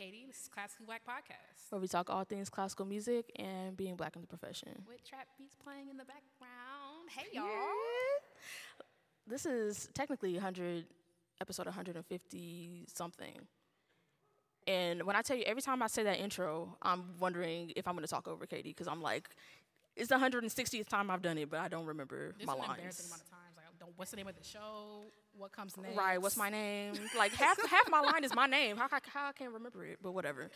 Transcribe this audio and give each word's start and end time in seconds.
Katie. 0.00 0.24
This 0.26 0.40
is 0.40 0.48
Classically 0.48 0.86
Black 0.86 1.02
Podcast 1.06 1.68
where 1.68 1.78
we 1.78 1.86
talk 1.86 2.08
all 2.08 2.24
things 2.24 2.48
classical 2.48 2.86
music 2.86 3.30
and 3.36 3.76
being 3.76 3.96
black 3.96 4.16
in 4.16 4.22
the 4.22 4.26
profession. 4.26 4.70
with 4.88 5.06
trap 5.06 5.26
beats 5.36 5.54
playing 5.62 5.90
in 5.90 5.98
the 5.98 6.06
background. 6.06 7.10
Hey, 7.14 7.26
y'all. 7.34 7.44
This 9.26 9.44
is 9.44 9.90
technically 9.92 10.32
100, 10.32 10.86
episode 11.42 11.66
150 11.66 12.84
something. 12.90 13.46
And 14.66 15.02
when 15.02 15.16
I 15.16 15.20
tell 15.20 15.36
you, 15.36 15.44
every 15.44 15.60
time 15.60 15.82
I 15.82 15.86
say 15.86 16.02
that 16.04 16.18
intro, 16.18 16.78
I'm 16.80 17.04
wondering 17.18 17.74
if 17.76 17.86
I'm 17.86 17.92
going 17.92 18.06
to 18.06 18.10
talk 18.10 18.26
over 18.26 18.46
Katie 18.46 18.70
because 18.70 18.88
I'm 18.88 19.02
like, 19.02 19.28
it's 19.96 20.08
the 20.08 20.14
160th 20.14 20.88
time 20.88 21.10
I've 21.10 21.20
done 21.20 21.36
it, 21.36 21.50
but 21.50 21.60
I 21.60 21.68
don't 21.68 21.84
remember 21.84 22.34
This 22.38 22.46
my 22.46 22.54
lines. 22.54 23.12
Embarrassing 23.80 23.86
amount 23.86 23.86
of 23.86 23.86
times. 23.86 23.86
Like, 23.86 23.86
I 23.86 23.86
don't, 23.86 23.92
what's 23.96 24.10
the 24.10 24.16
name 24.16 24.28
of 24.28 24.36
the 24.36 24.44
show? 24.44 25.04
What 25.36 25.52
comes 25.52 25.76
next? 25.76 25.96
Right, 25.96 26.20
what's 26.20 26.36
my 26.36 26.50
name? 26.50 26.94
Like 27.16 27.32
half 27.32 27.58
half 27.68 27.90
my 27.90 28.00
line 28.00 28.24
is 28.24 28.34
my 28.34 28.46
name. 28.46 28.76
How, 28.76 28.88
how, 28.88 28.98
how 29.12 29.28
I 29.28 29.32
can't 29.32 29.52
remember 29.52 29.84
it, 29.84 29.98
but 30.02 30.12
whatever. 30.12 30.50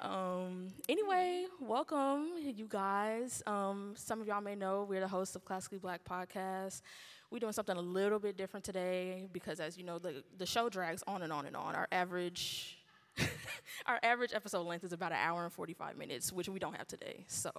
Um, 0.00 0.68
anyway, 0.88 1.46
welcome 1.60 2.28
you 2.40 2.66
guys. 2.68 3.42
Um, 3.46 3.94
some 3.96 4.20
of 4.20 4.26
y'all 4.28 4.40
may 4.40 4.54
know 4.54 4.86
we're 4.88 5.00
the 5.00 5.08
hosts 5.08 5.34
of 5.34 5.44
Classically 5.44 5.78
Black 5.78 6.04
Podcast. 6.04 6.82
We're 7.30 7.40
doing 7.40 7.52
something 7.52 7.76
a 7.76 7.80
little 7.80 8.18
bit 8.18 8.36
different 8.36 8.64
today 8.64 9.26
because, 9.32 9.60
as 9.60 9.76
you 9.76 9.84
know, 9.84 9.98
the 9.98 10.22
the 10.36 10.46
show 10.46 10.68
drags 10.68 11.02
on 11.06 11.22
and 11.22 11.32
on 11.32 11.46
and 11.46 11.56
on. 11.56 11.74
Our 11.74 11.88
average 11.90 12.78
our 13.86 13.98
average 14.02 14.32
episode 14.34 14.66
length 14.66 14.84
is 14.84 14.92
about 14.92 15.12
an 15.12 15.18
hour 15.20 15.44
and 15.44 15.52
forty 15.52 15.74
five 15.74 15.96
minutes, 15.96 16.32
which 16.32 16.48
we 16.48 16.58
don't 16.58 16.76
have 16.76 16.86
today. 16.86 17.24
So, 17.26 17.50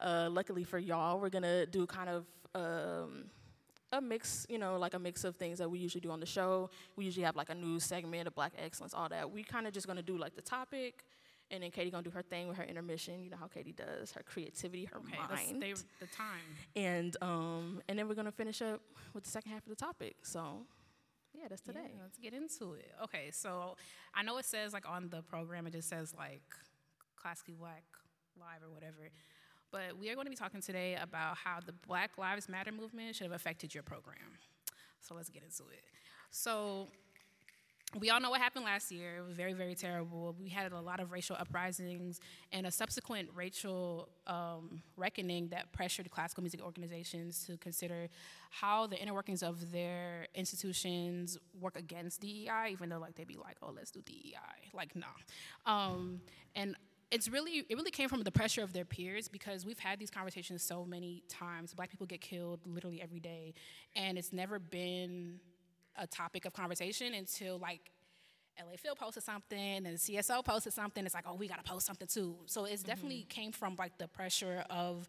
uh, 0.00 0.28
luckily 0.30 0.64
for 0.64 0.78
y'all, 0.78 1.20
we're 1.20 1.30
gonna 1.30 1.66
do 1.66 1.86
kind 1.86 2.08
of. 2.08 2.26
Um, 2.54 3.24
a 3.92 4.00
mix, 4.00 4.46
you 4.48 4.58
know, 4.58 4.78
like 4.78 4.94
a 4.94 4.98
mix 4.98 5.24
of 5.24 5.36
things 5.36 5.58
that 5.58 5.68
we 5.70 5.78
usually 5.78 6.00
do 6.00 6.10
on 6.10 6.20
the 6.20 6.26
show. 6.26 6.70
We 6.96 7.04
usually 7.04 7.24
have 7.24 7.36
like 7.36 7.50
a 7.50 7.54
news 7.54 7.84
segment, 7.84 8.28
a 8.28 8.30
black 8.30 8.52
excellence, 8.58 8.94
all 8.94 9.08
that. 9.08 9.30
We 9.30 9.42
kind 9.42 9.66
of 9.66 9.72
just 9.72 9.86
gonna 9.86 10.02
do 10.02 10.16
like 10.16 10.36
the 10.36 10.42
topic, 10.42 11.04
and 11.50 11.62
then 11.62 11.70
Katie 11.72 11.90
gonna 11.90 12.02
do 12.04 12.10
her 12.10 12.22
thing 12.22 12.46
with 12.48 12.56
her 12.58 12.64
intermission. 12.64 13.22
You 13.22 13.30
know 13.30 13.36
how 13.38 13.48
Katie 13.48 13.72
does, 13.72 14.12
her 14.12 14.22
creativity, 14.22 14.84
her 14.86 14.98
Okay, 14.98 15.16
mind, 15.18 15.56
stay 15.58 15.74
the 15.98 16.06
time. 16.06 16.40
and 16.76 17.16
um, 17.20 17.82
and 17.88 17.98
then 17.98 18.08
we're 18.08 18.14
gonna 18.14 18.30
finish 18.32 18.62
up 18.62 18.80
with 19.14 19.24
the 19.24 19.30
second 19.30 19.52
half 19.52 19.64
of 19.64 19.70
the 19.70 19.76
topic. 19.76 20.16
So, 20.22 20.58
yeah, 21.34 21.48
that's 21.48 21.62
today. 21.62 21.80
Yeah, 21.96 22.02
let's 22.02 22.18
get 22.18 22.32
into 22.32 22.74
it. 22.74 22.92
Okay, 23.04 23.30
so 23.32 23.76
I 24.14 24.22
know 24.22 24.38
it 24.38 24.44
says 24.44 24.72
like 24.72 24.88
on 24.88 25.08
the 25.08 25.22
program, 25.22 25.66
it 25.66 25.72
just 25.72 25.88
says 25.88 26.14
like 26.16 26.42
Classically 27.16 27.54
Black 27.54 27.82
Live 28.38 28.62
or 28.62 28.72
whatever. 28.72 29.10
But 29.72 29.98
we 29.98 30.10
are 30.10 30.14
going 30.14 30.26
to 30.26 30.30
be 30.30 30.36
talking 30.36 30.60
today 30.60 30.96
about 31.00 31.36
how 31.36 31.58
the 31.64 31.72
Black 31.86 32.18
Lives 32.18 32.48
Matter 32.48 32.72
movement 32.72 33.14
should 33.14 33.24
have 33.24 33.34
affected 33.34 33.72
your 33.72 33.82
program. 33.82 34.16
So 35.00 35.14
let's 35.14 35.30
get 35.30 35.42
into 35.42 35.62
it. 35.70 35.84
So 36.30 36.88
we 37.98 38.10
all 38.10 38.20
know 38.20 38.30
what 38.30 38.40
happened 38.40 38.64
last 38.64 38.92
year. 38.92 39.18
It 39.18 39.26
was 39.26 39.36
very, 39.36 39.52
very 39.52 39.74
terrible. 39.74 40.36
We 40.38 40.48
had 40.48 40.70
a 40.72 40.80
lot 40.80 41.00
of 41.00 41.10
racial 41.10 41.36
uprisings 41.38 42.20
and 42.52 42.66
a 42.66 42.70
subsequent 42.70 43.30
racial 43.34 44.08
um, 44.28 44.82
reckoning 44.96 45.48
that 45.48 45.72
pressured 45.72 46.08
classical 46.10 46.42
music 46.42 46.62
organizations 46.62 47.44
to 47.46 47.56
consider 47.56 48.08
how 48.50 48.86
the 48.86 48.96
inner 48.96 49.12
workings 49.14 49.42
of 49.42 49.72
their 49.72 50.26
institutions 50.34 51.36
work 51.60 51.76
against 51.76 52.20
DEI, 52.20 52.70
even 52.70 52.90
though 52.90 52.98
like 52.98 53.16
they'd 53.16 53.26
be 53.26 53.36
like, 53.36 53.56
"Oh, 53.60 53.72
let's 53.74 53.90
do 53.90 54.00
DEI." 54.02 54.70
Like, 54.72 54.94
no. 54.94 55.06
Um, 55.66 56.20
and 56.54 56.76
it's 57.10 57.28
really 57.28 57.64
it 57.68 57.76
really 57.76 57.90
came 57.90 58.08
from 58.08 58.22
the 58.22 58.30
pressure 58.30 58.62
of 58.62 58.72
their 58.72 58.84
peers 58.84 59.28
because 59.28 59.66
we've 59.66 59.78
had 59.78 59.98
these 59.98 60.10
conversations 60.10 60.62
so 60.62 60.84
many 60.84 61.22
times. 61.28 61.74
Black 61.74 61.90
people 61.90 62.06
get 62.06 62.20
killed 62.20 62.60
literally 62.66 63.02
every 63.02 63.20
day, 63.20 63.54
and 63.96 64.16
it's 64.16 64.32
never 64.32 64.58
been 64.58 65.40
a 65.96 66.06
topic 66.06 66.44
of 66.44 66.52
conversation 66.52 67.14
until 67.14 67.58
like 67.58 67.90
LA 68.58 68.76
Phil 68.76 68.94
posted 68.94 69.22
something 69.22 69.58
and 69.58 69.86
the 69.86 69.90
CSO 69.90 70.44
posted 70.44 70.72
something. 70.72 71.04
It's 71.04 71.14
like, 71.14 71.24
oh, 71.26 71.34
we 71.34 71.48
gotta 71.48 71.62
post 71.62 71.86
something 71.86 72.06
too. 72.06 72.36
So 72.46 72.64
it's 72.64 72.82
definitely 72.82 73.26
came 73.28 73.52
from 73.52 73.76
like 73.78 73.98
the 73.98 74.08
pressure 74.08 74.64
of 74.70 75.08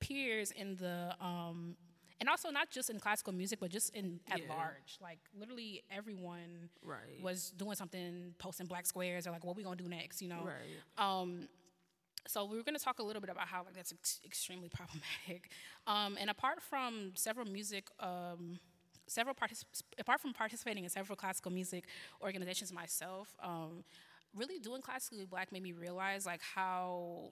peers 0.00 0.50
in 0.50 0.76
the 0.76 1.14
um 1.20 1.76
and 2.20 2.28
also 2.28 2.50
not 2.50 2.70
just 2.70 2.88
in 2.90 2.98
classical 3.00 3.32
music, 3.32 3.60
but 3.60 3.70
just 3.70 3.90
in 3.94 4.20
at 4.30 4.40
Yeah. 4.40 4.48
large. 4.54 4.98
Like 5.00 5.18
literally 5.38 5.82
everyone 5.90 6.70
Right. 6.82 7.20
was 7.22 7.50
doing 7.52 7.74
something, 7.76 8.34
posting 8.38 8.66
black 8.66 8.86
squares 8.86 9.26
or 9.26 9.30
like 9.32 9.44
what 9.44 9.56
we 9.56 9.62
gonna 9.62 9.76
do 9.76 9.88
next, 9.88 10.22
you 10.22 10.28
know? 10.28 10.44
Right. 10.44 10.80
Um, 10.96 11.48
so 12.28 12.44
we 12.44 12.58
are 12.58 12.62
going 12.64 12.74
to 12.76 12.82
talk 12.82 12.98
a 12.98 13.04
little 13.04 13.20
bit 13.20 13.30
about 13.30 13.46
how 13.46 13.62
like 13.64 13.74
that's 13.74 13.92
ex- 13.92 14.20
extremely 14.24 14.68
problematic. 14.68 15.50
Um, 15.86 16.16
and 16.18 16.28
apart 16.28 16.60
from 16.60 17.12
several 17.14 17.46
music, 17.46 17.86
um, 18.00 18.58
several 19.06 19.36
partic- 19.36 19.62
apart 20.00 20.20
from 20.20 20.32
participating 20.32 20.82
in 20.82 20.90
several 20.90 21.14
classical 21.14 21.52
music 21.52 21.84
organizations 22.20 22.72
myself, 22.72 23.36
um, 23.40 23.84
really 24.34 24.58
doing 24.58 24.82
classically 24.82 25.24
black 25.24 25.52
made 25.52 25.62
me 25.62 25.70
realize 25.70 26.26
like 26.26 26.40
how 26.42 27.30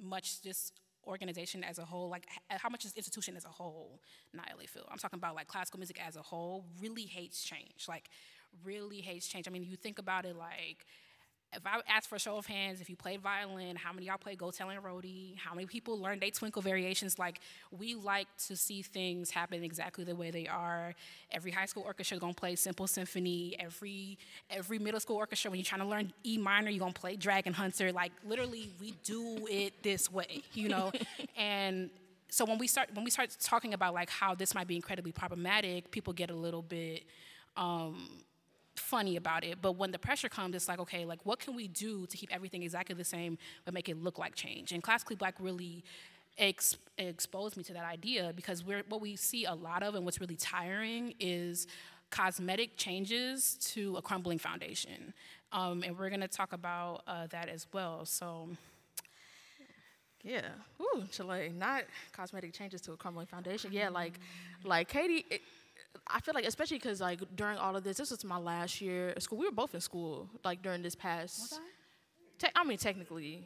much 0.00 0.42
this 0.42 0.72
organization 1.06 1.64
as 1.64 1.78
a 1.78 1.84
whole, 1.84 2.08
like 2.08 2.26
how 2.48 2.68
much 2.68 2.84
this 2.84 2.96
institution 2.96 3.36
as 3.36 3.44
a 3.44 3.48
whole, 3.48 4.00
not 4.32 4.48
LA 4.56 4.64
Phil, 4.66 4.84
I'm 4.90 4.98
talking 4.98 5.18
about 5.18 5.34
like 5.34 5.46
classical 5.46 5.78
music 5.78 6.00
as 6.06 6.16
a 6.16 6.22
whole, 6.22 6.64
really 6.80 7.04
hates 7.04 7.42
change. 7.42 7.86
Like, 7.88 8.08
really 8.64 9.00
hates 9.00 9.28
change. 9.28 9.46
I 9.46 9.50
mean, 9.50 9.64
you 9.64 9.76
think 9.76 9.98
about 9.98 10.24
it 10.24 10.36
like, 10.36 10.86
if 11.56 11.66
I 11.66 11.80
ask 11.88 12.08
for 12.08 12.16
a 12.16 12.18
show 12.18 12.36
of 12.36 12.46
hands, 12.46 12.80
if 12.80 12.90
you 12.90 12.96
played 12.96 13.20
violin, 13.20 13.76
how 13.76 13.92
many 13.92 14.06
of 14.06 14.08
y'all 14.08 14.18
play 14.18 14.36
Go 14.36 14.50
Tell 14.50 14.70
Aunt 14.70 14.84
Rhody? 14.84 15.34
How 15.38 15.54
many 15.54 15.66
people 15.66 15.98
learned 15.98 16.20
they 16.20 16.30
twinkle 16.30 16.62
variations? 16.62 17.18
Like, 17.18 17.40
we 17.70 17.94
like 17.94 18.28
to 18.46 18.56
see 18.56 18.82
things 18.82 19.30
happen 19.30 19.64
exactly 19.64 20.04
the 20.04 20.14
way 20.14 20.30
they 20.30 20.46
are. 20.46 20.94
Every 21.32 21.50
high 21.50 21.66
school 21.66 21.84
orchestra 21.84 22.16
is 22.16 22.20
gonna 22.20 22.34
play 22.34 22.56
Simple 22.56 22.86
Symphony. 22.86 23.56
Every 23.58 24.18
every 24.50 24.78
middle 24.78 25.00
school 25.00 25.16
orchestra, 25.16 25.50
when 25.50 25.58
you're 25.58 25.64
trying 25.64 25.80
to 25.80 25.86
learn 25.86 26.12
E 26.24 26.38
minor, 26.38 26.70
you're 26.70 26.80
gonna 26.80 26.92
play 26.92 27.16
Dragon 27.16 27.52
Hunter. 27.52 27.90
Like, 27.92 28.12
literally, 28.24 28.70
we 28.80 28.94
do 29.02 29.46
it 29.50 29.82
this 29.82 30.12
way, 30.12 30.42
you 30.52 30.68
know? 30.68 30.92
and 31.36 31.90
so 32.28 32.44
when 32.44 32.58
we 32.58 32.66
start 32.66 32.90
when 32.92 33.04
we 33.04 33.10
start 33.10 33.34
talking 33.40 33.72
about 33.72 33.94
like 33.94 34.10
how 34.10 34.34
this 34.34 34.54
might 34.54 34.66
be 34.66 34.76
incredibly 34.76 35.12
problematic, 35.12 35.90
people 35.90 36.12
get 36.12 36.30
a 36.30 36.34
little 36.34 36.62
bit 36.62 37.04
um, 37.56 38.08
funny 38.78 39.16
about 39.16 39.44
it. 39.44 39.58
But 39.60 39.72
when 39.72 39.90
the 39.90 39.98
pressure 39.98 40.28
comes, 40.28 40.54
it's 40.54 40.68
like, 40.68 40.78
okay, 40.80 41.04
like 41.04 41.20
what 41.24 41.38
can 41.38 41.54
we 41.54 41.68
do 41.68 42.06
to 42.06 42.16
keep 42.16 42.34
everything 42.34 42.62
exactly 42.62 42.94
the 42.94 43.04
same 43.04 43.38
but 43.64 43.74
make 43.74 43.88
it 43.88 44.02
look 44.02 44.18
like 44.18 44.34
change? 44.34 44.72
And 44.72 44.82
classically 44.82 45.16
black 45.16 45.34
really 45.40 45.84
ex- 46.38 46.76
exposed 46.98 47.56
me 47.56 47.62
to 47.64 47.72
that 47.72 47.84
idea 47.84 48.32
because 48.34 48.64
we're 48.64 48.82
what 48.88 49.00
we 49.00 49.16
see 49.16 49.44
a 49.44 49.54
lot 49.54 49.82
of 49.82 49.94
and 49.94 50.04
what's 50.04 50.20
really 50.20 50.36
tiring 50.36 51.14
is 51.20 51.66
cosmetic 52.10 52.76
changes 52.76 53.56
to 53.60 53.96
a 53.96 54.02
crumbling 54.02 54.38
foundation. 54.38 55.12
Um, 55.52 55.82
and 55.82 55.98
we're 55.98 56.10
gonna 56.10 56.28
talk 56.28 56.52
about 56.52 57.02
uh, 57.06 57.26
that 57.28 57.48
as 57.48 57.66
well. 57.72 58.04
So 58.04 58.48
Yeah. 60.22 60.48
Ooh, 60.80 61.04
Chile. 61.12 61.52
Not 61.56 61.84
cosmetic 62.12 62.52
changes 62.52 62.80
to 62.82 62.92
a 62.92 62.96
crumbling 62.96 63.26
foundation. 63.26 63.72
Yeah, 63.72 63.90
like, 63.90 64.14
like 64.64 64.88
Katie. 64.88 65.24
It, 65.30 65.42
I 66.06 66.20
feel 66.20 66.34
like, 66.34 66.44
especially 66.46 66.78
because 66.78 67.00
like 67.00 67.20
during 67.36 67.58
all 67.58 67.76
of 67.76 67.84
this, 67.84 67.96
this 67.98 68.10
was 68.10 68.24
my 68.24 68.38
last 68.38 68.80
year 68.80 69.12
of 69.16 69.22
school. 69.22 69.38
We 69.38 69.46
were 69.46 69.52
both 69.52 69.74
in 69.74 69.80
school, 69.80 70.28
like 70.44 70.62
during 70.62 70.82
this 70.82 70.94
past. 70.94 71.60
Te- 72.38 72.48
I 72.54 72.64
mean, 72.64 72.78
technically, 72.78 73.44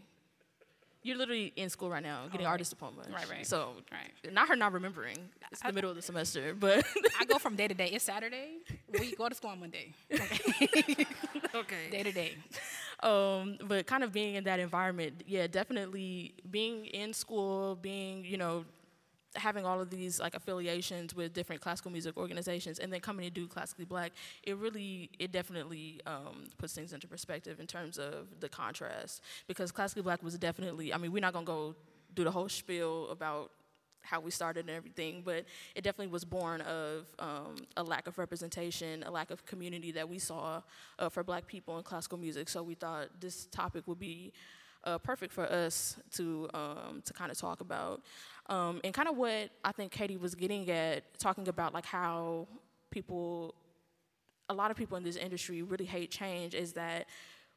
you're 1.02 1.16
literally 1.16 1.52
in 1.56 1.70
school 1.70 1.88
right 1.88 2.02
now, 2.02 2.26
getting 2.30 2.44
right. 2.46 2.50
artist 2.52 2.70
diploma. 2.70 3.02
Right, 3.12 3.28
right. 3.30 3.46
So, 3.46 3.70
Right. 3.90 4.32
not 4.34 4.48
her 4.48 4.56
not 4.56 4.72
remembering. 4.72 5.16
It's 5.50 5.62
the 5.62 5.72
middle 5.72 5.88
of 5.90 5.96
the 5.96 6.02
semester, 6.02 6.54
but 6.54 6.84
I 7.19 7.25
go 7.25 7.38
from 7.38 7.56
day 7.56 7.69
to 7.69 7.75
day. 7.75 7.88
It's 7.88 8.04
Saturday. 8.04 8.58
We 8.98 9.14
go 9.16 9.28
to 9.28 9.34
school 9.34 9.50
on 9.50 9.60
Monday. 9.60 9.94
Okay. 10.12 11.06
okay. 11.54 11.90
day 11.90 12.02
to 12.02 12.12
day. 12.12 12.34
um, 13.02 13.56
but 13.66 13.86
kind 13.86 14.04
of 14.04 14.12
being 14.12 14.34
in 14.34 14.44
that 14.44 14.60
environment, 14.60 15.22
yeah, 15.26 15.46
definitely 15.46 16.34
being 16.50 16.84
in 16.86 17.12
school, 17.14 17.76
being 17.80 18.25
you 18.25 18.36
know, 18.36 18.64
having 19.36 19.64
all 19.64 19.80
of 19.80 19.90
these 19.90 20.18
like 20.18 20.34
affiliations 20.34 21.14
with 21.14 21.32
different 21.32 21.60
classical 21.60 21.90
music 21.90 22.16
organizations, 22.16 22.78
and 22.78 22.92
then 22.92 23.00
coming 23.00 23.24
to 23.24 23.30
do 23.30 23.46
classically 23.46 23.84
black, 23.84 24.12
it 24.42 24.56
really, 24.56 25.10
it 25.18 25.32
definitely 25.32 26.00
um, 26.06 26.44
puts 26.58 26.74
things 26.74 26.92
into 26.92 27.06
perspective 27.06 27.60
in 27.60 27.66
terms 27.66 27.98
of 27.98 28.40
the 28.40 28.48
contrast. 28.48 29.22
Because 29.46 29.70
classically 29.72 30.02
black 30.02 30.22
was 30.22 30.36
definitely, 30.38 30.92
I 30.92 30.98
mean, 30.98 31.12
we're 31.12 31.20
not 31.20 31.32
gonna 31.32 31.46
go 31.46 31.74
do 32.14 32.24
the 32.24 32.30
whole 32.30 32.48
spiel 32.48 33.08
about 33.10 33.50
how 34.02 34.18
we 34.18 34.30
started 34.30 34.66
and 34.66 34.76
everything, 34.76 35.22
but 35.24 35.44
it 35.74 35.84
definitely 35.84 36.08
was 36.08 36.24
born 36.24 36.62
of 36.62 37.06
um, 37.18 37.56
a 37.76 37.82
lack 37.82 38.06
of 38.06 38.18
representation, 38.18 39.02
a 39.04 39.10
lack 39.10 39.30
of 39.30 39.44
community 39.46 39.92
that 39.92 40.08
we 40.08 40.18
saw 40.18 40.62
uh, 40.98 41.08
for 41.08 41.22
black 41.22 41.46
people 41.46 41.76
in 41.76 41.84
classical 41.84 42.18
music. 42.18 42.48
So 42.48 42.62
we 42.62 42.74
thought 42.74 43.08
this 43.20 43.46
topic 43.46 43.86
would 43.86 44.00
be 44.00 44.32
uh, 44.84 44.98
perfect 44.98 45.32
for 45.32 45.44
us 45.44 45.98
to 46.12 46.48
um, 46.54 47.02
to 47.04 47.12
kind 47.12 47.30
of 47.30 47.38
talk 47.38 47.60
about, 47.60 48.00
um, 48.50 48.81
and 48.82 48.93
kind 48.93 49.08
of 49.08 49.17
what 49.17 49.50
I 49.64 49.70
think 49.73 49.93
Katie 49.93 50.17
was 50.17 50.35
getting 50.35 50.69
at, 50.70 51.19
talking 51.19 51.47
about 51.47 51.73
like 51.73 51.87
how 51.87 52.49
people, 52.91 53.55
a 54.49 54.55
lot 54.55 54.73
of 54.73 54.76
people 54.76 54.97
in 54.97 55.05
this 55.05 55.14
industry 55.14 55.62
really 55.62 55.85
hate 55.85 56.11
change, 56.11 56.55
is 56.55 56.73
that 56.73 57.06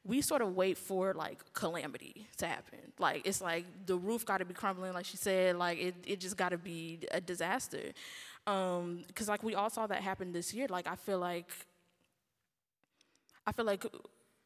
we 0.06 0.22
sort 0.22 0.44
of 0.44 0.56
wait 0.56 0.78
for 0.78 1.14
like 1.16 1.40
calamity 1.54 2.28
to 2.38 2.46
happen. 2.46 2.78
Like 3.00 3.26
it's 3.26 3.42
like 3.42 3.66
the 3.88 3.98
roof 3.98 4.24
got 4.24 4.38
to 4.38 4.46
be 4.46 4.54
crumbling, 4.54 4.94
like 4.94 5.06
she 5.06 5.18
said. 5.18 5.56
Like 5.56 5.80
it, 5.80 5.96
it 6.06 6.20
just 6.20 6.38
got 6.38 6.50
to 6.50 6.60
be 6.60 7.00
a 7.12 7.20
disaster. 7.20 7.92
Um, 8.46 9.04
Cause 9.16 9.28
like 9.28 9.42
we 9.42 9.56
all 9.56 9.72
saw 9.72 9.88
that 9.88 10.02
happen 10.02 10.32
this 10.32 10.54
year. 10.54 10.68
Like 10.70 10.88
I 10.88 10.96
feel 10.96 11.18
like, 11.18 11.50
I 13.48 13.52
feel 13.52 13.66
like 13.66 13.84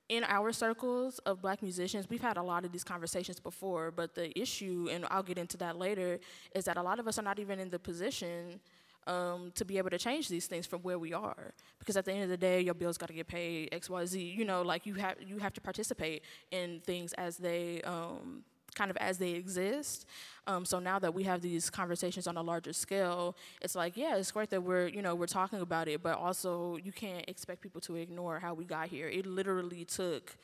in 0.10 0.24
our 0.24 0.52
circles 0.52 1.20
of 1.20 1.42
black 1.42 1.62
musicians, 1.62 2.10
we've 2.10 2.22
had 2.22 2.38
a 2.38 2.44
lot 2.44 2.64
of 2.64 2.72
these 2.72 2.84
conversations 2.84 3.40
before, 3.40 3.92
but 3.92 4.16
the 4.16 4.38
issue, 4.40 4.88
and 4.92 5.06
I'll 5.12 5.24
get 5.24 5.38
into 5.38 5.58
that 5.58 5.78
later, 5.78 6.20
is 6.56 6.66
that 6.66 6.78
a 6.78 6.82
lot 6.82 7.00
of 7.00 7.08
us 7.08 7.20
are 7.20 7.24
not 7.24 7.40
even 7.40 7.60
in 7.60 7.70
the 7.70 7.80
position 7.80 8.60
um, 9.06 9.52
to 9.56 9.66
be 9.66 9.78
able 9.78 9.90
to 9.90 9.98
change 9.98 10.28
these 10.28 10.48
things 10.48 10.66
from 10.66 10.82
where 10.82 11.00
we 11.00 11.14
are. 11.14 11.54
Because 11.80 11.98
at 11.98 12.06
the 12.06 12.14
end 12.14 12.24
of 12.24 12.30
the 12.30 12.38
day, 12.38 12.62
your 12.62 12.74
bills 12.74 12.98
got 12.98 13.08
to 13.08 13.14
get 13.14 13.28
paid, 13.28 13.70
X, 13.72 13.90
Y, 13.90 14.06
Z. 14.06 14.22
You 14.22 14.46
know, 14.46 14.62
like 14.62 14.86
you 14.86 14.96
have 14.96 15.16
you 15.26 15.40
have 15.40 15.54
to 15.54 15.62
participate 15.62 16.24
in 16.52 16.82
things 16.86 17.14
as 17.14 17.38
they 17.38 17.82
um, 17.84 18.44
kind 18.78 18.92
of 18.92 18.98
as 18.98 19.18
they 19.18 19.32
exist. 19.32 20.06
Um, 20.46 20.64
so 20.64 20.80
now 20.80 21.00
that 21.00 21.14
we 21.14 21.24
have 21.24 21.42
these 21.42 21.70
conversations 21.70 22.28
on 22.28 22.38
a 22.38 22.42
larger 22.42 22.74
scale, 22.74 23.36
it's 23.62 23.76
like, 23.76 23.98
yeah, 23.98 24.16
it's 24.16 24.32
great 24.32 24.50
that 24.52 24.62
we're, 24.62 24.88
you 24.88 25.02
know, 25.02 25.16
we're 25.16 25.26
talking 25.26 25.60
about 25.60 25.88
it, 25.88 26.02
but 26.02 26.18
also 26.18 26.78
you 26.78 26.92
can't 26.92 27.26
expect 27.28 27.62
people 27.62 27.82
to 27.82 27.96
ignore 27.96 28.40
how 28.40 28.54
we 28.54 28.64
got 28.64 28.88
here. 28.88 29.08
It 29.10 29.26
literally 29.26 29.84
took 29.84 30.38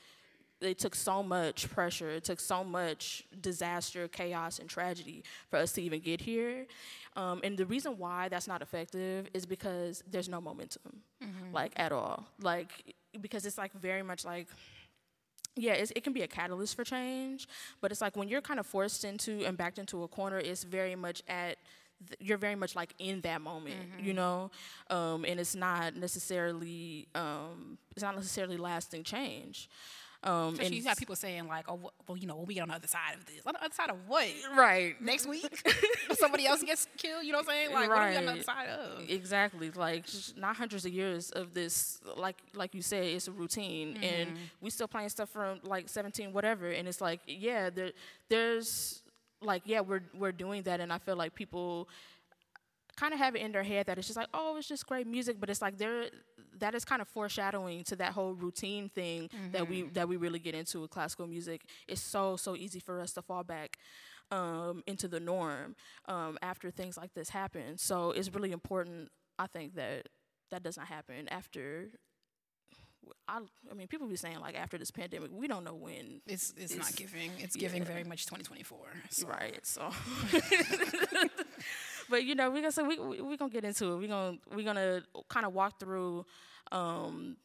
it 0.61 0.79
took 0.79 0.95
so 0.95 1.21
much 1.21 1.69
pressure, 1.69 2.09
it 2.09 2.23
took 2.23 2.39
so 2.39 2.63
much 2.63 3.25
disaster, 3.41 4.07
chaos, 4.07 4.59
and 4.59 4.69
tragedy 4.69 5.23
for 5.49 5.57
us 5.57 5.73
to 5.73 5.81
even 5.81 5.99
get 5.99 6.21
here. 6.21 6.65
Um, 7.17 7.41
and 7.43 7.57
the 7.57 7.65
reason 7.65 7.97
why 7.97 8.29
that's 8.29 8.47
not 8.47 8.61
effective 8.61 9.27
is 9.33 9.45
because 9.45 10.03
there's 10.09 10.29
no 10.29 10.39
momentum, 10.39 11.01
mm-hmm. 11.21 11.53
like 11.53 11.73
at 11.75 11.91
all. 11.91 12.25
Like 12.41 12.95
because 13.21 13.45
it's 13.45 13.57
like 13.57 13.73
very 13.73 14.03
much 14.03 14.25
like 14.25 14.47
yeah, 15.55 15.73
it 15.73 16.03
can 16.03 16.13
be 16.13 16.23
a 16.23 16.27
catalyst 16.27 16.75
for 16.75 16.83
change, 16.83 17.47
but 17.81 17.91
it's 17.91 18.01
like 18.01 18.15
when 18.15 18.27
you're 18.27 18.41
kind 18.41 18.59
of 18.59 18.65
forced 18.65 19.03
into 19.03 19.45
and 19.45 19.57
backed 19.57 19.77
into 19.77 20.03
a 20.03 20.07
corner, 20.07 20.39
it's 20.39 20.63
very 20.63 20.95
much 20.95 21.21
at 21.27 21.57
you're 22.19 22.37
very 22.37 22.55
much 22.55 22.75
like 22.75 22.93
in 22.99 23.21
that 23.21 23.41
moment, 23.41 23.75
mm-hmm. 23.75 24.05
you 24.05 24.13
know, 24.13 24.51
um, 24.89 25.23
and 25.25 25.39
it's 25.39 25.55
not 25.55 25.95
necessarily 25.95 27.07
um, 27.15 27.77
it's 27.91 28.03
not 28.03 28.15
necessarily 28.15 28.57
lasting 28.57 29.03
change. 29.03 29.69
Um, 30.23 30.57
and 30.61 30.73
you 30.73 30.83
have 30.85 30.97
people 30.97 31.15
saying 31.15 31.47
like, 31.47 31.65
"Oh, 31.67 31.91
well, 32.07 32.17
you 32.17 32.27
know, 32.27 32.35
we'll 32.35 32.45
be 32.45 32.59
on 32.61 32.69
the 32.69 32.75
other 32.75 32.87
side 32.87 33.15
of 33.15 33.25
this. 33.25 33.41
On 33.45 33.53
the 33.53 33.63
other 33.63 33.73
side 33.73 33.89
of 33.89 33.97
what? 34.07 34.27
Right. 34.55 34.99
Next 35.01 35.27
week, 35.27 35.45
somebody 36.13 36.47
else 36.47 36.63
gets 36.63 36.87
killed. 36.97 37.25
You 37.25 37.33
know 37.33 37.39
what 37.39 37.49
I'm 37.49 37.51
saying? 37.51 37.73
Like, 37.73 37.89
right. 37.89 37.89
what 37.89 37.97
are 37.97 38.09
we 38.09 38.15
on 38.15 38.25
the 38.25 38.31
other 38.31 38.43
side 38.43 38.69
of? 38.69 39.09
Exactly. 39.09 39.71
Like, 39.71 40.05
not 40.37 40.55
hundreds 40.55 40.85
of 40.85 40.93
years 40.93 41.29
of 41.31 41.53
this. 41.53 41.99
Like, 42.15 42.37
like 42.53 42.73
you 42.73 42.81
said, 42.81 43.03
it's 43.03 43.27
a 43.27 43.31
routine, 43.31 43.95
mm-hmm. 43.95 44.03
and 44.03 44.37
we 44.61 44.69
still 44.69 44.87
playing 44.87 45.09
stuff 45.09 45.29
from 45.29 45.59
like 45.63 45.89
17, 45.89 46.31
whatever. 46.31 46.69
And 46.69 46.87
it's 46.87 47.01
like, 47.01 47.19
yeah, 47.27 47.69
there, 47.69 47.91
there's 48.29 49.01
like, 49.41 49.63
yeah, 49.65 49.81
we're 49.81 50.03
we're 50.17 50.31
doing 50.31 50.63
that, 50.63 50.79
and 50.79 50.93
I 50.93 50.99
feel 50.99 51.17
like 51.17 51.35
people 51.35 51.89
kind 52.95 53.13
of 53.13 53.19
have 53.19 53.35
it 53.35 53.41
in 53.41 53.51
their 53.51 53.63
head 53.63 53.87
that 53.87 53.97
it's 53.97 54.07
just 54.07 54.17
like, 54.17 54.29
oh, 54.33 54.55
it's 54.57 54.67
just 54.67 54.85
great 54.87 55.07
music, 55.07 55.37
but 55.39 55.49
it's 55.49 55.61
like 55.61 55.77
there 55.77 56.05
that 56.59 56.75
is 56.75 56.85
kind 56.85 57.01
of 57.01 57.07
foreshadowing 57.07 57.83
to 57.85 57.95
that 57.97 58.13
whole 58.13 58.33
routine 58.33 58.89
thing 58.89 59.29
mm-hmm. 59.29 59.51
that 59.51 59.67
we 59.67 59.83
mm-hmm. 59.83 59.93
that 59.93 60.07
we 60.07 60.17
really 60.17 60.39
get 60.39 60.55
into 60.55 60.81
with 60.81 60.89
classical 60.89 61.27
music. 61.27 61.65
It's 61.87 62.01
so 62.01 62.35
so 62.35 62.55
easy 62.55 62.79
for 62.79 62.99
us 62.99 63.13
to 63.13 63.21
fall 63.21 63.43
back 63.43 63.77
um, 64.31 64.83
into 64.87 65.07
the 65.07 65.19
norm 65.19 65.75
um, 66.07 66.37
after 66.41 66.71
things 66.71 66.97
like 66.97 67.13
this 67.13 67.29
happen. 67.29 67.77
So 67.77 68.11
it's 68.11 68.33
really 68.33 68.51
important, 68.51 69.09
I 69.37 69.47
think, 69.47 69.75
that 69.75 70.09
that 70.51 70.63
doesn't 70.63 70.85
happen 70.85 71.27
after 71.29 71.89
I, 73.27 73.39
I 73.69 73.73
mean, 73.73 73.87
people 73.87 74.07
be 74.07 74.15
saying 74.15 74.39
like 74.39 74.57
after 74.57 74.77
this 74.77 74.91
pandemic, 74.91 75.31
we 75.33 75.47
don't 75.47 75.63
know 75.63 75.75
when. 75.75 76.21
It's 76.25 76.53
it's, 76.57 76.73
it's 76.73 76.75
not 76.75 76.95
giving. 76.95 77.31
It's 77.39 77.55
yeah. 77.55 77.61
giving 77.67 77.83
very 77.83 78.03
much 78.03 78.25
2024. 78.25 78.77
So. 79.09 79.27
Right. 79.27 79.65
So. 79.65 79.89
but 82.13 82.25
you 82.25 82.35
know, 82.35 82.51
we 82.51 82.61
gonna 82.61 82.71
so 82.71 82.87
we 82.87 82.99
we, 82.99 83.21
we 83.21 83.37
gonna 83.37 83.51
get 83.51 83.65
into 83.65 83.91
it. 83.91 83.97
We 83.97 84.07
gonna 84.07 84.37
we 84.55 84.63
gonna 84.63 85.01
kind 85.29 85.47
of 85.47 85.53
walk 85.53 85.79
through. 85.79 86.27
Um, 86.71 87.37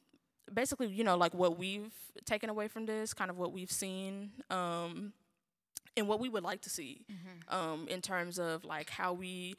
basically, 0.53 0.89
you 0.89 1.05
know, 1.05 1.17
like 1.17 1.33
what 1.33 1.59
we've 1.59 1.95
taken 2.27 2.51
away 2.51 2.69
from 2.69 2.85
this, 2.85 3.15
kind 3.15 3.31
of 3.31 3.39
what 3.39 3.51
we've 3.51 3.73
seen, 3.73 4.31
um, 4.51 5.15
and 5.97 6.07
what 6.07 6.21
we 6.21 6.29
would 6.29 6.43
like 6.43 6.61
to 6.61 6.69
see, 6.69 7.07
mm-hmm. 7.11 7.57
um, 7.57 7.89
in 7.89 8.03
terms 8.03 8.39
of 8.39 8.63
like 8.67 8.91
how 8.91 9.15
we 9.15 9.55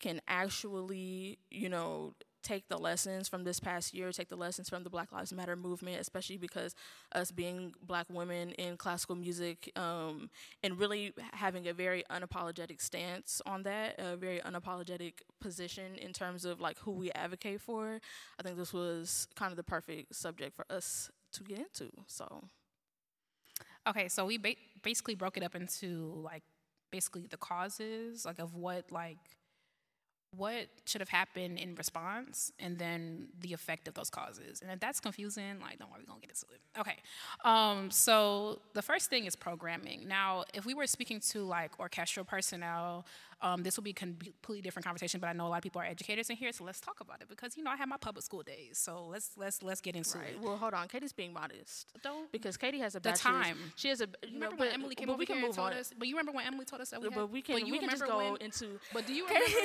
can 0.00 0.20
actually, 0.26 1.38
you 1.52 1.68
know, 1.68 2.14
take 2.42 2.68
the 2.68 2.78
lessons 2.78 3.28
from 3.28 3.44
this 3.44 3.60
past 3.60 3.92
year, 3.94 4.10
take 4.12 4.28
the 4.28 4.36
lessons 4.36 4.68
from 4.68 4.84
the 4.84 4.90
Black 4.90 5.12
Lives 5.12 5.32
Matter 5.32 5.56
movement, 5.56 6.00
especially 6.00 6.36
because 6.36 6.74
us 7.14 7.30
being 7.30 7.74
black 7.82 8.06
women 8.10 8.52
in 8.52 8.76
classical 8.76 9.16
music 9.16 9.70
um, 9.76 10.30
and 10.62 10.78
really 10.78 11.12
having 11.32 11.66
a 11.68 11.72
very 11.72 12.04
unapologetic 12.10 12.80
stance 12.80 13.42
on 13.46 13.62
that, 13.64 13.96
a 13.98 14.16
very 14.16 14.40
unapologetic 14.40 15.14
position 15.40 15.96
in 15.96 16.12
terms 16.12 16.44
of 16.44 16.60
like 16.60 16.78
who 16.78 16.92
we 16.92 17.10
advocate 17.12 17.60
for. 17.60 18.00
I 18.38 18.42
think 18.42 18.56
this 18.56 18.72
was 18.72 19.26
kind 19.34 19.50
of 19.50 19.56
the 19.56 19.64
perfect 19.64 20.14
subject 20.14 20.54
for 20.54 20.64
us 20.70 21.10
to 21.32 21.42
get 21.42 21.58
into. 21.58 21.90
So, 22.06 22.44
okay, 23.88 24.08
so 24.08 24.24
we 24.26 24.38
ba- 24.38 24.54
basically 24.82 25.14
broke 25.14 25.36
it 25.36 25.42
up 25.42 25.54
into 25.54 26.20
like 26.22 26.42
basically 26.90 27.26
the 27.28 27.36
causes, 27.36 28.24
like 28.24 28.38
of 28.38 28.54
what 28.54 28.90
like 28.90 29.18
what 30.36 30.66
should 30.84 31.00
have 31.00 31.08
happened 31.08 31.58
in 31.58 31.74
response 31.74 32.52
and 32.58 32.78
then 32.78 33.28
the 33.40 33.52
effect 33.52 33.88
of 33.88 33.94
those 33.94 34.10
causes. 34.10 34.60
And 34.60 34.70
if 34.70 34.78
that's 34.78 35.00
confusing, 35.00 35.58
like, 35.60 35.78
don't 35.78 35.90
worry, 35.90 36.00
we're 36.02 36.06
gonna 36.06 36.20
get 36.20 36.30
into 36.30 36.46
it. 36.52 36.60
Okay. 36.78 36.96
Um, 37.44 37.90
so 37.90 38.60
the 38.74 38.82
first 38.82 39.10
thing 39.10 39.24
is 39.24 39.34
programming. 39.34 40.06
Now, 40.06 40.44
if 40.52 40.66
we 40.66 40.74
were 40.74 40.86
speaking 40.86 41.20
to 41.30 41.44
like 41.44 41.78
orchestral 41.80 42.24
personnel, 42.24 43.06
um, 43.40 43.62
this 43.62 43.76
will 43.76 43.84
be 43.84 43.90
a 43.90 43.94
completely 43.94 44.60
different 44.60 44.84
conversation, 44.84 45.20
but 45.20 45.28
I 45.28 45.32
know 45.32 45.46
a 45.46 45.48
lot 45.48 45.58
of 45.58 45.62
people 45.62 45.80
are 45.80 45.84
educators 45.84 46.28
in 46.28 46.36
here, 46.36 46.52
so 46.52 46.64
let's 46.64 46.80
talk 46.80 47.00
about 47.00 47.22
it 47.22 47.28
because 47.28 47.56
you 47.56 47.62
know 47.62 47.70
I 47.70 47.76
had 47.76 47.88
my 47.88 47.96
public 47.96 48.24
school 48.24 48.42
days, 48.42 48.78
so 48.78 49.04
let's 49.06 49.30
let's 49.36 49.62
let's 49.62 49.80
get 49.80 49.94
into 49.94 50.18
right. 50.18 50.30
it. 50.30 50.40
Well, 50.40 50.56
hold 50.56 50.74
on, 50.74 50.88
Katie's 50.88 51.12
being 51.12 51.32
modest. 51.32 51.92
Don't 52.02 52.30
because 52.32 52.56
Katie 52.56 52.80
has 52.80 52.96
a 52.96 53.00
the 53.00 53.12
time. 53.12 53.56
She 53.76 53.88
has 53.88 54.00
a. 54.00 54.08
You 54.26 54.34
remember 54.34 54.56
when 54.56 54.72
Emily 54.72 54.94
came 54.94 55.10
over 55.10 55.22
here 55.24 55.36
and 55.36 55.54
told 55.54 55.72
on. 55.72 55.74
us? 55.74 55.92
But 55.96 56.08
you 56.08 56.14
remember 56.14 56.32
when 56.32 56.46
Emily 56.46 56.64
told 56.64 56.82
us 56.82 56.90
that 56.90 57.00
we 57.00 57.06
had, 57.06 57.14
But 57.14 57.30
we 57.30 57.42
can. 57.42 57.54
But 57.56 57.66
you 57.66 57.72
we 57.72 57.78
can 57.78 57.90
just 57.90 58.04
go 58.04 58.18
when, 58.18 58.36
into. 58.36 58.80
But 58.92 59.06
do 59.06 59.14
you 59.14 59.26
remember? 59.28 59.46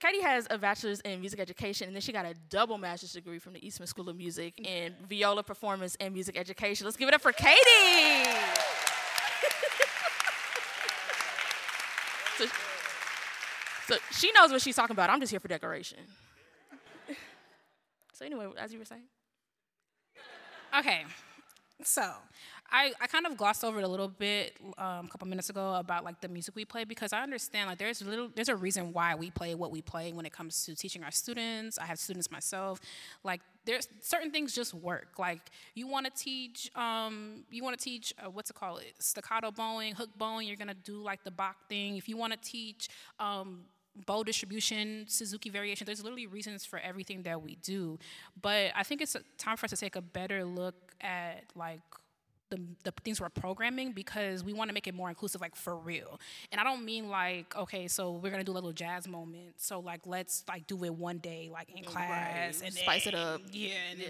Katie 0.00 0.20
has 0.20 0.46
a 0.50 0.58
bachelor's 0.58 1.00
in 1.00 1.20
music 1.20 1.40
education, 1.40 1.86
and 1.86 1.96
then 1.96 2.02
she 2.02 2.12
got 2.12 2.26
a 2.26 2.34
double 2.50 2.76
master's 2.76 3.12
degree 3.12 3.38
from 3.38 3.54
the 3.54 3.66
Eastman 3.66 3.86
School 3.86 4.08
of 4.08 4.16
Music 4.16 4.58
in 4.60 4.94
viola 5.08 5.42
performance 5.42 5.96
and 6.00 6.12
music 6.12 6.36
education. 6.36 6.84
Let's 6.84 6.96
give 6.96 7.08
it 7.08 7.14
up 7.14 7.22
for 7.22 7.32
Katie. 7.32 8.28
So, 12.36 12.46
so 13.86 13.96
she 14.12 14.32
knows 14.32 14.50
what 14.50 14.60
she's 14.60 14.76
talking 14.76 14.94
about. 14.94 15.10
I'm 15.10 15.20
just 15.20 15.30
here 15.30 15.40
for 15.40 15.48
decoration. 15.48 15.98
so 18.12 18.24
anyway, 18.24 18.48
as 18.58 18.72
you 18.72 18.78
were 18.78 18.84
saying. 18.84 19.04
Okay, 20.78 21.04
so 21.82 22.12
I, 22.74 22.92
I 23.00 23.06
kind 23.06 23.24
of 23.24 23.36
glossed 23.36 23.62
over 23.62 23.78
it 23.78 23.84
a 23.84 23.88
little 23.88 24.08
bit 24.08 24.56
um, 24.78 25.06
a 25.06 25.08
couple 25.08 25.28
minutes 25.28 25.48
ago 25.48 25.74
about 25.74 26.04
like 26.04 26.20
the 26.20 26.26
music 26.26 26.56
we 26.56 26.64
play 26.64 26.82
because 26.82 27.12
I 27.12 27.22
understand 27.22 27.68
like 27.68 27.78
there's 27.78 28.02
little 28.02 28.28
there's 28.34 28.48
a 28.48 28.56
reason 28.56 28.92
why 28.92 29.14
we 29.14 29.30
play 29.30 29.54
what 29.54 29.70
we 29.70 29.80
play 29.80 30.12
when 30.12 30.26
it 30.26 30.32
comes 30.32 30.64
to 30.64 30.74
teaching 30.74 31.04
our 31.04 31.12
students. 31.12 31.78
I 31.78 31.84
have 31.84 32.00
students 32.00 32.32
myself. 32.32 32.80
Like 33.22 33.42
there's 33.64 33.86
certain 34.00 34.32
things 34.32 34.52
just 34.52 34.74
work. 34.74 35.20
Like 35.20 35.38
you 35.76 35.86
want 35.86 36.06
to 36.06 36.12
teach 36.20 36.68
um, 36.74 37.44
you 37.48 37.62
want 37.62 37.78
to 37.78 37.84
teach 37.84 38.12
uh, 38.18 38.28
what's 38.28 38.50
it 38.50 38.54
called 38.54 38.82
staccato 38.98 39.52
bowing, 39.52 39.94
hook 39.94 40.10
bowing. 40.18 40.48
You're 40.48 40.56
gonna 40.56 40.74
do 40.74 41.00
like 41.00 41.22
the 41.22 41.30
Bach 41.30 41.68
thing. 41.68 41.96
If 41.96 42.08
you 42.08 42.16
want 42.16 42.32
to 42.32 42.38
teach 42.40 42.88
um, 43.20 43.60
bow 44.04 44.24
distribution, 44.24 45.04
Suzuki 45.06 45.48
variation. 45.48 45.84
There's 45.84 46.02
literally 46.02 46.26
reasons 46.26 46.64
for 46.64 46.80
everything 46.80 47.22
that 47.22 47.40
we 47.40 47.54
do. 47.54 48.00
But 48.42 48.72
I 48.74 48.82
think 48.82 49.00
it's 49.00 49.16
time 49.38 49.56
for 49.56 49.66
us 49.66 49.70
to 49.70 49.76
take 49.76 49.94
a 49.94 50.02
better 50.02 50.44
look 50.44 50.74
at 51.00 51.44
like 51.54 51.82
the, 52.50 52.60
the 52.84 52.92
things 53.02 53.20
we're 53.20 53.28
programming 53.28 53.92
because 53.92 54.44
we 54.44 54.52
want 54.52 54.68
to 54.68 54.74
make 54.74 54.86
it 54.86 54.94
more 54.94 55.08
inclusive, 55.08 55.40
like 55.40 55.56
for 55.56 55.76
real. 55.76 56.20
And 56.52 56.60
I 56.60 56.64
don't 56.64 56.84
mean 56.84 57.08
like, 57.08 57.56
okay, 57.56 57.88
so 57.88 58.12
we're 58.12 58.30
gonna 58.30 58.44
do 58.44 58.52
a 58.52 58.54
little 58.54 58.72
jazz 58.72 59.08
moment. 59.08 59.54
So 59.56 59.80
like, 59.80 60.00
let's 60.06 60.44
like 60.48 60.66
do 60.66 60.84
it 60.84 60.94
one 60.94 61.18
day, 61.18 61.50
like 61.52 61.70
in 61.74 61.84
class, 61.84 62.60
right. 62.60 62.66
and 62.66 62.74
spice 62.74 63.04
then, 63.04 63.14
it 63.14 63.18
up. 63.18 63.40
Yeah, 63.52 63.70
and 63.90 64.00
yeah. 64.00 64.06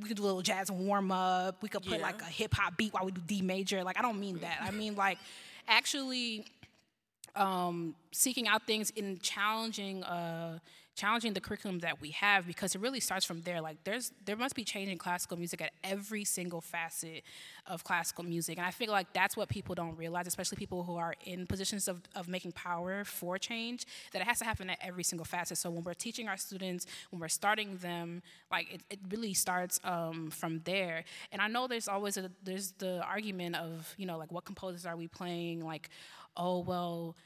we 0.00 0.08
could 0.08 0.16
do 0.16 0.22
a 0.22 0.26
little 0.26 0.42
jazz 0.42 0.70
warm 0.70 1.12
up. 1.12 1.62
We 1.62 1.68
could 1.68 1.82
put 1.82 1.98
yeah. 1.98 2.04
like 2.04 2.20
a 2.22 2.26
hip 2.26 2.54
hop 2.54 2.76
beat 2.76 2.92
while 2.92 3.04
we 3.04 3.12
do 3.12 3.20
D 3.26 3.42
major. 3.42 3.84
Like 3.84 3.98
I 3.98 4.02
don't 4.02 4.20
mean 4.20 4.38
that. 4.38 4.58
I 4.62 4.70
mean 4.70 4.96
like 4.96 5.18
actually 5.68 6.46
um, 7.36 7.94
seeking 8.12 8.48
out 8.48 8.66
things 8.66 8.90
in 8.90 9.18
challenging. 9.20 10.02
Uh, 10.04 10.58
challenging 10.94 11.32
the 11.32 11.40
curriculum 11.40 11.80
that 11.80 12.00
we 12.00 12.10
have 12.10 12.46
because 12.46 12.74
it 12.74 12.80
really 12.80 13.00
starts 13.00 13.24
from 13.24 13.42
there. 13.42 13.60
Like 13.60 13.82
there's 13.84 14.12
there 14.24 14.36
must 14.36 14.54
be 14.54 14.64
change 14.64 14.88
in 14.88 14.98
classical 14.98 15.36
music 15.36 15.60
at 15.60 15.72
every 15.82 16.24
single 16.24 16.60
facet 16.60 17.22
of 17.66 17.82
classical 17.82 18.24
music. 18.24 18.58
And 18.58 18.66
I 18.66 18.70
feel 18.70 18.92
like 18.92 19.12
that's 19.12 19.36
what 19.36 19.48
people 19.48 19.74
don't 19.74 19.96
realize, 19.96 20.26
especially 20.26 20.56
people 20.56 20.84
who 20.84 20.96
are 20.96 21.14
in 21.24 21.46
positions 21.46 21.88
of, 21.88 22.02
of 22.14 22.28
making 22.28 22.52
power 22.52 23.04
for 23.04 23.38
change, 23.38 23.86
that 24.12 24.22
it 24.22 24.28
has 24.28 24.38
to 24.38 24.44
happen 24.44 24.70
at 24.70 24.78
every 24.80 25.02
single 25.02 25.24
facet. 25.24 25.58
So 25.58 25.70
when 25.70 25.82
we're 25.82 25.94
teaching 25.94 26.28
our 26.28 26.36
students, 26.36 26.86
when 27.10 27.20
we're 27.20 27.28
starting 27.28 27.76
them, 27.78 28.22
like 28.52 28.72
it, 28.72 28.82
it 28.90 29.00
really 29.10 29.34
starts 29.34 29.80
um, 29.82 30.30
from 30.30 30.60
there. 30.64 31.04
And 31.32 31.42
I 31.42 31.48
know 31.48 31.66
there's 31.66 31.88
always 31.88 32.16
a 32.16 32.30
there's 32.44 32.72
the 32.72 33.02
argument 33.02 33.56
of, 33.56 33.94
you 33.96 34.06
know, 34.06 34.16
like 34.16 34.30
what 34.30 34.44
composers 34.44 34.86
are 34.86 34.96
we 34.96 35.08
playing? 35.08 35.64
Like, 35.64 35.90
oh 36.36 36.60
well 36.60 37.16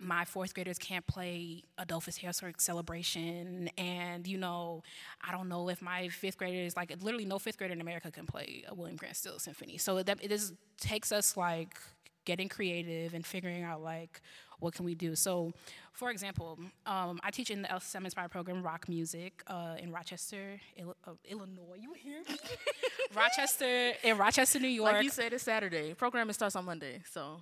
my 0.00 0.24
fourth 0.24 0.54
graders 0.54 0.78
can't 0.78 1.06
play 1.06 1.62
Adolphus 1.78 2.18
Hailstork 2.18 2.60
celebration, 2.60 3.70
and 3.78 4.26
you 4.26 4.38
know, 4.38 4.82
I 5.26 5.32
don't 5.32 5.48
know 5.48 5.68
if 5.68 5.80
my 5.80 6.08
fifth 6.08 6.38
graders 6.38 6.76
like 6.76 6.92
literally 7.02 7.24
no 7.24 7.38
fifth 7.38 7.58
grader 7.58 7.72
in 7.74 7.80
America 7.80 8.10
can 8.10 8.26
play 8.26 8.64
a 8.68 8.74
William 8.74 8.96
Grant 8.96 9.16
Still 9.16 9.38
symphony. 9.38 9.78
So 9.78 10.02
that 10.02 10.18
it 10.22 10.28
just 10.28 10.54
takes 10.78 11.12
us 11.12 11.36
like 11.36 11.78
getting 12.24 12.48
creative 12.48 13.14
and 13.14 13.24
figuring 13.24 13.62
out 13.62 13.82
like 13.82 14.20
what 14.60 14.74
can 14.74 14.84
we 14.84 14.94
do. 14.94 15.14
So, 15.14 15.52
for 15.92 16.10
example, 16.10 16.58
um, 16.86 17.20
I 17.22 17.30
teach 17.30 17.50
in 17.50 17.62
the 17.62 17.70
El 17.70 17.80
Sistema 17.80 18.04
Inspired 18.06 18.30
program 18.30 18.62
ROCmusic 18.62 19.32
uh, 19.46 19.76
in 19.78 19.92
Rochester, 19.92 20.60
Il- 20.76 20.96
uh, 21.06 21.12
Illinois. 21.24 21.76
You 21.80 21.92
hear 21.92 22.20
me? 22.28 22.36
Rochester 23.14 23.92
in 24.02 24.16
Rochester, 24.18 24.58
New 24.58 24.68
York. 24.68 24.92
Like 24.94 25.04
you 25.04 25.10
said, 25.10 25.32
it's 25.32 25.44
Saturday. 25.44 25.94
Programming 25.94 26.32
starts 26.32 26.56
on 26.56 26.64
Monday, 26.64 27.02
so 27.10 27.40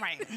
right. 0.00 0.26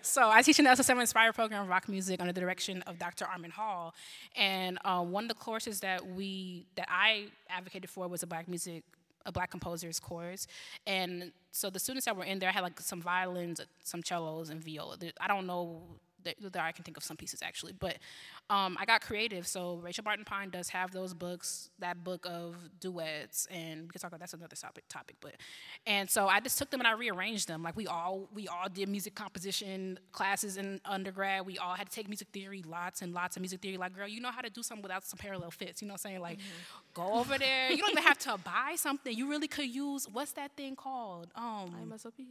So 0.00 0.30
I 0.30 0.42
teach 0.42 0.58
in 0.58 0.64
the 0.64 0.70
El 0.70 0.76
Sistema 0.76 1.00
Inspire 1.00 1.32
program 1.32 1.64
of 1.64 1.68
ROCmusic 1.68 2.20
under 2.20 2.32
the 2.32 2.40
direction 2.40 2.82
of 2.82 2.98
Dr. 2.98 3.26
Armin 3.26 3.50
Hall, 3.50 3.94
and 4.36 4.78
uh, 4.84 5.02
one 5.02 5.24
of 5.24 5.28
the 5.28 5.34
courses 5.34 5.80
that 5.80 6.06
we 6.06 6.66
that 6.76 6.86
I 6.88 7.26
advocated 7.50 7.90
for 7.90 8.06
was 8.08 8.22
a 8.22 8.26
black 8.26 8.48
music 8.48 8.84
a 9.26 9.32
black 9.32 9.50
composers 9.50 10.00
course 10.00 10.46
and 10.86 11.32
so 11.52 11.68
the 11.68 11.78
students 11.78 12.06
that 12.06 12.16
were 12.16 12.24
in 12.24 12.38
there 12.38 12.50
had 12.50 12.62
like 12.62 12.80
some 12.80 13.02
violins 13.02 13.60
some 13.84 14.02
cellos 14.02 14.48
and 14.48 14.62
viola 14.62 14.96
i 15.20 15.28
don't 15.28 15.46
know 15.46 15.82
there 16.40 16.62
I 16.62 16.72
can 16.72 16.84
think 16.84 16.96
of 16.96 17.04
some 17.04 17.16
pieces 17.16 17.40
actually, 17.42 17.72
but 17.78 17.98
um, 18.50 18.76
I 18.80 18.86
got 18.86 19.02
creative. 19.02 19.46
So 19.46 19.76
Rachel 19.82 20.04
Barton 20.04 20.24
Pine 20.24 20.50
does 20.50 20.68
have 20.70 20.90
those 20.90 21.12
books, 21.12 21.70
that 21.80 22.02
book 22.02 22.26
of 22.28 22.56
duets, 22.80 23.46
and 23.50 23.82
we 23.82 23.88
can 23.88 24.00
talk 24.00 24.08
about 24.08 24.20
that's 24.20 24.32
another 24.32 24.56
topic. 24.56 24.84
Topic, 24.88 25.16
but 25.20 25.34
and 25.86 26.08
so 26.08 26.28
I 26.28 26.40
just 26.40 26.58
took 26.58 26.70
them 26.70 26.80
and 26.80 26.86
I 26.86 26.92
rearranged 26.92 27.46
them. 27.48 27.62
Like 27.62 27.76
we 27.76 27.86
all 27.86 28.28
we 28.32 28.48
all 28.48 28.68
did 28.72 28.88
music 28.88 29.14
composition 29.14 29.98
classes 30.12 30.56
in 30.56 30.80
undergrad. 30.84 31.44
We 31.44 31.58
all 31.58 31.74
had 31.74 31.88
to 31.90 31.94
take 31.94 32.08
music 32.08 32.28
theory, 32.32 32.62
lots 32.66 33.02
and 33.02 33.12
lots 33.12 33.36
of 33.36 33.42
music 33.42 33.60
theory. 33.60 33.76
Like 33.76 33.94
girl, 33.94 34.08
you 34.08 34.20
know 34.20 34.30
how 34.30 34.40
to 34.40 34.50
do 34.50 34.62
something 34.62 34.82
without 34.82 35.04
some 35.04 35.18
parallel 35.18 35.50
fifths. 35.50 35.82
You 35.82 35.88
know 35.88 35.92
what 35.92 36.00
I'm 36.04 36.10
saying? 36.10 36.20
Like 36.20 36.38
mm-hmm. 36.38 36.94
go 36.94 37.18
over 37.18 37.36
there. 37.38 37.70
You 37.70 37.78
don't 37.78 37.90
even 37.90 38.02
have 38.04 38.18
to 38.18 38.38
buy 38.38 38.74
something. 38.76 39.14
You 39.14 39.28
really 39.28 39.48
could 39.48 39.68
use 39.68 40.08
what's 40.10 40.32
that 40.32 40.52
thing 40.56 40.76
called? 40.76 41.28
Um, 41.48 41.74
IMSLP. 41.90 42.26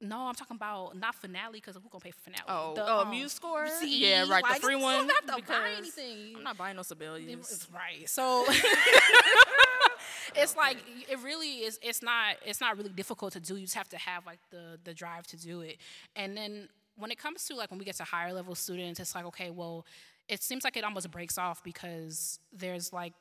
No, 0.00 0.26
I'm 0.26 0.34
talking 0.34 0.56
about 0.56 0.96
not 0.96 1.14
finale 1.14 1.58
because 1.58 1.74
who 1.76 1.88
gonna 1.88 2.00
pay 2.00 2.10
for 2.10 2.20
finale? 2.20 2.44
Oh, 2.48 2.74
the, 2.74 2.86
oh, 2.86 3.00
um, 3.00 3.12
MuseScore. 3.12 3.68
See, 3.68 4.06
yeah, 4.06 4.28
right. 4.28 4.42
Like, 4.42 4.56
the 4.56 4.60
free 4.60 4.76
one. 4.76 5.06
Don't 5.06 5.28
have 5.28 5.38
to 5.38 5.42
buy 5.46 5.70
anything. 5.78 6.34
I'm 6.36 6.42
not 6.42 6.58
buying 6.58 6.76
no 6.76 6.82
Sibelius. 6.82 7.66
Right. 7.72 8.08
So 8.08 8.44
it's 10.36 10.54
like 10.54 10.76
it 11.08 11.18
really 11.20 11.64
is. 11.64 11.78
It's 11.82 12.02
not. 12.02 12.36
It's 12.44 12.60
not 12.60 12.76
really 12.76 12.90
difficult 12.90 13.32
to 13.32 13.40
do. 13.40 13.56
You 13.56 13.62
just 13.62 13.74
have 13.74 13.88
to 13.90 13.96
have 13.98 14.26
like 14.26 14.40
the 14.50 14.78
the 14.84 14.92
drive 14.92 15.26
to 15.28 15.36
do 15.38 15.62
it. 15.62 15.78
And 16.14 16.36
then 16.36 16.68
when 16.96 17.10
it 17.10 17.18
comes 17.18 17.44
to 17.46 17.54
like 17.54 17.70
when 17.70 17.78
we 17.78 17.86
get 17.86 17.96
to 17.96 18.04
higher 18.04 18.34
level 18.34 18.54
students, 18.54 19.00
it's 19.00 19.14
like 19.14 19.24
okay, 19.26 19.50
well, 19.50 19.86
it 20.28 20.42
seems 20.42 20.62
like 20.62 20.76
it 20.76 20.84
almost 20.84 21.10
breaks 21.10 21.38
off 21.38 21.64
because 21.64 22.38
there's 22.52 22.92
like 22.92 23.14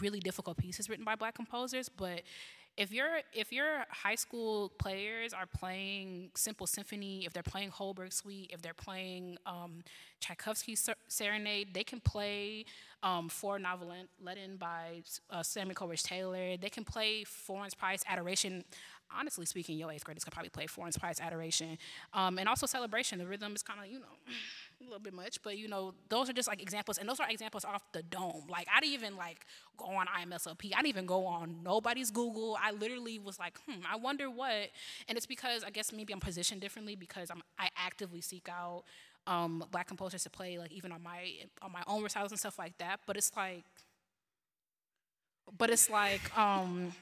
really 0.00 0.20
difficult 0.20 0.56
pieces 0.58 0.88
written 0.88 1.04
by 1.04 1.14
black 1.14 1.34
composers, 1.34 1.88
but 1.88 2.22
if 2.76 2.92
your 2.92 3.08
if 3.32 3.52
your 3.52 3.84
high 3.90 4.14
school 4.14 4.72
players 4.78 5.32
are 5.32 5.46
playing 5.46 6.30
Simple 6.34 6.66
Symphony, 6.66 7.24
if 7.26 7.32
they're 7.32 7.42
playing 7.42 7.70
Holberg 7.70 8.12
Suite, 8.12 8.50
if 8.52 8.62
they're 8.62 8.72
playing 8.74 9.36
um, 9.44 9.82
Tchaikovsky 10.20 10.76
Serenade, 11.08 11.74
they 11.74 11.84
can 11.84 12.00
play 12.00 12.64
um, 13.02 13.28
Four 13.28 13.58
Novelette 13.58 14.08
by 14.58 15.02
uh, 15.30 15.42
Samuel 15.42 15.74
Coleridge 15.74 16.02
Taylor. 16.02 16.56
They 16.56 16.70
can 16.70 16.84
play 16.84 17.24
Florence 17.24 17.74
Price 17.74 18.02
Adoration. 18.08 18.64
Honestly 19.14 19.44
speaking, 19.44 19.76
your 19.76 19.92
eighth 19.92 20.04
graders 20.04 20.24
could 20.24 20.32
probably 20.32 20.48
play 20.48 20.66
Florence 20.66 20.96
Price 20.96 21.20
Adoration, 21.20 21.76
um, 22.14 22.38
and 22.38 22.48
also 22.48 22.64
Celebration. 22.64 23.18
The 23.18 23.26
rhythm 23.26 23.54
is 23.54 23.62
kind 23.62 23.80
of 23.80 23.86
you 23.86 23.98
know 23.98 24.06
a 24.82 24.90
little 24.90 25.02
bit 25.02 25.14
much, 25.14 25.42
but 25.42 25.56
you 25.56 25.68
know, 25.68 25.94
those 26.08 26.28
are 26.28 26.32
just 26.32 26.48
like 26.48 26.62
examples, 26.62 26.98
and 26.98 27.08
those 27.08 27.20
are 27.20 27.28
examples 27.28 27.64
off 27.64 27.82
the 27.92 28.02
dome. 28.02 28.44
Like 28.48 28.66
I 28.74 28.80
didn't 28.80 28.94
even 28.94 29.16
like 29.16 29.46
go 29.76 29.86
on 29.86 30.06
IMSLP. 30.06 30.72
I 30.72 30.76
didn't 30.76 30.88
even 30.88 31.06
go 31.06 31.26
on 31.26 31.62
nobody's 31.62 32.10
Google. 32.10 32.58
I 32.62 32.72
literally 32.72 33.18
was 33.18 33.38
like, 33.38 33.58
hmm, 33.66 33.80
I 33.90 33.96
wonder 33.96 34.30
what. 34.30 34.70
And 35.08 35.16
it's 35.16 35.26
because 35.26 35.64
I 35.64 35.70
guess 35.70 35.92
maybe 35.92 36.12
I'm 36.12 36.20
positioned 36.20 36.60
differently 36.60 36.96
because 36.96 37.30
I'm 37.30 37.42
I 37.58 37.68
actively 37.76 38.20
seek 38.20 38.48
out 38.48 38.84
um, 39.26 39.64
black 39.70 39.86
composers 39.86 40.24
to 40.24 40.30
play 40.30 40.58
like 40.58 40.72
even 40.72 40.92
on 40.92 41.02
my 41.02 41.28
on 41.62 41.72
my 41.72 41.82
own 41.86 42.02
recitals 42.02 42.32
and 42.32 42.38
stuff 42.38 42.58
like 42.58 42.76
that. 42.78 43.00
But 43.06 43.16
it's 43.16 43.32
like, 43.36 43.64
but 45.56 45.70
it's 45.70 45.88
like 45.90 46.36
um, 46.36 46.92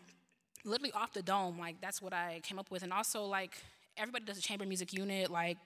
literally 0.64 0.92
off 0.92 1.12
the 1.12 1.22
dome. 1.22 1.58
Like 1.58 1.80
that's 1.80 2.02
what 2.02 2.12
I 2.12 2.40
came 2.42 2.58
up 2.58 2.70
with, 2.70 2.82
and 2.82 2.92
also 2.92 3.25
like 3.25 3.56
everybody 3.96 4.25
does 4.25 4.38
a 4.38 4.42
chamber 4.42 4.64
music 4.66 4.92
unit 4.92 5.30
like 5.30 5.58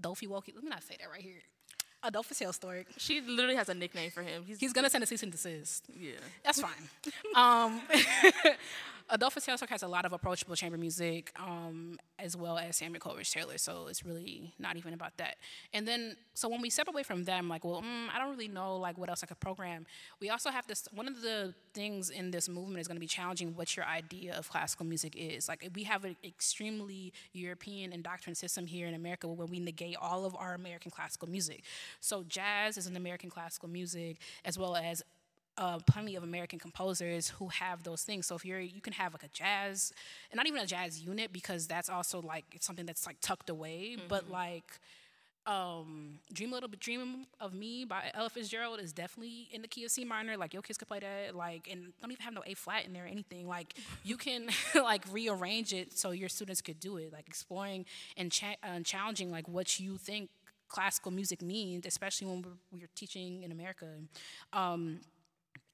Dolphy 0.00 0.26
Walkie. 0.28 0.52
Let 0.54 0.64
me 0.64 0.70
not 0.70 0.82
say 0.82 0.96
that 1.00 1.08
right 1.10 1.22
here. 1.22 1.40
Adolphus 2.02 2.38
Hailstork. 2.40 2.86
She 2.96 3.20
literally 3.20 3.56
has 3.56 3.68
a 3.68 3.74
nickname 3.74 4.10
for 4.10 4.22
him. 4.22 4.44
He's, 4.46 4.60
He's 4.60 4.72
gonna 4.72 4.90
send 4.90 5.02
a 5.02 5.06
cease 5.06 5.22
and 5.22 5.32
desist. 5.32 5.84
Yeah, 5.92 6.12
that's 6.44 6.60
fine. 6.60 6.88
um, 7.34 7.80
Adolphus 9.10 9.46
Hailstork 9.46 9.70
has 9.70 9.82
a 9.82 9.88
lot 9.88 10.04
of 10.04 10.12
approachable 10.12 10.54
chamber 10.54 10.76
music, 10.76 11.32
um, 11.38 11.98
as 12.18 12.36
well 12.36 12.58
as 12.58 12.76
Samuel 12.76 13.00
Coleridge 13.00 13.30
Taylor. 13.30 13.56
So 13.56 13.86
it's 13.88 14.04
really 14.04 14.52
not 14.58 14.76
even 14.76 14.92
about 14.92 15.16
that. 15.16 15.36
And 15.72 15.88
then, 15.88 16.16
so 16.34 16.48
when 16.48 16.60
we 16.60 16.68
step 16.68 16.88
away 16.88 17.02
from 17.02 17.24
them, 17.24 17.48
like, 17.48 17.64
well, 17.64 17.80
mm, 17.80 18.08
I 18.14 18.18
don't 18.18 18.30
really 18.30 18.48
know 18.48 18.76
like 18.76 18.98
what 18.98 19.08
else 19.08 19.22
I 19.22 19.26
could 19.26 19.40
program. 19.40 19.86
We 20.20 20.28
also 20.28 20.50
have 20.50 20.66
this. 20.66 20.86
One 20.92 21.08
of 21.08 21.22
the 21.22 21.54
things 21.72 22.10
in 22.10 22.30
this 22.30 22.48
movement 22.48 22.80
is 22.80 22.88
going 22.88 22.96
to 22.96 23.00
be 23.00 23.06
challenging 23.06 23.54
what 23.56 23.76
your 23.76 23.86
idea 23.86 24.36
of 24.36 24.50
classical 24.50 24.84
music 24.84 25.14
is. 25.16 25.48
Like, 25.48 25.66
we 25.74 25.84
have 25.84 26.04
an 26.04 26.16
extremely 26.22 27.12
European 27.32 27.92
indoctrined 27.92 28.36
system 28.36 28.66
here 28.66 28.86
in 28.86 28.94
America 28.94 29.26
where 29.26 29.46
we 29.46 29.58
negate 29.58 29.96
all 30.00 30.26
of 30.26 30.36
our 30.36 30.54
American 30.54 30.90
classical 30.90 31.28
music. 31.28 31.62
So 32.00 32.24
jazz 32.24 32.76
is 32.76 32.86
an 32.86 32.96
American 32.96 33.30
classical 33.30 33.70
music, 33.70 34.18
as 34.44 34.58
well 34.58 34.76
as 34.76 35.02
uh, 35.58 35.78
plenty 35.86 36.14
of 36.14 36.22
American 36.22 36.58
composers 36.58 37.28
who 37.28 37.48
have 37.48 37.82
those 37.82 38.02
things. 38.02 38.26
So 38.26 38.36
if 38.36 38.44
you're, 38.44 38.60
you 38.60 38.80
can 38.80 38.92
have 38.92 39.12
like 39.12 39.24
a 39.24 39.28
jazz, 39.28 39.92
and 40.30 40.36
not 40.36 40.46
even 40.46 40.60
a 40.60 40.66
jazz 40.66 41.02
unit 41.02 41.32
because 41.32 41.66
that's 41.66 41.90
also 41.90 42.22
like 42.22 42.44
it's 42.52 42.64
something 42.64 42.86
that's 42.86 43.06
like 43.06 43.16
tucked 43.20 43.50
away. 43.50 43.96
Mm-hmm. 43.96 44.08
But 44.08 44.30
like, 44.30 44.78
um, 45.46 46.20
"Dream 46.32 46.52
a 46.52 46.54
Little 46.54 46.68
Bit, 46.68 46.78
Dream 46.78 47.26
of 47.40 47.54
Me" 47.54 47.84
by 47.84 48.10
Ella 48.14 48.30
Fitzgerald 48.30 48.78
is 48.78 48.92
definitely 48.92 49.48
in 49.50 49.62
the 49.62 49.68
key 49.68 49.84
of 49.84 49.90
C 49.90 50.04
minor. 50.04 50.36
Like 50.36 50.54
your 50.54 50.62
kids 50.62 50.78
could 50.78 50.86
play 50.86 51.00
that. 51.00 51.34
Like, 51.34 51.68
and 51.68 51.92
don't 52.00 52.12
even 52.12 52.22
have 52.22 52.34
no 52.34 52.42
A 52.46 52.54
flat 52.54 52.86
in 52.86 52.92
there 52.92 53.04
or 53.04 53.08
anything. 53.08 53.48
Like 53.48 53.74
you 54.04 54.16
can 54.16 54.48
like 54.76 55.02
rearrange 55.10 55.72
it 55.72 55.98
so 55.98 56.12
your 56.12 56.28
students 56.28 56.60
could 56.60 56.78
do 56.78 56.98
it. 56.98 57.12
Like 57.12 57.26
exploring 57.26 57.84
and, 58.16 58.30
cha- 58.30 58.56
uh, 58.62 58.80
challenging 58.84 59.32
like 59.32 59.48
what 59.48 59.80
you 59.80 59.96
think 59.96 60.30
classical 60.68 61.10
music 61.10 61.42
means, 61.42 61.84
especially 61.86 62.28
when 62.28 62.42
we're, 62.42 62.78
we're 62.80 62.90
teaching 62.94 63.42
in 63.42 63.50
America. 63.50 63.86
Um, 64.52 65.00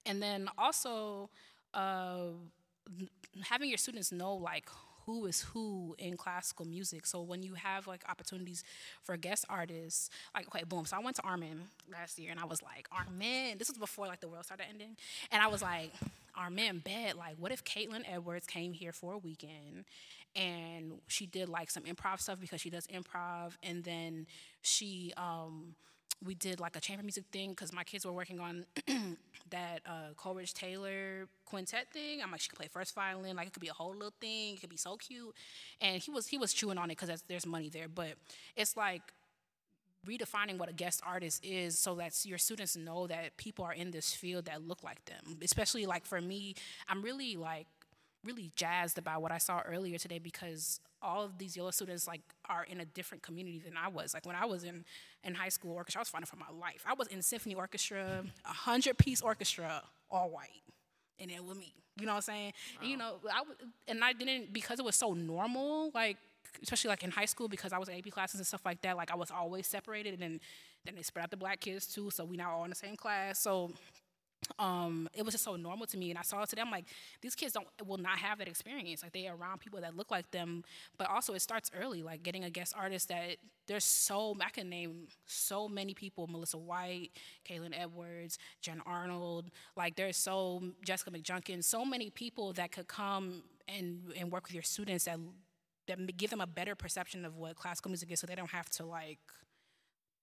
and 0.07 0.23
then 0.23 0.49
also 0.59 1.31
uh, 1.73 2.29
having 3.43 3.69
your 3.69 3.79
students 3.79 4.13
know 4.13 4.35
like 4.35 4.69
who 5.07 5.27
is 5.27 5.43
who 5.43 5.95
in 5.99 6.17
classical 6.17 6.65
music. 6.65 7.05
So 7.07 7.21
when 7.21 7.43
you 7.43 7.55
have 7.55 7.87
like 7.87 8.03
opportunities 8.09 8.65
for 9.03 9.17
guest 9.17 9.45
artists, 9.51 10.09
like 10.35 10.47
okay, 10.49 10.65
boom. 10.65 10.87
So 10.87 10.97
I 10.97 11.01
went 11.01 11.17
to 11.17 11.23
Armin 11.23 11.61
last 11.91 12.19
year, 12.19 12.31
and 12.31 12.41
I 12.41 12.45
was 12.47 12.63
like, 12.63 12.89
Armin. 12.91 13.59
This 13.59 13.69
was 13.69 13.79
before 13.79 14.07
like 14.07 14.21
the 14.21 14.29
world 14.29 14.45
started 14.47 14.67
ending, 14.69 14.97
and 15.31 15.43
I 15.43 15.49
was 15.49 15.61
like, 15.63 15.93
Armin, 16.35 16.79
bet 16.79 17.17
like, 17.17 17.37
what 17.39 17.53
if 17.53 17.65
Caitlin 17.65 18.03
Edwards 18.11 18.47
came 18.47 18.73
here 18.73 18.93
for 18.93 19.13
a 19.13 19.19
weekend, 19.19 19.85
and 20.35 20.95
she 21.07 21.27
did 21.27 21.49
like 21.49 21.71
some 21.71 21.83
improv 21.85 22.21
stuff 22.21 22.41
because 22.41 22.61
she 22.61 22.71
does 22.71 22.87
improv, 22.87 23.53
and 23.63 23.85
then 23.85 24.27
she 24.63 25.13
um 25.19 25.75
we 26.25 26.35
did 26.35 26.61
like 26.61 26.77
a 26.77 26.81
chamber 26.81 27.03
music 27.03 27.25
thing 27.33 27.51
because 27.51 27.73
my 27.73 27.85
kids 27.85 28.05
were 28.05 28.13
working 28.13 28.41
on 28.41 28.67
that 29.51 29.81
uh, 29.87 30.13
Coleridge 30.17 30.55
Taylor 30.55 31.29
quintet 31.45 31.89
thing. 31.93 32.23
I'm 32.23 32.31
like, 32.31 32.41
she 32.41 32.49
could 32.49 32.59
play 32.59 32.69
first 32.73 32.95
violin. 32.95 33.37
Like 33.37 33.49
it 33.49 33.53
could 33.53 33.61
be 33.61 33.69
a 33.69 33.75
whole 33.75 33.93
little 33.93 34.15
thing. 34.21 34.55
It 34.55 34.61
could 34.61 34.71
be 34.71 34.77
so 34.77 34.97
cute. 34.97 35.35
And 35.81 36.03
he 36.03 36.11
was 36.11 36.27
he 36.27 36.39
was 36.39 36.53
chewing 36.53 36.79
on 36.79 36.91
it 36.91 36.99
because 36.99 37.23
there's 37.29 37.47
money 37.47 37.69
there. 37.69 37.89
But 37.89 38.15
it's 38.57 38.77
like 38.77 39.03
redefining 40.07 40.59
what 40.59 40.69
a 40.69 40.73
guest 40.73 41.01
artist 41.07 41.45
is 41.45 41.79
so 41.79 41.95
that 41.95 42.15
your 42.25 42.39
students 42.39 42.77
know 42.77 43.07
that 43.07 43.37
people 43.37 43.65
are 43.65 43.73
in 43.73 43.91
this 43.91 44.13
field 44.13 44.47
that 44.47 44.67
look 44.67 44.83
like 44.83 45.05
them. 45.07 45.39
Especially 45.43 45.87
like 45.87 46.05
for 46.05 46.21
me, 46.21 46.55
I'm 46.89 47.03
really 47.03 47.37
like 47.37 47.67
really 48.25 48.51
jazzed 48.57 48.99
about 48.99 49.23
what 49.23 49.33
I 49.33 49.39
saw 49.39 49.61
earlier 49.61 49.99
today 49.99 50.19
because 50.19 50.81
all 51.05 51.23
of 51.23 51.39
these 51.39 51.57
yellow 51.57 51.71
students 51.71 52.07
like 52.09 52.23
are 52.49 52.65
in 52.65 52.81
a 52.81 52.85
different 52.85 53.23
community 53.23 53.61
than 53.65 53.75
I 53.77 53.89
was. 53.89 54.15
Like 54.15 54.27
when 54.27 54.37
I 54.37 54.47
was 54.47 54.65
in, 54.65 54.85
in 55.23 55.35
high 55.35 55.51
school 55.51 55.73
orchestra, 55.73 56.01
I 56.01 56.03
was 56.03 56.09
fighting 56.09 56.27
for 56.27 56.37
my 56.37 56.51
life. 56.59 56.85
I 56.87 56.95
was 56.95 57.09
in 57.09 57.23
symphony 57.23 57.55
orchestra, 57.55 58.25
a 58.45 58.49
hundred 58.49 58.99
piece 58.99 59.21
orchestra, 59.21 59.83
all 60.11 60.31
white, 60.31 60.63
and 61.21 61.31
it 61.31 61.45
was 61.45 61.59
me. 61.59 61.75
You 62.01 62.07
know 62.07 62.13
what 62.13 62.17
I'm 62.17 62.23
saying? 62.23 62.53
Wow. 62.77 62.81
And, 62.81 62.91
you 62.91 62.97
know, 62.97 63.15
I 63.31 63.43
and 63.87 64.03
I 64.03 64.13
didn't 64.13 64.53
because 64.53 64.79
it 64.79 64.85
was 64.85 64.97
so 64.97 65.13
normal. 65.13 65.91
Like 65.95 66.17
especially 66.63 66.89
like 66.89 67.03
in 67.03 67.11
high 67.11 67.25
school 67.25 67.49
because 67.49 67.73
I 67.73 67.79
was 67.79 67.89
in 67.89 67.97
AP 67.97 68.11
classes 68.11 68.41
and 68.41 68.47
stuff 68.47 68.65
like 68.65 68.81
that. 68.83 68.97
Like 68.97 69.11
I 69.11 69.17
was 69.17 69.31
always 69.31 69.67
separated, 69.67 70.15
and 70.15 70.23
then 70.23 70.41
then 70.85 70.95
they 70.95 71.03
spread 71.03 71.23
out 71.25 71.31
the 71.31 71.37
black 71.37 71.61
kids 71.61 71.87
too. 71.87 72.11
So 72.11 72.25
we 72.25 72.37
now 72.37 72.57
all 72.57 72.65
in 72.65 72.71
the 72.71 72.77
same 72.77 72.97
class. 72.97 73.39
So 73.39 73.71
um, 74.59 75.09
it 75.15 75.25
was 75.25 75.35
just 75.35 75.45
so 75.45 75.57
normal 75.57 75.87
to 75.87 75.97
me. 75.97 76.11
And 76.11 76.19
I 76.19 76.23
saw 76.23 76.43
it 76.43 76.49
today. 76.49 76.63
I'm 76.63 76.71
like, 76.71 76.87
these 77.21 77.35
kids 77.35 77.53
don't 77.53 77.67
will 77.87 77.99
not 77.99 78.19
have 78.19 78.39
that 78.39 78.49
experience. 78.49 79.03
Like 79.03 79.13
they 79.13 79.27
are 79.27 79.37
around 79.37 79.61
people 79.61 79.81
that 79.81 79.97
look 79.97 80.11
like 80.11 80.31
them. 80.31 80.65
But 80.99 81.11
also 81.11 81.35
it 81.35 81.41
starts 81.41 81.71
early, 81.79 82.03
like 82.03 82.23
getting 82.23 82.45
a 82.45 82.51
guest 82.51 82.75
artist 82.77 83.09
that 83.09 83.37
there's 83.67 83.85
so 83.85 84.37
I 84.45 84.51
can 84.51 84.69
name 84.69 85.09
so 85.27 85.69
many 85.69 85.95
people, 85.95 86.27
Melissa 86.27 86.59
White, 86.59 87.11
Caitlin 87.49 87.73
Edwards, 87.79 88.39
Jen 88.61 88.81
Arnold, 88.87 89.51
like 89.77 89.97
there's 89.97 90.17
so 90.17 90.63
Jessica 90.85 91.11
McJunkin, 91.11 91.65
so 91.65 91.85
many 91.85 92.11
people 92.11 92.53
that 92.55 92.73
could 92.73 92.89
come 92.89 93.43
and 93.69 94.13
and 94.19 94.31
work 94.31 94.45
with 94.45 94.55
your 94.55 94.63
students 94.63 95.05
that 95.05 95.19
that 95.87 96.17
give 96.17 96.31
them 96.31 96.41
a 96.41 96.47
better 96.47 96.75
perception 96.75 97.25
of 97.25 97.37
what 97.37 97.57
classical 97.57 97.91
music 97.91 98.11
is 98.11 98.21
so 98.21 98.27
they 98.27 98.35
don't 98.35 98.51
have 98.51 98.71
to 98.71 98.85
like 98.85 99.19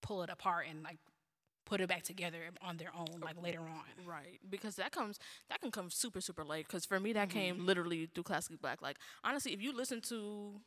pull 0.02 0.22
it 0.22 0.30
apart 0.30 0.66
and 0.68 0.82
like 0.82 0.98
put 1.64 1.80
it 1.80 1.88
back 1.88 2.02
together 2.02 2.38
on 2.60 2.76
their 2.76 2.90
own 2.96 3.20
like 3.20 3.40
later 3.40 3.60
on 3.60 4.06
right 4.06 4.40
because 4.48 4.76
that 4.76 4.92
comes 4.92 5.18
that 5.48 5.60
can 5.60 5.70
come 5.70 5.90
super 5.90 6.20
super 6.20 6.44
late 6.44 6.66
because 6.66 6.84
for 6.84 6.98
me 6.98 7.12
that 7.12 7.28
mm-hmm. 7.28 7.38
came 7.38 7.66
literally 7.66 8.08
through 8.14 8.24
classically 8.24 8.58
black 8.60 8.82
like 8.82 8.96
honestly 9.24 9.52
if 9.52 9.62
you 9.62 9.74
listen 9.74 10.00
to 10.00 10.60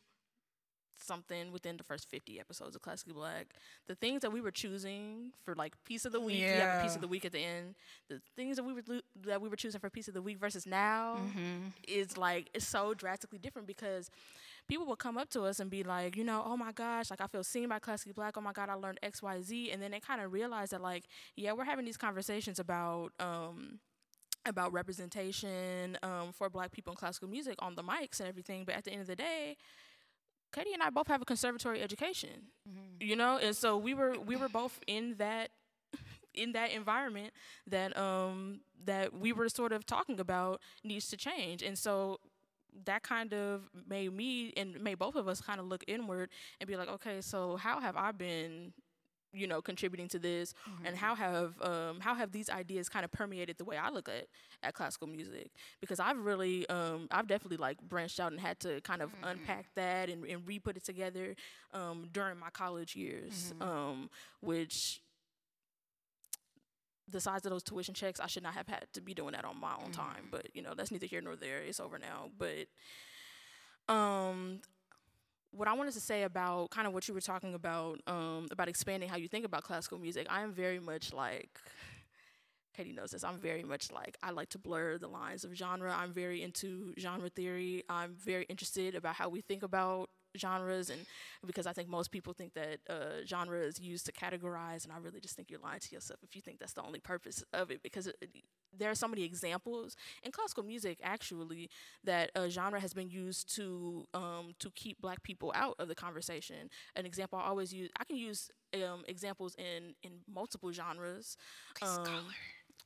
something 0.98 1.52
within 1.52 1.76
the 1.76 1.84
first 1.84 2.08
50 2.08 2.40
episodes 2.40 2.74
of 2.74 2.82
classically 2.82 3.12
black 3.12 3.48
the 3.86 3.94
things 3.94 4.22
that 4.22 4.32
we 4.32 4.40
were 4.40 4.50
choosing 4.50 5.32
for 5.44 5.54
like 5.54 5.74
piece 5.84 6.04
of 6.04 6.12
the 6.12 6.20
week 6.20 6.40
yeah. 6.40 6.54
we 6.54 6.60
have 6.60 6.80
a 6.80 6.82
piece 6.82 6.94
of 6.94 7.00
the 7.00 7.08
week 7.08 7.24
at 7.24 7.32
the 7.32 7.38
end 7.38 7.74
the 8.08 8.20
things 8.34 8.56
that 8.56 8.64
we 8.64 8.72
were 8.72 8.82
that 9.24 9.40
we 9.40 9.48
were 9.48 9.56
choosing 9.56 9.80
for 9.80 9.90
piece 9.90 10.08
of 10.08 10.14
the 10.14 10.22
week 10.22 10.38
versus 10.38 10.66
now 10.66 11.18
mm-hmm. 11.18 11.68
is 11.86 12.16
like 12.16 12.48
it's 12.54 12.66
so 12.66 12.94
drastically 12.94 13.38
different 13.38 13.68
because 13.68 14.10
people 14.68 14.86
would 14.86 14.98
come 14.98 15.16
up 15.16 15.28
to 15.30 15.42
us 15.42 15.60
and 15.60 15.70
be 15.70 15.82
like, 15.82 16.16
you 16.16 16.24
know, 16.24 16.42
oh 16.44 16.56
my 16.56 16.72
gosh, 16.72 17.10
like 17.10 17.20
I 17.20 17.26
feel 17.26 17.44
seen 17.44 17.68
by 17.68 17.78
classically 17.78 18.12
black. 18.12 18.36
Oh 18.36 18.40
my 18.40 18.52
God, 18.52 18.68
I 18.68 18.74
learned 18.74 18.98
X, 19.02 19.22
Y, 19.22 19.40
Z, 19.42 19.70
and 19.70 19.82
then 19.82 19.90
they 19.90 20.00
kind 20.00 20.20
of 20.20 20.32
realize 20.32 20.70
that 20.70 20.82
like, 20.82 21.04
yeah, 21.36 21.52
we're 21.52 21.64
having 21.64 21.84
these 21.84 21.96
conversations 21.96 22.58
about. 22.58 23.12
Um, 23.18 23.80
about 24.48 24.72
representation 24.72 25.98
um, 26.04 26.30
for 26.32 26.48
black 26.48 26.70
people 26.70 26.92
in 26.92 26.96
classical 26.96 27.28
music 27.28 27.56
on 27.58 27.74
the 27.74 27.82
mics 27.82 28.20
and 28.20 28.28
everything, 28.28 28.64
but 28.64 28.76
at 28.76 28.84
the 28.84 28.92
end 28.92 29.00
of 29.00 29.08
the 29.08 29.16
day, 29.16 29.56
Katie 30.52 30.72
and 30.72 30.82
I 30.82 30.90
both 30.90 31.08
have 31.08 31.20
a 31.20 31.24
conservatory 31.24 31.82
education, 31.82 32.52
mm-hmm. 32.68 32.96
you 33.00 33.16
know, 33.16 33.38
and 33.42 33.56
so 33.56 33.76
we 33.76 33.92
were 33.92 34.18
we 34.18 34.36
were 34.36 34.48
both 34.48 34.78
in 34.86 35.16
that 35.18 35.50
in 36.34 36.52
that 36.52 36.70
environment 36.70 37.32
that 37.66 37.96
um 37.98 38.60
that 38.84 39.12
we 39.12 39.32
were 39.32 39.48
sort 39.48 39.72
of 39.72 39.84
talking 39.84 40.20
about 40.20 40.60
needs 40.84 41.08
to 41.08 41.16
change, 41.16 41.62
and 41.62 41.76
so 41.76 42.20
that 42.84 43.02
kind 43.02 43.32
of 43.32 43.62
made 43.88 44.12
me 44.12 44.52
and 44.56 44.80
made 44.80 44.98
both 44.98 45.16
of 45.16 45.28
us 45.28 45.40
kind 45.40 45.60
of 45.60 45.66
look 45.66 45.84
inward 45.86 46.30
and 46.60 46.68
be 46.68 46.76
like, 46.76 46.88
okay, 46.88 47.20
so 47.20 47.56
how 47.56 47.80
have 47.80 47.96
I 47.96 48.12
been 48.12 48.72
you 49.36 49.46
know 49.46 49.60
contributing 49.60 50.08
to 50.08 50.18
this 50.18 50.54
mm-hmm. 50.68 50.86
and 50.86 50.96
how 50.96 51.14
have 51.14 51.60
um, 51.60 52.00
how 52.00 52.14
have 52.14 52.32
these 52.32 52.48
ideas 52.48 52.88
kind 52.88 53.04
of 53.04 53.12
permeated 53.12 53.58
the 53.58 53.64
way 53.64 53.76
I 53.76 53.90
look 53.90 54.08
at 54.08 54.26
at 54.62 54.74
classical 54.74 55.06
music 55.06 55.50
because 55.80 56.00
I've 56.00 56.18
really 56.18 56.66
um, 56.68 57.08
I've 57.10 57.26
definitely 57.26 57.58
like 57.58 57.80
branched 57.82 58.18
out 58.18 58.32
and 58.32 58.40
had 58.40 58.58
to 58.60 58.80
kind 58.80 59.02
of 59.02 59.10
mm-hmm. 59.10 59.28
unpack 59.28 59.66
that 59.74 60.08
and, 60.08 60.24
and 60.24 60.46
re-put 60.46 60.76
it 60.76 60.84
together 60.84 61.36
um, 61.74 62.08
during 62.12 62.38
my 62.38 62.50
college 62.50 62.96
years 62.96 63.52
mm-hmm. 63.58 63.62
Um, 63.66 64.10
which 64.40 65.00
the 67.08 67.20
size 67.20 67.44
of 67.44 67.50
those 67.50 67.62
tuition 67.62 67.94
checks, 67.94 68.20
I 68.20 68.26
should 68.26 68.42
not 68.42 68.54
have 68.54 68.66
had 68.66 68.86
to 68.94 69.00
be 69.00 69.14
doing 69.14 69.32
that 69.32 69.44
on 69.44 69.60
my 69.60 69.74
own 69.74 69.90
mm-hmm. 69.90 69.92
time. 69.92 70.28
But 70.30 70.48
you 70.54 70.62
know, 70.62 70.74
that's 70.74 70.90
neither 70.90 71.06
here 71.06 71.20
nor 71.20 71.36
there. 71.36 71.58
It's 71.58 71.80
over 71.80 71.98
now. 71.98 72.30
But 72.36 72.66
um, 73.92 74.60
what 75.52 75.68
I 75.68 75.72
wanted 75.72 75.94
to 75.94 76.00
say 76.00 76.24
about 76.24 76.70
kind 76.70 76.86
of 76.86 76.92
what 76.92 77.08
you 77.08 77.14
were 77.14 77.20
talking 77.20 77.54
about 77.54 78.00
um, 78.06 78.46
about 78.50 78.68
expanding 78.68 79.08
how 79.08 79.16
you 79.16 79.28
think 79.28 79.44
about 79.44 79.62
classical 79.62 79.98
music, 79.98 80.26
I 80.30 80.42
am 80.42 80.52
very 80.52 80.80
much 80.80 81.12
like. 81.12 81.58
Katie 82.76 82.92
knows 82.92 83.12
this. 83.12 83.24
I'm 83.24 83.38
very 83.38 83.62
much 83.62 83.90
like 83.90 84.18
I 84.22 84.32
like 84.32 84.50
to 84.50 84.58
blur 84.58 84.98
the 84.98 85.08
lines 85.08 85.44
of 85.44 85.54
genre. 85.54 85.96
I'm 85.96 86.12
very 86.12 86.42
into 86.42 86.92
genre 86.98 87.30
theory. 87.30 87.84
I'm 87.88 88.14
very 88.14 88.44
interested 88.50 88.94
about 88.94 89.14
how 89.14 89.30
we 89.30 89.40
think 89.40 89.62
about 89.62 90.10
genres 90.36 90.90
and 90.90 91.00
because 91.46 91.66
I 91.66 91.72
think 91.72 91.88
most 91.88 92.10
people 92.10 92.32
think 92.32 92.54
that 92.54 92.78
uh, 92.88 93.24
genre 93.26 93.58
is 93.60 93.80
used 93.80 94.06
to 94.06 94.12
categorize 94.12 94.84
and 94.84 94.92
I 94.92 94.98
really 94.98 95.20
just 95.20 95.36
think 95.36 95.50
you're 95.50 95.60
lying 95.60 95.80
to 95.80 95.94
yourself 95.94 96.20
if 96.22 96.34
you 96.34 96.42
think 96.42 96.58
that's 96.58 96.72
the 96.72 96.82
only 96.82 97.00
purpose 97.00 97.42
of 97.52 97.70
it 97.70 97.82
because 97.82 98.06
it, 98.06 98.16
there 98.76 98.90
are 98.90 98.94
so 98.94 99.08
many 99.08 99.24
examples 99.24 99.96
in 100.22 100.32
classical 100.32 100.62
music 100.62 100.98
actually 101.02 101.70
that 102.04 102.30
a 102.34 102.48
genre 102.48 102.80
has 102.80 102.92
been 102.92 103.08
used 103.08 103.54
to 103.56 104.04
um, 104.14 104.54
to 104.58 104.70
keep 104.74 105.00
black 105.00 105.22
people 105.22 105.52
out 105.54 105.74
of 105.78 105.88
the 105.88 105.94
conversation. 105.94 106.68
An 106.94 107.06
example 107.06 107.38
I 107.38 107.46
always 107.48 107.72
use 107.72 107.90
I 107.98 108.04
can 108.04 108.16
use 108.16 108.50
um, 108.74 109.04
examples 109.08 109.54
in 109.56 109.94
in 110.02 110.12
multiple 110.32 110.72
genres. 110.72 111.36
Um, 111.82 112.24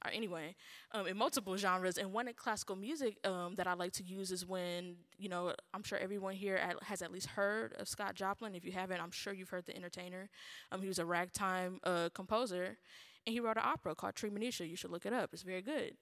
or 0.05 0.11
anyway, 0.11 0.55
um, 0.93 1.07
in 1.07 1.17
multiple 1.17 1.57
genres. 1.57 1.99
And 1.99 2.13
one 2.13 2.29
in 2.29 2.35
classical 2.35 2.77
music 2.77 3.19
um, 3.25 3.55
that 3.57 3.67
I 3.67 3.75
like 3.75 3.93
to 3.93 4.03
use 4.03 4.31
is 4.31 4.47
when, 4.47 4.97
you 5.19 5.29
know, 5.29 5.53
I'm 5.75 5.83
sure 5.83 5.99
everyone 5.99 6.35
here 6.35 6.57
at, 6.57 6.83
has 6.85 7.03
at 7.03 7.13
least 7.13 7.27
heard 7.29 7.75
of 7.79 7.89
Scott 7.89 8.15
Joplin. 8.15 8.55
If 8.55 8.65
you 8.65 8.73
haven't, 8.73 9.01
I'm 9.01 9.11
sure 9.11 9.33
you've 9.33 9.51
heard 9.51 9.67
The 9.67 9.77
Entertainer. 9.77 10.29
Um, 10.73 10.81
he 10.81 10.89
was 10.89 10.99
a 10.99 11.05
ragtime 11.05 11.81
uh, 11.85 12.09
composer, 12.15 12.79
and 13.27 13.33
he 13.33 13.41
wrote 13.41 13.57
an 13.57 13.65
opera 13.65 13.95
called 13.95 14.15
Treemonisha. 14.15 14.69
You 14.69 14.77
should 14.77 14.91
look 14.91 15.07
it 15.07 15.13
up, 15.13 15.31
it's 15.33 15.43
very 15.43 15.63
good. 15.63 15.97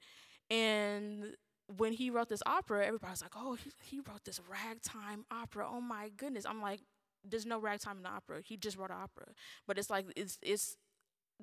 And 0.50 1.34
when 1.76 1.92
he 1.92 2.10
wrote 2.10 2.28
this 2.28 2.42
opera, 2.46 2.86
everybody's 2.86 3.20
like, 3.20 3.34
oh, 3.36 3.54
he, 3.54 3.70
he 3.82 4.00
wrote 4.00 4.24
this 4.24 4.40
ragtime 4.48 5.24
opera. 5.30 5.66
Oh 5.70 5.80
my 5.80 6.10
goodness. 6.16 6.46
I'm 6.46 6.62
like, 6.62 6.80
there's 7.28 7.44
no 7.44 7.58
ragtime 7.58 7.98
in 7.98 8.04
the 8.04 8.08
opera. 8.08 8.40
He 8.42 8.56
just 8.56 8.78
wrote 8.78 8.90
an 8.90 8.96
opera. 9.02 9.26
But 9.66 9.78
it's 9.78 9.90
like, 9.90 10.06
it's, 10.16 10.38
it's, 10.40 10.76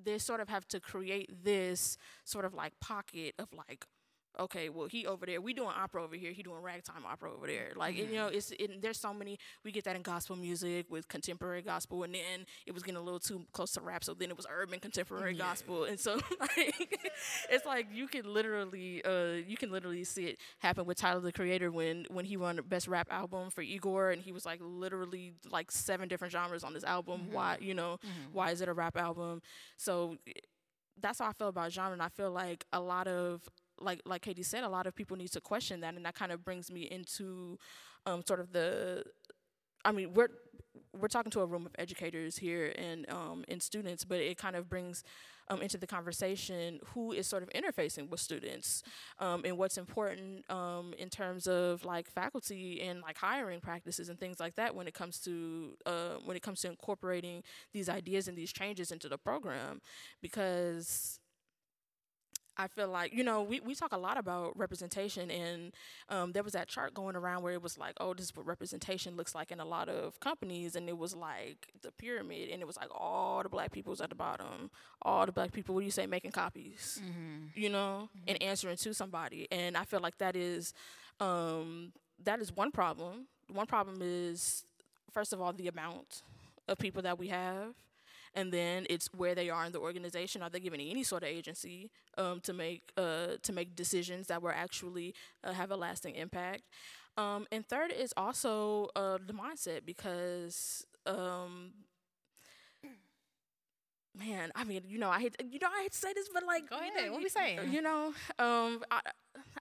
they 0.01 0.17
sort 0.17 0.39
of 0.39 0.49
have 0.49 0.67
to 0.67 0.79
create 0.79 1.43
this 1.43 1.97
sort 2.23 2.45
of 2.45 2.53
like 2.53 2.73
pocket 2.79 3.33
of 3.39 3.47
like 3.53 3.85
okay, 4.39 4.69
well 4.69 4.87
he 4.87 5.05
over 5.05 5.25
there, 5.25 5.41
we 5.41 5.53
doing 5.53 5.69
opera 5.69 6.03
over 6.03 6.15
here, 6.15 6.31
he 6.31 6.43
doing 6.43 6.61
ragtime 6.61 7.05
opera 7.05 7.31
over 7.33 7.47
there. 7.47 7.71
Like 7.75 7.95
mm-hmm. 7.95 8.13
you 8.13 8.19
know, 8.19 8.27
it's 8.27 8.51
it, 8.51 8.81
there's 8.81 8.99
so 8.99 9.13
many. 9.13 9.37
We 9.63 9.71
get 9.71 9.83
that 9.85 9.95
in 9.95 10.01
gospel 10.01 10.35
music 10.35 10.87
with 10.89 11.07
contemporary 11.07 11.61
gospel, 11.61 12.03
and 12.03 12.13
then 12.13 12.45
it 12.65 12.73
was 12.73 12.83
getting 12.83 12.99
a 12.99 13.03
little 13.03 13.19
too 13.19 13.45
close 13.51 13.71
to 13.73 13.81
rap, 13.81 14.03
so 14.03 14.13
then 14.13 14.29
it 14.29 14.37
was 14.37 14.45
urban 14.49 14.79
contemporary 14.79 15.33
yeah. 15.33 15.45
gospel, 15.45 15.85
and 15.85 15.99
so 15.99 16.15
like 16.39 16.99
it's 17.49 17.65
like 17.65 17.87
you 17.93 18.07
can 18.07 18.31
literally 18.31 19.03
uh 19.05 19.41
you 19.47 19.57
can 19.57 19.71
literally 19.71 20.03
see 20.03 20.25
it 20.25 20.39
happen 20.59 20.85
with 20.85 20.97
Tyler 20.97 21.21
the 21.21 21.31
Creator 21.31 21.71
when 21.71 22.05
when 22.09 22.25
he 22.25 22.37
won 22.37 22.59
best 22.67 22.87
rap 22.87 23.07
album 23.11 23.49
for 23.49 23.61
Igor, 23.61 24.11
and 24.11 24.21
he 24.21 24.31
was 24.31 24.45
like 24.45 24.59
literally 24.61 25.33
like 25.49 25.71
seven 25.71 26.07
different 26.07 26.31
genres 26.31 26.63
on 26.63 26.73
this 26.73 26.83
album. 26.83 27.21
Mm-hmm. 27.21 27.33
Why 27.33 27.57
you 27.59 27.73
know 27.73 27.97
mm-hmm. 28.03 28.33
why 28.33 28.51
is 28.51 28.61
it 28.61 28.69
a 28.69 28.73
rap 28.73 28.97
album? 28.97 29.41
So 29.77 30.17
that's 30.99 31.19
how 31.19 31.27
I 31.27 31.33
feel 31.33 31.49
about 31.49 31.71
genre, 31.71 31.93
and 31.93 32.01
I 32.01 32.09
feel 32.09 32.31
like 32.31 32.65
a 32.71 32.79
lot 32.79 33.07
of 33.07 33.41
like 33.79 34.01
like 34.05 34.21
Katie 34.21 34.43
said, 34.43 34.63
a 34.63 34.69
lot 34.69 34.87
of 34.87 34.95
people 34.95 35.17
need 35.17 35.31
to 35.31 35.41
question 35.41 35.81
that, 35.81 35.95
and 35.95 36.05
that 36.05 36.15
kind 36.15 36.31
of 36.31 36.43
brings 36.43 36.71
me 36.71 36.83
into 36.83 37.57
um, 38.05 38.23
sort 38.25 38.39
of 38.39 38.51
the. 38.51 39.03
I 39.83 39.91
mean, 39.91 40.13
we're 40.13 40.29
we're 40.99 41.07
talking 41.07 41.31
to 41.31 41.41
a 41.41 41.45
room 41.45 41.65
of 41.65 41.75
educators 41.77 42.37
here 42.37 42.73
and 42.77 43.09
um, 43.09 43.43
and 43.47 43.61
students, 43.61 44.03
but 44.05 44.19
it 44.19 44.37
kind 44.37 44.55
of 44.55 44.69
brings 44.69 45.03
um, 45.49 45.61
into 45.61 45.77
the 45.77 45.87
conversation 45.87 46.79
who 46.93 47.11
is 47.11 47.27
sort 47.27 47.43
of 47.43 47.49
interfacing 47.49 48.09
with 48.09 48.19
students 48.19 48.83
um, 49.19 49.43
and 49.45 49.57
what's 49.57 49.77
important 49.77 50.49
um, 50.49 50.93
in 50.97 51.09
terms 51.09 51.47
of 51.47 51.85
like 51.85 52.09
faculty 52.09 52.81
and 52.81 53.01
like 53.01 53.17
hiring 53.17 53.59
practices 53.59 54.09
and 54.09 54.19
things 54.19 54.39
like 54.39 54.55
that 54.55 54.75
when 54.75 54.87
it 54.87 54.93
comes 54.93 55.19
to 55.19 55.75
uh, 55.85 56.15
when 56.23 56.35
it 56.35 56.41
comes 56.41 56.61
to 56.61 56.69
incorporating 56.69 57.43
these 57.73 57.89
ideas 57.89 58.27
and 58.27 58.37
these 58.37 58.51
changes 58.51 58.91
into 58.91 59.07
the 59.07 59.17
program 59.17 59.81
because 60.21 61.19
I 62.57 62.67
feel 62.67 62.87
like, 62.87 63.13
you 63.13 63.23
know, 63.23 63.43
we, 63.43 63.59
we 63.59 63.75
talk 63.75 63.91
a 63.91 63.97
lot 63.97 64.17
about 64.17 64.57
representation, 64.57 65.29
and 65.29 65.73
um, 66.09 66.31
there 66.31 66.43
was 66.43 66.53
that 66.53 66.67
chart 66.67 66.93
going 66.93 67.15
around 67.15 67.43
where 67.43 67.53
it 67.53 67.61
was 67.61 67.77
like, 67.77 67.95
oh, 67.99 68.13
this 68.13 68.27
is 68.27 68.35
what 68.35 68.45
representation 68.45 69.17
looks 69.17 69.35
like 69.35 69.51
in 69.51 69.59
a 69.59 69.65
lot 69.65 69.89
of 69.89 70.19
companies, 70.19 70.75
and 70.75 70.87
it 70.87 70.97
was 70.97 71.15
like 71.15 71.67
the 71.81 71.91
pyramid, 71.91 72.49
and 72.49 72.61
it 72.61 72.65
was 72.65 72.77
like 72.77 72.89
all 72.91 73.43
the 73.43 73.49
black 73.49 73.71
people's 73.71 73.99
at 73.99 74.09
the 74.09 74.15
bottom, 74.15 74.71
all 75.01 75.25
the 75.25 75.31
black 75.31 75.51
people, 75.51 75.75
what 75.75 75.81
do 75.81 75.85
you 75.85 75.91
say, 75.91 76.07
making 76.07 76.31
copies, 76.31 77.01
mm-hmm. 77.03 77.47
you 77.59 77.69
know, 77.69 78.09
mm-hmm. 78.15 78.29
and 78.29 78.41
answering 78.41 78.77
to 78.77 78.93
somebody. 78.93 79.47
And 79.51 79.75
I 79.75 79.83
feel 79.83 79.99
like 79.99 80.17
that 80.19 80.35
is, 80.35 80.73
um, 81.19 81.91
that 82.23 82.39
is 82.39 82.55
one 82.55 82.71
problem. 82.71 83.27
One 83.51 83.67
problem 83.67 83.97
is, 84.01 84.63
first 85.11 85.33
of 85.33 85.41
all, 85.41 85.51
the 85.51 85.67
amount 85.67 86.21
of 86.67 86.77
people 86.77 87.01
that 87.01 87.19
we 87.19 87.27
have 87.27 87.73
and 88.35 88.51
then 88.51 88.85
it's 88.89 89.09
where 89.15 89.33
they 89.33 89.49
are 89.49 89.65
in 89.65 89.71
the 89.71 89.79
organization. 89.79 90.41
Are 90.41 90.49
they 90.49 90.59
given 90.59 90.79
any 90.79 91.03
sort 91.03 91.23
of 91.23 91.29
agency 91.29 91.89
um, 92.17 92.39
to 92.41 92.53
make 92.53 92.91
uh, 92.97 93.37
to 93.41 93.53
make 93.53 93.75
decisions 93.75 94.27
that 94.27 94.41
will 94.41 94.51
actually 94.51 95.13
uh, 95.43 95.53
have 95.53 95.71
a 95.71 95.75
lasting 95.75 96.15
impact? 96.15 96.63
Um, 97.17 97.47
and 97.51 97.65
third 97.67 97.91
is 97.91 98.13
also 98.17 98.89
uh, 98.95 99.17
the 99.25 99.33
mindset 99.33 99.85
because. 99.85 100.85
Um, 101.05 101.71
man, 104.17 104.51
I 104.55 104.63
mean, 104.63 104.81
you 104.87 104.97
know, 104.97 105.09
I 105.09 105.19
hate, 105.19 105.35
you 105.51 105.59
know, 105.59 105.67
I 105.67 105.83
hate 105.83 105.91
to 105.91 105.97
say 105.97 106.13
this, 106.13 106.29
but 106.33 106.43
like, 106.45 106.69
go 106.69 106.77
ahead. 106.77 107.11
What 107.11 107.19
are 107.19 107.23
we 107.23 107.29
saying? 107.29 107.71
You 107.71 107.81
know, 107.81 108.13
um, 108.39 108.83
I, 108.89 109.01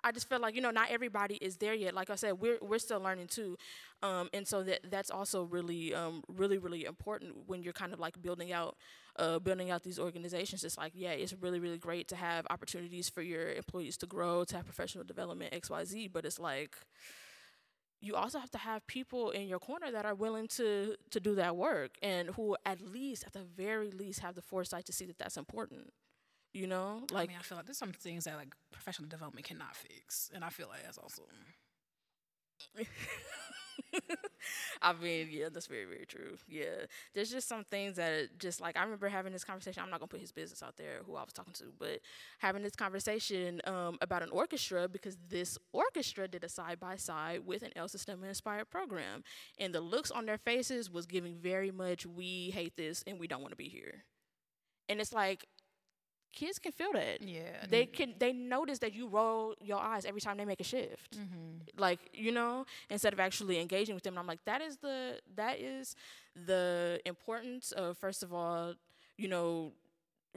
I 0.05 0.13
just 0.13 0.29
feel 0.29 0.39
like 0.39 0.55
you 0.55 0.61
know, 0.61 0.71
not 0.71 0.91
everybody 0.91 1.37
is 1.37 1.57
there 1.57 1.75
yet. 1.75 1.95
Like 1.95 2.11
I 2.11 2.15
said, 2.15 2.35
we're 2.41 2.59
we're 2.63 2.79
still 2.79 3.01
learning 3.01 3.29
too, 3.29 3.57
um, 4.03 4.29
and 4.33 4.47
so 4.47 4.63
that 4.63 4.81
that's 4.91 5.11
also 5.11 5.45
really, 5.45 5.95
um, 5.95 6.23
really, 6.29 6.59
really 6.59 6.85
important 6.85 7.33
when 7.47 7.63
you're 7.63 7.73
kind 7.73 7.93
of 7.93 7.99
like 7.99 8.21
building 8.23 8.53
out 8.53 8.77
uh, 9.17 9.39
building 9.39 9.71
out 9.71 9.83
these 9.83 9.99
organizations, 9.99 10.65
it's 10.65 10.77
like, 10.77 10.93
yeah, 10.95 11.11
it's 11.11 11.35
really, 11.41 11.61
really 11.61 11.79
great 11.79 12.09
to 12.09 12.17
have 12.17 12.47
opportunities 12.51 13.09
for 13.09 13.23
your 13.23 13.53
employees 13.53 13.97
to 13.99 14.07
grow, 14.07 14.45
to 14.45 14.57
have 14.57 14.65
professional 14.65 15.05
development, 15.05 15.55
X, 15.55 15.71
Y, 15.71 15.85
Z. 15.85 16.09
But 16.09 16.25
it's 16.25 16.39
like, 16.39 16.77
you 18.01 18.15
also 18.15 18.39
have 18.39 18.51
to 18.51 18.59
have 18.59 18.87
people 18.87 19.31
in 19.31 19.49
your 19.49 19.59
corner 19.59 19.91
that 19.91 20.05
are 20.05 20.15
willing 20.15 20.47
to 20.49 20.97
to 21.11 21.21
do 21.21 21.35
that 21.37 21.57
work 21.57 21.93
and 22.03 22.31
who 22.31 22.57
at 22.67 22.81
least, 22.81 23.25
at 23.27 23.33
the 23.33 23.45
very 23.57 23.91
least, 23.91 24.21
have 24.21 24.35
the 24.35 24.43
foresight 24.43 24.85
to 24.87 24.93
see 24.93 25.07
that 25.07 25.19
that's 25.19 25.37
important. 25.37 25.93
You 26.55 26.69
know, 26.69 27.03
like 27.11 27.29
I 27.29 27.33
mean, 27.33 27.37
I 27.39 27.43
feel 27.43 27.57
like 27.59 27.67
there's 27.67 27.79
some 27.79 27.93
things 27.93 28.25
that 28.25 28.37
like 28.37 28.55
professional 28.73 29.09
development 29.09 29.47
cannot 29.47 29.77
fix, 29.77 30.31
and 30.35 30.45
I 30.45 30.51
feel 30.51 30.69
like 30.69 30.85
that's 30.85 30.99
also. 30.99 31.25
I 34.83 34.93
mean, 34.93 35.29
yeah, 35.31 35.49
that's 35.53 35.67
very, 35.67 35.85
very 35.85 36.07
true. 36.07 36.37
Yeah, 36.49 36.87
there's 37.15 37.31
just 37.31 37.49
some 37.49 37.65
things 37.65 37.97
that 37.97 38.39
just 38.39 38.61
like 38.61 38.77
I 38.77 38.83
remember 38.83 39.09
having 39.09 39.33
this 39.33 39.45
conversation. 39.45 39.83
I'm 39.83 39.91
not 39.91 40.01
gonna 40.01 40.09
put 40.09 40.21
his 40.21 40.33
business 40.33 40.63
out 40.63 40.77
there, 40.77 41.01
who 41.07 41.17
I 41.17 41.25
was 41.25 41.33
talking 41.33 41.55
to, 41.55 41.73
but 41.79 42.01
having 42.39 42.63
this 42.63 42.77
conversation 42.77 43.61
um, 43.65 43.99
about 44.01 44.23
an 44.23 44.31
orchestra 44.31 44.89
because 44.89 45.17
this 45.29 45.59
orchestra 45.73 46.29
did 46.29 46.45
a 46.45 46.49
side 46.49 46.79
by 46.81 46.97
side 46.97 47.47
with 47.47 47.63
an 47.63 47.71
El 47.77 47.89
Sistema 47.89 48.29
inspired 48.29 48.71
program, 48.71 49.25
and 49.59 49.75
the 49.75 49.81
looks 49.81 50.11
on 50.11 50.27
their 50.27 50.39
faces 50.39 50.91
was 50.91 51.07
giving 51.07 51.37
very 51.39 51.71
much, 51.71 52.07
"We 52.07 52.51
hate 52.53 52.77
this 52.77 53.03
and 53.07 53.19
we 53.19 53.27
don't 53.29 53.41
want 53.41 53.53
to 53.53 53.57
be 53.57 53.69
here," 53.69 54.05
and 54.89 55.01
it's 55.01 55.13
like 55.13 55.47
kids 56.35 56.59
can 56.59 56.73
feel 56.73 56.93
that. 56.93 57.23
Yeah. 57.23 57.67
They 57.69 57.87
can 57.87 58.15
they 58.19 58.33
notice 58.33 58.79
that 58.81 58.93
you 58.95 59.09
roll 59.09 59.55
your 59.61 59.79
eyes 59.81 60.05
every 60.05 60.21
time 60.21 60.37
they 60.37 60.45
make 60.45 60.61
a 60.61 60.65
shift. 60.75 61.13
Mm-hmm. 61.19 61.79
Like, 61.87 62.01
you 62.13 62.33
know, 62.33 62.67
instead 62.91 63.13
of 63.13 63.21
actually 63.21 63.61
engaging 63.61 63.95
with 63.95 64.05
them. 64.05 64.15
And 64.15 64.19
I'm 64.21 64.27
like, 64.27 64.45
that 64.45 64.61
is 64.61 64.77
the 64.79 65.21
that 65.37 65.59
is 65.61 65.95
the 66.47 67.01
importance 67.05 67.73
of 67.73 67.97
first 67.99 68.23
of 68.23 68.33
all, 68.33 68.75
you 69.17 69.29
know, 69.29 69.73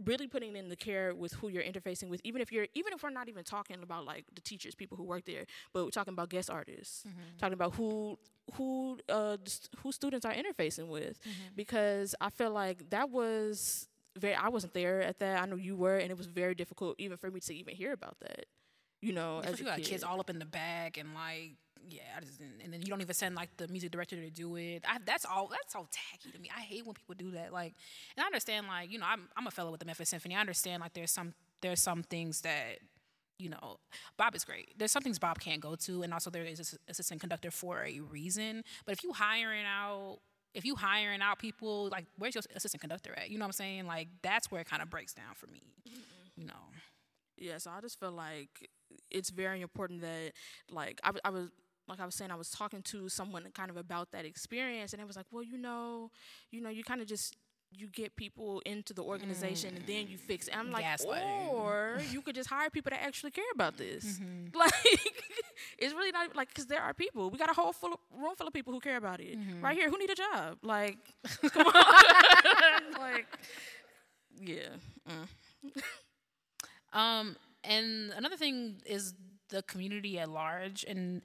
really 0.06 0.28
putting 0.28 0.56
in 0.56 0.70
the 0.70 0.76
care 0.76 1.16
with 1.16 1.34
who 1.34 1.48
you're 1.50 1.64
interfacing 1.64 2.08
with, 2.10 2.22
even 2.24 2.40
if 2.42 2.52
you're 2.52 2.68
even 2.76 2.94
if 2.94 3.02
we're 3.04 3.10
not 3.10 3.28
even 3.30 3.44
talking 3.44 3.82
about 3.82 4.06
like 4.06 4.26
the 4.36 4.42
teachers, 4.42 4.76
people 4.76 4.96
who 4.98 5.04
work 5.04 5.26
there, 5.26 5.46
but 5.74 5.84
we're 5.84 5.90
talking 5.90 6.14
about 6.14 6.30
guest 6.30 6.50
artists, 6.50 7.04
Mm-hmm. 7.08 7.38
talking 7.40 7.54
about 7.54 7.74
who 7.76 8.18
who 8.54 9.00
uh 9.10 9.38
st- 9.46 9.70
who 9.82 9.92
students 9.92 10.26
are 10.26 10.34
interfacing 10.34 10.88
with, 10.88 11.20
Mm-hmm. 11.22 11.56
because 11.56 12.14
I 12.22 12.30
feel 12.30 12.52
like 12.52 12.90
that 12.92 13.10
was 13.10 13.88
very. 14.18 14.36
I 14.36 14.50
wasn't 14.50 14.74
there 14.74 15.02
at 15.02 15.20
that. 15.20 15.42
I 15.42 15.46
know 15.46 15.56
you 15.56 15.76
were, 15.76 15.98
and 15.98 16.12
it 16.12 16.18
was 16.18 16.28
very 16.28 16.56
difficult 16.56 16.96
even 16.98 17.18
for 17.18 17.32
me 17.32 17.40
to 17.40 17.56
even 17.56 17.76
hear 17.76 17.94
about 17.94 18.20
that. 18.22 18.46
You 19.02 19.14
know, 19.14 19.42
as 19.44 19.62
a 19.62 19.64
like 19.64 19.78
kid. 19.78 19.86
kids 19.86 20.04
all 20.04 20.20
up 20.20 20.30
in 20.30 20.40
the 20.40 20.46
bag 20.46 20.98
and 20.98 21.14
like 21.14 21.54
yeah, 21.90 22.02
I 22.18 22.20
just, 22.22 22.40
and 22.40 22.74
then 22.74 22.82
you 22.82 22.88
don't 22.88 23.02
even 23.02 23.14
send 23.14 23.36
like 23.36 23.56
the 23.58 23.68
music 23.68 23.92
director 23.92 24.16
to 24.16 24.30
do 24.30 24.56
it. 24.56 24.84
I, 24.88 24.98
that's 25.06 25.26
all. 25.26 25.48
That's 25.48 25.74
so 25.74 25.88
tacky 25.92 26.32
to 26.32 26.40
me. 26.40 26.50
I 26.56 26.62
hate 26.62 26.86
when 26.86 26.94
people 26.94 27.16
do 27.16 27.32
that. 27.32 27.54
Like, 27.54 27.76
and 28.16 28.24
I 28.24 28.26
understand 28.26 28.68
like 28.68 28.92
you 28.92 29.00
know 29.00 29.06
I'm 29.08 29.30
I'm 29.36 29.48
a 29.48 29.52
fellow 29.52 29.72
with 29.72 29.80
the 29.80 29.86
Memphis 29.86 30.10
Symphony. 30.10 30.36
I 30.36 30.40
understand 30.40 30.82
like 30.82 30.94
there's 30.94 31.12
some 31.12 31.34
there's 31.62 31.82
some 31.82 32.04
things 32.04 32.42
that 32.42 32.80
you 33.40 33.50
know 33.50 33.78
Bob 34.18 34.36
is 34.36 34.44
great. 34.44 34.78
There's 34.78 34.92
some 34.92 35.04
things 35.04 35.20
Bob 35.20 35.40
can't 35.40 35.62
go 35.62 35.76
to, 35.76 36.04
and 36.04 36.14
also 36.14 36.30
there 36.30 36.44
is 36.44 36.60
an 36.74 36.80
assistant 36.90 37.22
conductor 37.22 37.52
for 37.52 37.84
a 37.86 38.00
reason. 38.00 38.64
But 38.86 38.94
if 38.94 39.04
you 39.04 39.14
hiring 39.14 39.66
out 39.66 40.20
if 40.58 40.66
you 40.66 40.76
hiring 40.76 41.22
out 41.22 41.38
people, 41.38 41.88
like 41.90 42.06
where's 42.18 42.36
your 42.36 42.44
assistant 42.56 42.82
conductor 42.82 43.14
at? 43.16 43.30
You 43.30 43.38
know 43.38 43.44
what 43.44 43.50
I'm 43.50 43.54
saying? 43.54 43.86
Like 43.86 44.08
that's 44.24 44.52
where 44.52 44.60
it 44.60 44.68
kind 44.68 44.82
of 44.82 44.90
breaks 44.90 45.14
down 45.14 45.36
for 45.36 45.48
me. 45.48 45.62
You 46.36 46.46
know. 46.46 46.64
Yeah, 47.38 47.60
so 47.60 47.70
I 47.70 47.82
just 47.82 48.00
feel 48.00 48.12
like 48.12 48.68
it's 49.12 49.30
very 49.30 49.62
important 49.62 50.02
that, 50.02 50.32
like, 50.72 51.00
I 51.04 51.30
was, 51.30 51.50
like 51.88 52.00
I 52.00 52.06
was 52.06 52.16
saying, 52.16 52.32
I 52.32 52.36
was 52.36 52.50
talking 52.50 52.82
to 52.84 53.10
someone 53.10 53.46
kind 53.54 53.70
of 53.70 53.78
about 53.78 54.12
that 54.12 54.26
experience, 54.26 54.94
and 54.94 55.02
it 55.02 55.06
was 55.06 55.16
like, 55.16 55.28
well, 55.32 55.44
you 55.44 55.58
know, 55.58 56.10
you 56.50 56.62
know, 56.62 56.70
you 56.70 56.84
kind 56.84 57.00
of 57.00 57.08
just 57.08 57.36
you 57.72 57.88
get 57.88 58.16
people 58.16 58.62
into 58.66 58.94
the 58.94 59.04
organization 59.04 59.76
and 59.76 59.86
then 59.86 60.08
you 60.08 60.18
fix 60.18 60.48
it. 60.48 60.58
I'm 60.58 60.72
like, 60.72 60.84
Gaslighting. 60.86 61.50
or 61.50 62.00
you 62.12 62.22
could 62.22 62.34
just 62.36 62.50
hire 62.50 62.70
people 62.70 62.90
that 62.90 63.04
actually 63.04 63.32
care 63.32 63.44
about 63.54 63.78
this. 63.78 64.04
Mm-hmm. 64.20 64.58
Like, 64.58 64.74
it's 65.78 65.94
really 65.94 66.12
not 66.12 66.36
like 66.36 66.48
because 66.50 66.66
there 66.68 66.82
are 66.82 66.94
people. 66.94 67.30
We 67.30 67.38
got 67.38 67.50
a 67.50 67.54
whole 67.54 67.74
full 67.74 67.94
of, 67.94 68.00
room 68.16 68.34
full 68.38 68.48
of 68.48 68.54
people 68.54 68.74
who 68.74 68.80
care 68.80 68.98
about 68.98 69.20
it 69.20 69.38
Mm-hmm. 69.38 69.62
right 69.64 69.76
here. 69.78 69.90
Who 69.90 69.98
need 69.98 70.10
a 70.10 70.16
job? 70.16 70.58
Like, 70.64 70.98
come 71.52 71.68
on, 71.68 71.74
like, 73.00 73.28
yeah. 74.40 74.70
Mm. 75.10 75.84
Um, 76.94 77.36
and 77.64 78.12
another 78.16 78.38
thing 78.38 78.82
is 78.86 79.14
the 79.50 79.62
community 79.64 80.18
at 80.20 80.30
large, 80.30 80.84
and 80.88 81.22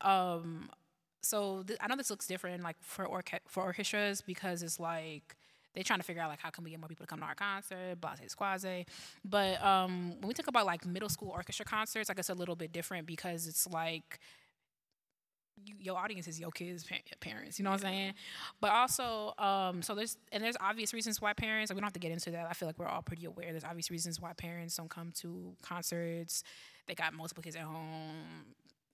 um, 0.00 0.70
so 1.22 1.62
th- 1.66 1.78
I 1.82 1.86
know 1.88 1.96
this 1.96 2.10
looks 2.10 2.26
different, 2.26 2.62
like 2.62 2.76
for 2.80 3.06
orche- 3.06 3.40
for 3.46 3.62
orchestras, 3.62 4.20
because 4.20 4.62
it's 4.62 4.78
like 4.78 5.34
they're 5.78 5.84
trying 5.84 6.00
to 6.00 6.04
figure 6.04 6.20
out 6.20 6.28
like 6.28 6.40
how 6.40 6.50
can 6.50 6.64
we 6.64 6.70
get 6.70 6.80
more 6.80 6.88
people 6.88 7.06
to 7.06 7.08
come 7.08 7.20
to 7.20 7.24
our 7.24 7.36
concert, 7.36 8.00
blase 8.00 8.32
squaze. 8.32 8.84
But 9.24 9.64
um, 9.64 10.16
when 10.18 10.26
we 10.26 10.34
talk 10.34 10.48
about 10.48 10.66
like 10.66 10.84
middle 10.84 11.08
school 11.08 11.28
orchestra 11.30 11.64
concerts, 11.64 12.08
like 12.08 12.16
guess 12.16 12.30
a 12.30 12.34
little 12.34 12.56
bit 12.56 12.72
different 12.72 13.06
because 13.06 13.46
it's 13.46 13.64
like 13.64 14.18
you, 15.64 15.76
your 15.78 15.96
audience 15.96 16.26
is 16.26 16.40
your 16.40 16.50
kids' 16.50 16.82
pa- 16.82 16.96
parents. 17.20 17.60
You 17.60 17.64
know 17.64 17.70
what 17.70 17.84
I'm 17.84 17.92
saying? 17.92 18.14
But 18.60 18.72
also, 18.72 19.34
um, 19.38 19.80
so 19.80 19.94
there's 19.94 20.16
and 20.32 20.42
there's 20.42 20.56
obvious 20.60 20.92
reasons 20.92 21.20
why 21.20 21.32
parents. 21.32 21.70
Like 21.70 21.76
we 21.76 21.80
don't 21.80 21.86
have 21.86 21.92
to 21.92 22.00
get 22.00 22.10
into 22.10 22.32
that. 22.32 22.48
I 22.50 22.54
feel 22.54 22.68
like 22.68 22.80
we're 22.80 22.88
all 22.88 23.02
pretty 23.02 23.26
aware. 23.26 23.52
There's 23.52 23.62
obvious 23.62 23.88
reasons 23.88 24.20
why 24.20 24.32
parents 24.32 24.76
don't 24.76 24.90
come 24.90 25.12
to 25.20 25.54
concerts. 25.62 26.42
They 26.88 26.96
got 26.96 27.14
multiple 27.14 27.44
kids 27.44 27.54
at 27.54 27.62
home. 27.62 28.46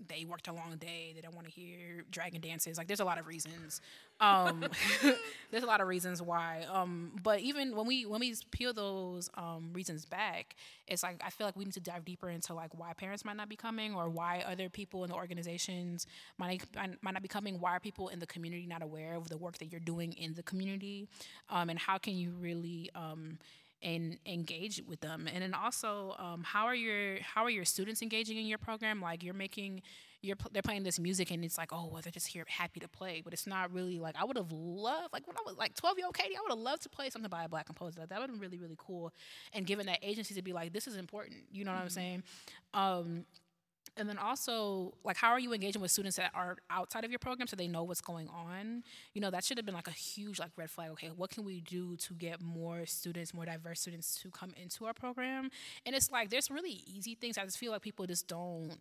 They 0.09 0.25
worked 0.25 0.49
a 0.49 0.53
long 0.53 0.77
day. 0.77 1.12
They 1.14 1.21
don't 1.21 1.35
want 1.35 1.47
to 1.47 1.53
hear 1.53 2.05
dragon 2.11 2.40
dances. 2.40 2.79
Like 2.79 2.87
there's 2.87 3.01
a 3.01 3.05
lot 3.05 3.19
of 3.19 3.27
reasons. 3.27 3.81
Um, 4.21 4.64
there's 5.51 5.62
a 5.62 5.67
lot 5.67 5.81
of 5.81 5.88
reasons 5.88 6.23
why. 6.23 6.64
Um, 6.71 7.12
but 7.23 7.40
even 7.40 7.75
when 7.77 7.87
we 7.87 8.07
when 8.07 8.21
we 8.21 8.35
peel 8.51 8.73
those 8.73 9.29
um, 9.35 9.71
reasons 9.73 10.05
back, 10.05 10.57
it's 10.87 11.03
like 11.03 11.21
I 11.25 11.31
feel 11.31 11.47
like 11.47 11.57
we 11.57 11.64
need 11.64 11.75
to 11.75 11.81
dive 11.81 12.05
deeper 12.05 12.29
into 12.29 12.55
like 12.55 12.79
why 12.79 12.93
parents 12.93 13.25
might 13.25 13.37
not 13.37 13.49
be 13.49 13.57
coming 13.57 13.95
or 13.95 14.09
why 14.09 14.45
other 14.47 14.69
people 14.69 15.05
in 15.05 15.11
the 15.11 15.17
organizations 15.17 16.07
might 16.38 16.62
might 16.75 17.14
not 17.14 17.23
be 17.23 17.29
coming. 17.29 17.61
Why 17.61 17.73
are 17.73 17.81
people 17.81 18.09
in 18.09 18.19
the 18.19 18.27
community 18.27 18.67
not 18.67 18.83
aware 18.83 19.14
of 19.14 19.29
the 19.29 19.37
work 19.37 19.59
that 19.59 19.67
you're 19.67 19.81
doing 19.81 20.12
in 20.12 20.35
the 20.35 20.43
community, 20.43 21.09
um, 21.51 21.71
and 21.71 21.79
how 21.79 21.99
can 21.99 22.14
you 22.14 22.33
really 22.40 22.90
um, 22.95 23.38
and 23.85 24.18
engage 24.27 24.83
with 24.88 25.01
them. 25.01 25.29
And 25.33 25.42
then 25.42 25.55
also 25.55 26.16
um, 26.18 26.42
how 26.42 26.64
are 26.64 26.75
your 26.75 27.18
how 27.20 27.44
are 27.44 27.51
your 27.51 27.64
students 27.64 28.03
engaging 28.03 28.38
in 28.38 28.47
your 28.47 28.59
program? 28.59 29.01
Like 29.01 29.23
you're 29.23 29.35
making 29.35 29.83
you're 30.23 30.37
pl- 30.37 30.51
they're 30.55 30.62
playing 30.62 30.85
this 30.85 30.99
music 30.99 31.31
and 31.31 31.44
it's 31.44 31.59
like 31.59 31.70
oh 31.70 31.90
well 31.92 32.01
they're 32.03 32.11
just 32.11 32.27
here 32.27 32.44
happy 32.49 32.81
to 32.81 32.88
play. 32.88 33.20
But 33.23 33.35
it's 33.35 33.47
not 33.47 33.73
really 33.73 33.99
like 33.99 34.16
i 34.18 34.25
would 34.25 34.37
have 34.37 34.51
loved 34.51 35.12
like 35.12 35.27
when 35.27 35.37
i 35.37 35.40
was 35.44 35.57
like 35.57 35.75
12 35.75 35.99
year 35.99 36.07
old 36.07 36.16
katie 36.16 36.35
i 36.37 36.40
would 36.40 36.51
have 36.51 36.59
loved 36.59 36.83
to 36.85 36.88
play 36.88 37.11
something 37.11 37.29
by 37.29 37.44
a 37.44 37.49
black 37.49 37.66
composer. 37.66 38.07
That 38.07 38.18
would 38.18 38.31
have 38.31 38.31
been 38.31 38.40
really 38.40 38.59
really 38.59 38.79
cool. 38.79 39.12
And 39.53 39.66
given 39.66 39.87
that 39.87 39.99
agency 40.03 40.35
to 40.35 40.42
be 40.42 40.55
like 40.55 40.73
this 40.73 40.87
is 40.87 40.97
important 40.97 41.37
you 41.53 41.64
know 41.64 41.73
what 41.73 41.83
i'm 41.83 41.90
saying? 41.90 42.23
Um, 42.73 43.27
and 43.97 44.09
then 44.09 44.18
also, 44.18 44.94
like, 45.05 45.16
how 45.16 45.31
are 45.31 45.38
you 45.38 45.53
engaging 45.53 45.81
with 45.81 45.90
students 45.90 46.16
that 46.16 46.33
are 46.35 46.57
outside 46.68 47.05
of 47.05 47.11
your 47.11 47.18
program 47.20 47.47
so 47.47 47.55
they 47.55 47.68
know 47.68 47.85
what's 47.85 48.01
going 48.01 48.29
on? 48.29 48.83
You 49.12 49.20
know, 49.20 49.31
that 49.31 49.44
should 49.44 49.57
have 49.57 49.64
been 49.64 49.75
like 49.75 49.87
a 49.87 49.92
huge 49.92 50.40
like 50.40 50.51
red 50.57 50.70
flag. 50.70 50.90
Okay, 50.92 51.11
what 51.14 51.31
can 51.31 51.44
we 51.44 51.61
do 51.61 51.97
to 51.97 52.14
get 52.14 52.40
more 52.40 52.87
students, 52.87 53.33
more 53.33 53.44
diverse 53.44 53.81
students 53.81 54.20
to 54.23 54.31
come 54.31 54.53
into 54.61 54.87
our 54.87 54.94
program? 54.94 55.51
And 55.87 55.94
it's 55.94 56.11
like 56.11 56.31
there's 56.31 56.51
really 56.51 56.83
easy 56.87 57.14
things. 57.14 57.38
I 57.38 57.44
just 57.44 57.59
feel 57.59 57.70
like 57.70 57.83
people 57.83 58.07
just 58.07 58.27
don't 58.27 58.73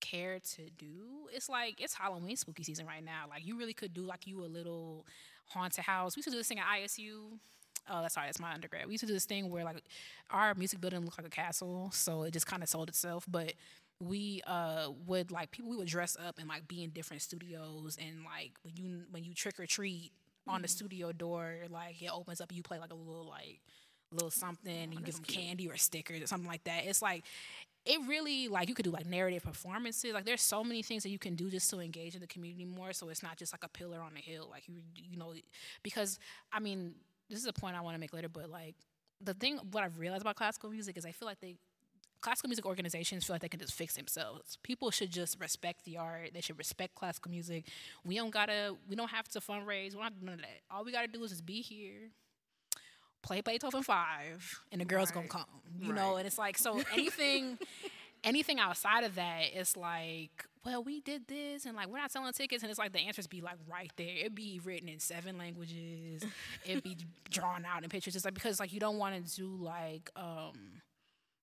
care 0.00 0.38
to 0.38 0.62
do. 0.76 1.28
It's 1.32 1.48
like 1.48 1.80
it's 1.80 1.94
Halloween 1.94 2.36
spooky 2.36 2.64
season 2.64 2.86
right 2.86 3.04
now. 3.04 3.24
Like 3.30 3.46
you 3.46 3.58
really 3.58 3.72
could 3.72 3.94
do 3.94 4.02
like 4.02 4.26
you 4.26 4.44
a 4.44 4.46
little 4.46 5.06
haunted 5.46 5.84
house. 5.84 6.16
We 6.16 6.20
used 6.20 6.28
to 6.28 6.32
do 6.32 6.38
this 6.38 6.48
thing 6.48 6.58
at 6.58 6.66
ISU. 6.66 7.38
Oh, 7.88 8.02
that's 8.02 8.14
sorry, 8.14 8.26
that's 8.28 8.40
my 8.40 8.52
undergrad. 8.52 8.86
We 8.86 8.92
used 8.92 9.02
to 9.02 9.06
do 9.06 9.12
this 9.12 9.26
thing 9.26 9.50
where 9.50 9.64
like 9.64 9.82
our 10.30 10.54
music 10.54 10.80
building 10.80 11.00
looked 11.04 11.18
like 11.18 11.26
a 11.26 11.30
castle, 11.30 11.90
so 11.92 12.22
it 12.22 12.32
just 12.32 12.46
kind 12.46 12.62
of 12.62 12.68
sold 12.68 12.88
itself. 12.88 13.24
But 13.28 13.52
we 14.00 14.42
uh 14.46 14.88
would 15.06 15.30
like 15.30 15.50
people 15.50 15.70
we 15.70 15.76
would 15.76 15.86
dress 15.86 16.16
up 16.26 16.38
and 16.38 16.48
like 16.48 16.66
be 16.66 16.82
in 16.82 16.90
different 16.90 17.22
studios 17.22 17.96
and 18.00 18.24
like 18.24 18.52
when 18.62 18.74
you 18.76 19.02
when 19.10 19.22
you 19.22 19.32
trick 19.32 19.58
or 19.60 19.66
treat 19.66 20.10
on 20.48 20.62
the 20.62 20.68
studio 20.68 21.12
door, 21.12 21.56
like 21.70 22.02
it 22.02 22.10
opens 22.12 22.40
up 22.40 22.48
and 22.50 22.56
you 22.56 22.62
play 22.62 22.78
like 22.78 22.92
a 22.92 22.96
little 22.96 23.26
like 23.28 23.60
little 24.12 24.30
something 24.30 24.72
and 24.72 24.94
you 24.94 25.00
give 25.00 25.14
them 25.14 25.24
candy 25.24 25.68
or 25.68 25.76
stickers 25.76 26.22
or 26.22 26.26
something 26.26 26.48
like 26.48 26.64
that. 26.64 26.84
It's 26.86 27.02
like 27.02 27.24
it 27.84 28.00
really 28.08 28.48
like 28.48 28.68
you 28.68 28.74
could 28.74 28.84
do 28.84 28.90
like 28.90 29.06
narrative 29.06 29.42
performances. 29.42 30.12
Like 30.14 30.24
there's 30.24 30.42
so 30.42 30.64
many 30.64 30.82
things 30.82 31.02
that 31.02 31.10
you 31.10 31.18
can 31.18 31.34
do 31.34 31.50
just 31.50 31.68
to 31.70 31.80
engage 31.80 32.14
in 32.14 32.20
the 32.20 32.26
community 32.26 32.64
more. 32.64 32.92
So 32.92 33.08
it's 33.10 33.22
not 33.22 33.36
just 33.36 33.52
like 33.52 33.64
a 33.64 33.68
pillar 33.68 34.00
on 34.00 34.14
the 34.14 34.20
hill. 34.20 34.48
Like 34.50 34.64
you 34.68 34.76
you 34.96 35.18
know 35.18 35.34
because 35.82 36.18
I 36.52 36.60
mean 36.60 36.94
this 37.28 37.38
is 37.38 37.46
a 37.46 37.52
point 37.52 37.76
I 37.76 37.80
want 37.80 37.94
to 37.94 37.98
make 37.98 38.12
later, 38.12 38.28
but 38.28 38.50
like 38.50 38.74
the 39.20 39.34
thing 39.34 39.58
what 39.70 39.82
I've 39.84 39.98
realized 39.98 40.22
about 40.22 40.36
classical 40.36 40.70
music 40.70 40.96
is 40.96 41.06
I 41.06 41.12
feel 41.12 41.26
like 41.26 41.40
they 41.40 41.56
classical 42.20 42.48
music 42.48 42.64
organizations 42.64 43.24
feel 43.24 43.34
like 43.34 43.42
they 43.42 43.48
can 43.48 43.60
just 43.60 43.74
fix 43.74 43.94
themselves. 43.96 44.58
People 44.62 44.90
should 44.90 45.10
just 45.10 45.38
respect 45.40 45.84
the 45.84 45.98
art. 45.98 46.30
They 46.32 46.40
should 46.40 46.58
respect 46.58 46.94
classical 46.94 47.30
music. 47.30 47.66
We 48.04 48.16
don't 48.16 48.30
gotta 48.30 48.76
we 48.88 48.96
don't 48.96 49.10
have 49.10 49.28
to 49.28 49.40
fundraise. 49.40 49.90
We 49.90 49.94
don't 49.94 50.04
have 50.04 50.18
to 50.18 50.24
none 50.24 50.34
of 50.34 50.40
that. 50.40 50.60
All 50.70 50.84
we 50.84 50.92
gotta 50.92 51.08
do 51.08 51.22
is 51.24 51.30
just 51.30 51.46
be 51.46 51.60
here 51.60 52.10
play 53.24 53.40
Beethoven 53.40 53.82
five, 53.82 54.60
and 54.70 54.80
the 54.80 54.84
girls 54.84 55.10
gonna 55.10 55.26
come. 55.26 55.44
You 55.80 55.92
know, 55.92 56.16
and 56.16 56.26
it's 56.26 56.38
like 56.38 56.56
so 56.58 56.80
anything, 56.92 57.58
anything 58.22 58.60
outside 58.60 59.02
of 59.02 59.16
that, 59.16 59.44
it's 59.52 59.76
like 59.76 60.44
well, 60.64 60.82
we 60.82 61.00
did 61.00 61.26
this 61.26 61.66
and 61.66 61.76
like 61.76 61.88
we're 61.88 61.98
not 61.98 62.10
selling 62.10 62.32
tickets 62.32 62.62
and 62.62 62.70
it's 62.70 62.78
like 62.78 62.92
the 62.92 63.00
answers 63.00 63.26
be 63.26 63.40
like 63.40 63.56
right 63.70 63.92
there. 63.96 64.16
It'd 64.20 64.34
be 64.34 64.60
written 64.64 64.88
in 64.88 64.98
seven 64.98 65.36
languages. 65.36 66.24
It'd 66.64 66.82
be 66.82 66.96
drawn 67.30 67.64
out 67.64 67.84
in 67.84 67.90
pictures. 67.90 68.16
It's 68.16 68.24
like 68.24 68.34
because 68.34 68.58
like 68.60 68.72
you 68.72 68.80
don't 68.80 68.96
want 68.96 69.26
to 69.26 69.36
do 69.36 69.56
like 69.56 70.10
um 70.16 70.52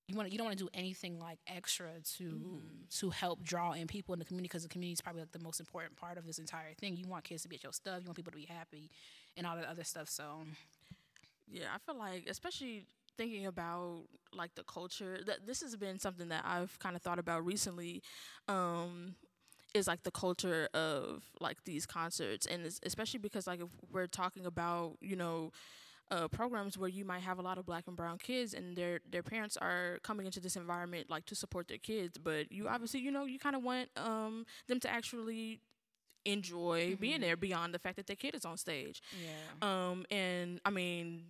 you 0.07 0.17
want 0.17 0.31
you 0.31 0.37
don't 0.37 0.45
want 0.45 0.57
to 0.57 0.63
do 0.63 0.69
anything 0.73 1.19
like 1.19 1.39
extra 1.47 1.89
to 2.17 2.23
mm-hmm. 2.23 2.57
to 2.99 3.09
help 3.11 3.43
draw 3.43 3.73
in 3.73 3.87
people 3.87 4.13
in 4.13 4.19
the 4.19 4.25
community 4.25 4.47
because 4.47 4.63
the 4.63 4.69
community 4.69 4.93
is 4.93 5.01
probably 5.01 5.21
like 5.21 5.31
the 5.31 5.39
most 5.39 5.59
important 5.59 5.95
part 5.95 6.17
of 6.17 6.25
this 6.25 6.39
entire 6.39 6.73
thing. 6.79 6.97
You 6.97 7.07
want 7.07 7.23
kids 7.23 7.43
to 7.43 7.47
be 7.47 7.55
at 7.55 7.63
your 7.63 7.73
stuff. 7.73 7.99
You 8.01 8.07
want 8.07 8.17
people 8.17 8.31
to 8.31 8.37
be 8.37 8.45
happy 8.45 8.89
and 9.37 9.45
all 9.45 9.55
that 9.55 9.65
other 9.65 9.83
stuff. 9.83 10.09
So 10.09 10.23
yeah, 11.47 11.67
I 11.73 11.77
feel 11.79 11.97
like 11.97 12.25
especially 12.27 12.85
thinking 13.21 13.45
about 13.45 14.05
like 14.33 14.55
the 14.55 14.63
culture 14.63 15.19
that 15.27 15.45
this 15.45 15.61
has 15.61 15.75
been 15.75 15.99
something 15.99 16.29
that 16.29 16.43
I've 16.43 16.79
kind 16.79 16.95
of 16.95 17.03
thought 17.03 17.19
about 17.19 17.45
recently 17.45 18.01
um, 18.47 19.13
is 19.75 19.87
like 19.87 20.01
the 20.01 20.09
culture 20.09 20.67
of 20.73 21.23
like 21.39 21.63
these 21.65 21.85
concerts. 21.85 22.47
And 22.47 22.65
especially 22.83 23.19
because 23.19 23.45
like 23.45 23.61
if 23.61 23.69
we're 23.91 24.07
talking 24.07 24.47
about 24.47 24.97
you 25.01 25.15
know 25.15 25.51
uh, 26.09 26.29
programs 26.29 26.79
where 26.79 26.89
you 26.89 27.05
might 27.05 27.21
have 27.21 27.37
a 27.37 27.43
lot 27.43 27.59
of 27.59 27.65
black 27.67 27.83
and 27.85 27.95
brown 27.95 28.17
kids 28.17 28.55
and 28.55 28.75
their 28.75 29.01
their 29.07 29.23
parents 29.23 29.55
are 29.55 29.99
coming 30.01 30.25
into 30.25 30.39
this 30.39 30.55
environment 30.55 31.07
like 31.07 31.25
to 31.27 31.35
support 31.35 31.67
their 31.67 31.77
kids. 31.77 32.17
But 32.17 32.51
you 32.51 32.67
obviously 32.67 33.01
you 33.01 33.11
know 33.11 33.25
you 33.25 33.37
kind 33.37 33.55
of 33.55 33.61
want 33.61 33.89
um, 33.97 34.47
them 34.67 34.79
to 34.79 34.89
actually 34.89 35.59
enjoy 36.25 36.91
mm-hmm. 36.91 37.01
being 37.01 37.21
there 37.21 37.37
beyond 37.37 37.73
the 37.73 37.79
fact 37.79 37.97
that 37.97 38.07
their 38.07 38.15
kid 38.15 38.33
is 38.33 38.45
on 38.45 38.57
stage. 38.57 39.03
Yeah. 39.23 39.89
Um 39.89 40.05
and 40.09 40.59
i 40.65 40.69
mean 40.69 41.23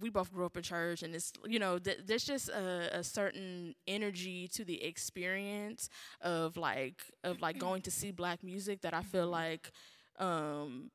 we 0.00 0.10
both 0.10 0.32
grew 0.32 0.46
up 0.46 0.56
in 0.56 0.62
church 0.62 1.02
and 1.02 1.14
it's 1.14 1.32
you 1.46 1.58
know 1.58 1.78
th- 1.78 2.00
there's 2.06 2.24
just 2.24 2.48
a, 2.48 2.98
a, 2.98 3.04
certain 3.04 3.74
energy 3.86 4.48
to 4.48 4.64
the 4.64 4.82
experience 4.82 5.88
of 6.20 6.56
like 6.56 7.02
of 7.24 7.40
like 7.40 7.58
going 7.58 7.82
to 7.82 7.90
see 7.90 8.10
black 8.10 8.42
music 8.42 8.80
that 8.80 8.94
i 8.94 9.02
feel 9.02 9.22
mm-hmm. 9.22 9.32
like 9.32 9.70
um 10.18 10.90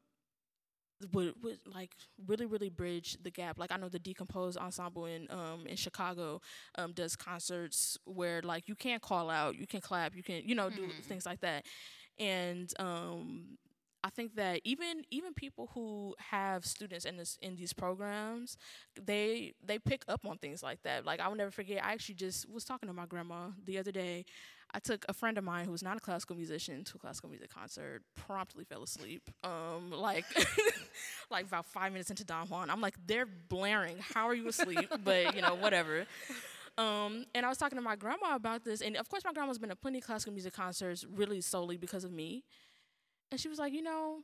would, 1.14 1.36
would 1.44 1.60
like 1.72 1.92
really 2.26 2.48
really 2.48 2.70
bridge 2.70 3.18
the 3.22 3.30
gap 3.30 3.60
like 3.60 3.72
i 3.72 3.78
know 3.78 3.90
the 3.90 4.00
D-Composed 4.00 4.58
ensemble 4.58 5.06
in 5.06 5.28
um 5.30 5.66
in 5.68 5.76
chicago 5.76 6.42
um 6.76 6.92
does 6.94 7.16
concerts 7.16 7.98
where 8.06 8.42
like 8.42 8.68
you 8.68 8.76
can't 8.76 9.02
call 9.02 9.30
out 9.30 9.56
you 9.56 9.68
can 9.68 9.82
clap 9.82 10.16
you 10.16 10.24
can 10.24 10.42
you 10.44 10.56
know 10.56 10.70
do 10.70 10.84
mm-hmm. 10.84 11.02
things 11.04 11.26
like 11.26 11.42
that 11.42 11.66
and 12.18 12.74
um 12.80 13.58
I 14.08 14.10
think 14.10 14.36
that 14.36 14.62
even 14.64 15.04
even 15.12 15.34
people 15.34 15.70
who 15.74 16.16
have 16.30 16.66
students 16.66 17.04
in 17.04 17.18
this 17.18 17.38
in 17.42 17.58
these 17.58 17.74
programs, 17.74 18.56
they 18.96 19.52
they 19.62 19.80
pick 19.80 20.06
up 20.08 20.26
on 20.26 20.38
things 20.38 20.64
like 20.64 20.82
that. 20.84 21.06
Like 21.06 21.20
I 21.20 21.28
will 21.28 21.36
never 21.36 21.52
forget. 21.52 21.84
I 21.84 21.92
actually 21.92 22.16
just 22.16 22.50
was 22.50 22.64
talking 22.64 22.88
to 22.88 22.94
my 22.94 23.06
grandma 23.06 23.50
the 23.66 23.78
other 23.78 23.92
day. 23.92 24.24
I 24.74 24.80
took 24.80 25.04
a 25.10 25.14
friend 25.14 25.38
of 25.38 25.44
mine 25.44 25.66
who 25.66 25.72
was 25.72 25.84
not 25.84 25.98
a 25.98 26.00
classical 26.00 26.38
musician 26.38 26.86
to 26.86 26.94
a 26.96 27.00
classical 27.00 27.30
music 27.30 27.54
concert. 27.54 28.02
Promptly 28.16 28.64
fell 28.64 28.82
asleep. 28.82 29.30
Um, 29.44 29.92
like 29.92 30.24
like 31.30 31.46
about 31.46 31.66
five 31.66 31.92
minutes 31.92 32.10
into 32.10 32.24
Don 32.24 32.48
Juan, 32.48 32.70
I'm 32.70 32.80
like, 32.80 32.96
they're 33.06 33.26
blaring. 33.26 33.98
How 34.14 34.26
are 34.30 34.36
you 34.36 34.48
asleep? 34.48 34.90
but 35.04 35.36
you 35.36 35.42
know, 35.42 35.56
whatever. 35.56 36.06
Um, 36.78 37.26
and 37.36 37.46
I 37.46 37.50
was 37.50 37.58
talking 37.58 37.78
to 37.78 37.82
my 37.82 37.98
grandma 37.98 38.36
about 38.36 38.64
this, 38.64 38.82
and 38.82 38.96
of 38.96 39.10
course, 39.10 39.26
my 39.26 39.34
grandma's 39.34 39.58
been 39.58 39.70
to 39.70 39.76
plenty 39.76 39.98
of 39.98 40.06
classical 40.06 40.32
music 40.32 40.54
concerts, 40.54 41.04
really 41.04 41.42
solely 41.42 41.76
because 41.76 42.06
of 42.06 42.12
me. 42.12 42.46
And 43.32 43.40
she 43.40 43.50
was 43.50 43.60
like, 43.60 43.74
you 43.74 43.82
know, 43.82 44.22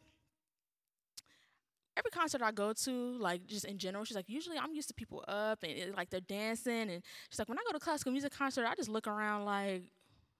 every 1.97 2.11
concert 2.11 2.41
I 2.41 2.51
go 2.51 2.73
to, 2.73 3.17
like 3.19 3.45
just 3.45 3.65
in 3.65 3.77
general, 3.77 4.05
she's 4.05 4.15
like, 4.15 4.29
usually 4.29 4.57
I'm 4.57 4.73
used 4.73 4.87
to 4.87 4.93
people 4.93 5.23
up 5.27 5.63
and 5.63 5.71
it, 5.71 5.95
like 5.95 6.09
they're 6.09 6.21
dancing. 6.21 6.89
And 6.89 7.03
she's 7.29 7.39
like, 7.39 7.49
when 7.49 7.57
I 7.57 7.61
go 7.65 7.73
to 7.73 7.79
classical 7.79 8.11
music 8.11 8.33
concert, 8.33 8.65
I 8.67 8.75
just 8.75 8.89
look 8.89 9.07
around 9.07 9.45
like, 9.45 9.83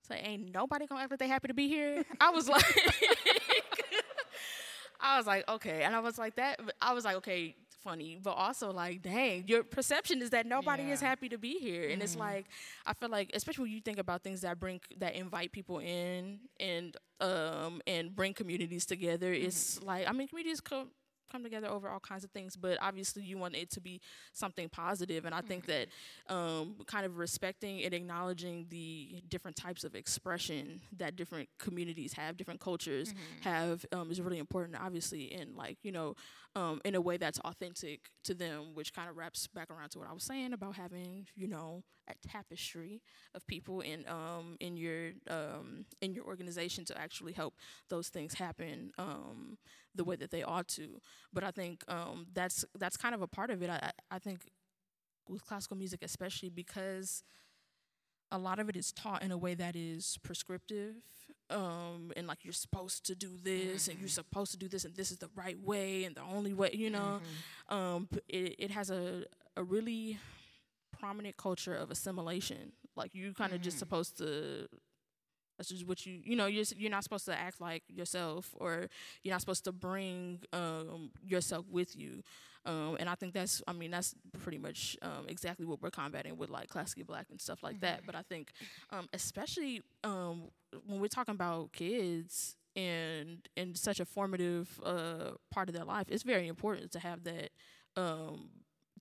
say, 0.08 0.20
ain't 0.20 0.54
nobody 0.54 0.86
gonna 0.88 1.02
like 1.02 1.20
they 1.20 1.28
happy 1.28 1.48
to 1.48 1.54
be 1.54 1.68
here. 1.68 2.04
I 2.20 2.32
was 2.32 2.48
like, 2.48 2.64
I 5.00 5.18
was 5.18 5.28
like, 5.28 5.48
okay. 5.50 5.84
And 5.84 5.96
I 5.96 6.00
was 6.00 6.18
like, 6.18 6.36
that, 6.36 6.60
I 6.82 6.94
was 6.94 7.04
like, 7.06 7.18
okay, 7.18 7.56
funny, 7.84 8.20
but 8.22 8.32
also 8.32 8.72
like, 8.72 9.02
dang, 9.02 9.44
your 9.48 9.64
perception 9.64 10.22
is 10.22 10.30
that 10.32 10.46
nobody 10.46 10.84
yeah. 10.84 10.94
is 10.94 11.02
happy 11.02 11.30
to 11.30 11.38
be 11.38 11.60
here, 11.60 11.84
and 11.84 11.94
mm-hmm. 11.94 12.02
it's 12.02 12.16
like, 12.16 12.46
I 12.86 12.94
feel 12.94 13.10
like, 13.10 13.32
especially 13.34 13.64
when 13.64 13.72
you 13.74 13.82
think 13.82 13.98
about 13.98 14.24
things 14.24 14.42
that 14.42 14.60
bring 14.60 14.82
that 14.98 15.16
invite 15.16 15.52
people 15.52 15.80
in 15.80 16.40
and 16.60 16.96
um 17.20 17.82
and 17.86 18.16
bring 18.16 18.34
communities 18.34 18.86
together, 18.86 19.34
mm-hmm. 19.34 19.46
it's 19.46 19.82
like, 19.84 20.08
I 20.08 20.12
mean, 20.12 20.28
communities 20.28 20.62
come 20.62 20.90
come 21.34 21.44
together 21.44 21.68
over 21.68 21.90
all 21.90 22.00
kinds 22.00 22.24
of 22.24 22.30
things, 22.32 22.56
but 22.56 22.78
obviously 22.82 23.24
you 23.24 23.38
want 23.38 23.56
it 23.56 23.70
to 23.72 23.82
be 23.82 24.00
something 24.34 24.70
positive. 24.70 25.26
And 25.26 25.34
I 25.34 25.42
think 25.42 25.66
that 25.66 25.88
um, 26.30 26.76
kind 26.86 27.06
of 27.06 27.18
respecting 27.18 27.84
and 27.84 27.94
acknowledging 27.94 28.68
the 28.70 29.24
different 29.30 29.58
types 29.58 29.84
of 29.84 29.96
expression 29.96 30.82
that 30.98 31.16
different 31.16 31.50
communities 31.58 32.14
have, 32.14 32.38
different 32.38 32.60
cultures 32.60 33.10
mm-hmm. 33.10 33.50
have, 33.50 33.86
um, 33.92 34.12
is 34.12 34.22
really 34.22 34.38
important. 34.38 34.78
Obviously, 34.80 35.34
in 35.34 35.56
like 35.56 35.78
you 35.82 35.92
know, 35.92 36.16
um, 36.56 36.80
in 36.86 36.94
a 36.94 37.02
way 37.02 37.18
that's 37.18 37.40
authentic 37.40 38.02
to 38.26 38.36
them, 38.36 38.76
which 38.76 38.94
kind 38.94 39.10
of 39.10 39.18
wraps 39.18 39.48
back 39.48 39.72
around 39.72 39.90
to 39.90 40.00
what 40.00 40.08
I 40.08 40.14
was 40.14 40.24
saying 40.24 40.54
about 40.54 40.76
having 40.76 41.28
you 41.36 41.48
know 41.48 41.84
a 42.08 42.28
tapestry 42.28 43.02
of 43.34 43.46
people 43.48 43.82
in 43.82 44.06
um, 44.08 44.58
in 44.60 44.78
your 44.78 45.12
um, 45.30 45.86
in 46.02 46.14
your 46.14 46.26
organization 46.26 46.86
to 46.86 46.98
actually 47.00 47.34
help 47.34 47.56
those 47.90 48.10
things 48.10 48.34
happen 48.34 48.92
um, 48.98 49.58
the 49.96 50.04
way 50.04 50.16
that 50.16 50.32
they 50.32 50.44
ought 50.44 50.68
to. 50.70 51.00
But 51.32 51.44
I 51.44 51.52
think 51.52 51.84
um, 51.88 52.28
that's 52.34 52.66
that's 52.78 52.98
kind 52.98 53.16
of 53.16 53.22
a 53.22 53.28
part 53.28 53.50
of 53.50 53.62
it. 53.62 53.70
I, 53.70 53.92
I 54.12 54.20
think 54.20 54.40
with 55.30 55.46
classical 55.46 55.78
music, 55.78 56.02
especially 56.04 56.50
because 56.50 57.24
a 58.32 58.38
lot 58.38 58.60
of 58.60 58.68
it 58.68 58.76
is 58.76 58.92
taught 58.92 59.22
in 59.22 59.32
a 59.32 59.38
way 59.38 59.54
that 59.54 59.76
is 59.76 60.18
prescriptive 60.24 60.96
um, 61.52 62.12
and 62.18 62.26
like 62.26 62.44
you're 62.44 62.52
supposed 62.52 63.06
to 63.06 63.16
do 63.16 63.30
this 63.42 63.84
mm-hmm. 63.84 63.92
and 63.92 64.00
you're 64.00 64.08
mm-hmm. 64.08 64.14
supposed 64.14 64.52
to 64.52 64.58
do 64.58 64.68
this 64.68 64.86
and 64.86 64.96
this 64.96 65.12
is 65.12 65.18
the 65.18 65.30
right 65.36 65.62
way 65.64 66.04
and 66.04 66.16
the 66.16 66.22
only 66.22 66.54
way 66.54 66.72
you 66.74 66.90
know 66.90 67.22
mm-hmm. 67.70 67.76
um, 67.76 68.10
it, 68.28 68.56
it 68.58 68.72
has 68.72 68.90
a, 68.90 69.24
a 69.56 69.64
really 69.64 70.18
prominent 71.00 71.38
culture 71.38 71.76
of 71.76 71.92
assimilation 71.92 72.72
like 72.96 73.14
you 73.14 73.34
kind 73.34 73.52
of 73.52 73.58
mm-hmm. 73.58 73.66
just 73.66 73.78
supposed 73.78 74.18
to 74.18 74.68
that's 75.58 75.70
just 75.70 75.88
what 75.88 76.06
you 76.06 76.20
you 76.24 76.36
know 76.36 76.46
you're 76.46 76.66
you're 76.78 76.92
not 76.92 77.04
supposed 77.04 77.26
to 77.26 77.38
act 77.38 77.62
like 77.62 77.84
yourself 77.88 78.54
or 78.58 78.88
you're 79.24 79.34
not 79.34 79.42
supposed 79.42 79.64
to 79.66 79.72
bring 79.72 80.42
um, 80.52 81.12
yourself 81.26 81.66
with 81.70 81.96
you. 81.96 82.24
Um, 82.66 82.96
and 83.00 83.10
I 83.10 83.16
think 83.16 83.34
that's 83.34 83.62
I 83.68 83.74
mean 83.74 83.92
that's 83.92 84.16
pretty 84.42 84.58
much 84.58 84.98
um, 85.02 85.26
exactly 85.28 85.66
what 85.66 85.82
we're 85.82 85.92
combating 85.92 86.38
with 86.38 86.50
like 86.50 86.70
classically 86.70 87.04
black 87.04 87.28
and 87.30 87.40
stuff 87.40 87.62
like 87.62 87.76
mm-hmm. 87.76 87.86
that. 87.86 88.06
But 88.06 88.16
I 88.16 88.22
think 88.22 88.52
um, 88.90 89.08
especially 89.14 89.82
um, 90.04 90.44
when 90.86 91.00
we're 91.00 91.08
talking 91.08 91.36
about 91.36 91.74
kids 91.74 92.56
and 92.76 93.48
in 93.56 93.76
such 93.76 94.00
a 94.00 94.06
formative 94.06 94.80
uh, 94.84 95.32
part 95.52 95.70
of 95.70 95.76
their 95.76 95.86
life, 95.86 96.08
it's 96.10 96.24
very 96.24 96.48
important 96.48 96.92
to 96.94 97.00
have 97.00 97.24
that 97.26 97.50
um, 97.96 98.50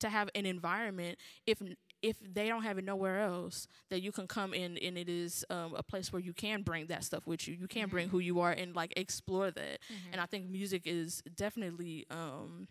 to 0.01 0.09
have 0.09 0.29
an 0.35 0.45
environment 0.45 1.19
if 1.47 1.59
if 2.03 2.17
they 2.21 2.49
don't 2.49 2.65
have 2.65 2.79
it 2.79 2.85
nowhere 2.85 3.21
else, 3.21 3.69
that 3.91 4.03
you 4.03 4.13
can 4.13 4.27
come 4.27 4.53
in 4.53 4.77
and 4.79 4.99
it 4.99 5.09
is 5.09 5.45
um, 5.51 5.75
a 5.77 5.83
place 5.83 6.13
where 6.13 6.21
you 6.21 6.33
can 6.33 6.63
bring 6.63 6.87
that 6.87 7.05
stuff 7.05 7.27
with 7.27 7.47
you. 7.47 7.55
You 7.55 7.69
can 7.69 7.83
mm-hmm. 7.83 7.91
bring 7.91 8.09
who 8.09 8.19
you 8.19 8.41
are 8.41 8.51
and 8.51 8.75
like 8.75 8.93
explore 8.97 9.51
that. 9.51 9.79
Mm-hmm. 9.81 10.13
And 10.13 10.21
I 10.21 10.27
think 10.27 10.51
music 10.51 10.83
is 10.85 11.23
definitely. 11.35 12.07
Um, 12.11 12.69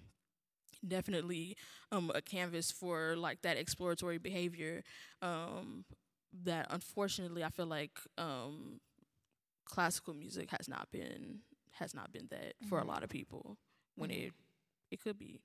definitely 0.87 1.55
um, 1.91 2.11
a 2.15 2.23
canvas 2.23 2.71
for 2.71 3.15
like 3.15 3.39
that 3.43 3.55
exploratory 3.55 4.17
behavior 4.17 4.83
um, 5.21 5.85
that 6.43 6.65
unfortunately 6.71 7.43
I 7.43 7.49
feel 7.49 7.67
like 7.67 7.99
um, 8.17 8.79
classical 9.65 10.15
music 10.15 10.49
has 10.49 10.67
not 10.67 10.89
been 10.91 11.41
has 11.73 11.93
not 11.93 12.11
been 12.11 12.27
that 12.31 12.39
mm-hmm. 12.39 12.69
for 12.69 12.77
a 12.77 12.81
mm-hmm. 12.81 12.89
lot 12.89 13.03
of 13.03 13.09
people 13.09 13.57
when 13.95 14.09
mm-hmm. 14.09 14.27
it 14.27 14.33
it 14.89 15.01
could 15.01 15.19
be 15.19 15.39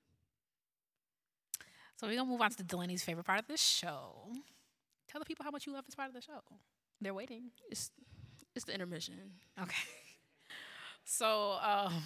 so 1.97 2.07
we're 2.07 2.17
gonna 2.17 2.29
move 2.31 2.41
on 2.41 2.51
to 2.51 2.63
Delaney's 2.63 3.03
favorite 3.03 3.25
part 3.25 3.41
of 3.41 3.47
the 3.49 3.57
show. 3.57 4.33
Tell 5.09 5.19
the 5.19 5.25
people 5.25 5.45
how 5.45 5.51
much 5.51 5.67
you 5.67 5.73
love 5.73 5.87
this 5.87 5.95
part 5.95 6.09
of 6.09 6.15
the 6.15 6.21
show. 6.21 6.41
They're 7.01 7.15
waiting. 7.15 7.51
It's 7.71 7.91
it's 8.55 8.65
the 8.65 8.75
intermission. 8.75 9.15
Okay. 9.61 9.75
So 11.09 11.57
um, 11.63 12.03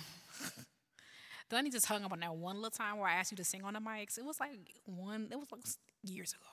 Delaney 1.49 1.71
just 1.71 1.87
hung 1.87 2.05
up 2.05 2.13
on 2.13 2.21
that 2.21 2.35
one 2.37 2.57
little 2.57 2.71
time 2.71 2.99
where 2.99 3.09
I 3.09 3.15
asked 3.15 3.33
you 3.33 3.37
to 3.39 3.45
sing 3.45 3.65
on 3.65 3.73
the 3.75 3.81
mics. 3.81 4.19
It 4.19 4.25
was 4.25 4.39
like 4.39 4.75
one. 4.85 5.29
It 5.33 5.37
was 5.37 5.49
like 5.51 5.63
years 6.05 6.33
ago. 6.33 6.51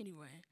Anyway. 0.00 0.42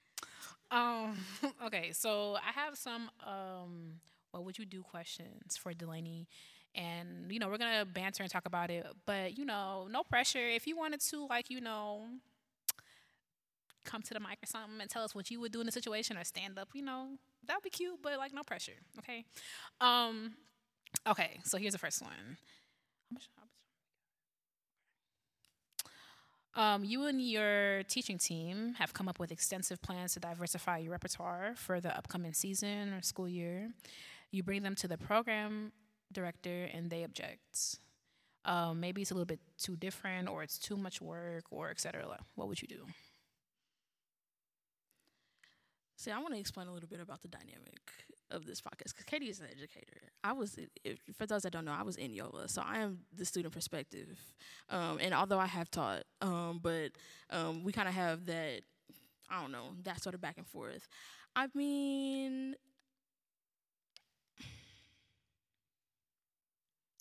Um. 0.70 1.16
Okay. 1.64 1.92
So 1.92 2.36
I 2.36 2.52
have 2.52 2.76
some 2.76 3.10
um. 3.26 4.00
What 4.32 4.44
would 4.44 4.58
you 4.58 4.64
do 4.66 4.82
questions 4.82 5.56
for 5.56 5.72
Delaney 5.72 6.28
and 6.74 7.30
you 7.30 7.38
know 7.38 7.48
we're 7.48 7.58
gonna 7.58 7.84
banter 7.84 8.22
and 8.22 8.30
talk 8.30 8.46
about 8.46 8.70
it 8.70 8.86
but 9.06 9.36
you 9.36 9.44
know 9.44 9.88
no 9.90 10.02
pressure. 10.02 10.46
If 10.48 10.66
you 10.66 10.76
wanted 10.76 11.00
to 11.00 11.26
like 11.26 11.50
you 11.50 11.60
know 11.60 12.06
come 13.84 14.02
to 14.02 14.14
the 14.14 14.20
mic 14.20 14.38
or 14.42 14.46
something 14.46 14.80
and 14.80 14.90
tell 14.90 15.02
us 15.02 15.14
what 15.14 15.30
you 15.30 15.40
would 15.40 15.52
do 15.52 15.60
in 15.60 15.66
the 15.66 15.72
situation 15.72 16.16
or 16.16 16.24
stand 16.24 16.58
up 16.58 16.68
you 16.74 16.82
know 16.82 17.08
that 17.46 17.56
would 17.56 17.62
be 17.62 17.70
cute 17.70 17.98
but 18.02 18.16
like 18.18 18.32
no 18.32 18.42
pressure 18.42 18.72
okay? 18.98 19.24
Um 19.80 20.34
okay 21.08 21.40
so 21.44 21.56
here's 21.58 21.72
the 21.72 21.78
first 21.78 22.02
one. 22.02 22.36
Um, 26.56 26.84
you 26.84 27.06
and 27.06 27.20
your 27.20 27.84
teaching 27.84 28.18
team 28.18 28.74
have 28.78 28.92
come 28.92 29.08
up 29.08 29.20
with 29.20 29.30
extensive 29.30 29.80
plans 29.82 30.14
to 30.14 30.20
diversify 30.20 30.78
your 30.78 30.92
repertoire 30.92 31.54
for 31.56 31.80
the 31.80 31.96
upcoming 31.96 32.32
season 32.32 32.92
or 32.92 33.02
school 33.02 33.28
year. 33.28 33.70
You 34.32 34.42
bring 34.42 34.62
them 34.62 34.74
to 34.76 34.88
the 34.88 34.98
program 34.98 35.72
director 36.12 36.68
and 36.72 36.90
they 36.90 37.02
object. 37.04 37.78
Um, 38.44 38.80
maybe 38.80 39.02
it's 39.02 39.10
a 39.10 39.14
little 39.14 39.26
bit 39.26 39.40
too 39.58 39.76
different 39.76 40.28
or 40.28 40.42
it's 40.42 40.58
too 40.58 40.76
much 40.76 41.00
work 41.00 41.44
or 41.50 41.70
etc. 41.70 42.04
What 42.34 42.48
would 42.48 42.62
you 42.62 42.68
do? 42.68 42.86
See, 45.96 46.10
I 46.10 46.18
want 46.18 46.32
to 46.32 46.40
explain 46.40 46.66
a 46.66 46.72
little 46.72 46.88
bit 46.88 47.00
about 47.00 47.20
the 47.20 47.28
dynamic 47.28 47.78
of 48.30 48.46
this 48.46 48.60
podcast 48.62 48.88
because 48.88 49.04
Katie 49.04 49.28
is 49.28 49.40
an 49.40 49.48
educator. 49.50 50.00
I 50.24 50.32
was, 50.32 50.58
if, 50.82 50.98
for 51.14 51.26
those 51.26 51.42
that 51.42 51.52
don't 51.52 51.66
know, 51.66 51.74
I 51.78 51.82
was 51.82 51.96
in 51.96 52.14
Yola, 52.14 52.48
so 52.48 52.62
I 52.64 52.78
am 52.78 53.00
the 53.14 53.26
student 53.26 53.52
perspective. 53.52 54.18
Um, 54.70 54.98
and 55.00 55.12
although 55.12 55.38
I 55.38 55.46
have 55.46 55.70
taught, 55.70 56.04
um, 56.22 56.60
but 56.62 56.92
um, 57.28 57.64
we 57.64 57.72
kind 57.72 57.86
of 57.86 57.92
have 57.92 58.24
that, 58.26 58.60
I 59.28 59.42
don't 59.42 59.52
know, 59.52 59.72
that 59.82 60.02
sort 60.02 60.14
of 60.14 60.22
back 60.22 60.38
and 60.38 60.46
forth. 60.46 60.88
I 61.36 61.48
mean, 61.54 62.54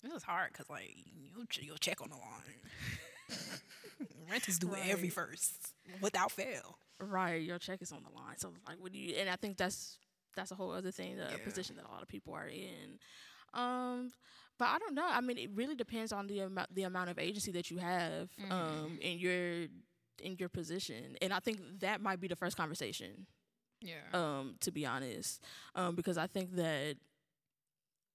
this 0.02 0.12
is 0.12 0.22
hard 0.22 0.52
because 0.52 0.68
like 0.68 0.94
you'll, 1.14 1.44
you'll 1.60 1.76
check 1.76 2.00
on 2.00 2.10
the 2.10 2.16
line. 2.16 3.38
Rent 4.30 4.48
is 4.48 4.58
due 4.58 4.68
right. 4.68 4.88
every 4.88 5.08
first 5.08 5.74
without 6.00 6.32
fail. 6.32 6.78
Right, 7.00 7.42
your 7.42 7.58
check 7.58 7.82
is 7.82 7.92
on 7.92 8.02
the 8.02 8.14
line. 8.14 8.36
So 8.36 8.52
like, 8.66 8.76
what 8.80 8.92
do 8.92 8.98
you? 8.98 9.14
And 9.16 9.28
I 9.28 9.36
think 9.36 9.56
that's 9.56 9.98
that's 10.36 10.50
a 10.50 10.54
whole 10.54 10.72
other 10.72 10.90
thing, 10.90 11.16
the 11.16 11.24
yeah. 11.30 11.44
position 11.44 11.76
that 11.76 11.86
a 11.86 11.90
lot 11.90 12.02
of 12.02 12.08
people 12.08 12.34
are 12.34 12.46
in. 12.46 12.98
Um, 13.54 14.12
but 14.58 14.68
I 14.68 14.78
don't 14.78 14.94
know. 14.94 15.06
I 15.06 15.20
mean, 15.20 15.38
it 15.38 15.50
really 15.54 15.74
depends 15.74 16.12
on 16.12 16.26
the 16.26 16.40
amount 16.40 16.74
the 16.74 16.84
amount 16.84 17.10
of 17.10 17.18
agency 17.18 17.50
that 17.52 17.70
you 17.70 17.78
have 17.78 18.28
mm-hmm. 18.40 18.52
um, 18.52 18.98
in 19.00 19.18
your 19.18 19.66
in 20.22 20.36
your 20.38 20.48
position, 20.48 21.16
and 21.22 21.32
I 21.32 21.40
think 21.40 21.60
that 21.80 22.00
might 22.00 22.20
be 22.20 22.28
the 22.28 22.36
first 22.36 22.56
conversation. 22.56 23.26
Yeah. 23.80 23.94
Um, 24.12 24.56
to 24.60 24.70
be 24.70 24.84
honest, 24.84 25.42
um, 25.74 25.94
because 25.94 26.18
I 26.18 26.26
think 26.26 26.54
that 26.56 26.96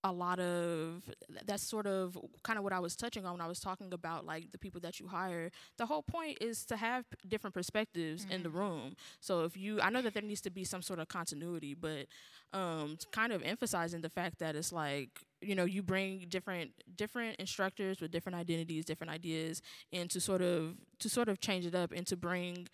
a 0.05 0.11
lot 0.11 0.39
of 0.39 1.01
that's 1.45 1.63
sort 1.63 1.87
of 1.87 2.15
kind 2.43 2.59
of 2.59 2.63
what 2.63 2.71
I 2.71 2.79
was 2.79 2.95
touching 2.95 3.25
on 3.25 3.31
when 3.33 3.41
I 3.41 3.47
was 3.47 3.59
talking 3.59 3.91
about 3.91 4.23
like 4.23 4.51
the 4.51 4.59
people 4.59 4.79
that 4.81 4.99
you 4.99 5.07
hire. 5.07 5.49
The 5.77 5.87
whole 5.87 6.03
point 6.03 6.37
is 6.41 6.63
to 6.65 6.77
have 6.77 7.05
different 7.27 7.55
perspectives 7.55 8.23
mm-hmm. 8.23 8.33
in 8.33 8.43
the 8.43 8.49
mm-hmm. 8.49 8.57
room. 8.59 8.95
So 9.19 9.45
if 9.45 9.57
you, 9.57 9.81
I 9.81 9.89
know 9.89 10.03
that 10.03 10.13
there 10.13 10.21
needs 10.21 10.41
to 10.41 10.51
be 10.51 10.63
some 10.63 10.83
sort 10.83 10.99
of 10.99 11.07
continuity, 11.07 11.73
but 11.73 12.05
um, 12.53 12.99
kind 13.11 13.33
of 13.33 13.41
emphasizing 13.41 14.01
the 14.01 14.09
fact 14.09 14.37
that 14.39 14.55
it's 14.55 14.71
like 14.71 15.09
you 15.41 15.55
know 15.55 15.65
you 15.65 15.81
bring 15.81 16.27
different 16.29 16.71
different 16.95 17.37
instructors 17.39 17.99
with 17.99 18.11
different 18.11 18.37
identities, 18.37 18.85
different 18.85 19.11
ideas, 19.11 19.63
and 19.91 20.11
to 20.11 20.21
sort 20.21 20.43
of 20.43 20.75
to 20.99 21.09
sort 21.09 21.29
of 21.29 21.39
change 21.39 21.65
it 21.65 21.73
up 21.73 21.91
and 21.91 22.05
to 22.05 22.15
bring 22.15 22.67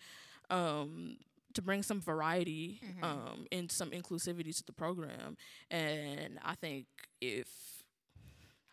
um, 0.50 1.16
to 1.54 1.62
bring 1.62 1.82
some 1.82 2.00
variety 2.00 2.80
mm-hmm. 2.84 3.04
um, 3.04 3.46
and 3.50 3.70
some 3.70 3.90
inclusivity 3.90 4.56
to 4.56 4.64
the 4.64 4.72
program. 4.72 5.36
And 5.70 6.38
I 6.44 6.54
think 6.54 6.86
if 7.20 7.48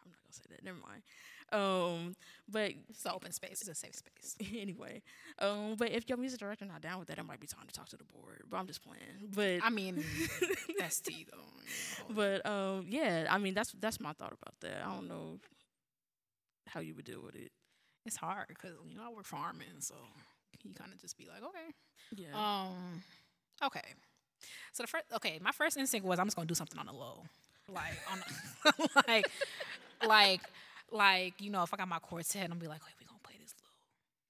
I'm 0.04 0.12
not 0.12 0.20
gonna 0.24 0.34
say 0.34 0.44
that, 0.50 0.64
never 0.64 0.78
mind. 0.78 1.04
Um, 1.52 2.16
but 2.48 2.74
it's 2.90 3.06
an 3.06 3.12
open 3.14 3.32
space. 3.32 3.62
It's 3.62 3.70
a 3.70 3.76
safe 3.76 3.96
space. 3.96 4.36
anyway, 4.56 5.02
um, 5.40 5.76
but 5.78 5.92
if 5.92 6.08
your 6.08 6.18
music 6.18 6.40
director 6.40 6.66
not 6.66 6.82
down 6.82 7.00
with 7.00 7.08
that, 7.08 7.18
it 7.18 7.26
might 7.26 7.40
be 7.40 7.48
time 7.48 7.66
to 7.68 7.74
talk 7.74 7.90
to 7.90 7.98
the 7.98 8.04
board. 8.04 8.44
But 8.50 8.58
I'm 8.58 8.68
just 8.68 8.84
playing. 8.84 9.32
But 9.34 9.66
I 9.66 9.70
mean, 9.70 10.04
that's 10.80 11.00
tea 11.00 11.26
though. 11.32 12.14
But 12.14 12.46
um, 12.46 12.86
yeah, 12.90 13.28
I 13.30 13.38
mean 13.38 13.54
that's 13.54 13.74
that's 13.80 14.00
my 14.00 14.14
thought 14.14 14.34
about 14.42 14.60
that. 14.62 14.86
I 14.86 14.94
don't 14.94 15.08
know 15.08 15.40
how 16.68 16.82
you 16.82 16.94
would 16.96 17.06
deal 17.06 17.22
with 17.24 17.36
it. 17.36 17.52
It's 18.06 18.18
hard 18.18 18.48
because 18.48 18.76
you 18.88 18.96
know 18.96 19.04
I 19.06 19.10
work 19.10 19.26
farming, 19.26 19.80
so 19.80 19.96
you 20.64 20.74
kind 20.74 20.92
of 20.94 21.00
just 21.00 21.18
be 21.18 21.28
like, 21.28 21.44
okay, 21.44 21.74
yeah. 22.16 22.36
Um. 22.36 23.04
Okay. 23.64 23.94
So 24.72 24.84
the 24.84 24.88
first, 24.88 25.06
okay, 25.16 25.40
my 25.42 25.52
first 25.52 25.78
instinct 25.78 26.06
was 26.06 26.20
I'm 26.20 26.28
just 26.28 26.36
gonna 26.36 26.48
do 26.48 26.56
something 26.56 26.80
on 26.80 26.86
the 26.86 26.94
low, 26.94 27.24
like 27.68 27.98
on, 28.12 28.84
like, 29.08 29.30
like, 30.08 30.42
like 30.92 31.34
you 31.40 31.52
know, 31.52 31.64
if 31.64 31.74
I 31.74 31.78
got 31.78 31.88
my 31.88 32.00
quartet, 32.00 32.44
I'm 32.44 32.50
gonna 32.50 32.62
be 32.62 32.68
like, 32.68 32.84
wait, 32.86 32.94
we 33.00 33.06
gonna 33.06 33.20
play 33.24 33.36
this 33.42 33.54
little, 33.58 33.74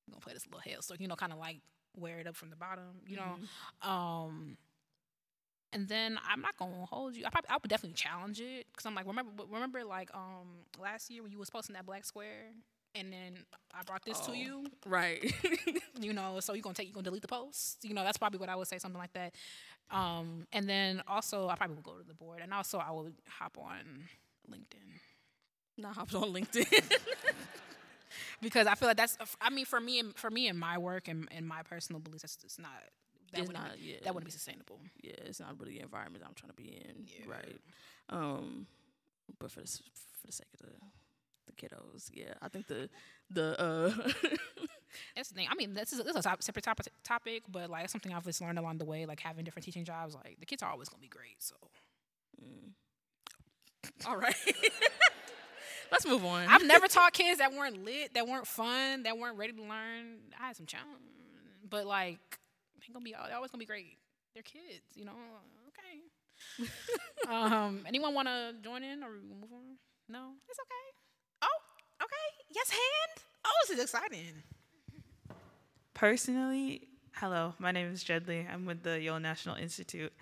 we 0.07 0.11
gonna 0.11 0.21
play 0.21 0.33
this 0.33 0.45
little 0.47 0.61
hill, 0.61 0.81
so 0.81 0.95
you 0.97 1.07
know, 1.07 1.15
kind 1.15 1.31
of 1.31 1.39
like 1.39 1.57
wear 1.97 2.19
it 2.19 2.27
up 2.27 2.35
from 2.35 2.49
the 2.49 2.55
bottom, 2.55 3.01
you 3.07 3.17
know. 3.17 3.35
Mm-hmm. 3.83 3.89
Um. 3.89 4.57
And 5.71 5.87
then 5.87 6.17
I'm 6.27 6.41
not 6.41 6.57
gonna 6.57 6.83
hold 6.87 7.15
you. 7.15 7.25
I 7.27 7.29
probably 7.29 7.49
I 7.51 7.57
would 7.61 7.69
definitely 7.69 7.93
challenge 7.93 8.41
it 8.41 8.65
because 8.71 8.87
I'm 8.87 8.95
like 8.95 9.05
remember 9.05 9.43
remember 9.51 9.83
like 9.83 10.09
um 10.15 10.65
last 10.81 11.11
year 11.11 11.21
when 11.21 11.31
you 11.31 11.37
was 11.37 11.51
posting 11.51 11.75
that 11.75 11.85
black 11.85 12.05
square 12.05 12.53
and 12.95 13.11
then 13.11 13.45
I 13.73 13.83
brought 13.83 14.03
this 14.05 14.19
oh, 14.23 14.31
to 14.31 14.37
you. 14.37 14.65
Right. 14.85 15.33
you 15.99 16.13
know, 16.13 16.39
so 16.39 16.53
you're 16.53 16.61
gonna 16.61 16.75
take 16.75 16.87
you're 16.87 16.93
gonna 16.93 17.05
delete 17.05 17.21
the 17.21 17.27
post. 17.27 17.83
You 17.83 17.93
know, 17.93 18.03
that's 18.03 18.17
probably 18.17 18.39
what 18.39 18.49
I 18.49 18.55
would 18.55 18.67
say, 18.67 18.77
something 18.77 18.99
like 18.99 19.13
that. 19.13 19.33
Um, 19.91 20.47
and 20.53 20.69
then 20.69 21.01
also 21.07 21.49
I 21.49 21.55
probably 21.55 21.75
would 21.75 21.85
go 21.85 21.93
to 21.93 22.07
the 22.07 22.13
board 22.13 22.41
and 22.43 22.53
also 22.53 22.77
I 22.77 22.91
would 22.91 23.13
hop 23.27 23.57
on 23.57 24.07
LinkedIn. 24.49 24.99
Not 25.77 25.95
hop 25.95 26.13
on 26.13 26.33
LinkedIn. 26.33 26.97
because 28.41 28.67
I 28.67 28.75
feel 28.75 28.87
like 28.87 28.97
that's 28.97 29.17
I 29.41 29.49
mean 29.49 29.65
for 29.65 29.79
me 29.79 29.99
and 29.99 30.15
for 30.15 30.29
me 30.29 30.47
and 30.47 30.59
my 30.59 30.77
work 30.77 31.07
and, 31.07 31.27
and 31.31 31.47
my 31.47 31.63
personal 31.63 31.99
beliefs 31.99 32.23
that's 32.23 32.35
just 32.35 32.59
not 32.59 32.71
that 33.33 33.41
it's 33.41 33.51
not, 33.51 33.79
yeah. 33.79 33.97
that 34.03 34.13
wouldn't 34.13 34.25
be 34.25 34.31
sustainable. 34.31 34.79
Yeah, 35.01 35.13
it's 35.25 35.39
not 35.39 35.59
really 35.59 35.73
the 35.73 35.81
environment 35.81 36.23
I'm 36.27 36.33
trying 36.33 36.49
to 36.49 36.55
be 36.55 36.69
in. 36.69 37.05
Yeah. 37.05 37.31
Right. 37.31 37.59
Um, 38.09 38.65
but 39.39 39.51
for 39.51 39.61
the, 39.61 39.67
for 39.67 40.27
the 40.27 40.31
sake 40.31 40.47
of 40.53 40.65
the 40.65 40.73
the 41.49 41.67
kiddos. 41.67 42.09
Yeah, 42.13 42.33
I 42.41 42.47
think 42.49 42.67
the 42.67 42.89
the 43.29 43.59
uh 43.61 43.89
that's 45.15 45.29
the 45.29 45.35
thing. 45.35 45.47
I 45.49 45.55
mean, 45.55 45.73
this 45.73 45.93
is 45.93 45.99
this 46.03 46.15
is 46.15 46.25
a 46.25 46.37
separate 46.39 46.63
topic, 46.63 46.87
topic, 47.03 47.43
but 47.49 47.69
like 47.69 47.89
something 47.89 48.13
I've 48.13 48.23
just 48.23 48.41
learned 48.41 48.59
along 48.59 48.77
the 48.77 48.85
way. 48.85 49.05
Like 49.05 49.19
having 49.19 49.45
different 49.45 49.65
teaching 49.65 49.85
jobs, 49.85 50.15
like 50.15 50.37
the 50.39 50.45
kids 50.45 50.63
are 50.63 50.71
always 50.71 50.89
gonna 50.89 51.01
be 51.01 51.07
great. 51.07 51.37
So, 51.39 51.55
mm. 52.41 52.71
all 54.07 54.17
right. 54.17 54.35
Let's 55.91 56.05
move 56.05 56.23
on. 56.23 56.45
I've 56.47 56.65
never 56.65 56.87
taught 56.87 57.13
kids 57.13 57.39
that 57.39 57.51
weren't 57.51 57.83
lit, 57.83 58.13
that 58.13 58.27
weren't 58.27 58.45
fun, 58.45 59.03
that 59.03 59.17
weren't 59.17 59.37
ready 59.37 59.53
to 59.53 59.61
learn. 59.61 60.19
I 60.39 60.47
had 60.47 60.55
some 60.55 60.67
challenge, 60.67 60.87
but 61.67 61.85
like 61.85 62.19
they're 62.79 62.93
gonna 62.93 63.03
be 63.03 63.11
they're 63.27 63.35
always 63.35 63.51
gonna 63.51 63.59
be 63.59 63.65
great. 63.65 63.97
They're 64.33 64.43
kids, 64.43 64.85
you 64.95 65.05
know. 65.05 65.13
Okay. 65.69 66.69
um, 67.27 67.83
anyone 67.87 68.13
want 68.13 68.27
to 68.27 68.53
join 68.61 68.83
in 68.83 69.03
or 69.03 69.09
move 69.09 69.51
on? 69.51 69.77
No, 70.07 70.31
it's 70.47 70.59
okay. 70.59 70.98
Okay, 72.01 72.15
yes, 72.53 72.69
hand. 72.69 73.23
Oh, 73.45 73.51
this 73.61 73.77
is 73.77 73.83
exciting. 73.83 74.43
Personally, 75.93 76.87
hello, 77.13 77.53
my 77.59 77.71
name 77.71 77.91
is 77.91 78.03
Jedley. 78.03 78.49
I'm 78.51 78.65
with 78.65 78.83
the 78.83 79.01
Yola 79.01 79.19
National 79.19 79.55
Institute. 79.55 80.13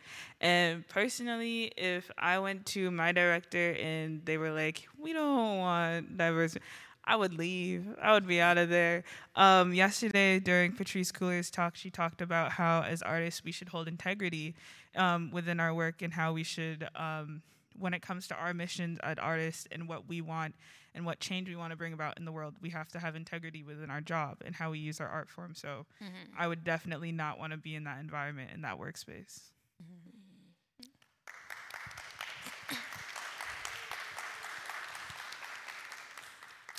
And 0.42 0.88
personally, 0.88 1.72
if 1.78 2.10
I 2.18 2.40
went 2.40 2.66
to 2.68 2.90
my 2.90 3.12
director 3.12 3.74
and 3.74 4.26
they 4.26 4.38
were 4.38 4.52
like, 4.52 4.88
we 5.00 5.14
don't 5.14 5.60
want 5.60 6.18
diversity, 6.18 6.66
I 7.04 7.16
would 7.16 7.36
leave. 7.36 7.86
I 8.02 8.14
would 8.14 8.28
be 8.28 8.42
out 8.42 8.58
of 8.58 8.70
there. 8.70 9.04
Um, 9.36 9.74
yesterday, 9.74 10.40
during 10.40 10.74
Patrisse 10.74 11.12
Cullors' 11.12 11.52
talk, 11.52 11.76
she 11.76 11.92
talked 11.92 12.22
about 12.22 12.54
how, 12.54 12.82
as 12.82 13.04
artists, 13.04 13.44
we 13.44 13.52
should 13.52 13.70
hold 13.70 13.88
integrity 13.88 14.56
um, 14.96 15.30
within 15.32 15.60
our 15.60 15.74
work 15.74 16.02
and 16.02 16.14
how 16.14 16.34
we 16.34 16.44
should, 16.44 16.90
um, 16.96 17.44
when 17.78 17.94
it 17.94 18.02
comes 18.02 18.28
to 18.30 18.36
our 18.36 18.54
missions 18.54 18.98
as 19.04 19.18
artists 19.20 19.68
and 19.72 19.88
what 19.88 20.10
we 20.10 20.20
want 20.20 20.56
and 20.98 21.06
what 21.06 21.20
change 21.20 21.48
we 21.48 21.56
want 21.56 21.70
to 21.70 21.78
bring 21.78 21.94
about 21.94 22.18
in 22.18 22.26
the 22.26 22.32
world, 22.32 22.56
we 22.60 22.72
have 22.72 22.88
to 22.90 22.98
have 23.00 23.16
integrity 23.16 23.64
within 23.64 23.92
our 23.92 24.02
job 24.02 24.38
and 24.44 24.56
how 24.56 24.72
we 24.72 24.80
use 24.80 25.00
our 25.00 25.08
art 25.08 25.30
form. 25.30 25.54
So 25.54 25.86
mm-hmm. 26.04 26.34
I 26.38 26.48
would 26.48 26.64
definitely 26.64 27.12
not 27.12 27.38
want 27.38 27.52
to 27.52 27.58
be 27.58 27.76
in 27.76 27.84
that 27.84 28.00
environment, 28.00 28.50
in 28.52 28.64
that 28.64 28.80
workspace. 28.80 29.52
Mm-hmm. 29.80 30.10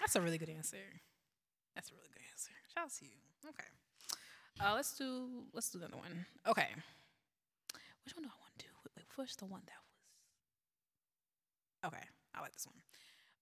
That's 0.00 0.16
a 0.16 0.20
really 0.20 0.38
good 0.38 0.50
answer. 0.50 0.78
That's 1.76 1.90
a 1.90 1.94
really 1.94 2.08
good 2.12 2.22
answer. 2.32 2.50
Shout 2.74 2.86
out 2.86 2.90
to 2.98 3.04
you. 3.04 3.10
Okay. 3.50 3.68
Uh, 4.60 4.74
let's 4.74 4.98
do 4.98 5.44
let's 5.52 5.70
do 5.70 5.78
another 5.78 5.96
one. 5.96 6.26
Okay. 6.48 6.68
Which 8.04 8.16
one 8.16 8.24
do 8.24 8.30
I 8.30 8.40
want 8.40 8.58
to 8.58 8.64
do? 8.64 8.70
Wait, 8.84 8.92
wait, 8.96 9.06
first 9.14 9.38
the 9.38 9.46
one 9.46 9.60
that 9.66 9.76
was. 11.84 11.92
Okay, 11.92 12.04
I 12.34 12.40
like 12.40 12.52
this 12.52 12.66
one 12.66 12.74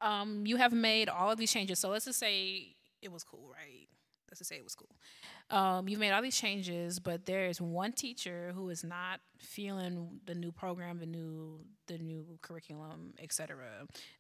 um, 0.01 0.47
you 0.47 0.57
have 0.57 0.73
made 0.73 1.09
all 1.09 1.31
of 1.31 1.39
these 1.39 1.53
changes. 1.53 1.79
So 1.79 1.89
let's 1.89 2.05
just 2.05 2.19
say 2.19 2.75
it 3.03 3.13
was 3.13 3.25
cool, 3.25 3.51
right? 3.53 3.89
Let's 4.29 4.41
just 4.41 4.49
say 4.49 4.57
it 4.57 4.65
was 4.65 4.75
cool. 4.75 4.89
Um, 5.51 5.89
you've 5.89 6.01
made 6.01 6.11
all 6.11 6.21
these 6.23 6.37
changes, 6.39 6.99
but 6.99 7.27
there 7.27 7.47
is 7.47 7.61
one 7.61 7.93
teacher 7.93 8.51
who 8.55 8.69
is 8.71 8.83
not 8.83 9.21
feeling 9.39 10.21
the 10.27 10.35
new 10.35 10.51
program, 10.51 10.99
the 10.99 11.07
new 11.07 11.61
the 11.87 11.99
new 11.99 12.39
curriculum, 12.43 13.15
etc. 13.21 13.57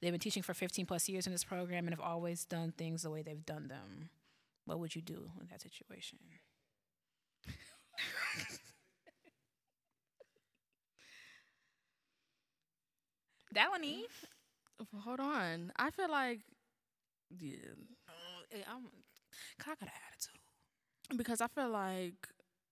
They've 0.01 0.13
been 0.13 0.21
teaching 0.21 0.45
for 0.45 0.55
15 0.55 0.87
plus 0.87 1.09
years 1.09 1.27
in 1.27 1.33
this 1.33 1.43
program 1.43 1.87
and 1.87 1.95
have 1.95 2.01
always 2.01 2.45
done 2.45 2.73
things 2.73 3.03
the 3.03 3.11
way 3.11 3.23
they've 3.23 3.45
done 3.45 3.67
them. 3.67 4.11
What 4.65 4.79
would 4.79 4.95
you 4.95 5.03
do 5.03 5.31
in 5.41 5.49
that 5.51 5.61
situation? 5.61 6.19
Delaney, 13.53 14.07
Hold 15.05 15.21
on. 15.21 15.73
I 15.77 15.91
feel 15.91 16.11
like, 16.11 16.41
yeah. 17.31 17.57
Uh, 18.09 18.57
I'm, 18.71 18.85
cause 19.59 19.69
I 19.69 19.71
got 19.71 19.83
an 19.83 19.89
attitude. 20.09 21.19
because 21.19 21.41
I 21.41 21.49
feel 21.49 21.69
like 21.71 22.29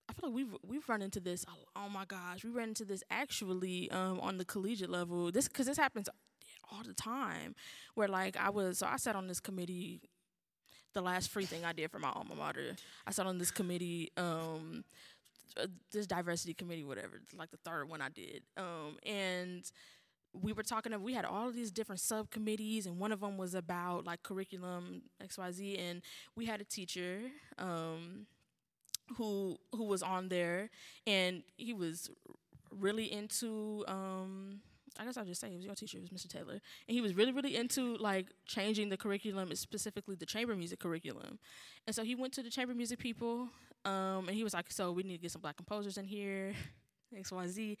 I 0.07 0.13
feel 0.13 0.29
like 0.29 0.35
we've 0.35 0.55
we've 0.65 0.89
run 0.89 1.01
into 1.01 1.19
this. 1.19 1.45
Oh 1.75 1.89
my 1.89 2.05
gosh, 2.05 2.43
we 2.43 2.51
ran 2.51 2.69
into 2.69 2.85
this 2.85 3.03
actually 3.09 3.89
um, 3.91 4.19
on 4.19 4.37
the 4.37 4.45
collegiate 4.45 4.89
level. 4.89 5.31
This 5.31 5.47
because 5.47 5.65
this 5.65 5.77
happens 5.77 6.09
all 6.71 6.83
the 6.85 6.93
time. 6.93 7.55
Where 7.95 8.07
like 8.07 8.37
I 8.37 8.49
was, 8.49 8.79
so 8.79 8.87
I 8.87 8.97
sat 8.97 9.15
on 9.15 9.27
this 9.27 9.39
committee. 9.39 10.01
The 10.93 11.01
last 11.01 11.29
free 11.29 11.45
thing 11.45 11.65
I 11.65 11.73
did 11.73 11.91
for 11.91 11.99
my 11.99 12.09
alma 12.09 12.35
mater, 12.35 12.73
I 13.05 13.11
sat 13.11 13.25
on 13.25 13.37
this 13.37 13.51
committee, 13.51 14.13
um, 14.15 14.85
this 15.91 16.07
diversity 16.07 16.53
committee, 16.53 16.85
whatever, 16.85 17.19
like 17.37 17.51
the 17.51 17.57
third 17.65 17.89
one 17.89 17.99
I 18.01 18.07
did, 18.07 18.43
um, 18.55 18.97
and 19.05 19.69
we 20.41 20.53
were 20.53 20.63
talking 20.63 20.93
of 20.93 21.01
we 21.01 21.13
had 21.13 21.25
all 21.25 21.47
of 21.47 21.55
these 21.55 21.71
different 21.71 21.99
subcommittees 21.99 22.85
and 22.85 22.97
one 22.99 23.11
of 23.11 23.21
them 23.21 23.37
was 23.37 23.53
about 23.53 24.05
like 24.05 24.23
curriculum 24.23 25.01
xyz 25.23 25.79
and 25.79 26.01
we 26.35 26.45
had 26.45 26.61
a 26.61 26.63
teacher 26.63 27.19
um, 27.57 28.25
who 29.17 29.57
who 29.71 29.85
was 29.85 30.01
on 30.01 30.29
there 30.29 30.69
and 31.05 31.43
he 31.57 31.73
was 31.73 32.09
really 32.71 33.11
into 33.11 33.83
um, 33.87 34.61
I 34.97 35.03
guess 35.03 35.17
I'll 35.17 35.25
just 35.25 35.41
say 35.41 35.49
he 35.49 35.57
was 35.57 35.65
your 35.65 35.75
teacher, 35.75 35.97
it 35.97 36.09
was 36.09 36.09
Mr. 36.09 36.27
Taylor. 36.29 36.53
And 36.53 36.61
he 36.95 37.01
was 37.01 37.15
really, 37.15 37.31
really 37.31 37.55
into 37.55 37.97
like 37.97 38.27
changing 38.45 38.89
the 38.89 38.97
curriculum, 38.97 39.53
specifically 39.55 40.15
the 40.15 40.25
chamber 40.25 40.55
music 40.55 40.79
curriculum. 40.79 41.37
And 41.85 41.93
so 41.95 42.03
he 42.03 42.15
went 42.15 42.33
to 42.33 42.43
the 42.43 42.49
chamber 42.49 42.73
music 42.73 42.99
people, 42.99 43.49
um, 43.83 44.27
and 44.27 44.31
he 44.31 44.43
was 44.43 44.53
like, 44.53 44.71
So 44.71 44.91
we 44.91 45.03
need 45.03 45.17
to 45.17 45.21
get 45.21 45.31
some 45.31 45.41
black 45.41 45.57
composers 45.57 45.97
in 45.97 46.05
here. 46.05 46.53
XYZ. 47.15 47.77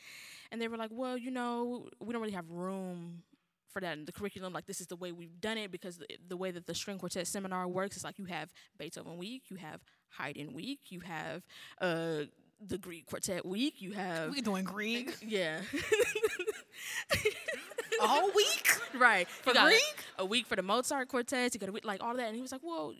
And 0.51 0.61
they 0.61 0.67
were 0.67 0.77
like, 0.77 0.91
well, 0.93 1.17
you 1.17 1.31
know, 1.31 1.87
we 1.99 2.13
don't 2.13 2.21
really 2.21 2.33
have 2.33 2.49
room 2.49 3.23
for 3.71 3.81
that 3.81 3.97
in 3.97 4.05
the 4.05 4.11
curriculum. 4.11 4.53
Like, 4.53 4.65
this 4.65 4.81
is 4.81 4.87
the 4.87 4.95
way 4.95 5.11
we've 5.11 5.39
done 5.41 5.57
it 5.57 5.71
because 5.71 5.97
the, 5.97 6.07
the 6.27 6.37
way 6.37 6.51
that 6.51 6.65
the 6.65 6.73
string 6.73 6.97
quartet 6.97 7.27
seminar 7.27 7.67
works 7.67 7.97
is 7.97 8.03
like 8.03 8.17
you 8.17 8.25
have 8.25 8.51
Beethoven 8.77 9.17
week, 9.17 9.43
you 9.49 9.57
have 9.57 9.81
Haydn 10.17 10.53
week, 10.53 10.79
you 10.89 11.01
have 11.01 11.43
uh, 11.81 12.21
the 12.65 12.77
Grieg 12.77 13.05
quartet 13.05 13.45
week, 13.45 13.81
you 13.81 13.91
have. 13.91 14.31
We're 14.31 14.41
doing 14.41 14.63
Grieg. 14.63 15.13
Yeah. 15.21 15.59
All 18.01 18.31
week? 18.33 18.74
Right. 18.99 19.27
For 19.27 19.53
Grieg? 19.53 19.79
A 20.19 20.25
week 20.25 20.47
for 20.47 20.55
the 20.55 20.61
Mozart 20.61 21.07
quartet. 21.07 21.53
You 21.53 21.59
got 21.59 21.69
a 21.69 21.71
week, 21.71 21.85
like 21.85 22.03
all 22.03 22.15
that. 22.15 22.27
And 22.27 22.35
he 22.35 22.41
was 22.41 22.51
like, 22.51 22.61
well, 22.63 22.93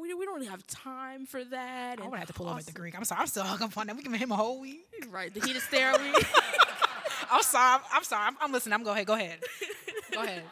we, 0.00 0.14
we 0.14 0.24
don't 0.24 0.34
really 0.34 0.46
have 0.46 0.66
time 0.66 1.26
for 1.26 1.42
that. 1.44 1.92
I'm 1.92 1.98
going 1.98 2.12
to 2.12 2.18
have 2.18 2.28
to 2.28 2.32
pull 2.32 2.48
over 2.48 2.58
at 2.58 2.66
the 2.66 2.72
Grieg. 2.72 2.94
I'm 2.96 3.04
sorry. 3.04 3.22
I'm 3.22 3.26
still 3.26 3.44
hung 3.44 3.62
up 3.62 3.76
on 3.76 3.86
that. 3.86 3.96
We 3.96 4.02
give 4.02 4.12
him 4.12 4.32
a 4.32 4.36
whole 4.36 4.60
week. 4.60 4.86
Right. 5.10 5.32
The 5.32 5.40
heated 5.40 5.62
stair 5.62 5.92
week. 5.92 6.26
I'm 7.30 7.42
sorry. 7.42 7.82
I'm, 7.92 8.04
sorry. 8.04 8.26
I'm, 8.26 8.36
I'm, 8.40 8.52
listening. 8.52 8.74
I'm 8.74 8.84
going, 8.84 8.96
ahead. 8.96 9.06
go 9.06 9.14
ahead. 9.14 9.38
Go 10.12 10.22
ahead. 10.22 10.44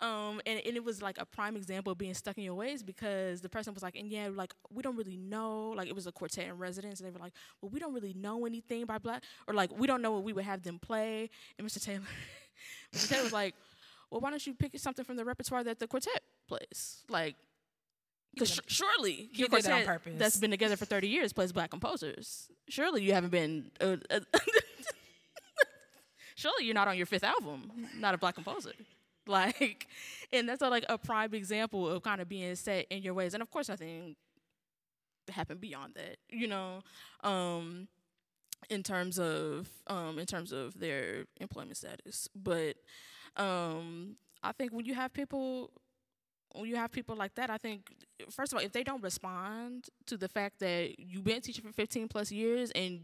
Um, 0.00 0.40
and, 0.44 0.60
and 0.64 0.76
it 0.76 0.84
was 0.84 1.00
like 1.00 1.18
a 1.18 1.24
prime 1.24 1.56
example 1.56 1.92
of 1.92 1.98
being 1.98 2.14
stuck 2.14 2.36
in 2.36 2.44
your 2.44 2.54
ways 2.54 2.82
because 2.82 3.40
the 3.40 3.48
person 3.48 3.72
was 3.72 3.82
like, 3.82 3.96
and 3.96 4.10
yeah, 4.10 4.28
like 4.32 4.54
we 4.70 4.82
don't 4.82 4.96
really 4.96 5.16
know. 5.16 5.70
Like 5.70 5.88
it 5.88 5.94
was 5.94 6.06
a 6.06 6.12
quartet 6.12 6.46
in 6.46 6.58
residence, 6.58 7.00
and 7.00 7.06
they 7.06 7.12
were 7.12 7.18
like, 7.18 7.32
well, 7.60 7.70
we 7.70 7.80
don't 7.80 7.94
really 7.94 8.12
know 8.12 8.44
anything 8.44 8.84
by 8.84 8.98
black, 8.98 9.22
or 9.46 9.54
like 9.54 9.76
we 9.76 9.86
don't 9.86 10.02
know 10.02 10.12
what 10.12 10.22
we 10.22 10.32
would 10.32 10.44
have 10.44 10.62
them 10.62 10.78
play. 10.78 11.30
And 11.58 11.66
Mr. 11.66 11.82
Taylor, 11.82 12.02
Taylor 12.92 13.22
was 13.24 13.32
like, 13.32 13.54
well, 14.10 14.20
why 14.20 14.30
don't 14.30 14.46
you 14.46 14.54
pick 14.54 14.78
something 14.78 15.04
from 15.04 15.16
the 15.16 15.24
repertoire 15.24 15.64
that 15.64 15.78
the 15.78 15.86
quartet 15.86 16.22
plays? 16.48 17.02
Like 17.08 17.36
because 18.34 18.50
sh- 18.50 18.60
surely 18.66 19.30
your 19.32 19.48
quartet 19.48 19.70
that 19.70 19.80
on 19.80 19.86
purpose. 19.86 20.14
that's 20.16 20.36
been 20.38 20.50
together 20.50 20.76
for 20.76 20.84
30 20.84 21.08
years 21.08 21.32
plays 21.32 21.52
black 21.52 21.70
composers. 21.70 22.48
Surely 22.68 23.02
you 23.02 23.12
haven't 23.12 23.30
been. 23.30 23.70
Uh, 23.80 23.96
uh, 24.10 24.20
surely 26.34 26.64
you're 26.64 26.74
not 26.74 26.88
on 26.88 26.96
your 26.96 27.06
fifth 27.06 27.24
album, 27.24 27.70
not 27.98 28.14
a 28.14 28.18
black 28.18 28.34
composer. 28.34 28.72
Like, 29.26 29.86
and 30.32 30.46
that's 30.48 30.60
a, 30.62 30.68
like 30.68 30.84
a 30.88 30.98
prime 30.98 31.32
example 31.32 31.88
of 31.88 32.02
kind 32.02 32.20
of 32.20 32.28
being 32.28 32.54
set 32.56 32.86
in 32.90 33.02
your 33.02 33.14
ways. 33.14 33.32
And 33.32 33.42
of 33.42 33.50
course, 33.50 33.70
I 33.70 33.76
think 33.76 34.16
happened 35.32 35.60
beyond 35.60 35.94
that. 35.94 36.18
You 36.28 36.48
know, 36.48 36.82
um, 37.22 37.88
in 38.70 38.82
terms 38.82 39.18
of 39.18 39.68
um, 39.86 40.18
in 40.18 40.26
terms 40.26 40.52
of 40.52 40.78
their 40.78 41.24
employment 41.40 41.76
status, 41.76 42.28
but 42.34 42.76
um, 43.36 44.16
I 44.42 44.52
think 44.52 44.72
when 44.72 44.84
you 44.84 44.94
have 44.94 45.12
people 45.12 45.70
when 46.54 46.66
you 46.68 46.76
have 46.76 46.92
people 46.92 47.16
like 47.16 47.34
that, 47.34 47.50
I 47.50 47.58
think 47.58 47.90
first 48.30 48.52
of 48.52 48.58
all, 48.58 48.64
if 48.64 48.72
they 48.72 48.84
don't 48.84 49.02
respond 49.02 49.86
to 50.06 50.16
the 50.16 50.28
fact 50.28 50.60
that 50.60 50.98
you've 50.98 51.24
been 51.24 51.40
teaching 51.40 51.64
for 51.64 51.72
15 51.72 52.08
plus 52.08 52.30
years 52.30 52.70
and 52.72 53.00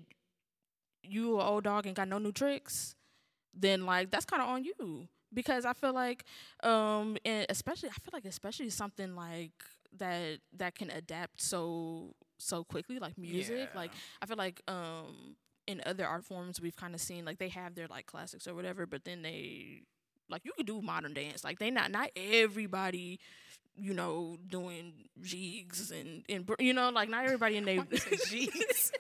you 1.02 1.40
an 1.40 1.46
old 1.46 1.64
dog 1.64 1.86
and 1.86 1.96
got 1.96 2.08
no 2.08 2.18
new 2.18 2.32
tricks, 2.32 2.94
then 3.52 3.84
like 3.86 4.10
that's 4.10 4.24
kind 4.24 4.42
of 4.42 4.48
on 4.48 4.64
you 4.64 5.08
because 5.32 5.64
I 5.64 5.72
feel 5.72 5.92
like, 5.92 6.24
um, 6.62 7.16
and 7.24 7.46
especially 7.48 7.88
I 7.88 7.94
feel 7.94 8.12
like 8.12 8.24
especially 8.24 8.70
something 8.70 9.14
like 9.16 9.52
that 9.98 10.38
that 10.56 10.74
can 10.76 10.90
adapt 10.90 11.40
so 11.42 12.14
so 12.38 12.64
quickly, 12.64 12.98
like 12.98 13.18
music. 13.18 13.70
Yeah. 13.72 13.80
Like 13.80 13.92
I 14.22 14.26
feel 14.26 14.36
like 14.36 14.62
um 14.68 15.36
in 15.70 15.82
other 15.86 16.06
art 16.06 16.24
forms 16.24 16.60
we've 16.60 16.76
kind 16.76 16.94
of 16.94 17.00
seen 17.00 17.24
like 17.24 17.38
they 17.38 17.48
have 17.48 17.74
their 17.74 17.86
like 17.86 18.06
classics 18.06 18.46
or 18.46 18.54
whatever, 18.54 18.86
but 18.86 19.04
then 19.04 19.22
they 19.22 19.82
like 20.28 20.44
you 20.44 20.52
could 20.56 20.66
do 20.66 20.80
modern 20.82 21.14
dance. 21.14 21.44
Like 21.44 21.58
they 21.58 21.70
not 21.70 21.90
not 21.90 22.10
everybody, 22.16 23.18
you 23.76 23.94
know, 23.94 24.36
doing 24.48 24.92
jigs 25.20 25.90
and 25.90 26.24
and 26.28 26.48
you 26.58 26.72
know 26.72 26.90
like 26.90 27.08
not 27.08 27.24
everybody 27.24 27.56
in 27.56 27.64
their 27.64 27.84
jigs. 28.28 28.92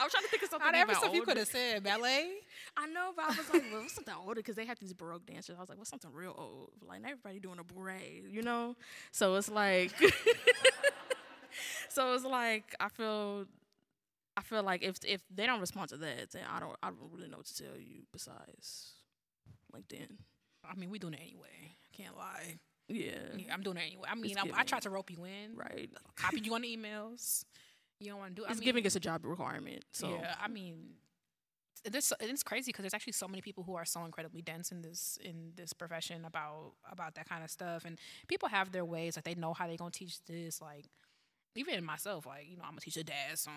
I 0.00 0.04
was 0.04 0.12
trying 0.12 0.24
to 0.24 0.30
think 0.30 0.42
of 0.44 0.50
something. 0.50 0.66
Not 0.70 0.76
every 0.76 0.94
stuff 0.94 1.12
you 1.12 1.22
could 1.22 1.36
have 1.36 1.48
said 1.48 1.82
ballet. 1.82 2.30
I 2.76 2.86
know, 2.86 3.10
but 3.16 3.24
I 3.24 3.28
was 3.28 3.52
like, 3.52 3.64
well, 3.72 3.80
what's 3.80 3.94
something 3.94 4.14
older? 4.14 4.36
Because 4.36 4.54
they 4.54 4.64
had 4.64 4.78
these 4.78 4.92
baroque 4.92 5.26
dancers. 5.26 5.56
I 5.58 5.60
was 5.60 5.68
like, 5.68 5.76
what's 5.76 5.90
something 5.90 6.12
real 6.12 6.34
old? 6.38 6.70
Like 6.86 7.02
not 7.02 7.10
everybody 7.10 7.40
doing 7.40 7.58
a 7.58 7.64
bourrée, 7.64 8.22
you 8.30 8.42
know. 8.42 8.76
So 9.10 9.34
it's 9.34 9.50
like, 9.50 9.92
so 11.88 12.14
it's 12.14 12.24
like 12.24 12.76
I 12.78 12.88
feel 12.88 13.46
I 14.38 14.40
feel 14.42 14.62
like 14.62 14.84
if 14.84 14.98
if 15.04 15.20
they 15.34 15.46
don't 15.46 15.58
respond 15.58 15.88
to 15.90 15.96
that, 15.96 16.30
then 16.30 16.42
I 16.48 16.60
don't 16.60 16.76
I 16.80 16.90
don't 16.90 17.10
really 17.12 17.28
know 17.28 17.38
what 17.38 17.46
to 17.46 17.56
tell 17.56 17.76
you 17.76 18.02
besides 18.12 18.92
LinkedIn. 19.74 20.10
I 20.64 20.76
mean, 20.76 20.90
we 20.90 21.00
doing 21.00 21.14
it 21.14 21.20
anyway. 21.20 21.72
I 21.72 21.96
can't 21.96 22.16
lie. 22.16 22.58
Yeah. 22.88 23.18
yeah 23.36 23.52
I'm 23.52 23.62
doing 23.62 23.78
it 23.78 23.84
anyway. 23.86 24.08
I 24.08 24.14
mean, 24.14 24.36
I, 24.38 24.60
I 24.60 24.62
tried 24.62 24.82
to 24.82 24.90
rope 24.90 25.10
you 25.10 25.24
in. 25.24 25.56
Right. 25.56 25.90
Copied 26.16 26.46
you 26.46 26.54
on 26.54 26.62
the 26.62 26.76
emails. 26.76 27.44
You 27.98 28.10
don't 28.10 28.20
want 28.20 28.36
to 28.36 28.42
do. 28.42 28.44
It's 28.44 28.52
I 28.52 28.54
mean, 28.54 28.64
giving 28.64 28.86
us 28.86 28.94
a 28.94 29.00
job 29.00 29.24
requirement. 29.24 29.84
So 29.92 30.08
yeah, 30.08 30.36
I 30.40 30.46
mean, 30.46 30.94
this 31.84 32.12
it's 32.20 32.44
crazy 32.44 32.68
because 32.70 32.84
there's 32.84 32.94
actually 32.94 33.14
so 33.14 33.26
many 33.26 33.40
people 33.40 33.64
who 33.64 33.74
are 33.74 33.84
so 33.84 34.04
incredibly 34.04 34.40
dense 34.40 34.70
in 34.70 34.82
this 34.82 35.18
in 35.24 35.52
this 35.56 35.72
profession 35.72 36.24
about 36.24 36.74
about 36.92 37.16
that 37.16 37.28
kind 37.28 37.42
of 37.42 37.50
stuff, 37.50 37.84
and 37.84 37.98
people 38.28 38.48
have 38.48 38.70
their 38.70 38.84
ways. 38.84 39.16
Like 39.16 39.24
they 39.24 39.34
know 39.34 39.52
how 39.52 39.66
they're 39.66 39.76
gonna 39.76 39.90
teach 39.90 40.22
this. 40.26 40.62
Like 40.62 40.84
even 41.54 41.84
myself, 41.84 42.26
like 42.26 42.46
you 42.48 42.56
know, 42.56 42.64
I'm 42.64 42.70
gonna 42.70 42.80
teach 42.80 42.96
a 42.96 43.04
dad 43.04 43.38
song. 43.38 43.54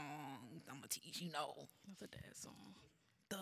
I'm 0.70 0.78
gonna 0.78 0.88
teach, 0.90 1.22
you 1.22 1.32
know, 1.32 1.54
what's 1.86 2.02
a 2.02 2.08
dad 2.08 2.36
song? 2.36 2.76
The 3.30 3.38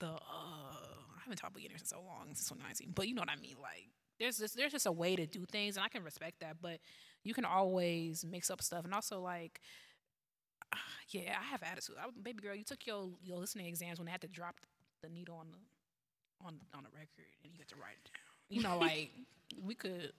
the 0.00 0.06
uh, 0.06 0.18
I 0.18 1.20
haven't 1.22 1.38
taught 1.38 1.54
beginners 1.54 1.80
in 1.80 1.86
so 1.86 1.96
long 1.96 2.26
since 2.26 2.48
2019, 2.48 2.92
but 2.94 3.08
you 3.08 3.14
know 3.14 3.22
what 3.22 3.30
I 3.30 3.36
mean. 3.36 3.56
Like 3.60 3.88
there's 4.18 4.38
this, 4.38 4.52
there's 4.52 4.72
just 4.72 4.86
a 4.86 4.92
way 4.92 5.16
to 5.16 5.26
do 5.26 5.44
things, 5.50 5.76
and 5.76 5.84
I 5.84 5.88
can 5.88 6.02
respect 6.02 6.40
that. 6.40 6.56
But 6.60 6.80
you 7.22 7.34
can 7.34 7.44
always 7.44 8.24
mix 8.24 8.50
up 8.50 8.62
stuff, 8.62 8.84
and 8.84 8.94
also 8.94 9.20
like. 9.20 9.60
Uh, 10.72 10.76
yeah, 11.10 11.36
I 11.38 11.44
have 11.52 11.62
attitude. 11.62 11.96
I, 12.00 12.08
baby 12.22 12.42
girl, 12.42 12.54
you 12.54 12.64
took 12.64 12.86
your 12.86 13.10
your 13.22 13.38
listening 13.38 13.66
exams 13.66 13.98
when 13.98 14.06
they 14.06 14.12
had 14.12 14.22
to 14.22 14.28
drop 14.28 14.56
the 15.02 15.08
needle 15.08 15.36
on 15.36 15.46
the 15.52 15.58
on 16.46 16.54
on 16.74 16.82
the 16.82 16.90
record, 16.90 17.30
and 17.44 17.52
you 17.52 17.58
had 17.58 17.68
to 17.68 17.76
write 17.76 17.96
it 18.04 18.10
down. 18.10 18.24
You 18.48 18.62
know, 18.62 18.78
like 18.84 19.10
we 19.62 19.74
could. 19.74 20.12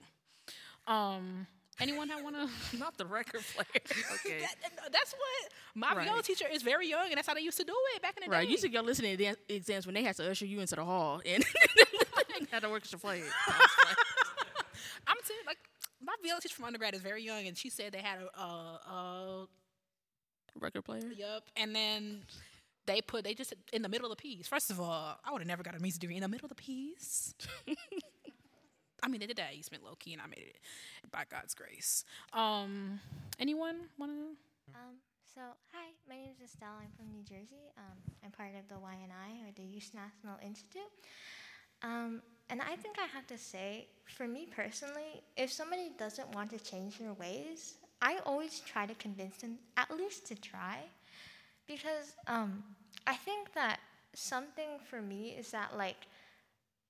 Um, 0.86 1.46
Anyone 1.78 2.08
that 2.08 2.22
wanna? 2.22 2.48
Not 2.78 2.96
the 2.96 3.06
record 3.06 3.42
player. 3.54 3.66
Okay. 4.14 4.40
that, 4.40 4.72
uh, 4.78 4.88
that's 4.90 5.12
what 5.12 5.52
my 5.74 5.94
right. 5.94 6.06
viola 6.06 6.22
teacher 6.22 6.46
is 6.50 6.62
very 6.62 6.88
young, 6.88 7.06
and 7.08 7.16
that's 7.16 7.28
how 7.28 7.34
they 7.34 7.40
used 7.40 7.58
to 7.58 7.64
do 7.64 7.74
it 7.94 8.02
back 8.02 8.16
in 8.16 8.24
the 8.24 8.30
right. 8.30 8.38
day. 8.38 8.40
Right. 8.40 8.48
You 8.48 8.52
used 8.52 8.64
to 8.64 8.68
go 8.68 8.80
listening 8.80 9.16
to 9.16 9.36
the 9.48 9.54
exams 9.54 9.86
when 9.86 9.94
they 9.94 10.02
had 10.02 10.16
to 10.16 10.30
usher 10.30 10.46
you 10.46 10.60
into 10.60 10.74
the 10.74 10.84
hall 10.84 11.20
and 11.26 11.44
had 12.50 12.62
to 12.62 12.68
orchestra 12.68 12.98
play. 12.98 13.22
I'm 15.06 15.16
saying 15.22 15.40
like 15.46 15.58
my 16.00 16.14
viola 16.22 16.40
teacher 16.40 16.54
from 16.54 16.64
undergrad 16.64 16.94
is 16.94 17.02
very 17.02 17.22
young, 17.22 17.46
and 17.46 17.56
she 17.56 17.68
said 17.70 17.92
they 17.92 17.98
had 18.00 18.18
a, 18.20 18.40
a, 18.40 18.92
a 18.92 19.48
record 20.58 20.84
player. 20.84 21.10
Yep. 21.16 21.42
And 21.56 21.74
then 21.74 22.22
they 22.86 23.00
put 23.02 23.24
they 23.24 23.34
just 23.34 23.54
in 23.72 23.82
the 23.82 23.88
middle 23.88 24.10
of 24.10 24.16
the 24.16 24.20
piece. 24.20 24.46
First 24.48 24.70
of 24.70 24.80
all, 24.80 25.18
I 25.24 25.32
would 25.32 25.40
have 25.40 25.48
never 25.48 25.62
got 25.62 25.76
a 25.76 25.80
music 25.80 26.00
degree 26.00 26.16
in 26.16 26.22
the 26.22 26.28
middle 26.28 26.46
of 26.46 26.56
the 26.56 26.62
piece. 26.62 27.34
I 29.06 29.08
mean, 29.08 29.20
they 29.20 29.26
did 29.26 29.36
that 29.36 29.50
at 29.50 29.54
Eastman 29.54 29.82
low 29.84 29.96
and 30.10 30.20
I 30.20 30.26
made 30.26 30.50
it 30.50 30.58
by 31.12 31.22
God's 31.30 31.54
grace. 31.54 32.04
Um, 32.32 32.98
anyone 33.38 33.76
want 33.98 34.10
to? 34.10 34.74
Um, 34.74 34.96
so, 35.32 35.42
hi, 35.72 35.86
my 36.08 36.16
name 36.16 36.30
is 36.34 36.44
Estelle. 36.44 36.74
I'm 36.80 36.90
from 36.96 37.12
New 37.14 37.22
Jersey. 37.22 37.70
Um, 37.78 37.96
I'm 38.24 38.32
part 38.32 38.50
of 38.58 38.68
the 38.68 38.74
YNI, 38.74 39.48
or 39.48 39.52
the 39.54 39.62
Youth 39.62 39.92
National 39.94 40.36
Institute. 40.44 40.90
Um, 41.84 42.20
and 42.50 42.60
I 42.60 42.74
think 42.74 42.96
I 42.98 43.06
have 43.14 43.28
to 43.28 43.38
say, 43.38 43.86
for 44.06 44.26
me 44.26 44.48
personally, 44.50 45.22
if 45.36 45.52
somebody 45.52 45.92
doesn't 45.96 46.34
want 46.34 46.50
to 46.50 46.58
change 46.58 46.98
their 46.98 47.12
ways, 47.12 47.74
I 48.02 48.18
always 48.26 48.58
try 48.58 48.86
to 48.86 48.94
convince 48.94 49.36
them 49.36 49.58
at 49.76 49.88
least 49.96 50.26
to 50.26 50.34
try. 50.34 50.78
Because 51.68 52.16
um, 52.26 52.64
I 53.06 53.14
think 53.14 53.52
that 53.54 53.78
something 54.14 54.80
for 54.90 55.00
me 55.00 55.36
is 55.38 55.52
that, 55.52 55.76
like, 55.76 56.08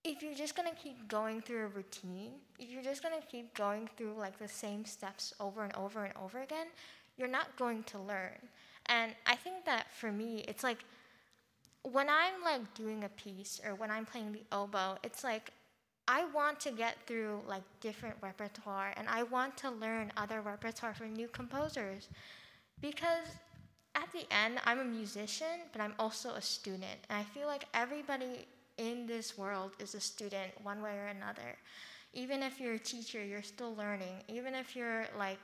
if 0.06 0.22
you're 0.22 0.34
just 0.34 0.54
gonna 0.54 0.74
keep 0.80 1.08
going 1.08 1.42
through 1.42 1.64
a 1.64 1.66
routine, 1.66 2.34
if 2.60 2.70
you're 2.70 2.82
just 2.82 3.02
gonna 3.02 3.20
keep 3.28 3.52
going 3.54 3.90
through 3.96 4.14
like 4.16 4.38
the 4.38 4.46
same 4.46 4.84
steps 4.84 5.34
over 5.40 5.64
and 5.64 5.74
over 5.74 6.04
and 6.04 6.14
over 6.16 6.42
again, 6.42 6.68
you're 7.18 7.28
not 7.28 7.56
going 7.56 7.82
to 7.84 7.98
learn. 7.98 8.38
And 8.86 9.12
I 9.26 9.34
think 9.34 9.64
that 9.64 9.90
for 9.92 10.12
me, 10.12 10.44
it's 10.46 10.62
like 10.62 10.84
when 11.82 12.08
I'm 12.08 12.40
like 12.44 12.72
doing 12.74 13.02
a 13.02 13.08
piece 13.08 13.60
or 13.66 13.74
when 13.74 13.90
I'm 13.90 14.06
playing 14.06 14.32
the 14.32 14.44
oboe, 14.52 14.96
it's 15.02 15.24
like 15.24 15.50
I 16.06 16.24
want 16.26 16.60
to 16.60 16.70
get 16.70 16.96
through 17.08 17.40
like 17.48 17.62
different 17.80 18.14
repertoire 18.20 18.94
and 18.96 19.08
I 19.08 19.24
want 19.24 19.56
to 19.58 19.70
learn 19.70 20.12
other 20.16 20.40
repertoire 20.40 20.94
from 20.94 21.14
new 21.14 21.26
composers 21.26 22.08
because 22.80 23.26
at 23.96 24.12
the 24.12 24.24
end 24.32 24.60
I'm 24.64 24.78
a 24.78 24.84
musician 24.84 25.66
but 25.72 25.80
I'm 25.80 25.94
also 25.98 26.30
a 26.30 26.42
student 26.42 26.98
and 27.10 27.18
I 27.18 27.24
feel 27.24 27.48
like 27.48 27.64
everybody 27.74 28.46
in 28.78 29.06
this 29.06 29.36
world 29.38 29.72
is 29.78 29.94
a 29.94 30.00
student 30.00 30.52
one 30.62 30.82
way 30.82 30.96
or 30.96 31.06
another. 31.06 31.56
Even 32.12 32.42
if 32.42 32.60
you're 32.60 32.74
a 32.74 32.78
teacher, 32.78 33.24
you're 33.24 33.42
still 33.42 33.74
learning. 33.74 34.22
Even 34.28 34.54
if 34.54 34.76
you're 34.76 35.06
like 35.18 35.38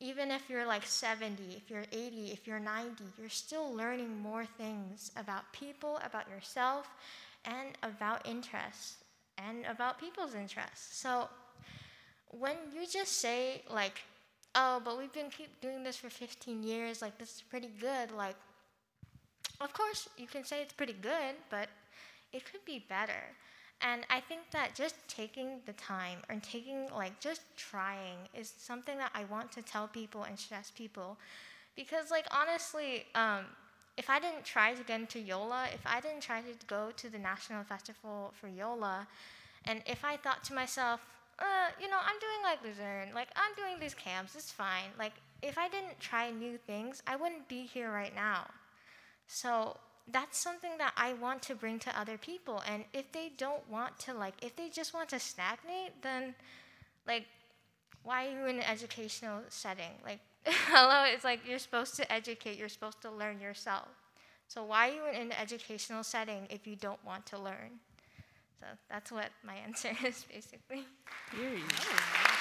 even 0.00 0.30
if 0.30 0.48
you're 0.48 0.64
like 0.64 0.86
70, 0.86 1.42
if 1.56 1.68
you're 1.68 1.84
80, 1.90 2.30
if 2.30 2.46
you're 2.46 2.60
90, 2.60 3.02
you're 3.18 3.28
still 3.28 3.74
learning 3.74 4.16
more 4.20 4.46
things 4.46 5.10
about 5.16 5.52
people, 5.52 5.98
about 6.04 6.30
yourself, 6.30 6.88
and 7.44 7.76
about 7.82 8.24
interests 8.24 8.98
and 9.38 9.64
about 9.66 9.98
people's 9.98 10.34
interests. 10.34 10.96
So 10.96 11.28
when 12.30 12.56
you 12.72 12.86
just 12.86 13.20
say 13.20 13.62
like, 13.70 14.02
"Oh, 14.54 14.80
but 14.84 14.98
we've 14.98 15.12
been 15.12 15.30
keep 15.30 15.60
doing 15.60 15.82
this 15.82 15.96
for 15.96 16.10
15 16.10 16.62
years, 16.62 17.02
like 17.02 17.18
this 17.18 17.36
is 17.36 17.42
pretty 17.42 17.70
good." 17.80 18.12
Like 18.12 18.36
of 19.60 19.72
course, 19.72 20.08
you 20.16 20.26
can 20.26 20.44
say 20.44 20.62
it's 20.62 20.72
pretty 20.72 20.92
good, 20.92 21.34
but 21.50 21.68
it 22.32 22.44
could 22.50 22.64
be 22.64 22.84
better. 22.88 23.34
And 23.80 24.04
I 24.10 24.20
think 24.20 24.50
that 24.50 24.74
just 24.74 24.96
taking 25.06 25.60
the 25.66 25.72
time 25.74 26.18
and 26.28 26.42
taking, 26.42 26.88
like, 26.92 27.20
just 27.20 27.42
trying 27.56 28.18
is 28.34 28.52
something 28.58 28.98
that 28.98 29.12
I 29.14 29.24
want 29.24 29.52
to 29.52 29.62
tell 29.62 29.86
people 29.86 30.24
and 30.24 30.36
stress 30.38 30.72
people. 30.72 31.16
Because, 31.76 32.10
like, 32.10 32.26
honestly, 32.32 33.04
um, 33.14 33.44
if 33.96 34.10
I 34.10 34.18
didn't 34.18 34.44
try 34.44 34.74
to 34.74 34.82
get 34.82 35.00
into 35.00 35.20
Yola, 35.20 35.66
if 35.72 35.80
I 35.86 36.00
didn't 36.00 36.22
try 36.22 36.40
to 36.40 36.66
go 36.66 36.90
to 36.96 37.08
the 37.08 37.18
National 37.18 37.62
Festival 37.62 38.32
for 38.40 38.48
Yola, 38.48 39.06
and 39.64 39.82
if 39.86 40.04
I 40.04 40.16
thought 40.16 40.42
to 40.44 40.54
myself, 40.54 41.00
uh, 41.38 41.68
you 41.80 41.88
know, 41.88 41.98
I'm 42.00 42.18
doing 42.18 42.42
like 42.42 42.64
Luzerne, 42.64 43.14
like, 43.14 43.28
I'm 43.36 43.54
doing 43.54 43.78
these 43.78 43.94
camps, 43.94 44.34
it's 44.34 44.50
fine. 44.50 44.90
Like, 44.98 45.12
if 45.40 45.56
I 45.56 45.68
didn't 45.68 46.00
try 46.00 46.32
new 46.32 46.58
things, 46.58 47.00
I 47.06 47.14
wouldn't 47.14 47.48
be 47.48 47.62
here 47.62 47.92
right 47.92 48.14
now. 48.14 48.48
So 49.28 49.76
that's 50.12 50.38
something 50.38 50.72
that 50.78 50.92
I 50.96 51.14
want 51.14 51.42
to 51.42 51.54
bring 51.54 51.78
to 51.80 51.98
other 51.98 52.18
people. 52.18 52.62
And 52.66 52.84
if 52.92 53.12
they 53.12 53.32
don't 53.36 53.68
want 53.68 53.98
to, 54.00 54.14
like, 54.14 54.34
if 54.42 54.56
they 54.56 54.68
just 54.68 54.94
want 54.94 55.08
to 55.10 55.18
stagnate, 55.18 56.02
then, 56.02 56.34
like, 57.06 57.26
why 58.02 58.26
are 58.26 58.30
you 58.30 58.46
in 58.46 58.56
an 58.56 58.62
educational 58.62 59.42
setting? 59.48 59.92
Like, 60.04 60.20
hello, 60.44 61.04
it's 61.04 61.24
like 61.24 61.40
you're 61.46 61.58
supposed 61.58 61.96
to 61.96 62.10
educate, 62.12 62.58
you're 62.58 62.68
supposed 62.68 63.02
to 63.02 63.10
learn 63.10 63.40
yourself. 63.40 63.88
So, 64.48 64.64
why 64.64 64.88
are 64.88 64.92
you 64.92 65.06
in 65.12 65.26
an 65.26 65.32
educational 65.32 66.02
setting 66.02 66.46
if 66.48 66.66
you 66.66 66.76
don't 66.76 67.04
want 67.04 67.26
to 67.26 67.38
learn? 67.38 67.80
So, 68.60 68.66
that's 68.88 69.12
what 69.12 69.28
my 69.44 69.54
answer 69.66 69.90
is 70.06 70.24
basically. 70.32 70.86
Period. 71.30 71.62
Okay. 71.64 72.37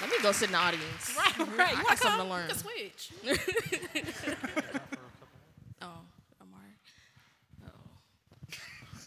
Let 0.00 0.10
me 0.10 0.16
go 0.22 0.32
sit 0.32 0.46
in 0.48 0.52
the 0.52 0.58
audience. 0.58 1.16
Right, 1.38 1.58
right. 1.58 1.76
I 1.76 1.80
You 1.80 1.86
got 1.86 1.98
something 1.98 2.20
to 2.20 2.26
You 2.26 2.30
learn. 2.32 2.48
can 2.48 2.58
switch. 2.58 3.12
Oh, 5.82 6.02
Amari. 6.42 6.74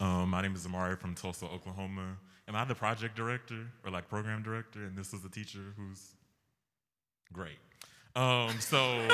Um, 0.00 0.30
my 0.30 0.42
name 0.42 0.54
is 0.54 0.66
Amari 0.66 0.96
from 0.96 1.14
Tulsa, 1.14 1.46
Oklahoma. 1.46 2.16
Am 2.48 2.56
I 2.56 2.64
the 2.64 2.74
project 2.74 3.14
director 3.16 3.66
or 3.84 3.90
like 3.90 4.08
program 4.08 4.42
director? 4.42 4.80
And 4.84 4.96
this 4.96 5.12
is 5.14 5.20
the 5.22 5.28
teacher 5.28 5.60
who's 5.76 6.14
great. 7.32 7.58
Um, 8.16 8.50
so, 8.60 9.06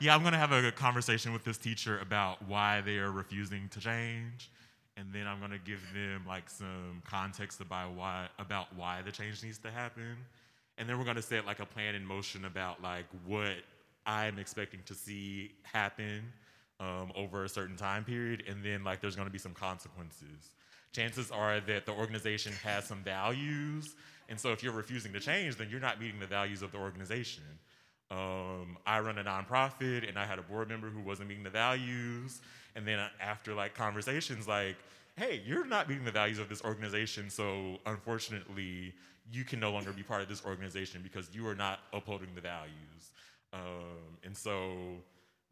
yeah, 0.00 0.14
I'm 0.14 0.22
gonna 0.22 0.38
have 0.38 0.52
a 0.52 0.72
conversation 0.72 1.32
with 1.32 1.44
this 1.44 1.56
teacher 1.58 1.98
about 2.00 2.42
why 2.48 2.80
they 2.80 2.96
are 2.98 3.10
refusing 3.12 3.68
to 3.70 3.80
change, 3.80 4.50
and 4.96 5.12
then 5.12 5.26
I'm 5.26 5.40
gonna 5.40 5.58
give 5.58 5.80
them 5.94 6.24
like 6.26 6.48
some 6.50 7.02
context 7.04 7.60
about 7.60 7.94
why 7.94 8.28
about 8.38 8.74
why 8.76 9.02
the 9.02 9.12
change 9.12 9.42
needs 9.42 9.58
to 9.58 9.70
happen, 9.70 10.16
and 10.78 10.88
then 10.88 10.98
we're 10.98 11.04
gonna 11.04 11.22
set 11.22 11.46
like 11.46 11.60
a 11.60 11.66
plan 11.66 11.94
in 11.94 12.04
motion 12.04 12.44
about 12.44 12.82
like 12.82 13.06
what 13.26 13.56
I'm 14.06 14.38
expecting 14.38 14.80
to 14.86 14.94
see 14.94 15.52
happen 15.62 16.22
um, 16.80 17.12
over 17.14 17.44
a 17.44 17.48
certain 17.48 17.76
time 17.76 18.04
period, 18.04 18.44
and 18.48 18.64
then 18.64 18.84
like 18.84 19.00
there's 19.00 19.16
to 19.16 19.24
be 19.30 19.38
some 19.38 19.54
consequences. 19.54 20.50
Chances 20.92 21.30
are 21.30 21.60
that 21.60 21.86
the 21.86 21.92
organization 21.92 22.52
has 22.64 22.84
some 22.84 23.02
values, 23.02 23.94
and 24.28 24.38
so 24.38 24.52
if 24.52 24.62
you're 24.62 24.72
refusing 24.72 25.12
to 25.12 25.20
change, 25.20 25.56
then 25.56 25.68
you're 25.70 25.80
not 25.80 26.00
meeting 26.00 26.20
the 26.20 26.26
values 26.26 26.62
of 26.62 26.72
the 26.72 26.78
organization. 26.78 27.44
Um, 28.10 28.76
I 28.84 29.00
run 29.00 29.16
a 29.16 29.24
nonprofit, 29.24 30.06
and 30.06 30.18
I 30.18 30.26
had 30.26 30.38
a 30.38 30.42
board 30.42 30.68
member 30.68 30.90
who 30.90 31.00
wasn't 31.00 31.28
meeting 31.28 31.44
the 31.44 31.50
values, 31.50 32.42
and 32.76 32.86
then 32.86 32.98
after 33.20 33.54
like 33.54 33.74
conversations, 33.74 34.48
like, 34.48 34.76
hey, 35.16 35.42
you're 35.46 35.66
not 35.66 35.88
meeting 35.88 36.04
the 36.04 36.12
values 36.12 36.38
of 36.38 36.48
this 36.48 36.62
organization, 36.62 37.28
so 37.30 37.78
unfortunately, 37.86 38.94
you 39.30 39.44
can 39.44 39.60
no 39.60 39.70
longer 39.72 39.92
be 39.92 40.02
part 40.02 40.22
of 40.22 40.28
this 40.28 40.44
organization 40.44 41.00
because 41.02 41.28
you 41.34 41.46
are 41.46 41.54
not 41.54 41.80
upholding 41.92 42.28
the 42.34 42.40
values. 42.40 43.12
Um, 43.52 44.18
and 44.24 44.36
so 44.36 44.72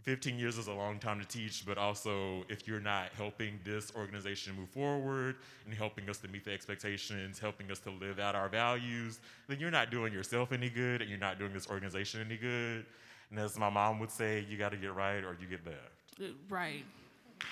15 0.02 0.38
years 0.38 0.56
is 0.56 0.66
a 0.66 0.72
long 0.72 0.98
time 0.98 1.20
to 1.20 1.26
teach, 1.26 1.64
but 1.66 1.76
also 1.76 2.44
if 2.48 2.66
you're 2.66 2.80
not 2.80 3.10
helping 3.16 3.60
this 3.64 3.92
organization 3.94 4.56
move 4.56 4.70
forward 4.70 5.36
and 5.66 5.74
helping 5.74 6.08
us 6.08 6.18
to 6.18 6.28
meet 6.28 6.44
the 6.44 6.52
expectations, 6.52 7.38
helping 7.38 7.70
us 7.70 7.78
to 7.80 7.90
live 7.90 8.18
out 8.18 8.34
our 8.34 8.48
values, 8.48 9.20
then 9.48 9.60
you're 9.60 9.70
not 9.70 9.90
doing 9.90 10.12
yourself 10.12 10.52
any 10.52 10.70
good 10.70 11.02
and 11.02 11.10
you're 11.10 11.18
not 11.18 11.38
doing 11.38 11.52
this 11.52 11.68
organization 11.68 12.20
any 12.24 12.36
good. 12.36 12.86
And 13.30 13.38
as 13.38 13.58
my 13.58 13.70
mom 13.70 13.98
would 14.00 14.10
say, 14.10 14.44
you 14.48 14.56
got 14.56 14.70
to 14.70 14.76
get 14.76 14.94
right 14.94 15.22
or 15.22 15.36
you 15.40 15.46
get 15.46 15.64
left. 15.66 15.78
Uh, 16.20 16.32
Right. 16.48 16.84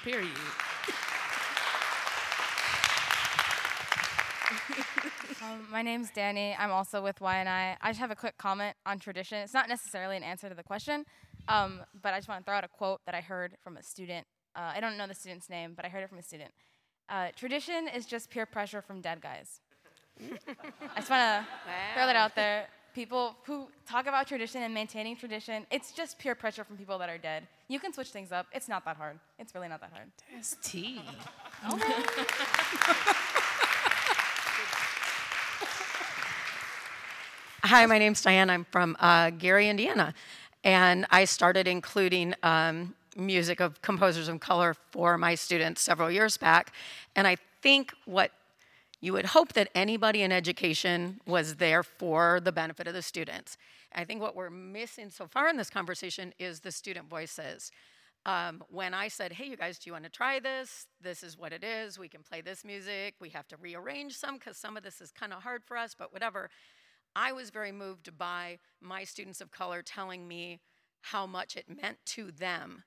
Period. 0.04 0.28
Um, 5.42 5.66
my 5.70 5.82
name's 5.82 6.10
Danny. 6.10 6.56
I'm 6.58 6.70
also 6.70 7.02
with 7.02 7.20
YNI. 7.20 7.76
I 7.80 7.88
just 7.88 8.00
have 8.00 8.10
a 8.10 8.16
quick 8.16 8.36
comment 8.38 8.74
on 8.84 8.98
tradition. 8.98 9.38
It's 9.38 9.54
not 9.54 9.68
necessarily 9.68 10.16
an 10.16 10.22
answer 10.22 10.48
to 10.48 10.54
the 10.54 10.62
question, 10.62 11.04
um, 11.48 11.80
but 12.02 12.12
I 12.12 12.18
just 12.18 12.28
want 12.28 12.40
to 12.40 12.44
throw 12.44 12.56
out 12.56 12.64
a 12.64 12.68
quote 12.68 13.00
that 13.06 13.14
I 13.14 13.20
heard 13.20 13.56
from 13.62 13.76
a 13.76 13.82
student. 13.82 14.26
Uh, 14.56 14.72
I 14.74 14.80
don't 14.80 14.96
know 14.96 15.06
the 15.06 15.14
student's 15.14 15.48
name, 15.48 15.74
but 15.76 15.84
I 15.84 15.88
heard 15.88 16.02
it 16.02 16.08
from 16.08 16.18
a 16.18 16.22
student. 16.22 16.50
Uh, 17.08 17.28
tradition 17.36 17.88
is 17.88 18.04
just 18.04 18.30
peer 18.30 18.46
pressure 18.46 18.82
from 18.82 19.00
dead 19.00 19.20
guys. 19.20 19.60
I 20.20 20.96
just 20.96 21.10
want 21.10 21.20
to 21.20 21.46
throw 21.94 22.06
that 22.06 22.16
out 22.16 22.34
there. 22.34 22.66
People 22.98 23.36
who 23.44 23.68
talk 23.88 24.08
about 24.08 24.26
tradition 24.26 24.64
and 24.64 24.74
maintaining 24.74 25.14
tradition, 25.14 25.64
it's 25.70 25.92
just 25.92 26.18
peer 26.18 26.34
pressure 26.34 26.64
from 26.64 26.76
people 26.76 26.98
that 26.98 27.08
are 27.08 27.16
dead. 27.16 27.46
You 27.68 27.78
can 27.78 27.92
switch 27.92 28.08
things 28.08 28.32
up. 28.32 28.48
It's 28.52 28.66
not 28.68 28.84
that 28.86 28.96
hard. 28.96 29.20
It's 29.38 29.54
really 29.54 29.68
not 29.68 29.80
that 29.82 29.92
hard. 29.92 30.08
That's 30.34 30.56
tea. 30.64 31.00
Hi, 37.62 37.86
my 37.86 38.00
name's 38.00 38.20
Diane. 38.20 38.50
I'm 38.50 38.66
from 38.72 38.96
uh, 38.98 39.30
Gary, 39.30 39.68
Indiana. 39.68 40.12
And 40.64 41.06
I 41.10 41.24
started 41.24 41.68
including 41.68 42.34
um, 42.42 42.96
music 43.16 43.60
of 43.60 43.80
composers 43.80 44.26
of 44.26 44.40
color 44.40 44.74
for 44.90 45.16
my 45.16 45.36
students 45.36 45.82
several 45.82 46.10
years 46.10 46.36
back. 46.36 46.72
And 47.14 47.28
I 47.28 47.36
think 47.62 47.92
what 48.06 48.32
you 49.00 49.12
would 49.12 49.26
hope 49.26 49.52
that 49.52 49.68
anybody 49.74 50.22
in 50.22 50.32
education 50.32 51.20
was 51.26 51.56
there 51.56 51.82
for 51.82 52.40
the 52.40 52.52
benefit 52.52 52.88
of 52.88 52.94
the 52.94 53.02
students. 53.02 53.56
I 53.94 54.04
think 54.04 54.20
what 54.20 54.34
we're 54.34 54.50
missing 54.50 55.10
so 55.10 55.26
far 55.26 55.48
in 55.48 55.56
this 55.56 55.70
conversation 55.70 56.34
is 56.38 56.60
the 56.60 56.72
student 56.72 57.08
voices. 57.08 57.70
Um, 58.26 58.62
when 58.68 58.94
I 58.94 59.08
said, 59.08 59.32
hey, 59.32 59.46
you 59.46 59.56
guys, 59.56 59.78
do 59.78 59.88
you 59.88 59.92
want 59.92 60.04
to 60.04 60.10
try 60.10 60.40
this? 60.40 60.86
This 61.00 61.22
is 61.22 61.38
what 61.38 61.52
it 61.52 61.62
is. 61.62 61.98
We 61.98 62.08
can 62.08 62.22
play 62.22 62.40
this 62.40 62.64
music. 62.64 63.14
We 63.20 63.30
have 63.30 63.46
to 63.48 63.56
rearrange 63.56 64.16
some 64.16 64.36
because 64.36 64.56
some 64.56 64.76
of 64.76 64.82
this 64.82 65.00
is 65.00 65.12
kind 65.12 65.32
of 65.32 65.42
hard 65.42 65.62
for 65.64 65.76
us, 65.76 65.94
but 65.96 66.12
whatever. 66.12 66.50
I 67.14 67.32
was 67.32 67.50
very 67.50 67.72
moved 67.72 68.18
by 68.18 68.58
my 68.80 69.04
students 69.04 69.40
of 69.40 69.50
color 69.50 69.82
telling 69.82 70.26
me 70.26 70.60
how 71.00 71.26
much 71.26 71.56
it 71.56 71.66
meant 71.80 71.98
to 72.06 72.30
them 72.30 72.82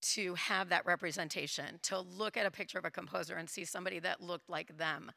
to 0.00 0.34
have 0.34 0.68
that 0.68 0.86
representation, 0.86 1.78
to 1.82 2.00
look 2.00 2.36
at 2.36 2.46
a 2.46 2.50
picture 2.50 2.78
of 2.78 2.84
a 2.84 2.90
composer 2.90 3.34
and 3.36 3.48
see 3.48 3.64
somebody 3.64 3.98
that 3.98 4.20
looked 4.20 4.48
like 4.48 4.76
them 4.76 5.10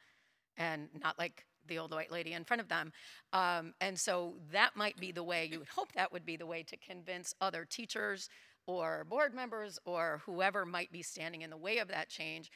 and 0.56 0.88
not 1.00 1.18
like 1.18 1.46
the 1.66 1.78
old 1.78 1.92
white 1.92 2.10
lady 2.10 2.32
in 2.32 2.44
front 2.44 2.60
of 2.60 2.68
them. 2.68 2.92
Um, 3.32 3.74
and 3.80 3.98
so 3.98 4.34
that 4.50 4.76
might 4.76 4.98
be 4.98 5.12
the 5.12 5.22
way, 5.22 5.48
you 5.50 5.60
would 5.60 5.68
hope 5.68 5.92
that 5.92 6.12
would 6.12 6.26
be 6.26 6.36
the 6.36 6.46
way 6.46 6.62
to 6.64 6.76
convince 6.76 7.34
other 7.40 7.64
teachers 7.64 8.28
or 8.66 9.04
board 9.08 9.34
members 9.34 9.78
or 9.84 10.22
whoever 10.26 10.66
might 10.66 10.92
be 10.92 11.02
standing 11.02 11.42
in 11.42 11.50
the 11.50 11.56
way 11.56 11.78
of 11.78 11.88
that 11.88 12.08
change 12.08 12.50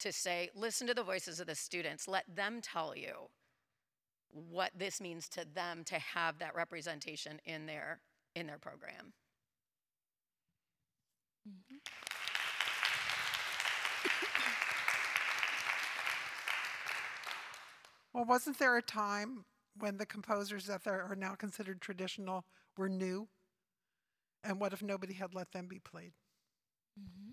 to 0.00 0.12
say, 0.12 0.50
listen 0.54 0.86
to 0.86 0.94
the 0.94 1.02
voices 1.02 1.40
of 1.40 1.46
the 1.46 1.54
students, 1.54 2.08
let 2.08 2.24
them 2.34 2.60
tell 2.60 2.96
you 2.96 3.28
what 4.32 4.70
this 4.76 5.00
means 5.00 5.28
to 5.28 5.44
them 5.54 5.84
to 5.84 5.98
have 5.98 6.38
that 6.38 6.54
representation 6.54 7.40
in 7.44 7.66
their 7.66 8.00
in 8.34 8.46
their 8.46 8.58
program. 8.58 9.12
Mm-hmm. 11.48 11.76
Well, 18.12 18.24
wasn't 18.24 18.58
there 18.58 18.76
a 18.76 18.82
time 18.82 19.44
when 19.76 19.96
the 19.98 20.06
composers 20.06 20.66
that 20.66 20.86
are 20.86 21.14
now 21.16 21.34
considered 21.34 21.80
traditional 21.80 22.44
were 22.76 22.88
new? 22.88 23.28
And 24.44 24.60
what 24.60 24.72
if 24.72 24.82
nobody 24.82 25.14
had 25.14 25.34
let 25.34 25.50
them 25.52 25.66
be 25.68 25.78
played? 25.80 26.12
Mm-hmm. 27.00 27.30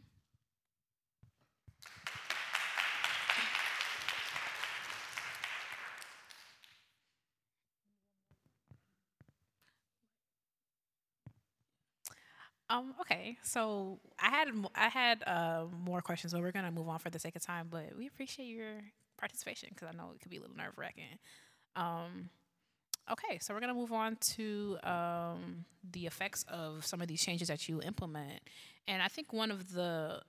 Um, 12.69 12.93
okay, 13.01 13.37
so 13.41 13.99
I 14.19 14.29
had 14.29 14.47
I 14.75 14.89
had 14.89 15.23
uh, 15.25 15.65
more 15.83 16.01
questions, 16.01 16.33
but 16.33 16.41
we're 16.41 16.51
gonna 16.51 16.71
move 16.71 16.87
on 16.87 16.99
for 16.99 17.09
the 17.09 17.19
sake 17.19 17.35
of 17.35 17.41
time. 17.41 17.67
But 17.69 17.95
we 17.97 18.05
appreciate 18.07 18.45
your 18.45 18.81
participation 19.17 19.69
because 19.73 19.87
I 19.91 19.97
know 19.97 20.11
it 20.13 20.21
could 20.21 20.29
be 20.29 20.37
a 20.37 20.41
little 20.41 20.55
nerve 20.55 20.73
wracking. 20.77 21.17
Um, 21.75 22.29
okay, 23.11 23.39
so 23.39 23.53
we're 23.53 23.59
gonna 23.59 23.73
move 23.73 23.91
on 23.91 24.17
to 24.17 24.77
um, 24.83 25.65
the 25.91 26.05
effects 26.05 26.45
of 26.47 26.85
some 26.85 27.01
of 27.01 27.07
these 27.07 27.23
changes 27.23 27.47
that 27.47 27.67
you 27.67 27.81
implement, 27.81 28.41
and 28.87 29.01
I 29.01 29.07
think 29.07 29.33
one 29.33 29.49
of 29.49 29.73
the 29.73 30.21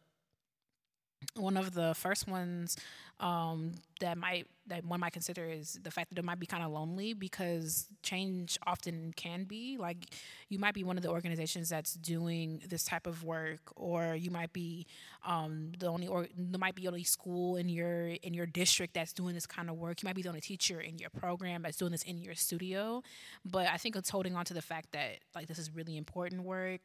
one 1.34 1.56
of 1.56 1.74
the 1.74 1.94
first 1.94 2.26
ones 2.26 2.76
um, 3.20 3.72
that 4.00 4.16
might 4.16 4.46
that 4.66 4.84
one 4.84 5.00
might 5.00 5.12
consider 5.12 5.44
is 5.46 5.78
the 5.82 5.90
fact 5.90 6.10
that 6.10 6.18
it 6.18 6.24
might 6.24 6.38
be 6.38 6.46
kind 6.46 6.62
of 6.62 6.70
lonely 6.70 7.12
because 7.12 7.88
change 8.02 8.56
often 8.66 9.12
can 9.16 9.44
be. 9.44 9.76
Like 9.76 10.06
you 10.48 10.58
might 10.58 10.74
be 10.74 10.84
one 10.84 10.96
of 10.96 11.02
the 11.02 11.10
organizations 11.10 11.68
that's 11.68 11.94
doing 11.94 12.62
this 12.68 12.84
type 12.84 13.06
of 13.06 13.24
work 13.24 13.60
or 13.74 14.14
you 14.14 14.30
might 14.30 14.52
be 14.52 14.86
um, 15.26 15.72
the 15.78 15.86
only 15.86 16.06
or 16.06 16.28
there 16.36 16.58
might 16.58 16.76
be 16.76 16.86
only 16.86 17.02
school 17.02 17.56
in 17.56 17.68
your 17.68 18.06
in 18.22 18.32
your 18.32 18.46
district 18.46 18.94
that's 18.94 19.12
doing 19.12 19.34
this 19.34 19.46
kind 19.46 19.68
of 19.68 19.76
work. 19.76 20.02
You 20.02 20.06
might 20.06 20.16
be 20.16 20.22
the 20.22 20.28
only 20.28 20.40
teacher 20.40 20.80
in 20.80 20.98
your 20.98 21.10
program 21.10 21.62
that's 21.62 21.76
doing 21.76 21.92
this 21.92 22.02
in 22.04 22.18
your 22.18 22.34
studio. 22.34 23.02
But 23.44 23.66
i 23.66 23.76
think 23.76 23.96
it's 23.96 24.10
holding 24.10 24.34
on 24.36 24.44
to 24.46 24.54
the 24.54 24.62
fact 24.62 24.92
that 24.92 25.18
like 25.34 25.46
this 25.46 25.58
is 25.58 25.70
really 25.74 25.96
important 25.96 26.44
work 26.44 26.80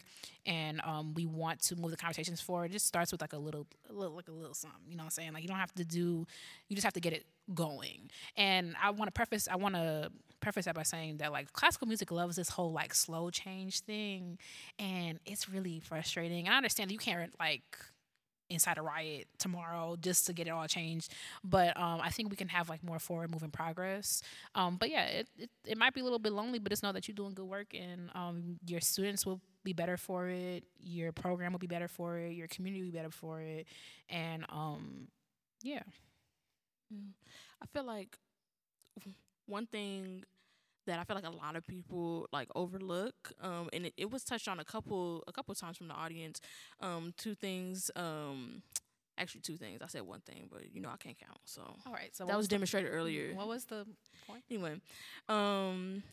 and 0.46 0.82
um, 0.82 1.14
we 1.14 1.26
want 1.26 1.62
to 1.64 1.76
move 1.76 1.92
the 1.92 1.98
conversations 1.98 2.42
forward. 2.42 2.72
It 2.72 2.74
just 2.74 2.88
starts 2.88 3.12
with 3.12 3.22
like 3.22 3.34
a 3.34 3.38
little, 3.38 3.68
a 3.90 3.94
little 3.94 4.16
like 4.16 4.28
a 4.28 4.32
little 4.32 4.54
something 4.54 4.82
you 4.90 4.98
know 4.98 5.02
what 5.02 5.06
i'm 5.06 5.12
saying? 5.12 5.34
Like 5.34 5.44
you 5.44 5.48
don't 5.48 5.58
have 5.58 5.74
to 5.76 5.86
do 5.86 6.24
you 6.67 6.76
just 6.76 6.86
have 6.86 6.93
to 6.93 6.99
get 6.99 7.13
it 7.13 7.26
going. 7.53 8.09
And 8.36 8.76
i 8.82 8.89
want 8.89 9.07
to 9.07 9.11
preface 9.11 9.47
i 9.47 9.55
want 9.55 9.76
to 9.76 10.11
preface 10.39 10.65
that 10.65 10.76
by 10.76 10.84
saying 10.84 11.17
that 11.17 11.32
like 11.32 11.51
classical 11.53 11.88
music 11.88 12.11
loves 12.11 12.36
this 12.36 12.49
whole 12.49 12.71
like 12.71 12.93
slow 12.93 13.30
change 13.30 13.80
thing 13.82 14.38
and 14.78 15.19
it's 15.26 15.49
really 15.49 15.80
frustrating. 15.80 16.45
And 16.45 16.53
i 16.53 16.57
understand 16.57 16.89
that 16.89 16.93
you 16.93 16.99
can't 16.99 17.34
like 17.39 17.78
inside 18.49 18.78
a 18.78 18.82
riot 18.82 19.28
tomorrow 19.39 19.95
just 19.99 20.28
to 20.28 20.34
get 20.34 20.45
it 20.45 20.51
all 20.51 20.67
changed 20.67 21.11
but 21.43 21.76
um, 21.78 21.99
i 22.01 22.09
think 22.09 22.30
we 22.30 22.36
can 22.36 22.47
have 22.47 22.69
like 22.69 22.84
more 22.84 22.99
forward 22.99 23.32
moving 23.32 23.49
progress. 23.49 24.21
Um, 24.53 24.78
but 24.78 24.89
yeah 24.91 25.05
it, 25.05 25.28
it, 25.38 25.49
it 25.65 25.78
might 25.80 25.93
be 25.95 26.01
a 26.01 26.03
little 26.03 26.19
bit 26.19 26.32
lonely 26.32 26.59
but 26.59 26.69
just 26.69 26.84
know 26.84 26.91
that 26.91 27.07
you're 27.07 27.15
doing 27.15 27.34
good 27.34 27.45
work 27.45 27.73
and 27.73 28.11
um, 28.13 28.57
your 28.67 28.82
students 28.82 29.26
will 29.26 29.41
be 29.63 29.73
better 29.73 29.97
for 29.97 30.28
it 30.28 30.63
your 30.80 31.11
program 31.11 31.53
will 31.53 31.59
be 31.59 31.65
better 31.67 31.88
for 31.88 32.17
it 32.19 32.34
your 32.34 32.47
community 32.47 32.84
will 32.84 32.91
be 32.91 32.97
better 32.97 33.09
for 33.09 33.41
it 33.41 33.65
and 34.09 34.45
um, 34.49 35.07
yeah 35.63 35.82
I 36.92 37.66
feel 37.74 37.84
like 37.86 38.18
one 39.48 39.66
thing 39.68 40.24
that 40.88 41.00
I 41.00 41.04
feel 41.04 41.16
like 41.16 41.26
a 41.26 41.30
lot 41.30 41.56
of 41.56 41.66
people 41.66 42.28
like 42.32 42.48
overlook, 42.56 43.16
um, 43.42 43.70
and 43.74 43.88
it, 43.88 43.94
it 43.98 44.12
was 44.12 44.24
touched 44.24 44.48
on 44.48 44.60
a 44.60 44.64
couple 44.66 45.24
a 45.28 45.32
couple 45.32 45.54
times 45.56 45.78
from 45.78 45.88
the 45.88 45.94
audience. 45.96 46.40
Um, 46.80 47.14
two 47.18 47.34
things, 47.36 47.90
um, 47.96 48.62
actually 49.18 49.42
two 49.42 49.58
things. 49.58 49.82
I 49.82 49.88
said 49.88 50.04
one 50.04 50.22
thing, 50.22 50.48
but 50.52 50.74
you 50.74 50.82
know 50.82 50.90
I 50.90 50.98
can't 50.98 51.18
count. 51.18 51.40
So 51.46 51.62
all 51.86 51.94
right 51.94 52.16
so 52.16 52.26
that 52.26 52.32
what 52.34 52.38
was 52.38 52.48
the- 52.48 52.56
demonstrated 52.56 52.92
earlier. 52.92 53.34
what 53.34 53.48
was 53.48 53.66
the 53.66 53.86
point 54.28 54.44
Anyway, 54.50 54.80
um, 55.28 56.04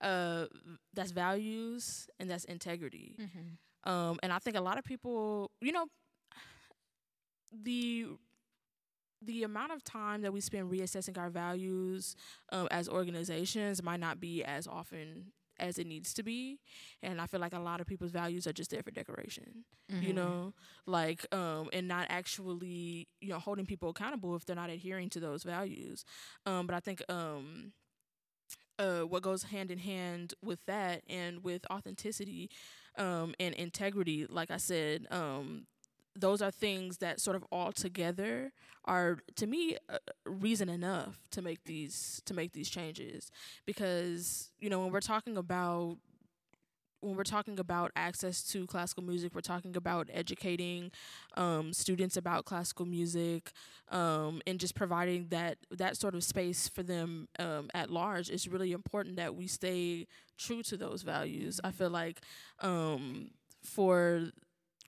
uh, 0.00 0.46
that's 0.94 1.10
values 1.10 2.08
and 2.18 2.30
that's 2.30 2.44
integrity. 2.44 3.16
mm-hmm. 3.20 3.90
Um, 3.90 4.18
and 4.22 4.32
I 4.32 4.38
think 4.38 4.56
a 4.56 4.60
lot 4.60 4.76
of 4.78 4.84
people, 4.84 5.50
you 5.60 5.72
know, 5.72 5.86
the 7.52 8.06
the 9.22 9.42
amount 9.42 9.72
of 9.72 9.82
time 9.84 10.22
that 10.22 10.32
we 10.32 10.40
spend 10.40 10.70
reassessing 10.70 11.18
our 11.18 11.30
values 11.30 12.14
um, 12.52 12.68
as 12.70 12.88
organizations 12.88 13.82
might 13.82 14.00
not 14.00 14.20
be 14.20 14.44
as 14.44 14.66
often 14.66 15.32
as 15.58 15.78
it 15.78 15.86
needs 15.88 16.14
to 16.14 16.22
be. 16.22 16.60
And 17.02 17.20
i 17.20 17.26
feel 17.26 17.40
like 17.40 17.52
a 17.52 17.58
lot 17.58 17.80
of 17.80 17.86
people's 17.86 18.12
values 18.12 18.46
are 18.46 18.52
just 18.52 18.70
there 18.70 18.82
for 18.82 18.90
decoration 18.92 19.64
you 20.00 20.12
know? 20.12 20.54
Like 20.86 21.26
um 21.34 21.68
and 21.72 21.88
not 21.88 22.06
actually 22.10 23.08
you 23.20 23.28
know 23.28 23.38
holding 23.38 23.66
people 23.66 23.88
accountable 23.90 24.36
if 24.36 24.44
they're 24.44 24.54
not 24.56 24.70
adhering 24.70 25.08
to 25.10 25.20
those 25.20 25.42
values. 25.42 26.04
Um 26.46 26.66
but 26.66 26.74
i 26.76 26.80
think 26.80 27.02
um 27.08 27.72
uh, 28.78 29.00
what 29.00 29.22
goes 29.22 29.42
hand 29.44 29.70
in 29.70 29.78
hand 29.78 30.34
with 30.42 30.60
that 30.66 31.02
and 31.08 31.42
with 31.42 31.66
authenticity 31.70 32.48
um, 32.96 33.34
and 33.40 33.54
integrity, 33.56 34.26
like 34.28 34.50
I 34.50 34.56
said, 34.56 35.06
um, 35.10 35.66
those 36.18 36.42
are 36.42 36.50
things 36.50 36.98
that 36.98 37.20
sort 37.20 37.36
of 37.36 37.44
all 37.52 37.72
together 37.72 38.52
are, 38.84 39.18
to 39.36 39.46
me, 39.46 39.76
uh, 39.88 39.98
reason 40.26 40.68
enough 40.68 41.18
to 41.30 41.42
make 41.42 41.64
these 41.64 42.22
to 42.26 42.34
make 42.34 42.52
these 42.52 42.68
changes. 42.68 43.30
Because 43.66 44.50
you 44.58 44.70
know 44.70 44.80
when 44.80 44.92
we're 44.92 45.00
talking 45.00 45.36
about 45.36 45.98
when 47.00 47.16
we're 47.16 47.22
talking 47.24 47.58
about 47.60 47.92
access 47.94 48.42
to 48.42 48.66
classical 48.66 49.04
music, 49.04 49.34
we're 49.34 49.40
talking 49.40 49.76
about 49.76 50.08
educating 50.12 50.90
um, 51.36 51.72
students 51.72 52.16
about 52.16 52.44
classical 52.44 52.86
music 52.86 53.52
um, 53.90 54.42
and 54.46 54.58
just 54.58 54.74
providing 54.74 55.28
that 55.28 55.58
that 55.70 55.96
sort 55.96 56.14
of 56.14 56.24
space 56.24 56.68
for 56.68 56.82
them 56.82 57.28
um, 57.38 57.70
at 57.72 57.90
large. 57.90 58.30
It's 58.30 58.48
really 58.48 58.72
important 58.72 59.16
that 59.16 59.34
we 59.36 59.46
stay 59.46 60.06
true 60.36 60.62
to 60.64 60.76
those 60.76 61.02
values. 61.02 61.60
I 61.62 61.70
feel 61.70 61.90
like 61.90 62.20
um, 62.60 63.30
for 63.62 64.30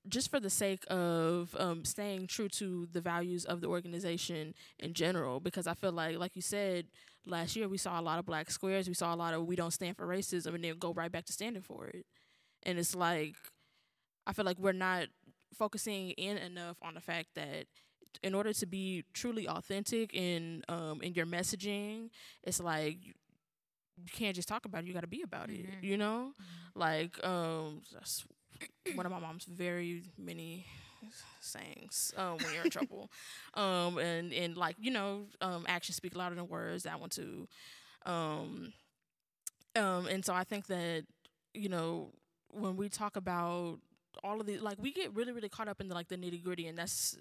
just 0.09 0.31
for 0.31 0.41
the 0.41 0.51
sake 0.51 0.85
of 0.89 1.55
um, 1.59 1.85
staying 1.85 2.27
true 2.27 2.49
to 2.49 2.89
the 2.93 3.01
values 3.01 3.45
of 3.45 3.61
the 3.61 3.67
organization 3.69 4.55
in 4.79 4.95
general, 4.95 5.41
because 5.41 5.67
I 5.67 5.75
feel 5.75 5.93
like, 5.93 6.19
like 6.19 6.37
you 6.37 6.43
said, 6.43 6.87
last 7.27 7.55
year 7.57 7.69
we 7.69 7.79
saw 7.79 8.01
a 8.01 8.03
lot 8.03 8.19
of 8.19 8.27
black 8.27 8.51
squares, 8.51 8.89
we 8.89 8.95
saw 8.95 9.15
a 9.15 9.17
lot 9.17 9.35
of 9.35 9.47
we 9.47 9.57
don't 9.57 9.73
stand 9.73 9.97
for 9.97 10.07
racism, 10.07 10.55
and 10.55 10.65
then 10.65 10.77
go 10.79 10.93
right 10.93 11.13
back 11.13 11.27
to 11.27 11.33
standing 11.33 11.63
for 11.63 11.87
it. 11.87 12.07
And 12.63 12.79
it's 12.79 12.95
like, 12.95 13.37
I 14.27 14.33
feel 14.33 14.45
like 14.45 14.59
we're 14.59 14.73
not 14.73 15.07
focusing 15.55 16.11
in 16.13 16.39
enough 16.39 16.77
on 16.83 16.95
the 16.95 17.01
fact 17.01 17.29
that 17.35 17.67
in 18.23 18.35
order 18.35 18.53
to 18.53 18.67
be 18.67 19.05
truly 19.13 19.47
authentic 19.49 20.15
in 20.15 20.63
um, 20.69 21.01
in 21.03 21.15
your 21.15 21.27
messaging, 21.27 22.11
it's 22.43 22.61
like 22.61 22.99
you 23.05 23.15
can't 24.13 24.35
just 24.37 24.49
talk 24.49 24.65
about 24.65 24.83
it; 24.85 24.87
you 24.87 24.95
got 24.95 25.01
to 25.03 25.07
be 25.07 25.23
about 25.23 25.51
it. 25.51 25.67
You 25.83 25.97
know, 25.97 26.33
like 26.75 27.23
um, 27.25 27.83
that's 27.93 28.25
one 28.95 29.07
of 29.07 29.13
my 29.13 29.19
mom's 29.19 29.45
very 29.45 30.05
many 30.19 30.67
sayings 31.41 32.13
um, 32.17 32.37
when 32.39 32.53
you're 32.55 32.65
in 32.65 32.71
trouble, 32.71 33.11
um, 33.55 33.99
and 33.99 34.33
and 34.33 34.57
like 34.57 34.77
you 34.79 34.91
know, 34.91 35.27
um, 35.41 35.65
actions 35.69 35.97
speak 35.97 36.17
louder 36.17 36.35
than 36.35 36.49
words. 36.49 36.85
That 36.85 37.01
one 37.01 37.11
too, 37.11 37.49
um, 38.07 38.73
um, 39.77 40.07
and 40.07 40.25
so 40.25 40.35
I 40.35 40.45
think 40.45 40.67
that 40.67 41.05
you 41.55 41.69
know 41.69 42.11
when 42.53 42.77
we 42.77 42.89
talk 42.89 43.17
about 43.17 43.79
all 44.25 44.41
of 44.41 44.47
the 44.47 44.59
like 44.59 44.79
we 44.81 44.93
get 44.93 45.15
really 45.15 45.33
really 45.33 45.49
caught 45.49 45.69
up 45.69 45.81
in 45.81 45.89
the 45.89 45.95
like 45.95 46.09
the 46.09 46.17
nitty 46.17 46.43
gritty, 46.43 46.67
and 46.67 46.79
that's 46.79 47.17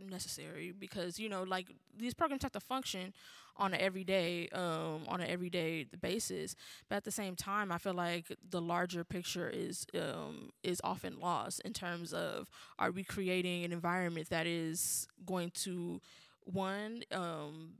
necessary 0.00 0.72
because 0.78 1.18
you 1.18 1.28
know 1.28 1.42
like 1.42 1.68
these 1.96 2.14
programs 2.14 2.42
have 2.42 2.52
to 2.52 2.60
function 2.60 3.12
on 3.56 3.72
an 3.72 3.80
everyday 3.80 4.48
um 4.50 5.02
on 5.08 5.20
an 5.20 5.28
everyday 5.28 5.84
basis. 6.00 6.54
But 6.88 6.96
at 6.96 7.04
the 7.04 7.10
same 7.10 7.36
time 7.36 7.70
i 7.72 7.78
feel 7.78 7.94
like 7.94 8.26
the 8.50 8.60
larger 8.60 9.04
picture 9.04 9.48
is 9.48 9.86
um 9.98 10.50
is 10.62 10.80
often 10.84 11.18
lost 11.20 11.60
in 11.64 11.72
terms 11.72 12.12
of 12.12 12.48
are 12.78 12.90
we 12.90 13.04
creating 13.04 13.64
an 13.64 13.72
environment 13.72 14.28
that 14.30 14.46
is 14.46 15.06
going 15.26 15.50
to 15.64 16.00
one 16.44 17.02
um 17.12 17.72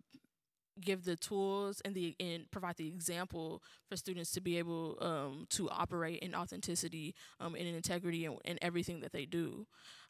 give 0.81 1.05
the 1.05 1.17
tools 1.17 1.81
and 1.85 1.95
the 1.95 2.15
and 2.19 2.51
provide 2.51 2.77
the 2.77 2.89
example 2.89 3.63
for 3.89 3.97
students 3.97 4.31
to 4.33 4.41
be 4.41 4.59
able 4.59 4.99
um, 5.01 5.47
to 5.51 5.71
operate 5.71 6.19
in 6.21 6.35
authenticity 6.35 7.15
um, 7.41 7.55
and 7.55 7.67
in 7.67 7.75
integrity 7.75 8.25
in, 8.25 8.37
in 8.45 8.59
everything 8.63 9.01
that 9.01 9.13
they 9.13 9.25
do. 9.25 9.67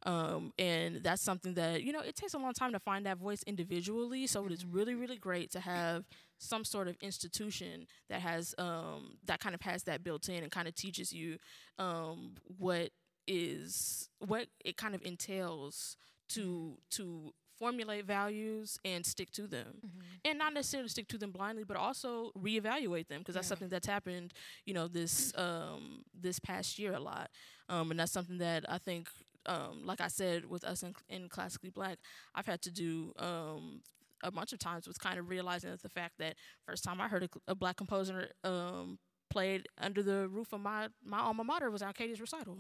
Um, 0.07 0.53
and 0.59 1.03
that's 1.03 1.23
something 1.23 1.55
that 1.55 1.83
you 1.83 1.93
know 1.93 2.01
it 2.01 2.17
takes 2.17 2.35
a 2.35 2.39
long 2.39 2.53
time 2.53 2.73
to 2.73 2.79
find 2.81 3.07
that 3.07 3.19
voice 3.19 3.43
individually. 3.47 4.27
So 4.27 4.47
it's 4.47 4.65
really 4.65 4.95
really 4.95 5.17
great 5.17 5.51
to 5.53 5.61
have 5.61 6.05
some 6.39 6.65
sort 6.65 6.89
of 6.89 6.97
institution 7.01 7.87
that 8.09 8.21
has 8.21 8.55
um, 8.59 9.19
that 9.27 9.41
kind 9.41 9.55
of 9.55 9.61
has 9.63 9.85
that 9.85 10.03
built 10.03 10.29
in 10.29 10.43
and 10.43 10.51
kind 10.51 10.69
of 10.69 10.75
teaches 10.75 11.13
you 11.13 11.39
um, 11.79 12.35
what 12.59 12.91
is 13.27 14.09
what 14.19 14.49
it 14.65 14.77
kind 14.77 14.95
of 14.95 15.03
entails 15.03 15.97
to 16.29 16.79
to 16.91 17.33
formulate 17.59 18.05
values 18.05 18.79
and 18.85 19.05
stick 19.05 19.31
to 19.33 19.47
them. 19.47 19.81
And 20.25 20.39
not 20.39 20.55
necessarily 20.55 20.89
stick 20.89 21.09
to 21.09 21.19
them 21.19 21.31
blindly 21.33 21.65
but 21.65 21.77
also 21.77 22.31
reevaluate 22.39 23.09
them 23.09 23.21
because 23.21 23.35
that's 23.35 23.49
something 23.49 23.69
that's 23.69 23.87
happened 23.87 24.33
you 24.67 24.75
know 24.75 24.89
this 24.89 25.33
um 25.37 26.03
this 26.19 26.39
past 26.39 26.79
year 26.79 26.93
a 26.95 27.01
lot. 27.01 27.31
Um 27.69 27.91
and 27.91 28.01
that's 28.01 28.13
something 28.13 28.39
that 28.39 28.65
i 28.69 28.79
think 28.79 29.09
um 29.47 29.83
like 29.85 30.01
i 30.01 30.09
said 30.09 30.47
with 30.47 30.65
us 30.65 30.83
in, 30.83 30.95
in 31.09 31.29
classically 31.29 31.71
black 31.71 31.99
i've 32.35 32.47
had 32.47 32.63
to 32.63 32.71
do 32.71 33.13
um 33.19 33.81
a 34.23 34.31
bunch 34.31 34.53
of 34.53 34.59
times 34.59 34.87
was 34.87 34.99
kind 34.99 35.19
of 35.19 35.29
realizing 35.29 35.71
that 35.71 35.83
the 35.83 35.89
fact 35.89 36.15
that 36.19 36.35
first 36.67 36.83
time 36.83 37.01
I 37.01 37.09
heard 37.09 37.25
a, 37.25 37.29
a 37.53 37.55
black 37.55 37.77
composer 37.77 38.31
um, 38.43 38.99
played 39.31 39.69
under 39.79 40.03
the 40.03 40.29
roof 40.29 40.53
of 40.53 40.61
my 40.61 40.89
my 41.05 41.19
alma 41.19 41.45
mater 41.45 41.71
was 41.71 41.83
on 41.83 41.93
Katie's 41.93 42.21
recital, 42.21 42.59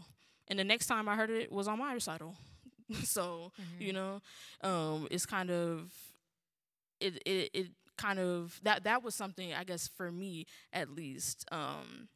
and 0.48 0.58
the 0.58 0.64
next 0.64 0.86
time 0.86 1.08
I 1.08 1.16
heard 1.16 1.30
it 1.30 1.50
was 1.50 1.66
on 1.66 1.78
my 1.78 1.94
recital. 1.94 2.36
so 3.04 3.52
you 3.78 3.92
know, 3.92 4.20
um, 4.62 5.08
it's 5.10 5.26
kind 5.26 5.50
of 5.50 5.92
it 7.00 7.22
it 7.26 7.50
it 7.52 7.66
kind 7.96 8.18
of 8.18 8.60
that 8.62 8.84
that 8.84 9.02
was 9.02 9.14
something 9.14 9.52
I 9.52 9.64
guess 9.64 9.88
for 9.88 10.10
me 10.10 10.46
at 10.72 10.90
least. 10.90 11.44
Um, 11.52 12.08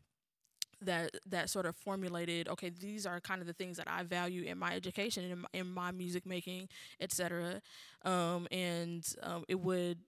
that 0.81 1.11
that 1.27 1.51
sort 1.51 1.67
of 1.67 1.75
formulated 1.75 2.49
okay 2.49 2.69
these 2.69 3.05
are 3.05 3.21
kind 3.21 3.41
of 3.41 3.49
the 3.49 3.53
things 3.53 3.77
that 3.77 3.89
i 3.91 4.03
value 4.05 4.45
in 4.45 4.57
my 4.57 4.73
education 4.75 5.25
in 5.25 5.39
my, 5.41 5.49
in 5.53 5.67
my 5.67 5.91
music 5.91 6.25
making 6.25 6.69
etc 7.01 7.61
um, 8.05 8.47
and 8.53 9.05
um, 9.25 9.45
it 9.49 9.59
would 9.59 9.99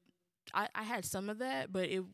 I, 0.54 0.68
I 0.74 0.84
had 0.84 1.04
some 1.04 1.28
of 1.28 1.38
that 1.38 1.72
but 1.72 1.88
it 1.88 2.04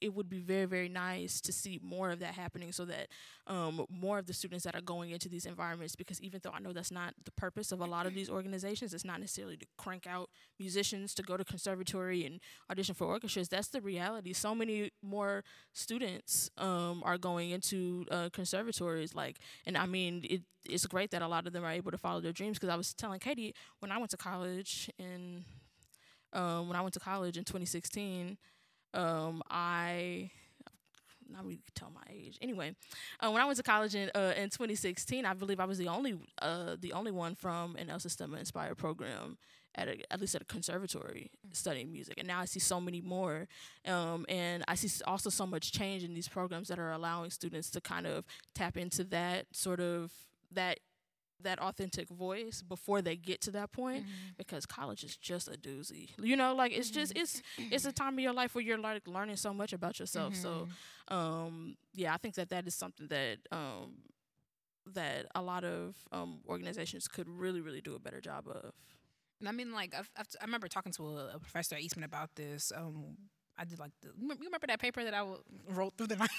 it 0.00 0.14
would 0.14 0.28
be 0.28 0.38
very 0.38 0.66
very 0.66 0.88
nice 0.88 1.40
to 1.40 1.52
see 1.52 1.80
more 1.82 2.10
of 2.10 2.20
that 2.20 2.34
happening 2.34 2.72
so 2.72 2.84
that 2.84 3.08
um, 3.46 3.86
more 3.88 4.18
of 4.18 4.26
the 4.26 4.32
students 4.32 4.64
that 4.64 4.74
are 4.74 4.80
going 4.80 5.10
into 5.10 5.28
these 5.28 5.46
environments 5.46 5.96
because 5.96 6.20
even 6.20 6.40
though 6.42 6.50
i 6.52 6.58
know 6.58 6.72
that's 6.72 6.90
not 6.90 7.14
the 7.24 7.30
purpose 7.32 7.72
of 7.72 7.80
a 7.80 7.84
lot 7.84 8.06
of 8.06 8.14
these 8.14 8.28
organizations 8.28 8.92
it's 8.92 9.04
not 9.04 9.20
necessarily 9.20 9.56
to 9.56 9.66
crank 9.76 10.06
out 10.06 10.30
musicians 10.58 11.14
to 11.14 11.22
go 11.22 11.36
to 11.36 11.44
conservatory 11.44 12.24
and 12.24 12.40
audition 12.70 12.94
for 12.94 13.06
orchestras. 13.06 13.48
That's 13.48 13.68
the 13.68 13.80
reality. 13.80 14.32
So 14.32 14.54
many 14.54 14.90
more 15.02 15.44
students 15.72 16.50
um, 16.58 17.02
are 17.04 17.18
going 17.18 17.50
into 17.50 18.06
uh, 18.10 18.28
conservatories 18.32 19.14
like 19.14 19.38
and 19.66 19.76
i 19.76 19.86
mean 19.86 20.24
it, 20.28 20.42
it's 20.68 20.86
great 20.86 21.10
that 21.10 21.22
a 21.22 21.28
lot 21.28 21.46
of 21.46 21.52
them 21.52 21.64
are 21.64 21.70
able 21.70 21.90
to 21.90 21.98
follow 21.98 22.20
their 22.20 22.32
dreams 22.32 22.58
because 22.58 22.68
i 22.68 22.76
was 22.76 22.94
telling 22.94 23.20
katie 23.20 23.54
when 23.80 23.92
i 23.92 23.98
went 23.98 24.10
to 24.10 24.16
college 24.16 24.90
in 24.98 25.44
um, 26.32 26.68
when 26.68 26.76
i 26.76 26.80
went 26.80 26.94
to 26.94 27.00
college 27.00 27.36
in 27.36 27.44
2016 27.44 28.38
um, 28.96 29.42
I 29.50 30.30
not 31.30 31.44
really 31.44 31.60
tell 31.74 31.90
my 31.90 32.02
age. 32.12 32.38
Anyway, 32.40 32.74
uh, 33.20 33.30
when 33.30 33.42
I 33.42 33.44
went 33.44 33.56
to 33.56 33.62
college 33.62 33.94
in 33.94 34.10
uh, 34.14 34.32
in 34.36 34.48
2016, 34.48 35.24
I 35.24 35.34
believe 35.34 35.60
I 35.60 35.64
was 35.64 35.78
the 35.78 35.88
only 35.88 36.18
uh, 36.40 36.76
the 36.80 36.92
only 36.92 37.12
one 37.12 37.34
from 37.34 37.76
an 37.76 37.90
El 37.90 37.98
Sistema 37.98 38.38
inspired 38.38 38.78
program 38.78 39.38
at 39.74 39.88
a, 39.88 40.12
at 40.12 40.20
least 40.20 40.34
at 40.34 40.42
a 40.42 40.46
conservatory 40.46 41.30
studying 41.52 41.92
music. 41.92 42.14
And 42.18 42.26
now 42.26 42.40
I 42.40 42.46
see 42.46 42.60
so 42.60 42.80
many 42.80 43.00
more, 43.00 43.46
um, 43.86 44.24
and 44.28 44.64
I 44.66 44.74
see 44.74 44.88
also 45.04 45.28
so 45.30 45.46
much 45.46 45.72
change 45.72 46.02
in 46.02 46.14
these 46.14 46.28
programs 46.28 46.68
that 46.68 46.78
are 46.78 46.92
allowing 46.92 47.30
students 47.30 47.70
to 47.72 47.80
kind 47.80 48.06
of 48.06 48.24
tap 48.54 48.76
into 48.76 49.04
that 49.04 49.46
sort 49.52 49.80
of 49.80 50.12
that 50.52 50.80
that 51.42 51.58
authentic 51.58 52.08
voice 52.08 52.62
before 52.62 53.02
they 53.02 53.16
get 53.16 53.40
to 53.42 53.50
that 53.50 53.70
point 53.72 54.04
Mm-hmm. 54.04 54.12
because 54.38 54.66
college 54.66 55.04
is 55.04 55.16
just 55.16 55.48
a 55.48 55.52
doozy 55.52 56.10
you 56.18 56.36
know 56.36 56.54
like 56.54 56.72
it's 56.72 56.90
just 56.90 57.12
it's 57.16 57.42
it's 57.58 57.84
a 57.84 57.92
time 57.92 58.14
of 58.14 58.20
your 58.20 58.32
life 58.32 58.54
where 58.54 58.64
you're 58.64 58.78
like 58.78 59.06
learning 59.06 59.36
so 59.36 59.52
much 59.52 59.72
about 59.72 59.98
yourself 60.00 60.34
so 60.34 60.66
Mm-hmm. 61.10 61.14
um 61.14 61.76
yeah 61.94 62.14
i 62.14 62.16
think 62.16 62.34
that 62.34 62.48
that 62.48 62.66
is 62.66 62.74
something 62.74 63.06
that 63.08 63.38
um 63.52 63.96
that 64.94 65.26
a 65.34 65.42
lot 65.42 65.64
of 65.64 65.94
um 66.12 66.40
organizations 66.48 67.08
could 67.08 67.28
really 67.28 67.60
really 67.60 67.80
do 67.80 67.94
a 67.94 67.98
better 67.98 68.20
job 68.20 68.46
of 68.48 68.72
And 69.40 69.48
I 69.50 69.52
mean, 69.52 69.70
like, 69.80 69.92
I've, 69.94 70.10
I've, 70.16 70.28
I 70.40 70.44
remember 70.46 70.66
talking 70.68 70.92
to 70.92 71.02
a, 71.08 71.36
a 71.36 71.38
professor 71.38 71.74
at 71.76 71.82
Eastman 71.82 72.04
about 72.04 72.30
this. 72.36 72.72
Um, 72.74 73.18
I 73.60 73.64
did 73.66 73.78
like 73.78 73.92
the. 74.00 74.08
You 74.16 74.34
remember 74.48 74.66
that 74.66 74.80
paper 74.80 75.04
that 75.04 75.12
I 75.12 75.18
w- 75.28 75.42
wrote 75.68 75.92
through 75.98 76.06
the 76.06 76.16
night? 76.16 76.30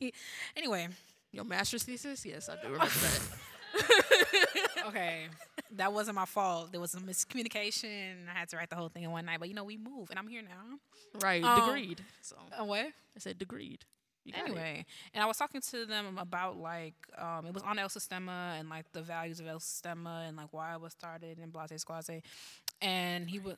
anyway, 0.56 0.88
your 1.32 1.44
master's 1.44 1.84
thesis 1.84 2.24
yes 2.26 2.48
i 2.48 2.54
do 2.60 2.68
remember 2.68 3.00
that 3.06 3.20
okay, 4.88 5.26
that 5.72 5.92
wasn't 5.92 6.14
my 6.16 6.24
fault. 6.26 6.72
There 6.72 6.80
was 6.80 6.90
some 6.90 7.02
miscommunication. 7.02 8.28
I 8.34 8.38
had 8.38 8.48
to 8.50 8.56
write 8.56 8.70
the 8.70 8.76
whole 8.76 8.88
thing 8.88 9.04
in 9.04 9.10
one 9.10 9.24
night. 9.26 9.38
But 9.40 9.48
you 9.48 9.54
know, 9.54 9.64
we 9.64 9.76
moved, 9.76 10.10
and 10.10 10.18
I'm 10.18 10.28
here 10.28 10.42
now. 10.42 10.78
right 11.20 11.42
Um, 11.42 11.60
degreed 11.60 11.98
so 12.20 12.36
Uh, 12.58 12.64
what? 12.64 12.86
i 12.86 13.18
said 13.18 13.38
degreed 13.38 13.80
got 14.32 14.40
it. 14.40 14.44
Anyway, 14.50 14.84
and 15.14 15.22
I 15.22 15.26
was 15.26 15.36
talking 15.36 15.60
to 15.60 15.86
them 15.86 16.18
about 16.18 16.58
like 16.58 16.94
um, 17.16 17.46
it 17.46 17.54
was 17.54 17.62
on 17.62 17.78
El 17.78 17.88
Sistema 17.88 18.58
and 18.58 18.68
like 18.68 18.90
the 18.92 19.02
values 19.02 19.40
of 19.40 19.46
El 19.46 19.60
Sistema 19.60 20.26
and 20.28 20.36
like 20.36 20.52
why 20.52 20.74
it 20.74 20.80
was 20.80 20.92
started 20.92 21.38
and 21.38 21.52
Blase 21.52 21.80
Squaze, 21.80 22.22
and 22.80 23.30
he 23.30 23.38
would, 23.38 23.56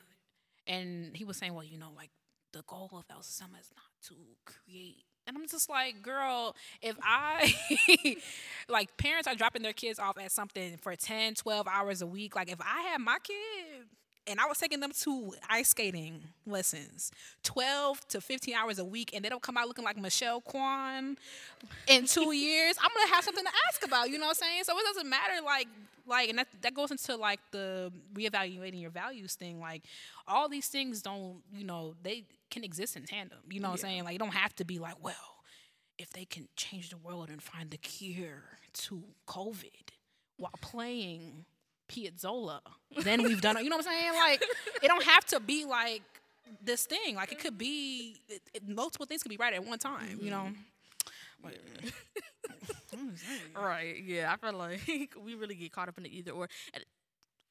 and 0.66 1.16
he 1.16 1.24
was 1.24 1.36
saying, 1.38 1.54
well, 1.54 1.64
you 1.64 1.78
know, 1.78 1.90
like 1.96 2.10
the 2.52 2.62
goal 2.66 2.90
of 2.92 3.04
El 3.10 3.20
Sistema 3.20 3.58
is 3.60 3.70
not 3.74 3.90
to 4.08 4.14
create. 4.44 5.04
And 5.28 5.36
I'm 5.36 5.46
just 5.46 5.68
like, 5.68 6.00
girl, 6.02 6.56
if 6.80 6.96
I, 7.02 7.54
like, 8.68 8.96
parents 8.96 9.28
are 9.28 9.34
dropping 9.34 9.60
their 9.60 9.74
kids 9.74 9.98
off 9.98 10.16
at 10.18 10.32
something 10.32 10.78
for 10.78 10.96
10, 10.96 11.34
12 11.34 11.68
hours 11.68 12.00
a 12.00 12.06
week. 12.06 12.34
Like, 12.34 12.50
if 12.50 12.58
I 12.62 12.80
had 12.90 13.02
my 13.02 13.18
kid 13.22 13.77
and 14.28 14.38
I 14.40 14.46
was 14.46 14.58
taking 14.58 14.80
them 14.80 14.92
to 15.00 15.32
ice 15.48 15.68
skating 15.68 16.20
lessons, 16.46 17.10
12 17.44 18.06
to 18.08 18.20
15 18.20 18.54
hours 18.54 18.78
a 18.78 18.84
week, 18.84 19.12
and 19.14 19.24
they 19.24 19.28
don't 19.28 19.42
come 19.42 19.56
out 19.56 19.66
looking 19.66 19.84
like 19.84 19.96
Michelle 19.96 20.40
Kwan 20.40 21.16
in 21.86 22.06
two 22.06 22.32
years, 22.34 22.76
I'm 22.80 22.90
gonna 22.94 23.14
have 23.14 23.24
something 23.24 23.44
to 23.44 23.50
ask 23.68 23.84
about. 23.84 24.10
You 24.10 24.18
know 24.18 24.26
what 24.26 24.38
I'm 24.42 24.48
saying? 24.48 24.64
So 24.64 24.78
it 24.78 24.84
doesn't 24.84 25.08
matter, 25.08 25.42
like, 25.44 25.68
like, 26.06 26.28
and 26.28 26.38
that 26.38 26.48
that 26.62 26.74
goes 26.74 26.90
into 26.90 27.16
like 27.16 27.40
the 27.50 27.92
reevaluating 28.14 28.80
your 28.80 28.90
values 28.90 29.34
thing. 29.34 29.60
Like, 29.60 29.82
all 30.26 30.48
these 30.48 30.68
things 30.68 31.02
don't, 31.02 31.42
you 31.54 31.64
know, 31.64 31.94
they 32.02 32.24
can 32.50 32.64
exist 32.64 32.96
in 32.96 33.04
tandem. 33.04 33.38
You 33.50 33.60
know 33.60 33.68
what 33.68 33.74
I'm 33.74 33.78
saying? 33.78 34.04
Like, 34.04 34.12
you 34.12 34.18
don't 34.18 34.34
have 34.34 34.54
to 34.56 34.64
be 34.64 34.78
like, 34.78 35.02
well, 35.02 35.14
if 35.98 36.10
they 36.10 36.24
can 36.24 36.48
change 36.56 36.90
the 36.90 36.96
world 36.96 37.28
and 37.28 37.42
find 37.42 37.70
the 37.70 37.76
cure 37.76 38.58
to 38.72 39.02
COVID 39.26 39.90
while 40.36 40.54
playing 40.60 41.44
Piazzolla, 41.88 42.60
then 43.02 43.22
we've 43.22 43.40
done 43.40 43.56
it. 43.56 43.64
You 43.64 43.70
know 43.70 43.76
what 43.76 43.86
I'm 43.86 43.92
saying? 43.92 44.12
Like, 44.14 44.42
it 44.82 44.88
don't 44.88 45.04
have 45.04 45.24
to 45.26 45.40
be 45.40 45.64
like 45.64 46.02
this 46.62 46.86
thing. 46.86 47.14
Like, 47.16 47.32
it 47.32 47.38
could 47.40 47.58
be 47.58 48.16
it, 48.28 48.42
it- 48.54 48.68
multiple 48.68 49.06
things 49.06 49.22
could 49.22 49.30
be 49.30 49.36
right 49.36 49.52
at 49.54 49.64
one 49.64 49.78
time. 49.78 50.18
You 50.20 50.30
know. 50.30 50.48
Mm-hmm. 51.44 51.48
Right. 53.56 54.02
Yeah. 54.04 54.32
I 54.32 54.36
feel 54.36 54.58
like 54.58 55.14
we 55.24 55.34
really 55.34 55.54
get 55.54 55.72
caught 55.72 55.88
up 55.88 55.96
in 55.98 56.04
the 56.04 56.16
either 56.16 56.32
or. 56.32 56.48
And 56.74 56.84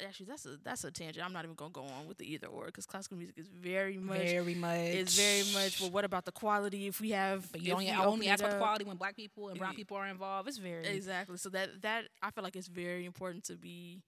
actually, 0.07 0.27
that's 0.27 0.45
a 0.45 0.57
that's 0.63 0.83
a 0.83 0.91
tangent. 0.91 1.25
I'm 1.25 1.33
not 1.33 1.43
even 1.43 1.55
gonna 1.55 1.71
go 1.71 1.81
on 1.81 2.07
with 2.07 2.17
the 2.17 2.31
either 2.31 2.47
or 2.47 2.65
because 2.65 2.85
classical 2.85 3.17
music 3.17 3.37
is 3.37 3.47
very 3.47 3.97
much. 3.97 4.19
Very 4.19 4.55
much. 4.55 4.77
It's 4.77 5.15
very 5.17 5.43
much. 5.53 5.79
Well, 5.81 5.91
what 5.91 6.05
about 6.05 6.25
the 6.25 6.31
quality? 6.31 6.87
If 6.87 7.01
we 7.01 7.11
have, 7.11 7.51
But 7.51 7.61
you 7.61 7.73
only, 7.73 7.91
only 7.91 8.27
ask 8.27 8.41
about 8.41 8.51
the 8.53 8.57
quality 8.57 8.85
when 8.85 8.97
black 8.97 9.15
people 9.15 9.49
and 9.49 9.57
brown 9.59 9.75
people 9.75 9.97
are 9.97 10.07
involved. 10.07 10.47
It's 10.47 10.57
very 10.57 10.85
Exactly. 10.85 11.37
So 11.37 11.49
that 11.49 11.81
that 11.81 12.05
I 12.21 12.31
feel 12.31 12.43
like 12.43 12.55
it's 12.55 12.67
very 12.67 13.05
important 13.05 13.45
to 13.45 13.55
be 13.55 14.01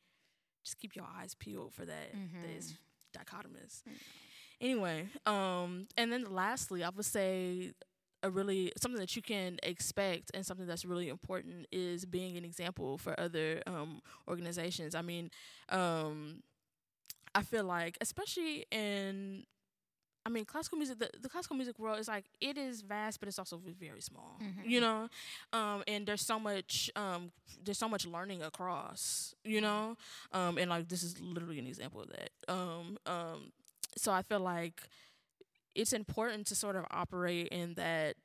just 0.70 0.80
keep 0.80 0.96
your 0.96 1.06
eyes 1.20 1.34
peeled 1.36 1.74
for 1.74 1.86
that. 1.86 2.14
That 2.42 2.50
is 2.58 2.74
dichotomous. 3.18 3.82
Anyway, 4.62 5.08
um, 5.26 5.88
and 5.98 6.12
then 6.12 6.26
lastly, 6.30 6.84
I 6.84 6.90
would 6.90 7.06
say 7.06 7.74
a 8.22 8.30
really 8.30 8.72
something 8.78 9.00
that 9.00 9.16
you 9.16 9.22
can 9.22 9.58
expect 9.64 10.32
and 10.34 10.46
something 10.46 10.68
that's 10.68 10.84
really 10.86 11.08
important 11.10 11.66
is 11.72 12.06
being 12.06 12.36
an 12.38 12.44
example 12.44 12.98
for 12.98 13.18
other 13.20 13.62
um, 13.66 14.02
organizations. 14.28 14.94
I 14.94 15.02
mean, 15.02 15.32
um, 15.70 16.44
I 17.34 17.42
feel 17.44 17.64
like 17.64 17.98
especially 18.02 18.66
in 18.72 19.46
I 20.26 20.30
mean, 20.30 20.46
classical 20.46 20.78
music. 20.78 21.00
The, 21.00 21.10
the 21.22 21.30
classical 21.30 21.56
music 21.56 21.80
world 21.80 22.00
is 22.00 22.08
like 22.08 22.26
it 22.42 22.58
is 22.58 22.82
vast, 22.82 23.20
but 23.20 23.28
it's 23.28 23.40
also 23.40 23.60
very 23.80 24.02
small. 24.02 24.38
You 24.66 24.82
know, 24.82 25.10
um, 25.54 25.84
and 25.88 26.06
there's 26.06 26.22
so 26.26 26.40
much. 26.40 26.92
Um, 26.96 27.32
there's 27.64 27.78
so 27.78 27.90
much 27.90 28.06
learning 28.06 28.42
across. 28.44 29.34
You 29.44 29.62
know, 29.62 29.96
um, 30.32 30.58
and 30.58 30.70
like 30.70 30.90
this 30.90 31.04
is 31.04 31.20
literally 31.20 31.60
an 31.60 31.68
example 31.68 32.02
of 32.02 32.10
that. 32.10 32.30
Um, 32.48 32.98
um, 33.06 33.52
so 33.98 34.12
I 34.12 34.22
feel 34.22 34.40
like 34.40 34.82
it's 35.76 35.94
important 35.94 36.48
to 36.48 36.56
sort 36.56 36.76
of 36.76 36.86
operate 36.92 37.48
in 37.50 37.74
that 37.76 38.16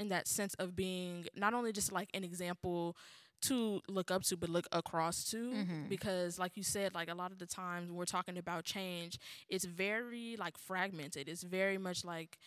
in 0.00 0.08
that 0.08 0.28
sense 0.28 0.54
of 0.54 0.76
being 0.76 1.26
not 1.34 1.54
only 1.54 1.72
just 1.72 1.92
like 1.92 2.08
an 2.14 2.24
example 2.24 2.96
to 3.42 3.80
look 3.88 4.10
up 4.10 4.22
to 4.24 4.36
but 4.36 4.48
look 4.48 4.66
across 4.72 5.24
to 5.30 5.66
because 5.88 6.38
like 6.38 6.56
you 6.56 6.62
said 6.62 6.94
like 6.94 7.08
a 7.10 7.14
lot 7.14 7.30
of 7.32 7.38
the 7.38 7.46
times 7.46 7.90
we're 7.90 8.04
talking 8.04 8.36
about 8.38 8.64
change 8.64 9.18
it's 9.48 9.64
very 9.64 10.36
like 10.38 10.56
fragmented. 10.58 11.28
It's 11.28 11.42
very 11.42 11.78
much 11.78 12.04
like 12.04 12.38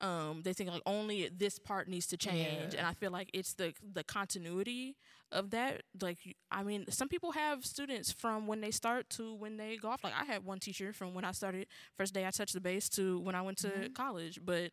um, 0.00 0.42
they 0.42 0.52
think 0.52 0.70
like 0.70 0.82
only 0.86 1.28
this 1.28 1.58
part 1.58 1.88
needs 1.88 2.06
to 2.08 2.16
change. 2.16 2.74
And 2.74 2.86
i 2.86 2.94
feel 2.94 3.10
like 3.10 3.30
it's 3.32 3.54
the 3.54 3.72
the 3.92 4.02
continuity 4.04 4.96
of 5.32 5.50
that. 5.50 5.82
Like 6.00 6.18
i 6.50 6.62
mean 6.62 6.84
some 6.90 7.08
people 7.08 7.32
have 7.32 7.64
students 7.64 8.10
from 8.12 8.46
when 8.46 8.60
they 8.60 8.70
start 8.70 9.08
to 9.10 9.34
when 9.34 9.56
they 9.56 9.76
go 9.76 9.88
off. 9.90 10.02
Like 10.04 10.14
i 10.18 10.24
had 10.24 10.44
one 10.44 10.58
teacher 10.58 10.92
from 10.92 11.14
when 11.14 11.24
i 11.24 11.32
started 11.32 11.66
first 11.96 12.14
day 12.14 12.26
i 12.26 12.30
touched 12.30 12.54
the 12.54 12.60
base 12.60 12.88
to 12.90 13.20
when 13.20 13.34
i 13.34 13.42
went 13.42 13.58
to 13.58 13.88
college. 13.94 14.40
But 14.44 14.70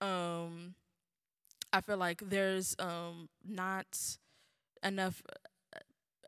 um 0.00 0.74
i 1.72 1.80
feel 1.80 1.96
like 1.96 2.20
there's 2.28 2.74
um 2.78 3.28
not 3.46 3.86
enough 4.82 5.22
uh, 5.74 5.78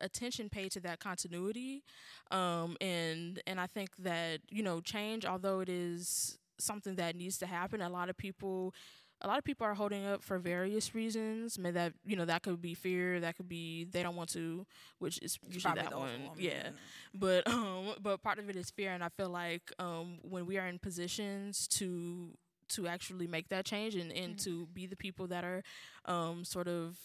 attention 0.01 0.49
paid 0.49 0.71
to 0.71 0.81
that 0.81 1.01
continuity 1.01 1.83
um 2.31 2.77
and 2.81 3.41
and 3.47 3.61
i 3.61 3.67
think 3.67 3.91
that 3.99 4.41
you 4.49 4.63
know 4.63 4.81
change 4.81 5.25
although 5.25 5.61
it 5.61 5.69
is 5.69 6.39
something 6.59 6.97
that 6.97 7.17
needs 7.17 7.39
to 7.39 7.47
happen 7.47 7.81
a 7.81 7.89
lot 7.89 8.09
of 8.09 8.17
people 8.17 8.75
a 9.21 9.27
lot 9.27 9.39
of 9.39 9.45
people 9.45 9.67
are 9.67 9.75
holding 9.75 10.07
up 10.07 10.23
for 10.23 10.39
various 10.39 10.95
reasons. 10.95 11.59
May 11.59 11.73
that 11.73 11.93
you 12.05 12.17
know 12.17 12.25
that 12.25 12.43
could 12.43 12.61
be 12.63 12.75
fear, 12.75 13.21
that 13.21 13.37
could 13.37 13.49
be 13.49 13.85
they 13.85 14.03
don't 14.03 14.17
want 14.17 14.31
to, 14.31 14.65
which 14.99 15.19
is 15.23 15.39
usually 15.49 15.75
Probably 15.75 15.83
that 15.83 15.91
those 15.91 16.01
one. 16.01 16.31
Yeah, 16.39 16.69
but 17.15 17.47
um, 17.49 17.95
but 18.01 18.23
part 18.23 18.39
of 18.39 18.49
it 18.49 18.57
is 18.57 18.71
fear, 18.71 18.93
and 18.93 19.03
I 19.03 19.09
feel 19.09 19.29
like 19.29 19.73
um, 19.79 20.19
when 20.23 20.47
we 20.47 20.59
are 20.59 20.67
in 20.67 20.79
positions 20.79 21.67
to 21.69 22.31
to 22.71 22.87
actually 22.87 23.27
make 23.27 23.49
that 23.49 23.65
change 23.65 23.95
and, 23.95 24.13
and 24.13 24.39
to 24.39 24.67
be 24.67 24.87
the 24.87 24.97
people 24.97 25.27
that 25.27 25.43
are 25.43 25.63
um, 26.05 26.45
sort 26.45 26.69
of 26.69 26.99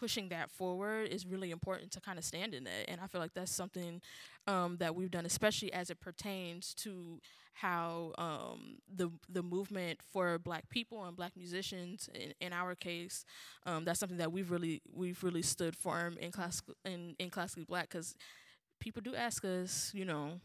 pushing 0.00 0.30
that 0.30 0.50
forward 0.50 1.08
is 1.08 1.26
really 1.26 1.52
important 1.52 1.92
to 1.92 2.00
kind 2.00 2.18
of 2.18 2.24
stand 2.24 2.54
in 2.54 2.64
that. 2.64 2.86
And 2.88 3.00
I 3.00 3.06
feel 3.08 3.20
like 3.20 3.34
that's 3.34 3.52
something 3.54 4.02
um, 4.48 4.78
that 4.78 4.96
we've 4.96 5.10
done, 5.10 5.26
especially 5.26 5.72
as 5.72 5.90
it 5.90 6.00
pertains 6.00 6.74
to 6.76 7.20
how 7.54 8.12
um, 8.18 8.78
the 8.94 9.10
the 9.28 9.42
movement 9.42 10.00
for 10.12 10.38
Black 10.38 10.68
people 10.70 11.04
and 11.04 11.16
Black 11.16 11.36
musicians, 11.36 12.08
in, 12.14 12.32
in 12.40 12.52
our 12.52 12.74
case, 12.74 13.24
um, 13.66 13.84
that's 13.84 14.00
something 14.00 14.18
that 14.18 14.32
we've 14.32 14.50
really 14.50 14.82
we've 14.92 15.22
really 15.22 15.42
stood 15.42 15.76
firm 15.76 16.18
in 16.18 16.32
classical 16.32 16.74
in, 16.84 17.14
in 17.18 17.30
classically 17.30 17.64
Black 17.64 17.88
because 17.90 18.14
people 18.80 19.02
do 19.02 19.14
ask 19.14 19.44
us, 19.44 19.92
you 19.94 20.04
know. 20.04 20.40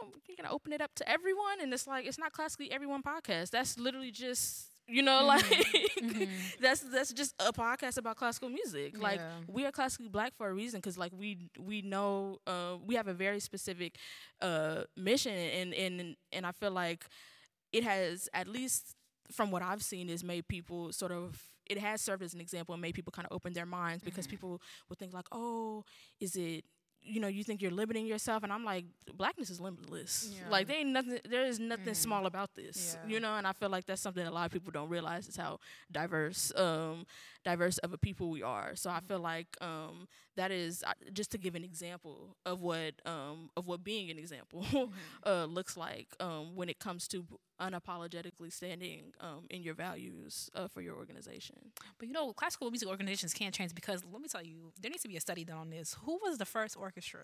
"Oh, 0.00 0.12
You're 0.28 0.36
gonna 0.36 0.52
open 0.54 0.72
it 0.72 0.80
up 0.80 0.94
to 0.96 1.08
everyone, 1.08 1.60
and 1.60 1.72
it's 1.72 1.86
like 1.86 2.06
it's 2.06 2.18
not 2.18 2.32
classically 2.32 2.70
everyone 2.72 3.02
podcast. 3.02 3.50
That's 3.50 3.78
literally 3.78 4.10
just 4.12 4.69
you 4.90 5.02
know 5.02 5.24
like 5.24 5.44
that's 6.60 6.80
that's 6.80 7.12
just 7.12 7.34
a 7.38 7.52
podcast 7.52 7.98
about 7.98 8.16
classical 8.16 8.48
music. 8.48 9.00
Like 9.00 9.20
we 9.48 9.64
are 9.64 9.72
classically 9.72 10.08
black 10.08 10.34
for 10.36 10.48
a 10.48 10.52
reason 10.54 10.78
because 10.78 10.98
like 10.98 11.12
we 11.16 11.48
we 11.58 11.82
know 11.82 12.38
uh, 12.46 12.76
we 12.84 12.94
have 12.96 13.08
a 13.08 13.14
very 13.14 13.40
specific 13.40 13.96
uh, 14.40 14.82
mission 14.96 15.32
and 15.32 15.74
and 15.74 16.16
and 16.32 16.46
I 16.46 16.52
feel 16.52 16.70
like 16.72 17.06
it 17.72 17.84
has 17.84 18.28
at 18.34 18.48
least 18.48 18.94
from 19.32 19.50
what 19.50 19.62
I've 19.62 19.82
seen 19.82 20.08
is 20.08 20.24
made 20.24 20.48
people 20.48 20.92
sort 20.92 21.12
of 21.12 21.40
it 21.66 21.78
has 21.78 22.00
served 22.02 22.22
as 22.22 22.34
an 22.34 22.40
example 22.40 22.72
and 22.74 22.82
made 22.82 22.94
people 22.94 23.12
kind 23.12 23.26
of 23.30 23.34
open 23.34 23.52
their 23.52 23.66
minds 23.66 24.02
because 24.02 24.26
people 24.26 24.60
would 24.88 24.98
think 24.98 25.14
like 25.14 25.26
oh 25.30 25.84
is 26.20 26.34
it 26.34 26.64
you 27.02 27.20
know 27.20 27.28
you 27.28 27.42
think 27.44 27.60
you're 27.62 27.70
limiting 27.70 28.06
yourself 28.06 28.42
and 28.42 28.52
I'm 28.52 28.64
like 28.64 28.84
blackness 29.16 29.50
is 29.50 29.60
limitless 29.60 30.30
Yeah. 30.32 30.48
like 30.50 30.66
there 30.68 30.76
ain't 30.78 30.90
nothing 30.90 31.18
there 31.28 31.44
is 31.44 31.58
nothing 31.58 31.94
small 31.94 32.26
about 32.26 32.54
this 32.54 32.96
Yeah. 33.04 33.10
you 33.10 33.20
know 33.20 33.34
and 33.36 33.46
I 33.46 33.52
feel 33.52 33.68
like 33.70 33.86
that's 33.86 34.00
something 34.02 34.26
a 34.26 34.30
lot 34.30 34.46
of 34.46 34.52
people 34.52 34.70
don't 34.70 34.88
realize 34.88 35.26
is 35.28 35.36
how 35.36 35.58
diverse 35.90 36.52
um 36.56 37.06
diverse 37.44 37.78
of 37.78 37.92
a 37.92 37.98
people 37.98 38.30
we 38.30 38.42
are 38.42 38.74
so 38.76 38.90
I 38.90 39.00
feel 39.00 39.18
like 39.20 39.48
um 39.60 40.06
that 40.40 40.50
is 40.50 40.82
uh, 40.86 40.92
just 41.12 41.30
to 41.32 41.38
give 41.38 41.54
an 41.54 41.64
example 41.64 42.36
of 42.46 42.60
what 42.60 42.94
um 43.06 43.50
of 43.56 43.66
what 43.68 43.84
being 43.84 44.10
an 44.10 44.18
example 44.18 44.64
uh 45.26 45.44
looks 45.44 45.76
like 45.76 46.08
um 46.20 46.56
when 46.56 46.68
it 46.68 46.78
comes 46.80 47.08
to 47.08 47.24
unapologetically 47.60 48.52
standing 48.52 49.12
um 49.20 49.44
in 49.50 49.62
your 49.62 49.74
values 49.74 50.50
uh, 50.54 50.68
for 50.68 50.80
your 50.82 50.96
organization 50.96 51.56
But 51.98 52.08
you 52.08 52.14
know, 52.14 52.32
classical 52.32 52.70
music 52.70 52.88
organizations 52.88 53.34
can't 53.34 53.54
change 53.54 53.74
because 53.74 54.02
let 54.10 54.22
me 54.22 54.28
tell 54.28 54.42
you, 54.44 54.72
there 54.80 54.90
needs 54.90 55.02
to 55.02 55.08
be 55.08 55.16
a 55.16 55.20
study 55.20 55.44
done 55.44 55.58
on 55.58 55.70
this. 55.70 55.96
Who 56.04 56.18
was 56.22 56.38
the 56.38 56.46
first 56.46 56.76
orchestra 56.76 57.22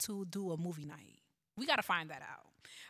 to 0.00 0.24
do 0.26 0.52
a 0.52 0.56
movie 0.56 0.84
night? 0.84 1.20
We 1.56 1.66
got 1.66 1.76
to 1.76 1.82
find 1.82 2.10
that 2.10 2.22
out 2.22 2.46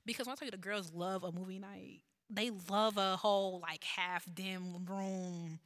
because 0.06 0.26
when 0.26 0.32
I 0.32 0.36
tell 0.36 0.46
you 0.46 0.52
the 0.52 0.58
girls 0.58 0.92
love 0.92 1.24
a 1.24 1.32
movie 1.32 1.58
night, 1.58 2.02
they 2.30 2.50
love 2.70 2.98
a 2.98 3.16
whole 3.16 3.60
like 3.60 3.84
half 3.84 4.26
dim 4.34 4.84
room 4.86 5.60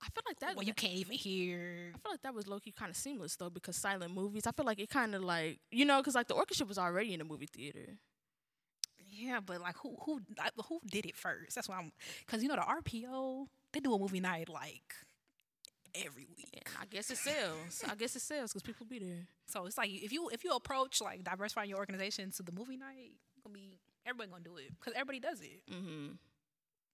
I 0.00 0.06
feel 0.10 0.22
like 0.26 0.38
that 0.40 0.56
where 0.56 0.64
you 0.64 0.74
can't 0.74 0.94
even 0.94 1.14
hear. 1.14 1.92
I 1.94 1.98
feel 1.98 2.12
like 2.12 2.22
that 2.22 2.34
was 2.34 2.46
low 2.46 2.60
key 2.60 2.72
kind 2.72 2.90
of 2.90 2.96
seamless 2.96 3.36
though 3.36 3.50
because 3.50 3.76
silent 3.76 4.14
movies. 4.14 4.46
I 4.46 4.52
feel 4.52 4.66
like 4.66 4.78
it 4.78 4.90
kind 4.90 5.14
of 5.14 5.22
like 5.22 5.58
you 5.70 5.84
know 5.84 5.98
because 5.98 6.14
like 6.14 6.28
the 6.28 6.34
orchestra 6.34 6.66
was 6.66 6.78
already 6.78 7.12
in 7.12 7.18
the 7.18 7.24
movie 7.24 7.46
theater. 7.46 7.98
Yeah, 9.10 9.40
but 9.44 9.60
like 9.60 9.76
who 9.78 9.96
who 10.04 10.20
like, 10.36 10.52
who 10.68 10.80
did 10.88 11.06
it 11.06 11.16
first? 11.16 11.54
That's 11.54 11.68
why 11.68 11.78
I'm 11.78 11.92
because 12.24 12.42
you 12.42 12.48
know 12.48 12.56
the 12.56 12.62
RPO 12.62 13.46
they 13.72 13.80
do 13.80 13.92
a 13.92 13.98
movie 13.98 14.20
night 14.20 14.48
like 14.48 14.94
every 15.94 16.26
week. 16.36 16.48
And 16.66 16.74
I 16.80 16.84
guess 16.86 17.10
it 17.10 17.18
sells. 17.18 17.82
I 17.88 17.94
guess 17.94 18.14
it 18.14 18.22
sells 18.22 18.52
because 18.52 18.62
people 18.62 18.86
be 18.86 18.98
there. 18.98 19.26
So 19.46 19.66
it's 19.66 19.78
like 19.78 19.90
if 19.90 20.12
you 20.12 20.28
if 20.32 20.44
you 20.44 20.52
approach 20.52 21.00
like 21.00 21.24
diversifying 21.24 21.70
your 21.70 21.78
organization 21.78 22.30
to 22.32 22.42
the 22.42 22.52
movie 22.52 22.76
night, 22.76 23.12
gonna 23.42 23.54
be 23.54 23.78
everybody 24.06 24.30
gonna 24.30 24.44
do 24.44 24.56
it 24.56 24.70
because 24.78 24.92
everybody 24.94 25.20
does 25.20 25.40
it. 25.40 25.62
Mm-hmm. 25.70 26.12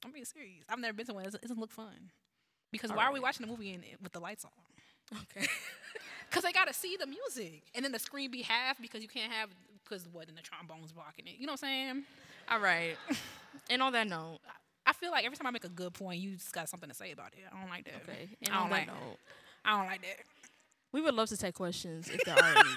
I'm 0.04 0.12
being 0.12 0.24
serious. 0.24 0.64
I've 0.68 0.78
never 0.78 0.92
been 0.92 1.06
to 1.06 1.14
one. 1.14 1.24
It 1.24 1.40
doesn't 1.40 1.58
look 1.58 1.72
fun. 1.72 2.10
Because 2.74 2.92
why 2.92 3.04
are 3.04 3.12
we 3.12 3.20
watching 3.20 3.46
the 3.46 3.50
movie 3.50 3.72
in, 3.72 3.82
with 4.02 4.12
the 4.12 4.20
lights 4.20 4.44
on? 4.44 5.18
Okay. 5.22 5.46
Because 6.30 6.42
they 6.42 6.52
gotta 6.52 6.74
see 6.74 6.96
the 6.98 7.06
music, 7.06 7.62
and 7.76 7.84
then 7.84 7.92
the 7.92 7.98
screen 8.00 8.28
be 8.28 8.42
half 8.42 8.80
because 8.82 9.02
you 9.02 9.08
can't 9.08 9.30
have 9.32 9.50
because 9.84 10.08
what 10.10 10.28
in 10.28 10.34
the 10.34 10.42
trombones 10.42 10.90
blocking 10.90 11.28
it. 11.28 11.34
You 11.38 11.46
know 11.46 11.52
what 11.52 11.62
I'm 11.62 11.68
saying? 11.68 12.02
All 12.50 12.58
right. 12.58 12.96
and 13.70 13.80
on 13.80 13.92
that 13.92 14.08
note, 14.08 14.40
I 14.84 14.94
feel 14.94 15.12
like 15.12 15.24
every 15.24 15.36
time 15.36 15.46
I 15.46 15.52
make 15.52 15.64
a 15.64 15.68
good 15.68 15.94
point, 15.94 16.20
you 16.20 16.32
just 16.32 16.52
got 16.52 16.68
something 16.68 16.88
to 16.88 16.94
say 16.94 17.12
about 17.12 17.34
it. 17.34 17.44
I 17.54 17.60
don't 17.60 17.70
like 17.70 17.84
that. 17.84 18.02
okay. 18.02 18.30
And 18.42 18.52
I 18.52 18.56
on 18.56 18.62
don't 18.62 18.70
that 18.70 18.76
like. 18.78 18.86
note, 18.88 19.16
I 19.64 19.78
don't 19.78 19.86
like 19.86 20.02
that. 20.02 20.16
we 20.92 21.02
would 21.02 21.14
love 21.14 21.28
to 21.28 21.36
take 21.36 21.54
questions 21.54 22.08
if 22.08 22.24
there 22.24 22.36
are 22.36 22.56
any. 22.56 22.70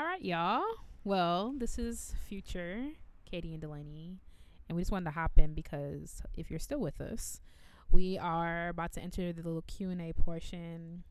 All 0.00 0.06
right, 0.06 0.22
y'all. 0.22 0.62
Well, 1.04 1.52
this 1.58 1.78
is 1.78 2.14
Future, 2.26 2.84
Katie 3.26 3.52
and 3.52 3.60
Delaney, 3.60 4.20
and 4.72 4.76
we 4.78 4.80
just 4.82 4.90
wanted 4.90 5.04
to 5.04 5.10
hop 5.10 5.32
in 5.36 5.52
because 5.52 6.22
if 6.34 6.50
you're 6.50 6.58
still 6.58 6.80
with 6.80 6.98
us, 6.98 7.42
we 7.90 8.16
are 8.16 8.70
about 8.70 8.90
to 8.92 9.02
enter 9.02 9.30
the 9.34 9.42
little 9.42 9.60
Q 9.66 9.90
and 9.90 10.00
A 10.00 10.14
portion, 10.14 11.02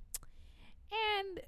and 0.91 1.39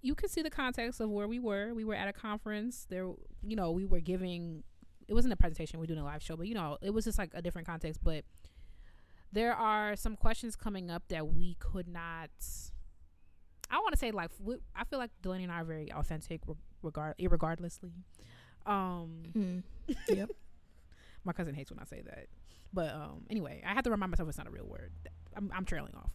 you 0.00 0.14
can 0.14 0.30
see 0.30 0.40
the 0.40 0.48
context 0.48 1.00
of 1.00 1.10
where 1.10 1.28
we 1.28 1.38
were. 1.38 1.74
We 1.74 1.84
were 1.84 1.94
at 1.94 2.08
a 2.08 2.14
conference. 2.14 2.86
There, 2.88 3.10
you 3.42 3.56
know, 3.56 3.72
we 3.72 3.84
were 3.84 4.00
giving. 4.00 4.62
It 5.06 5.12
wasn't 5.12 5.34
a 5.34 5.36
presentation. 5.36 5.78
We 5.80 5.82
were 5.82 5.86
doing 5.88 5.98
a 6.00 6.04
live 6.04 6.22
show, 6.22 6.34
but 6.34 6.46
you 6.46 6.54
know, 6.54 6.78
it 6.80 6.94
was 6.94 7.04
just 7.04 7.18
like 7.18 7.30
a 7.34 7.42
different 7.42 7.66
context. 7.68 8.00
But 8.02 8.24
there 9.30 9.52
are 9.54 9.96
some 9.96 10.16
questions 10.16 10.56
coming 10.56 10.90
up 10.90 11.02
that 11.08 11.26
we 11.28 11.56
could 11.58 11.86
not. 11.86 12.30
I 13.70 13.76
want 13.80 13.92
to 13.92 13.98
say 13.98 14.12
like 14.12 14.30
we, 14.42 14.56
I 14.74 14.84
feel 14.84 14.98
like 14.98 15.10
Delaney 15.20 15.44
and 15.44 15.52
I 15.52 15.60
are 15.60 15.64
very 15.64 15.92
authentic, 15.92 16.40
re- 16.46 16.54
regard 16.82 17.18
irregardlessly. 17.18 17.92
Um, 18.64 19.62
Yep. 20.08 20.30
My 21.24 21.32
cousin 21.32 21.54
hates 21.54 21.70
when 21.70 21.78
I 21.78 21.84
say 21.84 22.02
that, 22.02 22.26
but 22.72 22.94
um, 22.94 23.24
anyway, 23.30 23.62
I 23.66 23.74
have 23.74 23.84
to 23.84 23.90
remind 23.90 24.10
myself 24.10 24.28
it's 24.28 24.38
not 24.38 24.46
a 24.46 24.50
real 24.50 24.66
word. 24.66 24.92
I'm, 25.36 25.50
I'm 25.54 25.64
trailing 25.64 25.94
off. 25.96 26.12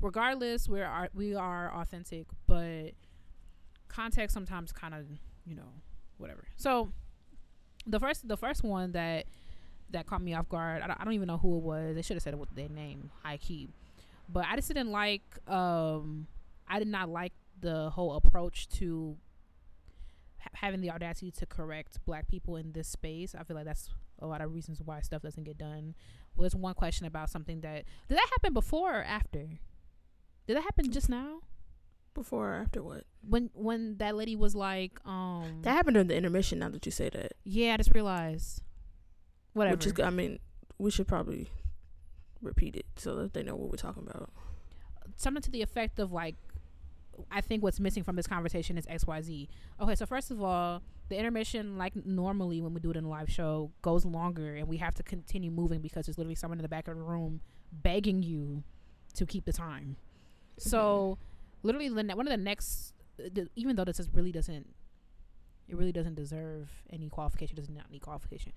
Regardless, 0.00 0.68
we're 0.68 1.08
we 1.14 1.34
are 1.34 1.72
authentic, 1.74 2.26
but 2.46 2.92
context 3.88 4.32
sometimes 4.32 4.72
kind 4.72 4.94
of 4.94 5.06
you 5.44 5.54
know 5.54 5.72
whatever. 6.16 6.44
So 6.56 6.92
the 7.86 8.00
first 8.00 8.26
the 8.26 8.36
first 8.36 8.62
one 8.62 8.92
that 8.92 9.26
that 9.92 10.06
caught 10.06 10.22
me 10.22 10.34
off 10.34 10.48
guard. 10.48 10.82
I 10.82 10.86
don't, 10.86 11.00
I 11.00 11.04
don't 11.04 11.14
even 11.14 11.26
know 11.26 11.38
who 11.38 11.56
it 11.56 11.62
was. 11.62 11.96
They 11.96 12.02
should 12.02 12.16
have 12.16 12.22
said 12.22 12.34
it 12.34 12.38
with 12.38 12.54
their 12.54 12.68
name, 12.68 13.10
high 13.22 13.36
key. 13.36 13.68
But 14.28 14.46
I 14.48 14.56
just 14.56 14.68
didn't 14.68 14.90
like. 14.90 15.22
Um, 15.48 16.28
I 16.68 16.78
did 16.78 16.88
not 16.88 17.08
like 17.08 17.32
the 17.60 17.90
whole 17.90 18.14
approach 18.14 18.68
to 18.68 19.16
ha- 20.38 20.50
having 20.54 20.80
the 20.80 20.90
audacity 20.90 21.30
to 21.32 21.46
correct 21.46 21.98
black 22.06 22.28
people 22.28 22.56
in 22.56 22.72
this 22.72 22.88
space. 22.88 23.34
I 23.34 23.42
feel 23.42 23.56
like 23.56 23.66
that's 23.66 23.90
a 24.20 24.26
lot 24.26 24.40
of 24.40 24.52
reasons 24.52 24.80
why 24.84 25.00
stuff 25.00 25.22
doesn't 25.22 25.44
get 25.44 25.58
done. 25.58 25.94
Was 26.36 26.54
one 26.54 26.74
question 26.74 27.06
about 27.06 27.30
something 27.30 27.60
that 27.62 27.84
did 28.08 28.16
that 28.18 28.28
happen 28.30 28.52
before 28.52 29.00
or 29.00 29.02
after? 29.02 29.48
Did 30.46 30.56
that 30.56 30.62
happen 30.62 30.90
just 30.90 31.08
now? 31.08 31.40
Before 32.14 32.54
or 32.54 32.54
after 32.56 32.82
what? 32.82 33.04
When 33.28 33.50
when 33.54 33.96
that 33.98 34.16
lady 34.16 34.36
was 34.36 34.54
like, 34.54 34.98
um, 35.06 35.60
That 35.62 35.72
happened 35.72 35.94
during 35.94 36.08
the 36.08 36.16
intermission. 36.16 36.58
Now 36.58 36.68
that 36.70 36.84
you 36.86 36.92
say 36.92 37.08
that, 37.10 37.32
yeah, 37.44 37.74
I 37.74 37.76
just 37.76 37.94
realized. 37.94 38.62
Whatever. 39.52 39.76
which 39.76 39.86
is. 39.86 39.94
I 40.00 40.10
mean, 40.10 40.38
we 40.78 40.90
should 40.90 41.06
probably 41.06 41.50
repeat 42.42 42.74
it 42.76 42.86
so 42.96 43.14
that 43.16 43.34
they 43.34 43.42
know 43.42 43.54
what 43.54 43.70
we're 43.70 43.76
talking 43.76 44.06
about. 44.08 44.30
something 45.16 45.42
to 45.42 45.50
the 45.50 45.62
effect 45.62 45.98
of 45.98 46.12
like 46.12 46.36
I 47.30 47.40
think 47.40 47.62
what's 47.62 47.80
missing 47.80 48.02
from 48.02 48.16
this 48.16 48.26
conversation 48.26 48.76
is 48.78 48.86
XYZ. 48.86 49.48
Okay, 49.80 49.94
so 49.94 50.06
first 50.06 50.30
of 50.30 50.42
all, 50.42 50.82
the 51.08 51.16
intermission, 51.16 51.76
like 51.78 51.94
normally 52.06 52.60
when 52.60 52.72
we 52.74 52.80
do 52.80 52.90
it 52.90 52.96
in 52.96 53.04
a 53.04 53.08
live 53.08 53.30
show, 53.30 53.70
goes 53.82 54.04
longer 54.04 54.54
and 54.54 54.68
we 54.68 54.76
have 54.78 54.94
to 54.96 55.02
continue 55.02 55.50
moving 55.50 55.80
because 55.80 56.06
there's 56.06 56.18
literally 56.18 56.34
someone 56.34 56.58
in 56.58 56.62
the 56.62 56.68
back 56.68 56.88
of 56.88 56.96
the 56.96 57.02
room 57.02 57.40
begging 57.72 58.22
you 58.22 58.62
to 59.14 59.26
keep 59.26 59.44
the 59.44 59.52
time. 59.52 59.96
So, 60.58 61.18
mm-hmm. 61.18 61.66
literally, 61.66 61.88
the 61.88 62.02
ne- 62.02 62.14
one 62.14 62.26
of 62.26 62.30
the 62.30 62.42
next, 62.42 62.94
uh, 63.18 63.28
the, 63.32 63.48
even 63.56 63.76
though 63.76 63.84
this 63.84 63.98
is 63.98 64.08
really 64.12 64.32
doesn't, 64.32 64.66
it 65.68 65.76
really 65.76 65.92
doesn't 65.92 66.14
deserve 66.14 66.70
any 66.90 67.08
qualification, 67.08 67.56
does 67.56 67.70
not 67.70 67.90
need 67.90 68.02
qualification. 68.02 68.52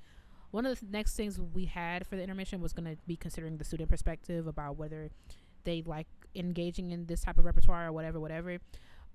One 0.51 0.65
of 0.65 0.79
the 0.79 0.85
next 0.85 1.15
things 1.15 1.39
we 1.39 1.65
had 1.65 2.05
for 2.05 2.15
the 2.15 2.23
intermission 2.23 2.61
was 2.61 2.73
going 2.73 2.85
to 2.85 3.01
be 3.07 3.15
considering 3.15 3.57
the 3.57 3.63
student 3.63 3.89
perspective 3.89 4.45
about 4.45 4.77
whether 4.77 5.09
they 5.63 5.81
like 5.85 6.07
engaging 6.35 6.91
in 6.91 7.05
this 7.05 7.21
type 7.21 7.37
of 7.37 7.45
repertoire 7.45 7.87
or 7.87 7.91
whatever, 7.91 8.19
whatever. 8.19 8.57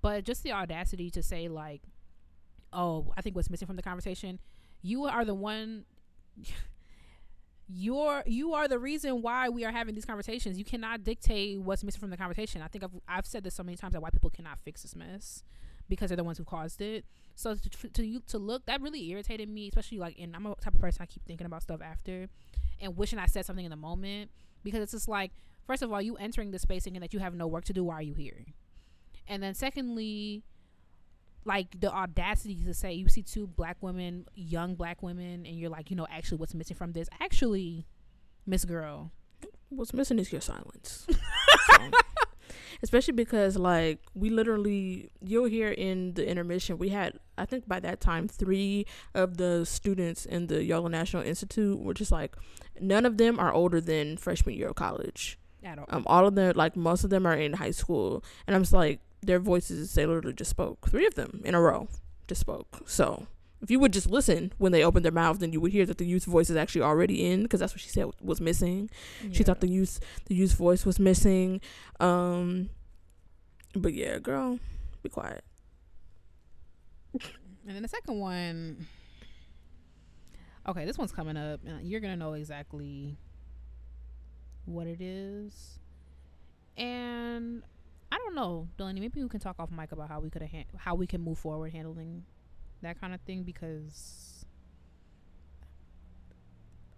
But 0.01 0.23
just 0.23 0.43
the 0.43 0.51
audacity 0.51 1.09
to 1.11 1.23
say 1.23 1.47
like, 1.47 1.81
"Oh, 2.71 3.13
I 3.17 3.21
think 3.21 3.35
what's 3.35 3.49
missing 3.49 3.67
from 3.67 3.75
the 3.75 3.83
conversation, 3.83 4.39
you 4.81 5.05
are 5.05 5.25
the 5.25 5.35
one." 5.35 5.85
You're 7.71 8.23
you 8.25 8.53
are 8.53 8.67
the 8.67 8.79
reason 8.79 9.21
why 9.21 9.47
we 9.49 9.63
are 9.63 9.71
having 9.71 9.93
these 9.93 10.05
conversations. 10.05 10.57
You 10.57 10.65
cannot 10.65 11.03
dictate 11.03 11.61
what's 11.61 11.83
missing 11.83 11.99
from 11.99 12.09
the 12.09 12.17
conversation. 12.17 12.63
I 12.63 12.67
think 12.67 12.83
I've 12.83 12.99
I've 13.07 13.27
said 13.27 13.43
this 13.43 13.53
so 13.53 13.61
many 13.61 13.77
times 13.77 13.93
that 13.93 14.01
white 14.01 14.11
people 14.11 14.31
cannot 14.31 14.57
fix 14.65 14.81
this 14.81 14.95
mess 14.95 15.43
because 15.87 16.09
they're 16.09 16.17
the 16.17 16.23
ones 16.23 16.39
who 16.39 16.45
caused 16.45 16.81
it. 16.81 17.05
So 17.35 17.53
to 17.53 17.89
to 17.89 18.03
you 18.03 18.21
to 18.27 18.39
look 18.39 18.65
that 18.65 18.81
really 18.81 19.07
irritated 19.11 19.49
me, 19.49 19.67
especially 19.67 19.99
like 19.99 20.17
and 20.17 20.35
I'm 20.35 20.47
a 20.47 20.55
type 20.55 20.73
of 20.73 20.79
person 20.79 21.03
I 21.03 21.05
keep 21.05 21.23
thinking 21.25 21.45
about 21.45 21.61
stuff 21.61 21.79
after 21.79 22.27
and 22.81 22.97
wishing 22.97 23.19
I 23.19 23.27
said 23.27 23.45
something 23.45 23.65
in 23.65 23.71
the 23.71 23.77
moment 23.77 24.31
because 24.63 24.81
it's 24.81 24.93
just 24.93 25.07
like 25.07 25.31
first 25.69 25.83
of 25.83 25.93
all 25.93 26.01
you 26.01 26.15
entering 26.15 26.49
the 26.49 26.57
space 26.57 26.83
thinking 26.83 27.01
that 27.01 27.13
you 27.13 27.19
have 27.19 27.35
no 27.35 27.45
work 27.45 27.63
to 27.63 27.73
do 27.73 27.83
why 27.83 27.95
are 27.95 28.01
you 28.01 28.15
here, 28.15 28.45
and 29.27 29.43
then 29.43 29.53
secondly 29.53 30.43
like 31.45 31.79
the 31.79 31.91
audacity 31.91 32.55
to 32.65 32.73
say 32.73 32.91
you 32.91 33.07
see 33.07 33.21
two 33.21 33.47
black 33.47 33.77
women, 33.81 34.25
young 34.35 34.75
black 34.75 35.01
women, 35.01 35.45
and 35.45 35.57
you're 35.57 35.69
like, 35.69 35.89
you 35.89 35.95
know, 35.95 36.05
actually 36.11 36.37
what's 36.37 36.53
missing 36.53 36.75
from 36.75 36.91
this? 36.91 37.07
Actually, 37.21 37.87
Miss 38.45 38.65
Girl, 38.65 39.11
What's 39.69 39.93
missing 39.93 40.17
is 40.19 40.31
your 40.31 40.41
silence. 40.41 41.05
Especially 42.83 43.13
because 43.13 43.57
like 43.57 43.99
we 44.15 44.29
literally 44.29 45.11
you'll 45.21 45.45
hear 45.45 45.69
in 45.69 46.13
the 46.13 46.27
intermission 46.27 46.77
we 46.77 46.89
had 46.89 47.19
I 47.37 47.45
think 47.45 47.67
by 47.67 47.79
that 47.81 47.99
time 47.99 48.27
three 48.27 48.85
of 49.13 49.37
the 49.37 49.65
students 49.65 50.25
in 50.25 50.47
the 50.47 50.63
Yola 50.63 50.89
National 50.89 51.21
Institute 51.21 51.79
were 51.79 51.93
just 51.93 52.11
like 52.11 52.35
none 52.79 53.05
of 53.05 53.17
them 53.17 53.37
are 53.37 53.53
older 53.53 53.81
than 53.81 54.17
freshman 54.17 54.55
year 54.55 54.69
of 54.69 54.75
college. 54.75 55.38
At 55.63 55.79
all. 55.79 55.85
Um 55.89 56.03
all 56.07 56.27
of 56.27 56.35
them 56.35 56.53
like 56.55 56.75
most 56.75 57.03
of 57.03 57.09
them 57.09 57.25
are 57.25 57.35
in 57.35 57.53
high 57.53 57.71
school 57.71 58.23
and 58.47 58.55
I'm 58.55 58.61
just 58.63 58.73
like 58.73 58.99
their 59.21 59.39
voices 59.39 59.93
they 59.93 60.05
literally 60.05 60.33
just 60.33 60.49
spoke. 60.49 60.89
Three 60.89 61.05
of 61.05 61.15
them 61.15 61.41
in 61.45 61.55
a 61.55 61.61
row 61.61 61.87
just 62.27 62.41
spoke. 62.41 62.81
So 62.85 63.27
if 63.61 63.69
you 63.69 63.79
would 63.79 63.91
just 63.91 64.09
listen 64.09 64.53
when 64.57 64.71
they 64.71 64.83
opened 64.83 65.03
their 65.03 65.11
mouth, 65.11 65.39
then 65.39 65.51
you 65.51 65.59
would 65.59 65.73
hear 65.73 65.85
that 65.85 65.97
the 65.97 66.05
youth 66.05 66.23
voice 66.23 66.49
is 66.49 66.55
actually 66.55 66.81
already 66.81 67.25
in 67.29 67.43
because 67.43 67.59
that's 67.59 67.73
what 67.73 67.81
she 67.81 67.89
said 67.89 68.05
was 68.21 68.39
missing. 68.39 68.89
She 69.31 69.43
thought 69.43 69.59
the 69.59 69.67
youth 69.67 69.99
the 70.25 70.35
youth 70.35 70.53
voice 70.53 70.85
was 70.85 70.99
missing. 70.99 71.59
Um 71.99 72.69
but 73.75 73.93
yeah, 73.93 74.17
girl, 74.19 74.59
be 75.03 75.09
quiet. 75.09 75.43
And 77.67 77.75
then 77.75 77.83
the 77.83 77.89
second 77.89 78.19
one. 78.19 78.87
Okay, 80.67 80.85
this 80.85 80.97
one's 80.97 81.11
coming 81.11 81.37
up, 81.37 81.59
and 81.65 81.87
you're 81.87 81.99
gonna 81.99 82.15
know 82.17 82.33
exactly 82.33 83.15
what 84.69 84.87
it 84.87 85.01
is. 85.01 85.79
And 86.77 87.63
I 88.11 88.17
don't 88.17 88.35
know, 88.35 88.67
Delaney. 88.77 89.01
Maybe 89.01 89.21
we 89.21 89.29
can 89.29 89.39
talk 89.39 89.57
off 89.59 89.71
mic 89.71 89.91
about 89.91 90.09
how 90.09 90.19
we 90.19 90.29
could 90.29 90.43
ha- 90.43 90.65
how 90.77 90.95
we 90.95 91.07
can 91.07 91.21
move 91.21 91.37
forward 91.37 91.71
handling 91.71 92.23
that 92.81 92.99
kind 92.99 93.13
of 93.13 93.21
thing 93.21 93.43
because 93.43 94.45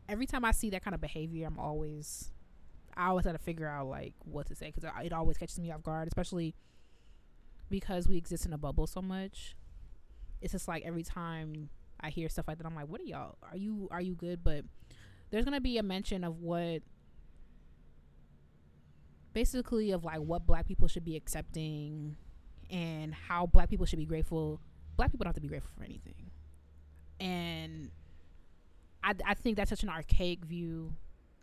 every 0.07 0.26
time 0.26 0.45
I 0.45 0.51
see 0.51 0.69
that 0.72 0.84
kind 0.84 0.93
of 0.93 1.01
behavior, 1.01 1.47
I'm 1.47 1.57
always 1.59 2.32
I 2.95 3.07
always 3.07 3.26
have 3.26 3.36
to 3.36 3.41
figure 3.41 3.67
out 3.67 3.88
like 3.88 4.13
what 4.24 4.47
to 4.47 4.55
say 4.55 4.72
because 4.74 4.89
it 5.03 5.13
always 5.13 5.38
catches 5.38 5.59
me 5.59 5.72
off 5.72 5.84
guard, 5.84 6.07
especially 6.07 6.53
because 7.69 8.07
we 8.07 8.17
exist 8.17 8.45
in 8.45 8.53
a 8.53 8.57
bubble 8.57 8.88
so 8.88 9.01
much. 9.01 9.55
It's 10.41 10.51
just 10.51 10.67
like 10.67 10.84
every 10.86 11.03
time 11.03 11.69
I 11.99 12.09
hear 12.09 12.28
stuff 12.30 12.47
like 12.47 12.57
that, 12.57 12.67
I'm 12.67 12.76
like, 12.76 12.88
"What 12.88 12.99
are 13.01 13.05
y'all? 13.05 13.38
Are 13.43 13.57
you 13.57 13.88
are 13.91 14.01
you 14.01 14.15
good?" 14.15 14.43
But 14.43 14.65
there's 15.30 15.45
gonna 15.45 15.61
be 15.61 15.78
a 15.78 15.84
mention 15.84 16.24
of 16.24 16.39
what, 16.39 16.82
basically, 19.34 19.91
of 19.91 20.03
like 20.03 20.19
what 20.19 20.45
Black 20.45 20.67
people 20.67 20.88
should 20.88 21.05
be 21.05 21.15
accepting, 21.15 22.15
and 22.69 23.13
how 23.13 23.45
Black 23.45 23.69
people 23.69 23.86
should 23.86 23.99
be 23.99 24.05
grateful. 24.05 24.59
Black 24.97 25.11
people 25.11 25.23
don't 25.23 25.29
have 25.29 25.36
to 25.36 25.41
be 25.41 25.47
grateful 25.47 25.71
for 25.77 25.84
anything, 25.84 26.32
and 27.19 27.91
I 29.03 29.13
I 29.25 29.34
think 29.34 29.57
that's 29.57 29.69
such 29.69 29.84
an 29.84 29.89
archaic 29.89 30.45
view. 30.45 30.93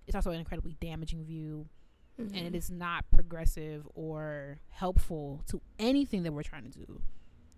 It's 0.07 0.14
also 0.14 0.30
an 0.30 0.39
incredibly 0.39 0.76
damaging 0.80 1.24
view 1.24 1.68
and 2.18 2.34
it 2.34 2.45
mm-hmm. 2.47 2.55
is 2.57 2.70
not 2.70 3.05
progressive 3.12 3.86
or 3.95 4.59
helpful 4.70 5.45
to 5.49 5.61
anything 5.78 6.24
that 6.24 6.32
we're 6.32 6.43
trying 6.43 6.64
to 6.64 6.78
do. 6.78 7.01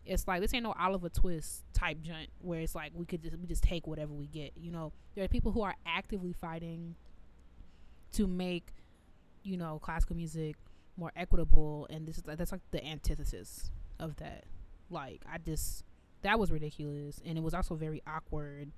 It's 0.05 0.27
like 0.29 0.41
this 0.41 0.53
ain't 0.53 0.65
no 0.65 0.75
Oliver 0.79 1.09
Twist 1.09 1.65
type 1.73 2.01
joint 2.03 2.31
where 2.41 2.61
it's 2.61 2.75
like 2.75 2.93
we 2.95 3.07
could 3.07 3.23
just 3.23 3.39
we 3.39 3.47
just 3.47 3.63
take 3.63 3.87
whatever 3.87 4.13
we 4.13 4.27
get. 4.27 4.53
You 4.57 4.71
know, 4.71 4.93
there 5.15 5.25
are 5.25 5.29
people 5.29 5.53
who 5.53 5.63
are 5.63 5.75
actively 5.87 6.33
fighting 6.33 6.95
to 8.13 8.27
make 8.27 8.73
you 9.43 9.57
know 9.57 9.79
classical 9.83 10.17
music 10.17 10.57
more 10.97 11.13
equitable, 11.17 11.87
and 11.91 12.07
this 12.07 12.19
is 12.19 12.27
like 12.27 12.39
that's 12.39 12.53
like 12.53 12.61
the 12.71 12.85
antithesis 12.85 13.71
of 13.99 14.17
that. 14.17 14.45
Like 14.91 15.23
I 15.31 15.39
just 15.39 15.85
that 16.23 16.39
was 16.39 16.51
ridiculous, 16.51 17.21
and 17.25 17.39
it 17.39 17.43
was 17.43 17.55
also 17.55 17.75
very 17.75 18.03
awkward. 18.07 18.71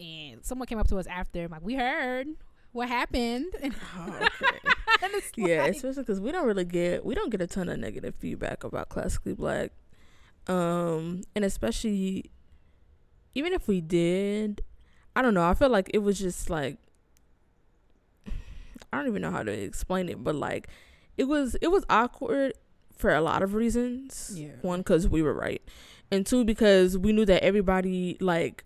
And 0.00 0.44
someone 0.44 0.66
came 0.66 0.78
up 0.78 0.88
to 0.88 0.96
us 0.98 1.06
after, 1.06 1.46
like, 1.48 1.62
we 1.62 1.74
heard 1.74 2.26
what 2.72 2.88
happened. 2.88 3.54
And 3.62 3.74
okay. 4.08 4.58
and 5.02 5.12
it's 5.14 5.30
yeah, 5.36 5.62
like- 5.62 5.72
especially 5.76 6.02
because 6.02 6.20
we 6.20 6.32
don't 6.32 6.46
really 6.46 6.64
get 6.64 7.04
we 7.04 7.14
don't 7.14 7.30
get 7.30 7.40
a 7.40 7.46
ton 7.46 7.68
of 7.68 7.78
negative 7.78 8.14
feedback 8.18 8.64
about 8.64 8.88
classically 8.88 9.34
black, 9.34 9.72
um, 10.46 11.22
and 11.34 11.44
especially 11.44 12.30
even 13.34 13.52
if 13.52 13.66
we 13.66 13.80
did, 13.80 14.62
I 15.16 15.22
don't 15.22 15.34
know. 15.34 15.48
I 15.48 15.54
feel 15.54 15.70
like 15.70 15.90
it 15.94 15.98
was 15.98 16.18
just 16.18 16.50
like 16.50 16.78
I 18.92 18.98
don't 18.98 19.08
even 19.08 19.22
know 19.22 19.30
how 19.30 19.42
to 19.42 19.52
explain 19.52 20.08
it, 20.08 20.22
but 20.22 20.34
like 20.34 20.68
it 21.16 21.24
was 21.24 21.56
it 21.60 21.68
was 21.68 21.84
awkward 21.88 22.54
for 22.96 23.14
a 23.14 23.20
lot 23.20 23.42
of 23.42 23.54
reasons. 23.54 24.32
Yeah. 24.34 24.50
One, 24.62 24.80
because 24.80 25.08
we 25.08 25.22
were 25.22 25.34
right, 25.34 25.62
and 26.10 26.26
two, 26.26 26.44
because 26.44 26.96
we 26.98 27.12
knew 27.12 27.24
that 27.24 27.42
everybody 27.42 28.16
like 28.20 28.64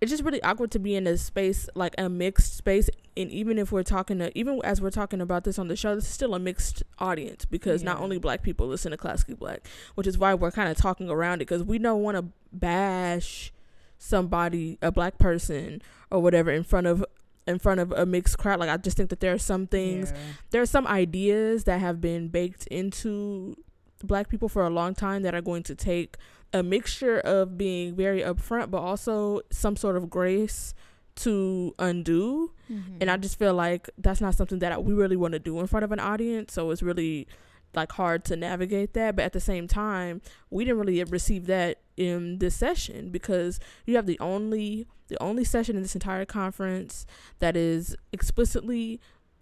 it's 0.00 0.10
just 0.10 0.22
really 0.22 0.42
awkward 0.42 0.70
to 0.70 0.78
be 0.78 0.96
in 0.96 1.06
a 1.06 1.16
space 1.16 1.66
like 1.74 1.94
a 1.96 2.10
mixed 2.10 2.58
space 2.58 2.90
and 3.16 3.30
even 3.30 3.58
if 3.58 3.72
we're 3.72 3.82
talking 3.82 4.18
to 4.18 4.38
even 4.38 4.60
as 4.62 4.78
we're 4.78 4.90
talking 4.90 5.20
about 5.22 5.44
this 5.44 5.58
on 5.58 5.68
the 5.68 5.76
show 5.76 5.94
this 5.94 6.04
is 6.04 6.10
still 6.10 6.34
a 6.34 6.38
mixed 6.38 6.82
audience 6.98 7.46
because 7.46 7.82
not 7.82 7.98
only 8.00 8.18
black 8.18 8.42
people 8.42 8.66
listen 8.66 8.90
to 8.90 8.98
classically 8.98 9.34
black 9.34 9.66
which 9.94 10.06
is 10.06 10.18
why 10.18 10.34
we're 10.34 10.50
kind 10.50 10.68
of 10.68 10.76
talking 10.76 11.08
around 11.08 11.36
it 11.36 11.48
because 11.48 11.62
we 11.64 11.78
don't 11.78 12.02
want 12.02 12.18
to 12.18 12.24
bash 12.52 13.50
somebody 13.96 14.78
a 14.82 14.92
black 14.92 15.16
person 15.16 15.80
or 16.10 16.20
whatever 16.20 16.50
in 16.50 16.62
front 16.62 16.86
of 16.86 17.02
in 17.46 17.58
front 17.58 17.78
of 17.80 17.92
a 17.92 18.06
mixed 18.06 18.38
crowd 18.38 18.58
like 18.60 18.70
i 18.70 18.76
just 18.76 18.96
think 18.96 19.10
that 19.10 19.20
there 19.20 19.32
are 19.32 19.38
some 19.38 19.66
things 19.66 20.10
Yeah. 20.12 20.18
there 20.50 20.62
are 20.62 20.66
some 20.66 20.86
ideas 20.86 21.64
that 21.64 21.80
have 21.80 22.00
been 22.00 22.28
baked 22.28 22.66
into 22.68 23.56
black 24.02 24.28
people 24.28 24.48
for 24.48 24.64
a 24.64 24.70
long 24.70 24.94
time 24.94 25.22
that 25.22 25.34
are 25.34 25.40
going 25.42 25.62
to 25.64 25.74
take 25.74 26.16
a 26.52 26.62
mixture 26.62 27.18
of 27.20 27.58
being 27.58 27.94
very 27.96 28.20
upfront 28.22 28.70
but 28.70 28.78
also 28.78 29.40
some 29.50 29.76
sort 29.76 29.96
of 29.96 30.08
grace 30.10 30.74
to 31.16 31.74
undo 31.78 32.50
Mm-hmm. 32.72 32.96
and 33.02 33.10
i 33.10 33.18
just 33.18 33.38
feel 33.38 33.52
like 33.52 33.90
that's 33.98 34.22
not 34.22 34.34
something 34.34 34.58
that 34.60 34.82
we 34.84 34.94
really 34.94 35.16
want 35.16 35.32
to 35.32 35.38
do 35.38 35.60
in 35.60 35.66
front 35.66 35.84
of 35.84 35.92
an 35.92 36.00
audience 36.00 36.54
so 36.54 36.70
it's 36.70 36.82
really 36.82 37.28
like 37.74 37.92
hard 37.92 38.24
to 38.24 38.36
navigate 38.36 38.94
that 38.94 39.16
but 39.16 39.22
at 39.26 39.34
the 39.34 39.40
same 39.40 39.68
time 39.68 40.22
we 40.48 40.64
didn't 40.64 40.78
really 40.78 41.04
receive 41.04 41.44
that 41.46 41.80
in 41.96 42.38
this 42.38 42.54
session 42.54 43.10
because 43.10 43.60
you 43.86 43.96
have 43.96 44.06
the 44.06 44.18
only 44.18 44.86
the 45.08 45.22
only 45.22 45.44
session 45.44 45.76
in 45.76 45.82
this 45.82 45.94
entire 45.94 46.24
conference 46.24 47.06
that 47.38 47.56
is 47.56 47.96
explicitly 48.12 49.00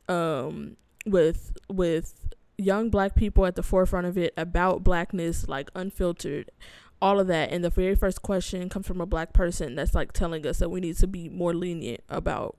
um 0.09 0.77
with 1.07 1.53
with 1.71 2.15
young 2.59 2.91
black 2.91 3.15
people 3.15 3.47
at 3.47 3.57
the 3.57 3.63
forefront 3.63 4.07
of 4.07 4.19
it 4.19 4.35
about 4.37 4.85
blackness 4.85 5.49
like 5.49 5.71
unfiltered 5.75 6.51
all 7.03 7.19
of 7.19 7.27
that. 7.27 7.51
And 7.51 7.65
the 7.65 7.69
very 7.69 7.97
first 7.97 8.23
question 8.23 8.69
comes 8.69 8.87
from 8.87 9.01
a 9.01 9.07
black 9.07 9.33
person 9.33 9.75
that's 9.75 9.95
like 9.95 10.13
telling 10.13 10.47
us 10.47 10.59
that 10.59 10.71
we 10.71 10.81
need 10.81 10.97
to 10.99 11.09
be 11.09 11.29
more 11.29 11.53
lenient 11.53 12.03
about 12.09 12.57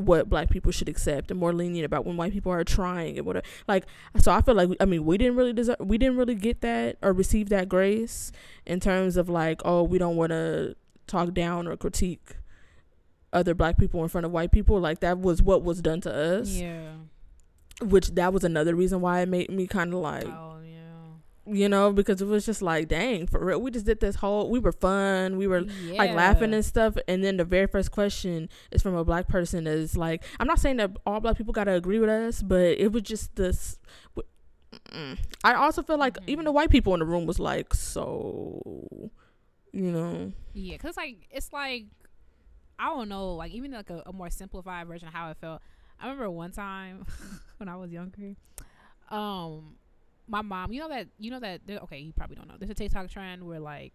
what 0.00 0.28
black 0.28 0.50
people 0.50 0.72
should 0.72 0.88
accept 0.88 1.30
and 1.30 1.38
more 1.38 1.52
lenient 1.52 1.84
about 1.86 2.04
when 2.04 2.16
white 2.16 2.32
people 2.32 2.50
are 2.52 2.64
trying 2.64 3.16
and 3.18 3.26
whatever 3.26 3.44
like 3.68 3.84
so 4.18 4.32
i 4.32 4.40
feel 4.40 4.54
like 4.54 4.68
i 4.80 4.84
mean 4.84 5.04
we 5.04 5.16
didn't 5.18 5.36
really 5.36 5.52
deserve 5.52 5.76
we 5.80 5.96
didn't 5.98 6.16
really 6.16 6.34
get 6.34 6.60
that 6.60 6.96
or 7.02 7.12
receive 7.12 7.48
that 7.48 7.68
grace 7.68 8.32
in 8.66 8.80
terms 8.80 9.16
of 9.16 9.28
like 9.28 9.60
oh 9.64 9.82
we 9.82 9.98
don't 9.98 10.16
want 10.16 10.30
to 10.30 10.74
talk 11.06 11.32
down 11.34 11.66
or 11.66 11.76
critique 11.76 12.36
other 13.32 13.54
black 13.54 13.78
people 13.78 14.02
in 14.02 14.08
front 14.08 14.24
of 14.24 14.32
white 14.32 14.50
people 14.50 14.80
like 14.80 15.00
that 15.00 15.18
was 15.20 15.40
what 15.42 15.62
was 15.62 15.80
done 15.80 16.00
to 16.00 16.12
us 16.12 16.48
Yeah. 16.50 16.92
which 17.82 18.08
that 18.16 18.32
was 18.32 18.44
another 18.44 18.74
reason 18.74 19.00
why 19.00 19.20
it 19.20 19.28
made 19.28 19.50
me 19.50 19.66
kind 19.66 19.92
of 19.94 20.00
like 20.00 20.26
Oh 20.26 20.56
yeah. 20.64 20.79
You 21.46 21.68
know 21.68 21.92
because 21.92 22.20
it 22.20 22.26
was 22.26 22.46
just 22.46 22.62
like 22.62 22.88
dang 22.88 23.26
for 23.26 23.44
real. 23.44 23.60
We 23.60 23.70
just 23.70 23.86
did 23.86 24.00
this 24.00 24.16
whole 24.16 24.50
we 24.50 24.58
were 24.58 24.72
fun. 24.72 25.36
We 25.36 25.46
were 25.46 25.62
like 25.92 26.12
laughing 26.14 26.54
and 26.54 26.64
stuff. 26.64 26.96
And 27.08 27.24
then 27.24 27.36
the 27.36 27.44
very 27.44 27.66
first 27.66 27.90
question 27.90 28.48
is 28.70 28.82
from 28.82 28.94
a 28.94 29.04
black 29.04 29.28
person 29.28 29.66
is 29.66 29.96
like 29.96 30.22
i'm 30.38 30.46
not 30.46 30.58
saying 30.58 30.76
that 30.76 30.90
all 31.06 31.20
black 31.20 31.36
people 31.36 31.52
gotta 31.52 31.72
agree 31.72 31.98
with 31.98 32.08
us 32.08 32.42
but 32.42 32.78
it 32.78 32.92
was 32.92 33.02
just 33.02 33.34
this 33.36 33.78
i 35.44 35.54
also 35.54 35.82
feel 35.82 35.98
like 35.98 36.16
even 36.26 36.44
the 36.44 36.52
white 36.52 36.70
people 36.70 36.94
in 36.94 37.00
the 37.00 37.06
room 37.06 37.26
was 37.26 37.38
like 37.38 37.74
so 37.74 38.60
you 39.72 39.92
know. 39.92 40.32
Yeah, 40.52 40.76
cause 40.78 40.96
like 40.96 41.28
it's 41.30 41.52
like 41.52 41.84
I 42.78 42.86
don't 42.86 43.08
know, 43.08 43.34
like 43.34 43.52
even 43.52 43.72
like 43.72 43.90
a, 43.90 44.02
a 44.06 44.12
more 44.12 44.30
simplified 44.30 44.86
version 44.86 45.08
of 45.08 45.14
how 45.14 45.30
it 45.30 45.36
felt. 45.40 45.62
I 46.00 46.04
remember 46.04 46.30
one 46.30 46.52
time 46.52 47.06
when 47.58 47.68
I 47.68 47.76
was 47.76 47.92
younger, 47.92 48.34
um, 49.10 49.76
my 50.30 50.42
mom, 50.42 50.72
you 50.72 50.80
know 50.80 50.88
that 50.88 51.08
you 51.18 51.30
know 51.30 51.40
that 51.40 51.60
okay, 51.68 51.98
you 51.98 52.12
probably 52.12 52.36
don't 52.36 52.48
know. 52.48 52.54
There's 52.58 52.70
a 52.70 52.74
TikTok 52.74 53.10
trend 53.10 53.44
where 53.44 53.60
like 53.60 53.92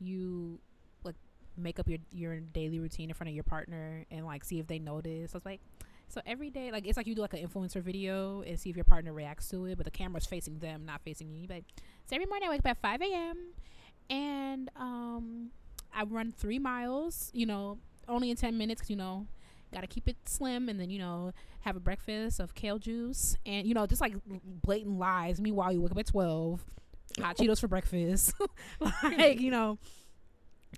you 0.00 0.60
like 1.04 1.16
make 1.56 1.78
up 1.78 1.88
your 1.88 1.98
your 2.12 2.40
daily 2.40 2.78
routine 2.78 3.10
in 3.10 3.14
front 3.14 3.28
of 3.28 3.34
your 3.34 3.44
partner 3.44 4.04
and 4.10 4.24
like 4.24 4.44
see 4.44 4.60
if 4.60 4.66
they 4.68 4.78
notice. 4.78 5.32
So 5.32 5.36
it's 5.38 5.46
like 5.46 5.60
so 6.08 6.22
every 6.24 6.48
day, 6.50 6.70
like 6.70 6.86
it's 6.86 6.96
like 6.96 7.06
you 7.06 7.14
do 7.14 7.20
like 7.22 7.34
an 7.34 7.46
influencer 7.46 7.82
video 7.82 8.42
and 8.42 8.58
see 8.58 8.70
if 8.70 8.76
your 8.76 8.84
partner 8.84 9.12
reacts 9.12 9.48
to 9.50 9.66
it, 9.66 9.76
but 9.76 9.84
the 9.84 9.90
camera's 9.90 10.24
facing 10.26 10.58
them, 10.58 10.86
not 10.86 11.02
facing 11.02 11.30
you. 11.30 11.46
Like, 11.48 11.64
So 12.06 12.16
every 12.16 12.26
morning 12.26 12.48
I 12.48 12.50
wake 12.52 12.60
up 12.60 12.68
at 12.68 12.78
5 12.78 13.02
a.m. 13.02 13.36
and 14.08 14.70
um, 14.76 15.50
I 15.94 16.04
run 16.04 16.32
three 16.32 16.58
miles. 16.58 17.30
You 17.34 17.46
know, 17.46 17.78
only 18.08 18.30
in 18.30 18.36
10 18.36 18.56
minutes. 18.56 18.88
you 18.88 18.96
know, 18.96 19.26
gotta 19.72 19.86
keep 19.86 20.08
it 20.08 20.16
slim, 20.24 20.68
and 20.68 20.78
then 20.80 20.90
you 20.90 20.98
know 20.98 21.32
have 21.60 21.76
a 21.76 21.80
breakfast 21.80 22.40
of 22.40 22.54
kale 22.54 22.78
juice, 22.78 23.36
and 23.46 23.66
you 23.66 23.74
know 23.74 23.86
just 23.86 24.00
like 24.00 24.14
blatant 24.26 24.98
lies. 24.98 25.40
Meanwhile, 25.40 25.72
you 25.72 25.80
wake 25.80 25.92
up 25.92 25.98
at 25.98 26.06
12, 26.06 26.64
hot 27.20 27.36
Cheetos 27.36 27.60
for 27.60 27.68
breakfast, 27.68 28.32
like 29.02 29.40
you 29.40 29.50
know. 29.50 29.78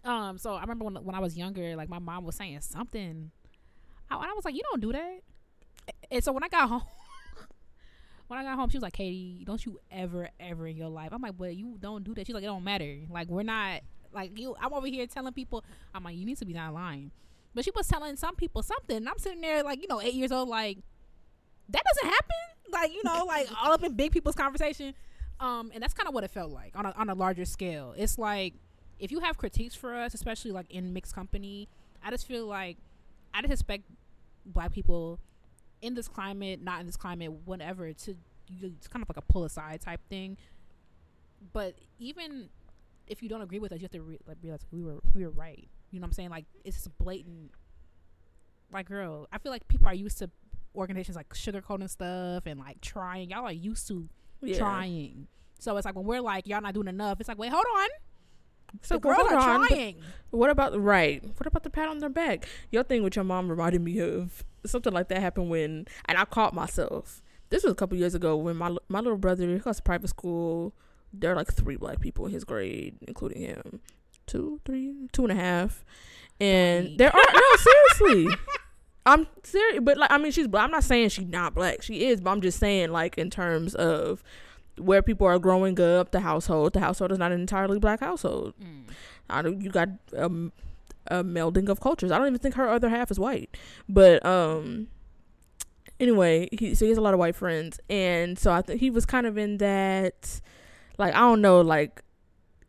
Um, 0.04 0.38
so 0.38 0.54
I 0.54 0.60
remember 0.62 0.84
when 0.84 0.94
when 1.04 1.14
I 1.14 1.20
was 1.20 1.36
younger, 1.36 1.76
like 1.76 1.88
my 1.88 1.98
mom 1.98 2.24
was 2.24 2.36
saying 2.36 2.60
something, 2.60 3.30
I, 4.10 4.16
I 4.16 4.32
was 4.34 4.44
like, 4.44 4.54
"You 4.54 4.62
don't 4.70 4.80
do 4.80 4.92
that." 4.92 5.20
And 6.10 6.22
so 6.22 6.32
when 6.32 6.42
I 6.44 6.48
got 6.48 6.68
home, 6.68 6.82
when 8.28 8.38
I 8.38 8.44
got 8.44 8.56
home, 8.56 8.70
she 8.70 8.76
was 8.76 8.82
like, 8.82 8.92
"Katie, 8.92 9.42
don't 9.44 9.64
you 9.64 9.78
ever, 9.90 10.28
ever 10.38 10.66
in 10.66 10.76
your 10.76 10.88
life?" 10.88 11.10
I'm 11.12 11.22
like, 11.22 11.36
"But 11.36 11.56
you 11.56 11.76
don't 11.80 12.04
do 12.04 12.14
that." 12.14 12.26
She's 12.26 12.34
like, 12.34 12.44
"It 12.44 12.46
don't 12.46 12.64
matter. 12.64 12.98
Like 13.10 13.28
we're 13.28 13.42
not 13.42 13.80
like 14.12 14.38
you." 14.38 14.54
I'm 14.60 14.72
over 14.72 14.86
here 14.86 15.06
telling 15.06 15.32
people, 15.32 15.64
I'm 15.94 16.04
like, 16.04 16.16
"You 16.16 16.24
need 16.24 16.38
to 16.38 16.44
be 16.44 16.52
not 16.52 16.72
lying." 16.72 17.10
But 17.54 17.64
she 17.64 17.70
was 17.74 17.88
telling 17.88 18.16
some 18.16 18.36
people 18.36 18.62
something. 18.62 18.96
And 18.96 19.08
I'm 19.08 19.18
sitting 19.18 19.40
there 19.40 19.62
like, 19.62 19.80
you 19.80 19.88
know, 19.88 20.00
eight 20.00 20.14
years 20.14 20.32
old, 20.32 20.48
like 20.48 20.78
that 21.68 21.82
doesn't 21.94 22.10
happen. 22.10 22.36
Like 22.72 22.92
you 22.92 23.02
know, 23.04 23.24
like 23.26 23.48
all 23.60 23.72
up 23.72 23.82
in 23.82 23.94
big 23.94 24.12
people's 24.12 24.36
conversation. 24.36 24.94
Um, 25.40 25.70
and 25.74 25.82
that's 25.82 25.94
kind 25.94 26.06
of 26.06 26.14
what 26.14 26.22
it 26.22 26.30
felt 26.30 26.52
like 26.52 26.76
on 26.76 26.86
a, 26.86 26.92
on 26.96 27.08
a 27.08 27.14
larger 27.14 27.44
scale. 27.44 27.94
It's 27.96 28.18
like 28.18 28.54
if 29.00 29.10
you 29.10 29.20
have 29.20 29.38
critiques 29.38 29.74
for 29.74 29.94
us, 29.94 30.14
especially 30.14 30.52
like 30.52 30.70
in 30.70 30.92
mixed 30.92 31.14
company, 31.14 31.68
I 32.04 32.10
just 32.10 32.28
feel 32.28 32.46
like 32.46 32.76
I 33.34 33.40
just 33.40 33.52
expect 33.52 33.84
black 34.46 34.72
people 34.72 35.18
in 35.82 35.94
this 35.94 36.08
climate, 36.08 36.62
not 36.62 36.80
in 36.80 36.86
this 36.86 36.96
climate, 36.96 37.32
whatever, 37.44 37.92
to 37.92 38.16
it's 38.62 38.88
kind 38.88 39.02
of 39.02 39.08
like 39.08 39.16
a 39.16 39.32
pull 39.32 39.44
aside 39.44 39.80
type 39.80 40.00
thing. 40.08 40.36
But 41.52 41.76
even 41.98 42.50
if 43.06 43.22
you 43.22 43.28
don't 43.28 43.42
agree 43.42 43.58
with 43.58 43.72
us, 43.72 43.78
you 43.78 43.84
have 43.84 43.92
to 43.92 44.02
re- 44.02 44.18
like 44.26 44.36
realize 44.42 44.60
we 44.70 44.82
were 44.82 44.98
we 45.14 45.24
were 45.24 45.30
right. 45.30 45.68
You 45.90 46.00
know 46.00 46.04
what 46.04 46.08
I'm 46.08 46.12
saying? 46.12 46.30
Like 46.30 46.46
it's 46.64 46.86
blatant. 46.98 47.50
Like, 48.72 48.86
girl, 48.88 49.26
I 49.32 49.38
feel 49.38 49.50
like 49.50 49.66
people 49.68 49.86
are 49.88 49.94
used 49.94 50.18
to 50.18 50.30
organizations 50.76 51.16
like 51.16 51.28
sugarcoating 51.34 51.90
stuff 51.90 52.44
and 52.46 52.60
like 52.60 52.80
trying. 52.80 53.30
Y'all 53.30 53.44
are 53.44 53.52
used 53.52 53.88
to 53.88 54.08
Yeah. 54.42 54.58
trying. 54.58 55.26
So 55.58 55.76
it's 55.76 55.84
like 55.84 55.96
when 55.96 56.04
we're 56.06 56.20
like, 56.20 56.46
y'all 56.46 56.60
not 56.60 56.74
doing 56.74 56.88
enough. 56.88 57.18
It's 57.20 57.28
like, 57.28 57.38
wait, 57.38 57.50
hold 57.50 57.64
on. 57.78 57.88
So 58.82 58.94
the 58.94 59.00
girls 59.00 59.30
are 59.32 59.36
on, 59.36 59.66
trying. 59.66 59.96
What 60.30 60.48
about 60.50 60.80
right? 60.80 61.22
What 61.24 61.46
about 61.46 61.64
the 61.64 61.70
pat 61.70 61.88
on 61.88 61.98
their 61.98 62.08
back? 62.08 62.46
Your 62.70 62.84
thing 62.84 63.02
with 63.02 63.16
your 63.16 63.24
mom 63.24 63.48
reminded 63.50 63.82
me 63.82 63.98
of 63.98 64.44
something 64.64 64.92
like 64.92 65.08
that 65.08 65.20
happened 65.20 65.50
when, 65.50 65.86
and 66.06 66.16
I 66.16 66.24
caught 66.24 66.54
myself. 66.54 67.20
This 67.48 67.64
was 67.64 67.72
a 67.72 67.74
couple 67.74 67.98
years 67.98 68.14
ago 68.14 68.36
when 68.36 68.56
my 68.56 68.76
my 68.88 69.00
little 69.00 69.18
brother 69.18 69.44
he 69.48 69.58
goes 69.58 69.78
to 69.78 69.82
private 69.82 70.06
school. 70.08 70.72
There 71.12 71.32
are 71.32 71.36
like 71.36 71.52
three 71.52 71.74
black 71.76 71.98
people 71.98 72.26
in 72.26 72.32
his 72.32 72.44
grade, 72.44 72.96
including 73.08 73.42
him. 73.42 73.80
Two, 74.30 74.60
three, 74.64 74.94
two 75.10 75.24
and 75.24 75.32
a 75.32 75.34
half, 75.34 75.84
and 76.40 76.86
Dang. 76.86 76.96
there 76.98 77.16
are 77.16 77.32
no 77.34 77.40
seriously. 77.98 78.36
I'm 79.06 79.26
serious, 79.42 79.80
but 79.82 79.96
like 79.96 80.12
I 80.12 80.18
mean, 80.18 80.30
she's. 80.30 80.46
black. 80.46 80.66
I'm 80.66 80.70
not 80.70 80.84
saying 80.84 81.08
she's 81.08 81.26
not 81.26 81.52
black. 81.52 81.82
She 81.82 82.06
is, 82.06 82.20
but 82.20 82.30
I'm 82.30 82.40
just 82.40 82.60
saying 82.60 82.92
like 82.92 83.18
in 83.18 83.28
terms 83.28 83.74
of 83.74 84.22
where 84.78 85.02
people 85.02 85.26
are 85.26 85.40
growing 85.40 85.80
up, 85.80 86.12
the 86.12 86.20
household. 86.20 86.74
The 86.74 86.80
household 86.80 87.10
is 87.10 87.18
not 87.18 87.32
an 87.32 87.40
entirely 87.40 87.80
black 87.80 87.98
household. 87.98 88.54
Mm. 88.62 88.92
I 89.28 89.42
don't. 89.42 89.60
You 89.60 89.70
got 89.70 89.88
um, 90.16 90.52
a 91.08 91.24
melding 91.24 91.68
of 91.68 91.80
cultures. 91.80 92.12
I 92.12 92.18
don't 92.18 92.28
even 92.28 92.38
think 92.38 92.54
her 92.54 92.68
other 92.68 92.88
half 92.88 93.10
is 93.10 93.18
white, 93.18 93.56
but 93.88 94.24
um. 94.24 94.86
Anyway, 95.98 96.48
he 96.52 96.76
so 96.76 96.84
he 96.84 96.90
has 96.90 96.98
a 96.98 97.02
lot 97.02 97.14
of 97.14 97.18
white 97.20 97.34
friends, 97.34 97.80
and 97.90 98.38
so 98.38 98.52
I 98.52 98.62
think 98.62 98.80
he 98.80 98.90
was 98.90 99.04
kind 99.04 99.26
of 99.26 99.36
in 99.36 99.58
that, 99.58 100.40
like 100.98 101.14
I 101.14 101.18
don't 101.18 101.42
know, 101.42 101.60
like 101.60 102.02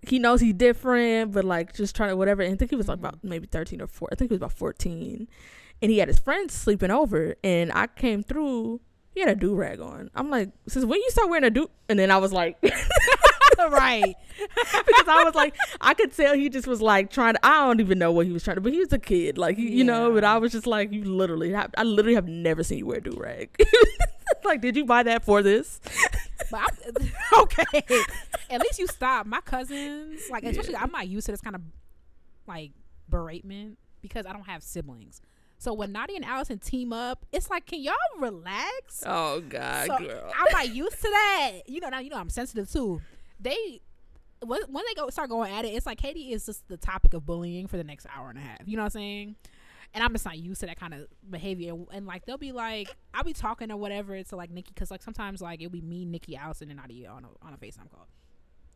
he 0.02 0.20
knows 0.20 0.42
he's 0.42 0.54
different, 0.54 1.32
but 1.32 1.46
like 1.46 1.74
just 1.74 1.96
trying 1.96 2.10
to 2.10 2.16
whatever. 2.16 2.42
And 2.42 2.54
I 2.54 2.58
think 2.58 2.72
he 2.72 2.78
was 2.78 2.88
like 2.88 3.00
about 3.00 3.24
maybe 3.24 3.48
thirteen 3.48 3.82
or 3.82 3.88
four. 3.88 4.10
I 4.12 4.16
think 4.16 4.32
he 4.32 4.34
was 4.34 4.40
about 4.40 4.54
fourteen, 4.54 5.28
and 5.82 5.92
he 5.92 6.00
had 6.00 6.08
his 6.08 6.20
friends 6.20 6.54
sleeping 6.54 6.92
over, 6.92 7.36
and 7.44 7.72
I 7.74 7.88
came 7.88 8.24
through. 8.24 8.82
He 9.14 9.20
had 9.20 9.30
a 9.30 9.36
do 9.36 9.54
rag 9.56 9.82
on. 9.82 10.10
I'm 10.16 10.30
like, 10.30 10.52
since 10.70 10.86
when 10.86 11.02
you 11.02 11.10
start 11.10 11.30
wearing 11.30 11.44
a 11.44 11.50
do? 11.50 11.70
And 11.90 12.00
then 12.00 12.12
I 12.12 12.18
was 12.18 12.32
like, 12.32 12.58
right. 13.70 14.16
because 14.40 15.08
I 15.08 15.24
was 15.24 15.36
like, 15.36 15.56
I 15.80 15.94
could 15.94 16.16
tell 16.16 16.34
he 16.34 16.50
just 16.50 16.68
was 16.68 16.82
like 16.82 17.12
trying 17.12 17.36
to. 17.36 17.46
I 17.46 17.66
don't 17.66 17.80
even 17.80 18.00
know 18.00 18.12
what 18.12 18.26
he 18.26 18.32
was 18.32 18.44
trying 18.44 18.56
to, 18.56 18.62
but 18.62 18.72
he 18.72 18.80
was 18.80 18.92
a 18.94 19.00
kid, 19.00 19.38
like 19.38 19.58
you, 19.58 19.68
you 19.68 19.84
know. 19.84 20.14
But 20.14 20.24
I 20.24 20.38
was 20.38 20.52
just 20.52 20.68
like, 20.68 20.92
you 20.92 21.04
literally, 21.04 21.52
have, 21.52 21.72
I 21.78 21.84
literally 21.84 22.16
have 22.16 22.28
never 22.28 22.64
seen 22.64 22.80
you 22.80 22.86
wear 22.88 22.98
a 22.98 23.02
do 23.02 23.16
rag. 23.18 23.50
like, 24.44 24.62
did 24.62 24.76
you 24.76 24.86
buy 24.86 25.04
that 25.04 25.24
for 25.24 25.42
this? 25.42 25.80
But 26.52 26.62
I'm, 27.32 27.44
okay, 27.44 27.82
at 28.50 28.62
least 28.62 28.80
you 28.80 28.88
stop. 28.88 29.26
My 29.26 29.42
cousins, 29.42 30.22
like 30.30 30.44
especially, 30.44 30.76
I'm 30.76 30.92
not 30.92 31.08
used 31.08 31.26
to 31.28 31.32
this 31.32 31.42
kind 31.42 31.56
of 31.56 31.62
like 32.48 32.72
beratement 33.10 33.78
because 34.02 34.26
I 34.26 34.34
don't 34.34 34.48
have 34.48 34.64
siblings. 34.64 35.22
So 35.58 35.74
when 35.74 35.92
Nadia 35.92 36.16
and 36.16 36.26
Allison 36.26 36.58
team 36.58 36.92
up, 36.92 37.24
it's 37.32 37.50
like, 37.50 37.68
can 37.68 37.82
y'all 37.82 37.94
relax? 38.20 39.04
Oh 39.06 39.42
God, 39.42 39.88
So, 39.88 39.98
girl. 40.00 40.32
I'm 40.36 40.52
not 40.52 40.74
used 40.74 40.98
to 41.02 41.10
that. 41.10 41.52
You 41.68 41.80
know, 41.82 41.90
now 41.90 42.00
you 42.00 42.10
know 42.10 42.18
I'm 42.18 42.30
sensitive 42.32 42.72
too. 42.72 43.00
They 43.40 43.82
when, 44.44 44.62
when 44.70 44.84
they 44.88 45.00
go 45.00 45.10
start 45.10 45.30
going 45.30 45.54
at 45.54 45.66
it, 45.66 45.70
it's 45.70 45.86
like 45.86 46.00
Katie 46.00 46.32
is 46.32 46.48
just 46.48 46.68
the 46.68 46.78
topic 46.78 47.14
of 47.14 47.26
bullying 47.26 47.68
for 47.68 47.78
the 47.78 47.84
next 47.84 48.08
hour 48.14 48.30
and 48.30 48.40
a 48.40 48.42
half. 48.42 48.62
You 48.66 48.76
know 48.76 48.82
what 48.84 48.96
I'm 48.96 49.02
saying? 49.02 49.36
And 49.94 50.04
I'm 50.04 50.14
just 50.14 50.26
not 50.26 50.38
used 50.38 50.62
to 50.62 50.68
that 50.68 50.80
kind 50.80 50.94
of 50.94 51.08
behavior. 51.30 51.74
And, 51.92 52.06
like 52.06 52.26
they'll 52.26 52.38
be 52.38 52.52
like, 52.52 52.96
I'll 53.14 53.24
be 53.24 53.34
talking 53.34 53.72
or 53.72 53.78
whatever 53.78 54.22
to 54.22 54.36
like 54.36 54.50
Nikki, 54.50 54.72
because 54.74 54.90
like 54.90 55.04
sometimes 55.04 55.42
like 55.42 55.62
it'll 55.62 55.72
be 55.72 55.82
me, 55.82 56.06
Nikki, 56.06 56.36
Allison, 56.36 56.70
and 56.70 56.80
Nadia 56.80 57.10
on 57.10 57.26
a 57.26 57.46
on 57.46 57.54
a 57.54 57.58
Facetime 57.58 57.90
call. 57.92 58.08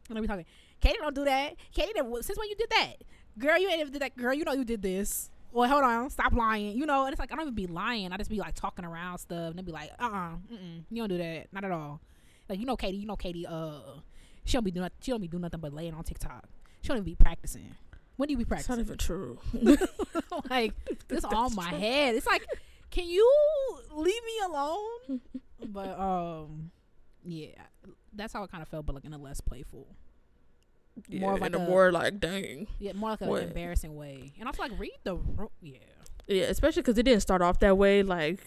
And 0.10 0.18
I'll 0.18 0.22
be 0.22 0.28
talking, 0.28 0.46
Katie, 0.82 0.98
don't 1.00 1.16
do 1.16 1.26
that. 1.26 1.56
Katie, 1.74 1.94
since 2.22 2.38
when 2.38 2.50
you 2.50 2.56
did 2.56 2.70
that, 2.70 2.96
girl, 3.40 3.58
you 3.58 3.70
ain't 3.70 3.82
ever 3.82 3.92
did 3.92 4.02
that. 4.02 4.16
Girl, 4.16 4.34
you 4.34 4.44
know 4.44 4.54
you 4.54 4.66
did 4.66 4.82
this. 4.82 5.30
Well, 5.52 5.70
hold 5.70 5.84
on, 5.84 6.10
stop 6.10 6.34
lying. 6.34 6.78
You 6.78 6.86
know, 6.86 7.06
and 7.06 7.14
it's 7.14 7.20
like 7.20 7.32
I 7.32 7.36
don't 7.36 7.44
even 7.44 7.56
be 7.56 7.68
lying. 7.68 8.12
I 8.12 8.18
just 8.18 8.30
be 8.30 8.40
like 8.40 8.56
talking 8.56 8.84
around 8.84 9.20
stuff, 9.20 9.52
and 9.52 9.58
they 9.58 9.64
be 9.64 9.72
like, 9.72 9.92
uh, 10.00 10.06
uh 10.06 10.30
mm-mm, 10.52 10.84
you 10.92 11.02
don't 11.02 11.10
do 11.10 11.18
that, 11.18 11.48
not 11.54 11.64
at 11.64 11.72
all. 11.72 12.02
Like 12.50 12.60
you 12.60 12.66
know, 12.66 12.76
Katie, 12.76 12.98
you 12.98 13.08
know, 13.08 13.16
Katie, 13.16 13.48
uh, 13.48 13.80
she 14.44 14.54
don't 14.54 14.64
be 14.64 14.72
doing, 14.72 14.90
she 15.00 15.12
don't 15.12 15.22
be 15.22 15.28
doing 15.28 15.42
nothing 15.42 15.62
but 15.62 15.74
laying 15.74 15.94
on 15.94 16.04
TikTok. 16.04 16.46
She 16.82 16.90
don't 16.90 16.98
even 16.98 17.06
be 17.06 17.16
practicing. 17.16 17.74
When 18.18 18.28
do 18.28 18.34
you 18.34 18.38
be 18.38 18.44
It's 18.44 18.50
not 18.70 18.78
practicing? 18.78 18.80
even 18.86 18.98
true. 18.98 19.40
like 20.50 20.74
this 21.08 21.24
on 21.26 21.54
my 21.56 21.70
head. 21.70 22.16
It's 22.16 22.26
like, 22.28 22.46
can 22.92 23.06
you 23.06 23.30
leave 23.94 24.24
me 24.24 24.34
alone? 24.46 25.22
but 25.68 26.00
um, 26.00 26.72
yeah, 27.24 27.50
that's 28.14 28.34
how 28.34 28.44
I 28.44 28.48
kind 28.48 28.62
of 28.62 28.68
felt, 28.70 28.86
but 28.86 28.96
like 28.96 29.06
in 29.06 29.14
a 29.14 29.18
less 29.18 29.42
playful, 29.42 29.88
Yeah, 31.10 31.20
More 31.22 31.34
of 31.34 31.42
like 31.42 31.54
in 31.54 31.60
a, 31.62 31.64
a- 31.66 31.68
more 31.70 31.92
like 31.92 32.20
dang. 32.20 32.68
yeah, 32.80 32.94
more 32.94 33.10
like 33.12 33.22
an 33.22 33.28
What? 33.28 33.44
embarrassing 33.44 33.96
way. 33.96 34.32
And 34.40 34.48
I 34.48 34.52
was 34.52 34.60
like 34.60 34.72
read 34.78 34.92
the 35.04 35.16
ro- 35.18 35.52
yeah. 35.62 35.78
Yeah, 36.28 36.44
especially 36.46 36.82
because 36.84 36.98
it 36.98 37.04
didn't 37.04 37.22
start 37.22 37.42
off 37.42 37.60
that 37.60 37.78
way. 37.78 38.02
Like 38.04 38.40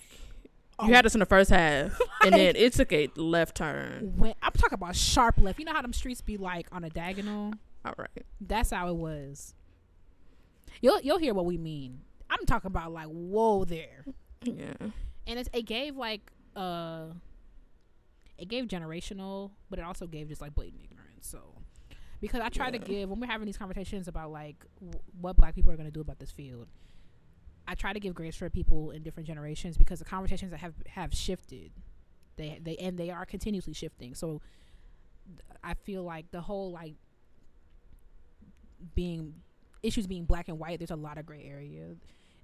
Oh. 0.81 0.87
you 0.87 0.95
had 0.95 1.05
us 1.05 1.15
in 1.15 1.19
the 1.19 1.27
first 1.27 1.51
half, 1.51 2.01
and 2.23 2.33
then 2.33 2.55
it 2.55 2.73
took 2.73 2.93
a 2.93 3.09
left 3.17 3.57
turn. 3.57 4.13
When 4.17 4.33
I'm 4.41 4.53
talking 4.53 4.75
about 4.75 4.95
sharp 4.95 5.35
left, 5.39 5.59
you 5.59 5.65
know 5.65 5.73
how 5.73 5.83
them 5.83 5.93
streets 5.93 6.21
be 6.21 6.37
like 6.37 6.69
on 6.71 6.85
a 6.85 6.89
diagonal. 6.89 7.53
All 7.85 7.95
right. 7.99 8.25
That's 8.41 8.71
how 8.71 8.89
it 8.89 8.95
was. 8.95 9.55
You'll 10.81 11.01
you'll 11.01 11.19
hear 11.19 11.35
what 11.35 11.47
we 11.47 11.59
mean. 11.59 12.01
I'm 12.31 12.45
talking 12.47 12.69
about 12.69 12.93
like 12.93 13.07
whoa 13.07 13.65
there, 13.65 14.05
Yeah. 14.43 14.75
and 15.27 15.39
it's, 15.39 15.49
it 15.53 15.63
gave 15.63 15.97
like 15.97 16.31
uh, 16.55 17.07
it 18.37 18.49
gave 18.49 18.67
generational, 18.67 19.51
but 19.71 19.79
it 19.79 19.83
also 19.85 20.07
gave 20.07 20.29
just 20.29 20.41
like 20.41 20.55
blatant 20.55 20.83
ignorance. 20.85 21.27
So 21.27 21.41
because 22.21 22.41
I 22.41 22.49
try 22.49 22.71
to 22.71 22.79
give 22.79 23.09
when 23.09 23.19
we're 23.21 23.27
having 23.27 23.47
these 23.47 23.57
conversations 23.57 24.09
about 24.09 24.31
like 24.31 24.57
w- 24.81 25.01
what 25.21 25.37
Black 25.37 25.55
people 25.55 25.73
are 25.73 25.77
going 25.77 25.87
to 25.89 25.93
do 25.93 26.01
about 26.01 26.19
this 26.19 26.31
field. 26.31 26.67
I 27.71 27.75
try 27.75 27.93
to 27.93 28.01
give 28.01 28.15
grace 28.15 28.35
for 28.35 28.49
people 28.49 28.93
in 28.93 29.03
different 29.03 29.27
generations 29.27 29.77
because 29.77 29.99
the 29.99 30.05
conversations 30.07 30.53
that 30.53 30.61
have 30.61 30.73
have 30.87 31.13
shifted, 31.15 31.71
they 32.37 32.59
they 32.63 32.77
and 32.77 32.97
they 32.99 33.11
are 33.11 33.27
continuously 33.27 33.75
shifting. 33.75 34.15
So 34.15 34.41
I 35.63 35.75
feel 35.75 36.03
like 36.03 36.31
the 36.31 36.41
whole 36.41 36.73
like 36.73 36.95
being 38.95 39.35
issues 39.83 40.07
being 40.07 40.25
black 40.25 40.49
and 40.49 40.59
white, 40.59 40.79
there's 40.79 40.91
a 40.91 40.97
lot 40.97 41.19
of 41.19 41.27
gray 41.27 41.45
area. 41.45 41.95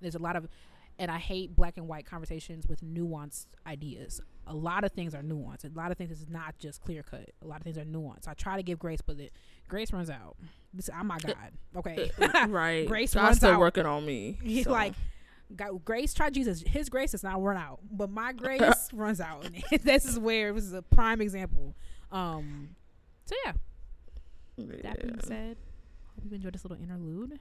There's 0.00 0.14
a 0.14 0.18
lot 0.20 0.36
of 0.36 0.48
and 0.96 1.10
I 1.10 1.18
hate 1.18 1.56
black 1.56 1.76
and 1.76 1.88
white 1.88 2.06
conversations 2.06 2.68
with 2.68 2.80
nuanced 2.80 3.46
ideas. 3.66 4.20
A 4.46 4.54
lot 4.54 4.84
of 4.84 4.92
things 4.92 5.12
are 5.12 5.22
nuanced. 5.22 5.64
A 5.64 5.76
lot 5.76 5.90
of 5.90 5.98
things 5.98 6.12
is 6.12 6.28
not 6.28 6.56
just 6.58 6.82
clear 6.82 7.02
cut. 7.02 7.30
A 7.42 7.46
lot 7.48 7.56
of 7.56 7.64
things 7.64 7.76
are 7.76 7.84
nuanced. 7.84 8.28
I 8.28 8.34
try 8.34 8.56
to 8.56 8.62
give 8.62 8.78
grace, 8.78 9.00
but 9.04 9.18
it, 9.18 9.32
grace 9.66 9.92
runs 9.92 10.08
out. 10.08 10.36
This, 10.72 10.88
I'm 10.94 11.08
my 11.08 11.18
God. 11.18 11.34
Okay. 11.76 12.12
right. 12.46 12.86
Grace 12.86 13.12
God's 13.14 13.24
runs 13.24 13.36
still 13.38 13.50
out. 13.54 13.58
working 13.58 13.86
on 13.86 14.06
me. 14.06 14.38
He's 14.40 14.64
so. 14.66 14.70
like, 14.70 14.94
God, 15.56 15.84
grace, 15.84 16.14
try 16.14 16.30
Jesus. 16.30 16.62
His 16.64 16.88
grace 16.88 17.10
does 17.10 17.24
not 17.24 17.42
run 17.42 17.56
out, 17.56 17.80
but 17.90 18.08
my 18.08 18.32
grace 18.36 18.88
runs 18.92 19.20
out. 19.20 19.44
And 19.46 19.64
this 19.82 20.04
is 20.04 20.16
where 20.18 20.52
this 20.52 20.62
is 20.64 20.74
a 20.74 20.82
prime 20.82 21.20
example. 21.20 21.74
Um, 22.12 22.76
so 23.24 23.34
yeah. 23.44 23.52
That 24.58 25.00
being 25.02 25.14
Yeah. 25.16 25.26
said, 25.26 25.56
hope 26.24 26.30
you 26.32 26.36
enjoyed 26.36 26.54
this 26.54 26.64
little 26.64 26.82
interlude. 26.82 27.38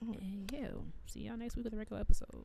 And 0.00 0.50
yeah, 0.52 0.68
see 1.06 1.20
y'all 1.20 1.36
next 1.36 1.56
week 1.56 1.64
with 1.64 1.74
a 1.74 1.76
regular 1.76 2.00
episode. 2.00 2.44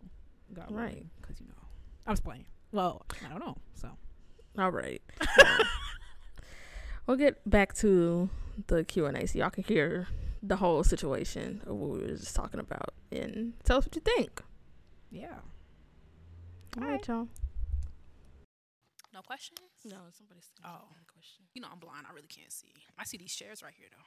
God 0.54 0.72
Right. 0.72 1.06
Because 1.22 1.40
you 1.40 1.48
know, 1.48 1.68
I 2.06 2.12
was 2.12 2.20
playing. 2.20 2.46
Well, 2.72 3.06
I 3.26 3.30
don't 3.30 3.40
know. 3.40 3.58
So 3.76 3.90
All 4.58 4.72
right. 4.72 5.02
We'll 7.08 7.18
get 7.18 7.50
back 7.50 7.74
to 7.78 8.30
the 8.68 8.84
Q 8.84 9.08
and 9.08 9.18
A 9.18 9.26
so 9.28 9.40
y'all 9.40 9.50
can 9.50 9.64
hear 9.64 10.08
the 10.44 10.58
whole 10.58 10.84
situation 10.84 11.60
of 11.66 11.76
what 11.76 11.90
we 11.90 11.98
were 12.04 12.10
just 12.16 12.36
talking 12.36 12.60
about 12.60 12.94
and 13.12 13.54
tell 13.64 13.80
us 13.80 13.86
what 13.86 13.96
you 13.96 14.02
think. 14.02 14.44
Yeah. 15.10 15.40
All 16.80 16.88
right, 16.88 17.08
y'all. 17.08 17.28
No 19.12 19.22
questions? 19.24 19.60
No, 19.86 19.98
somebody 20.16 20.42
said 20.42 20.64
Oh. 20.64 20.86
question. 21.12 21.46
You 21.56 21.64
know 21.64 21.70
I'm 21.72 21.80
blind. 21.80 22.06
I 22.08 22.14
really 22.14 22.28
can't 22.28 22.52
see. 22.52 22.74
I 22.96 23.06
see 23.06 23.18
these 23.18 23.34
chairs 23.34 23.64
right 23.64 23.74
here 23.76 23.88
though. 23.90 24.06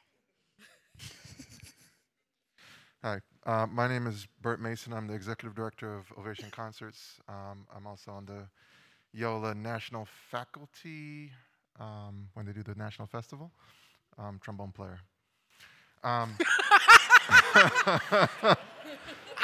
Hi, 3.02 3.20
uh, 3.46 3.66
my 3.66 3.88
name 3.88 4.06
is 4.06 4.26
Bert 4.40 4.60
Mason. 4.60 4.92
I'm 4.92 5.06
the 5.06 5.14
executive 5.14 5.54
director 5.54 5.94
of 5.94 6.06
Ovation 6.18 6.50
Concerts. 6.50 7.18
Um, 7.28 7.66
I'm 7.74 7.86
also 7.86 8.12
on 8.12 8.26
the 8.26 8.46
Yola 9.12 9.54
National 9.54 10.06
Faculty 10.30 11.32
um, 11.80 12.28
when 12.34 12.46
they 12.46 12.52
do 12.52 12.62
the 12.62 12.74
national 12.74 13.06
festival. 13.06 13.50
Um, 14.18 14.38
trombone 14.42 14.72
player. 14.72 15.00
Um, 16.04 16.36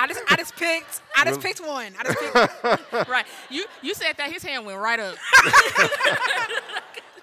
I 0.00 0.06
just 0.06 0.20
I 0.28 0.36
just 0.36 0.54
picked 0.56 1.00
I 1.16 1.24
just 1.24 1.40
picked 1.40 1.60
one. 1.60 1.92
I 1.98 2.04
just 2.04 2.18
picked 2.18 3.08
right. 3.08 3.26
You 3.50 3.64
you 3.82 3.94
said 3.94 4.16
that 4.16 4.30
his 4.30 4.42
hand 4.42 4.64
went 4.64 4.78
right 4.78 5.00
up. 5.00 5.16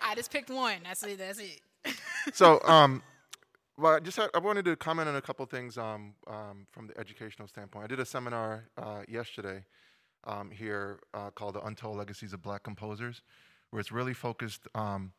I 0.01 0.13
just 0.15 0.31
picked 0.31 0.49
one. 0.49 0.77
That's 0.83 1.03
it. 1.03 1.17
That's 1.17 1.39
it. 1.39 1.61
so, 2.33 2.61
um, 2.63 3.01
well, 3.77 3.95
I 3.95 3.99
just 3.99 4.17
had, 4.17 4.29
I 4.33 4.39
wanted 4.39 4.65
to 4.65 4.75
comment 4.75 5.09
on 5.09 5.15
a 5.15 5.21
couple 5.21 5.45
things 5.45 5.77
um, 5.77 6.13
um, 6.27 6.65
from 6.71 6.87
the 6.87 6.97
educational 6.97 7.47
standpoint. 7.47 7.83
I 7.83 7.87
did 7.87 7.99
a 7.99 8.05
seminar 8.05 8.65
uh, 8.77 9.01
yesterday 9.07 9.65
um, 10.25 10.49
here 10.49 10.99
uh, 11.13 11.29
called 11.31 11.55
"The 11.55 11.61
Untold 11.61 11.97
Legacies 11.97 12.33
of 12.33 12.41
Black 12.41 12.63
Composers," 12.63 13.21
where 13.69 13.79
it's 13.79 13.91
really 13.91 14.13
focused 14.13 14.67
um, 14.75 15.11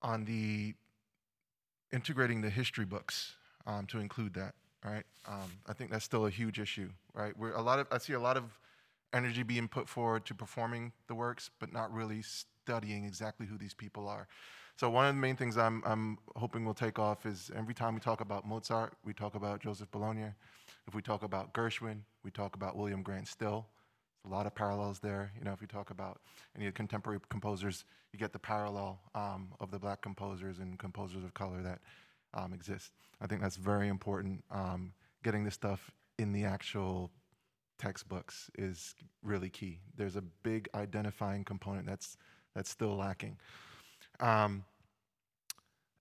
on 0.00 0.24
the 0.24 0.74
integrating 1.92 2.40
the 2.40 2.50
history 2.50 2.84
books 2.84 3.34
um, 3.66 3.86
to 3.86 3.98
include 3.98 4.34
that. 4.34 4.54
Right, 4.84 5.04
um, 5.28 5.50
I 5.68 5.72
think 5.72 5.90
that's 5.90 6.04
still 6.04 6.26
a 6.26 6.30
huge 6.30 6.58
issue. 6.58 6.90
Right, 7.14 7.36
where 7.36 7.52
a 7.52 7.62
lot 7.62 7.78
of 7.80 7.86
I 7.90 7.98
see 7.98 8.12
a 8.12 8.20
lot 8.20 8.36
of 8.36 8.44
energy 9.12 9.42
being 9.42 9.68
put 9.68 9.88
forward 9.88 10.24
to 10.26 10.34
performing 10.34 10.92
the 11.08 11.14
works, 11.14 11.50
but 11.58 11.72
not 11.72 11.92
really 11.92 12.22
studying 12.22 13.04
exactly 13.04 13.46
who 13.46 13.58
these 13.58 13.74
people 13.74 14.08
are. 14.08 14.28
So 14.76 14.90
one 14.90 15.06
of 15.06 15.14
the 15.14 15.20
main 15.20 15.36
things 15.36 15.56
I'm, 15.56 15.82
I'm 15.84 16.18
hoping 16.34 16.64
will 16.64 16.74
take 16.74 16.98
off 16.98 17.26
is 17.26 17.50
every 17.54 17.74
time 17.74 17.94
we 17.94 18.00
talk 18.00 18.20
about 18.20 18.46
Mozart, 18.46 18.94
we 19.04 19.12
talk 19.12 19.34
about 19.34 19.60
Joseph 19.60 19.90
Bologne. 19.90 20.34
If 20.88 20.94
we 20.94 21.02
talk 21.02 21.22
about 21.22 21.52
Gershwin, 21.52 22.00
we 22.24 22.30
talk 22.30 22.56
about 22.56 22.76
William 22.76 23.02
Grant 23.02 23.28
Still. 23.28 23.66
A 24.24 24.28
lot 24.28 24.46
of 24.46 24.54
parallels 24.54 24.98
there. 24.98 25.32
You 25.38 25.44
know, 25.44 25.52
if 25.52 25.60
you 25.60 25.66
talk 25.66 25.90
about 25.90 26.20
any 26.56 26.66
of 26.66 26.72
the 26.72 26.76
contemporary 26.76 27.20
composers, 27.28 27.84
you 28.12 28.18
get 28.18 28.32
the 28.32 28.38
parallel 28.38 29.00
um, 29.14 29.48
of 29.60 29.70
the 29.70 29.78
black 29.78 30.00
composers 30.00 30.58
and 30.58 30.78
composers 30.78 31.24
of 31.24 31.34
color 31.34 31.62
that 31.62 31.80
um, 32.34 32.52
exist. 32.52 32.92
I 33.20 33.26
think 33.26 33.40
that's 33.40 33.56
very 33.56 33.88
important. 33.88 34.42
Um, 34.50 34.92
getting 35.22 35.44
this 35.44 35.54
stuff 35.54 35.90
in 36.18 36.32
the 36.32 36.44
actual 36.44 37.10
textbooks 37.78 38.50
is 38.56 38.94
really 39.22 39.50
key. 39.50 39.80
There's 39.96 40.16
a 40.16 40.22
big 40.22 40.68
identifying 40.74 41.44
component 41.44 41.86
that's 41.86 42.16
that's 42.54 42.70
still 42.70 42.96
lacking. 42.96 43.38
Um, 44.20 44.64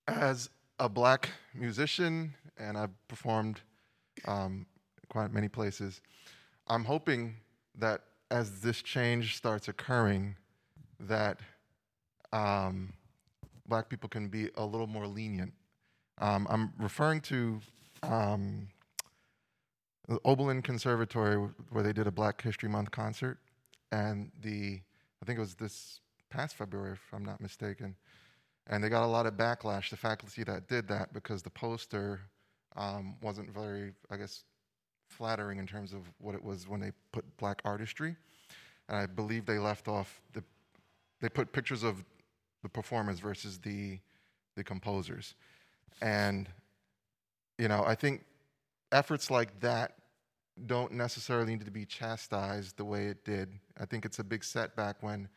as 0.08 0.50
a 0.80 0.90
black 0.90 1.30
musician, 1.54 2.34
and 2.58 2.78
I've 2.78 3.08
performed 3.08 3.62
um, 4.26 4.66
quite 5.10 5.34
many 5.34 5.48
places, 5.48 6.02
I'm 6.68 6.86
hoping 6.86 7.36
that 7.76 8.02
as 8.30 8.62
this 8.62 8.82
change 8.82 9.36
starts 9.36 9.68
occurring, 9.68 10.36
that 11.00 11.40
um, 12.32 12.94
black 13.68 13.90
people 13.90 14.10
can 14.10 14.28
be 14.28 14.50
a 14.56 14.66
little 14.66 14.88
more 14.88 15.08
lenient. 15.08 15.54
Um, 16.20 16.48
I'm 16.50 16.74
referring 16.78 17.22
to 17.22 17.60
um, 18.04 18.68
the 20.08 20.20
Oberlin 20.26 20.62
Conservatory, 20.62 21.36
where 21.70 21.84
they 21.84 21.94
did 21.94 22.08
a 22.08 22.12
Black 22.12 22.42
History 22.42 22.70
Month 22.70 22.92
concert, 22.92 23.40
and 23.92 24.32
the 24.42 24.82
I 25.22 25.26
think 25.26 25.38
it 25.38 25.42
was 25.42 25.56
this 25.56 26.00
past 26.32 26.56
February, 26.56 26.94
if 26.94 27.14
I'm 27.14 27.24
not 27.24 27.40
mistaken, 27.42 27.96
and 28.68 28.84
they 28.84 28.90
got 28.90 29.04
a 29.04 29.08
lot 29.08 29.26
of 29.26 29.36
backlash. 29.36 29.90
The 29.90 29.98
faculty 29.98 30.44
that 30.44 30.68
did 30.68 30.88
that 30.88 31.14
because 31.14 31.44
the 31.44 31.50
poster 31.50 32.22
um, 32.76 33.16
wasn't 33.22 33.52
very, 33.52 33.92
I 34.10 34.18
guess, 34.18 34.44
flattering 35.08 35.60
in 35.60 35.68
terms 35.68 35.94
of 35.94 36.00
what 36.20 36.34
it 36.34 36.44
was 36.44 36.68
when 36.68 36.80
they 36.80 36.92
put 37.12 37.26
black 37.38 37.62
artistry, 37.66 38.16
and 38.88 38.98
I 38.98 39.06
believe 39.06 39.46
they 39.46 39.60
left 39.60 39.88
off 39.88 40.22
the 40.34 40.44
they 41.20 41.30
put 41.30 41.54
pictures 41.54 41.84
of 41.84 42.04
the 42.64 42.70
performers 42.70 43.20
versus 43.20 43.60
the 43.60 44.00
the 44.56 44.64
composers, 44.64 45.36
and 46.02 46.50
you 47.58 47.68
know 47.68 47.84
I 47.86 47.96
think 47.96 48.24
efforts 48.92 49.30
like 49.30 49.60
that 49.60 49.96
don't 50.66 50.92
necessarily 50.92 51.56
need 51.56 51.66
to 51.66 51.72
be 51.72 51.86
chastised 51.86 52.78
the 52.78 52.86
way 52.86 53.08
it 53.08 53.24
did. 53.24 53.50
I 53.80 53.86
think 53.86 54.06
it's 54.06 54.20
a 54.20 54.24
big 54.24 54.44
setback 54.44 55.02
when 55.02 55.28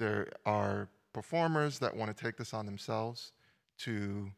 there 0.00 0.28
are 0.46 0.88
performers 1.12 1.78
that 1.78 1.94
want 1.94 2.16
to 2.16 2.24
take 2.24 2.36
this 2.36 2.54
on 2.54 2.64
themselves 2.66 3.32
to 3.78 4.32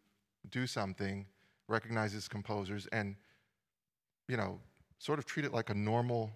do 0.51 0.66
something, 0.66 1.24
recognize 1.68 2.14
as 2.14 2.26
composers, 2.28 2.86
and 2.93 3.14
you 4.28 4.36
know, 4.36 4.59
sort 4.98 5.18
of 5.18 5.24
treat 5.24 5.47
it 5.47 5.55
like 5.55 5.70
a 5.70 5.74
normal 5.74 6.32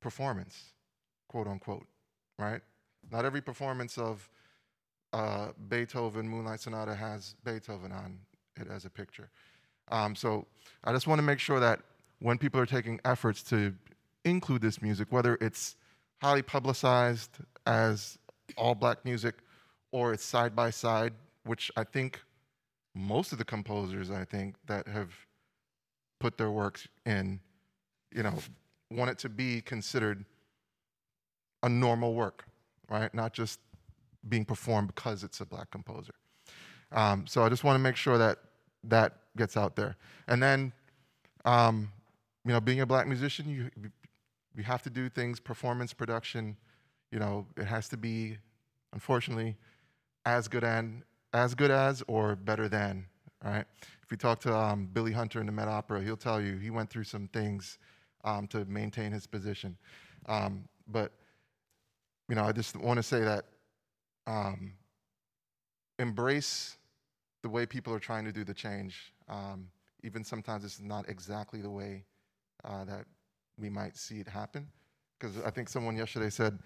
performance, 0.00 0.72
quote 1.28 1.46
unquote, 1.46 1.86
right? 2.38 2.62
Not 3.12 3.24
every 3.24 3.42
performance 3.42 3.98
of 3.98 4.28
uh, 5.12 5.48
Beethoven 5.68 6.28
Moonlight 6.28 6.60
Sonata 6.60 6.94
has 6.94 7.34
Beethoven 7.44 7.92
on 7.92 8.18
it 8.56 8.68
as 8.70 8.84
a 8.86 8.90
picture. 8.90 9.30
Um, 9.88 10.16
so 10.16 10.46
I 10.84 10.92
just 10.92 11.06
want 11.06 11.18
to 11.18 11.22
make 11.22 11.38
sure 11.38 11.60
that 11.60 11.80
when 12.20 12.38
people 12.38 12.60
are 12.60 12.66
taking 12.66 12.98
efforts 13.04 13.42
to 13.44 13.74
include 14.24 14.62
this 14.62 14.80
music, 14.80 15.08
whether 15.10 15.36
it's 15.40 15.76
highly 16.20 16.42
publicized 16.42 17.38
as 17.66 18.18
all 18.56 18.74
black 18.74 19.04
music 19.04 19.36
or 19.92 20.12
it's 20.12 20.24
side 20.24 20.54
by 20.54 20.70
side, 20.70 21.12
which 21.44 21.70
I 21.76 21.84
think 21.84 22.20
most 22.94 23.32
of 23.32 23.38
the 23.38 23.44
composers 23.44 24.10
I 24.10 24.24
think 24.24 24.56
that 24.66 24.88
have 24.88 25.10
put 26.18 26.38
their 26.38 26.50
works 26.50 26.88
in, 27.04 27.40
you 28.14 28.22
know, 28.22 28.34
want 28.90 29.10
it 29.10 29.18
to 29.18 29.28
be 29.28 29.60
considered 29.60 30.24
a 31.62 31.68
normal 31.68 32.14
work, 32.14 32.44
right? 32.88 33.12
Not 33.12 33.32
just 33.32 33.60
being 34.28 34.44
performed 34.44 34.88
because 34.94 35.24
it's 35.24 35.40
a 35.40 35.46
black 35.46 35.70
composer. 35.70 36.14
Um, 36.92 37.26
so 37.26 37.42
I 37.44 37.48
just 37.48 37.64
want 37.64 37.76
to 37.76 37.80
make 37.80 37.96
sure 37.96 38.18
that 38.18 38.38
that 38.84 39.14
gets 39.36 39.56
out 39.56 39.76
there. 39.76 39.96
And 40.28 40.42
then, 40.42 40.72
um, 41.44 41.90
you 42.44 42.52
know, 42.52 42.60
being 42.60 42.80
a 42.80 42.86
black 42.86 43.06
musician, 43.06 43.48
you 43.48 43.70
you 44.56 44.64
have 44.64 44.82
to 44.82 44.90
do 44.90 45.08
things, 45.08 45.40
performance, 45.40 45.92
production. 45.92 46.56
You 47.10 47.18
know, 47.18 47.46
it 47.56 47.64
has 47.64 47.88
to 47.90 47.96
be, 47.96 48.38
unfortunately, 48.92 49.56
as 50.24 50.48
good 50.48 50.64
and 50.64 51.02
as 51.32 51.54
good 51.54 51.70
as 51.70 52.02
or 52.08 52.36
better 52.36 52.68
than. 52.68 53.06
Right? 53.44 53.64
If 54.02 54.10
you 54.10 54.16
talk 54.16 54.40
to 54.40 54.54
um, 54.54 54.88
Billy 54.92 55.12
Hunter 55.12 55.40
in 55.40 55.46
the 55.46 55.52
Met 55.52 55.68
Opera, 55.68 56.02
he'll 56.02 56.16
tell 56.16 56.40
you 56.40 56.56
he 56.56 56.70
went 56.70 56.90
through 56.90 57.04
some 57.04 57.28
things 57.28 57.78
um, 58.24 58.46
to 58.48 58.64
maintain 58.64 59.12
his 59.12 59.26
position. 59.26 59.76
Um, 60.26 60.64
but 60.88 61.12
you 62.28 62.34
know, 62.34 62.44
I 62.44 62.52
just 62.52 62.76
want 62.76 62.96
to 62.96 63.02
say 63.02 63.20
that 63.20 63.44
um, 64.26 64.72
embrace 65.98 66.76
the 67.42 67.48
way 67.48 67.66
people 67.66 67.92
are 67.94 68.00
trying 68.00 68.24
to 68.24 68.32
do 68.32 68.42
the 68.42 68.54
change. 68.54 69.12
Um, 69.28 69.68
even 70.02 70.24
sometimes 70.24 70.64
it's 70.64 70.80
not 70.80 71.08
exactly 71.08 71.60
the 71.60 71.70
way 71.70 72.04
uh, 72.64 72.84
that 72.84 73.06
we 73.58 73.68
might 73.70 73.96
see 73.96 74.20
it 74.20 74.28
happen. 74.28 74.68
Because 75.18 75.38
I 75.44 75.50
think 75.50 75.68
someone 75.68 75.96
yesterday 75.96 76.30
said 76.30 76.58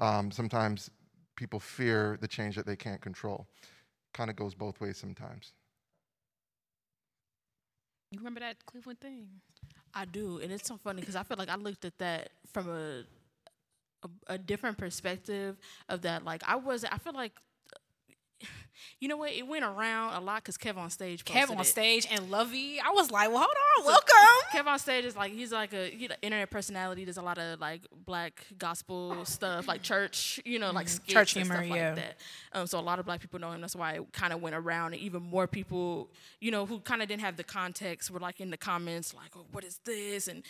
um, 0.00 0.30
sometimes 0.30 0.90
people 1.36 1.60
fear 1.60 2.18
the 2.20 2.28
change 2.28 2.56
that 2.56 2.66
they 2.66 2.76
can't 2.76 3.00
control. 3.00 3.46
Kind 4.14 4.30
of 4.30 4.36
goes 4.36 4.54
both 4.54 4.80
ways 4.80 4.96
sometimes. 4.96 5.52
You 8.12 8.18
remember 8.20 8.40
that 8.40 8.64
Cleveland 8.66 9.00
thing? 9.00 9.28
I 9.92 10.04
do, 10.04 10.38
and 10.42 10.52
it's 10.52 10.68
so 10.68 10.76
funny 10.76 11.00
because 11.00 11.16
I 11.16 11.22
feel 11.22 11.36
like 11.36 11.48
I 11.48 11.56
looked 11.56 11.84
at 11.84 11.98
that 11.98 12.30
from 12.52 12.68
a, 12.68 13.04
a 14.04 14.34
a 14.34 14.38
different 14.38 14.78
perspective 14.78 15.56
of 15.88 16.02
that. 16.02 16.24
Like 16.24 16.42
I 16.46 16.56
was, 16.56 16.84
I 16.84 16.98
feel 16.98 17.14
like, 17.14 17.32
you 19.00 19.08
know 19.08 19.16
what? 19.16 19.32
It 19.32 19.46
went 19.46 19.64
around 19.64 20.14
a 20.14 20.20
lot 20.20 20.42
because 20.42 20.56
Kev 20.56 20.76
on 20.76 20.90
stage. 20.90 21.24
Kev 21.24 21.50
on 21.50 21.60
it. 21.60 21.64
stage 21.64 22.06
and 22.10 22.30
Lovey. 22.30 22.80
I 22.80 22.90
was 22.90 23.10
like, 23.10 23.28
well, 23.28 23.38
hold 23.38 23.50
on, 23.50 23.84
So, 23.84 23.88
welcome. 23.88 24.14
Kev 24.52 24.66
on 24.66 24.78
stage 24.78 25.04
is 25.04 25.16
like 25.16 25.32
he's 25.32 25.52
like 25.52 25.72
a 25.72 25.94
you 25.94 26.08
know, 26.08 26.14
internet 26.22 26.50
personality. 26.50 27.04
There's 27.04 27.16
a 27.16 27.22
lot 27.22 27.38
of 27.38 27.60
like 27.60 27.82
black 28.04 28.46
gospel 28.58 29.24
stuff, 29.24 29.68
like 29.68 29.82
church, 29.82 30.40
you 30.44 30.58
know, 30.58 30.70
like 30.72 30.88
skits 30.88 31.12
Church 31.12 31.32
humor, 31.34 31.56
stuff 31.56 31.66
yeah. 31.66 31.86
like 31.88 31.96
that. 31.96 32.16
Um, 32.52 32.66
so 32.66 32.78
a 32.78 32.80
lot 32.80 32.98
of 32.98 33.06
black 33.06 33.20
people 33.20 33.38
know 33.38 33.52
him. 33.52 33.60
That's 33.60 33.76
why 33.76 33.94
it 33.94 34.12
kind 34.12 34.32
of 34.32 34.40
went 34.40 34.54
around, 34.54 34.94
and 34.94 35.02
even 35.02 35.22
more 35.22 35.46
people, 35.46 36.08
you 36.40 36.50
know, 36.50 36.66
who 36.66 36.80
kind 36.80 37.02
of 37.02 37.08
didn't 37.08 37.22
have 37.22 37.36
the 37.36 37.44
context 37.44 38.10
were 38.10 38.20
like 38.20 38.40
in 38.40 38.50
the 38.50 38.56
comments, 38.56 39.14
like, 39.14 39.30
oh, 39.36 39.46
"What 39.52 39.64
is 39.64 39.78
this?" 39.84 40.28
and 40.28 40.42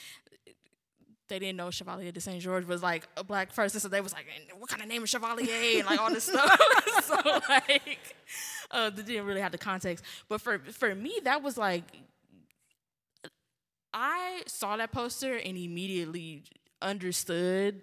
they 1.29 1.39
didn't 1.39 1.57
know 1.57 1.71
Chevalier 1.71 2.13
de 2.13 2.21
Saint 2.21 2.41
George 2.43 2.65
was 2.67 2.83
like 2.83 3.07
a 3.17 3.25
black 3.25 3.55
person, 3.55 3.81
so 3.81 3.89
they 3.89 4.01
was 4.01 4.13
like, 4.13 4.27
"What 4.59 4.69
kind 4.71 4.83
of 4.83 4.89
name 4.89 5.03
is 5.03 5.11
Chevalier?" 5.11 5.79
and 5.79 5.87
like 5.87 6.01
all 6.01 6.13
this 6.13 6.25
stuff. 6.25 6.61
so 7.05 7.17
like, 7.49 7.99
uh, 8.71 8.91
they 8.91 9.03
didn't 9.03 9.27
really 9.27 9.41
have 9.41 9.53
the 9.53 9.59
context. 9.59 10.05
But 10.29 10.41
for 10.41 10.59
for 10.59 10.95
me, 10.95 11.19
that 11.25 11.43
was 11.43 11.57
like, 11.59 11.85
I 13.93 14.43
saw 14.47 14.77
that 14.77 14.93
poster 14.93 15.37
and 15.37 15.57
immediately 15.57 16.45
understood 16.83 17.81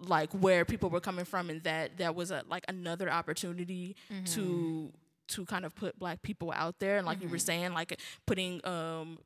like 0.00 0.30
where 0.32 0.64
people 0.64 0.90
were 0.90 1.00
coming 1.00 1.24
from, 1.24 1.50
and 1.50 1.62
that 1.64 1.98
that 1.98 2.14
was 2.14 2.30
a 2.30 2.44
like 2.48 2.64
another 2.68 3.10
opportunity 3.10 3.96
to 4.26 4.92
to 5.28 5.44
kind 5.44 5.64
of 5.66 5.74
put 5.74 5.98
black 5.98 6.22
people 6.22 6.50
out 6.56 6.78
there 6.78 6.96
and 6.96 7.06
like 7.06 7.20
you 7.22 7.28
were 7.28 7.38
saying 7.38 7.74
like 7.74 8.00
putting 8.24 8.64
um 8.66 9.18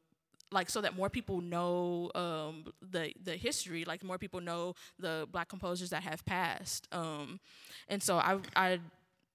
like 0.52 0.70
so 0.70 0.80
that 0.80 0.96
more 0.96 1.08
people 1.08 1.40
know 1.40 2.10
um, 2.14 2.64
the 2.80 3.12
the 3.22 3.36
history, 3.36 3.84
like 3.84 4.02
more 4.04 4.18
people 4.18 4.40
know 4.40 4.74
the 4.98 5.26
black 5.32 5.48
composers 5.48 5.90
that 5.90 6.02
have 6.02 6.24
passed. 6.24 6.88
Um, 6.92 7.40
and 7.88 8.02
so 8.02 8.16
I 8.16 8.38
I 8.54 8.80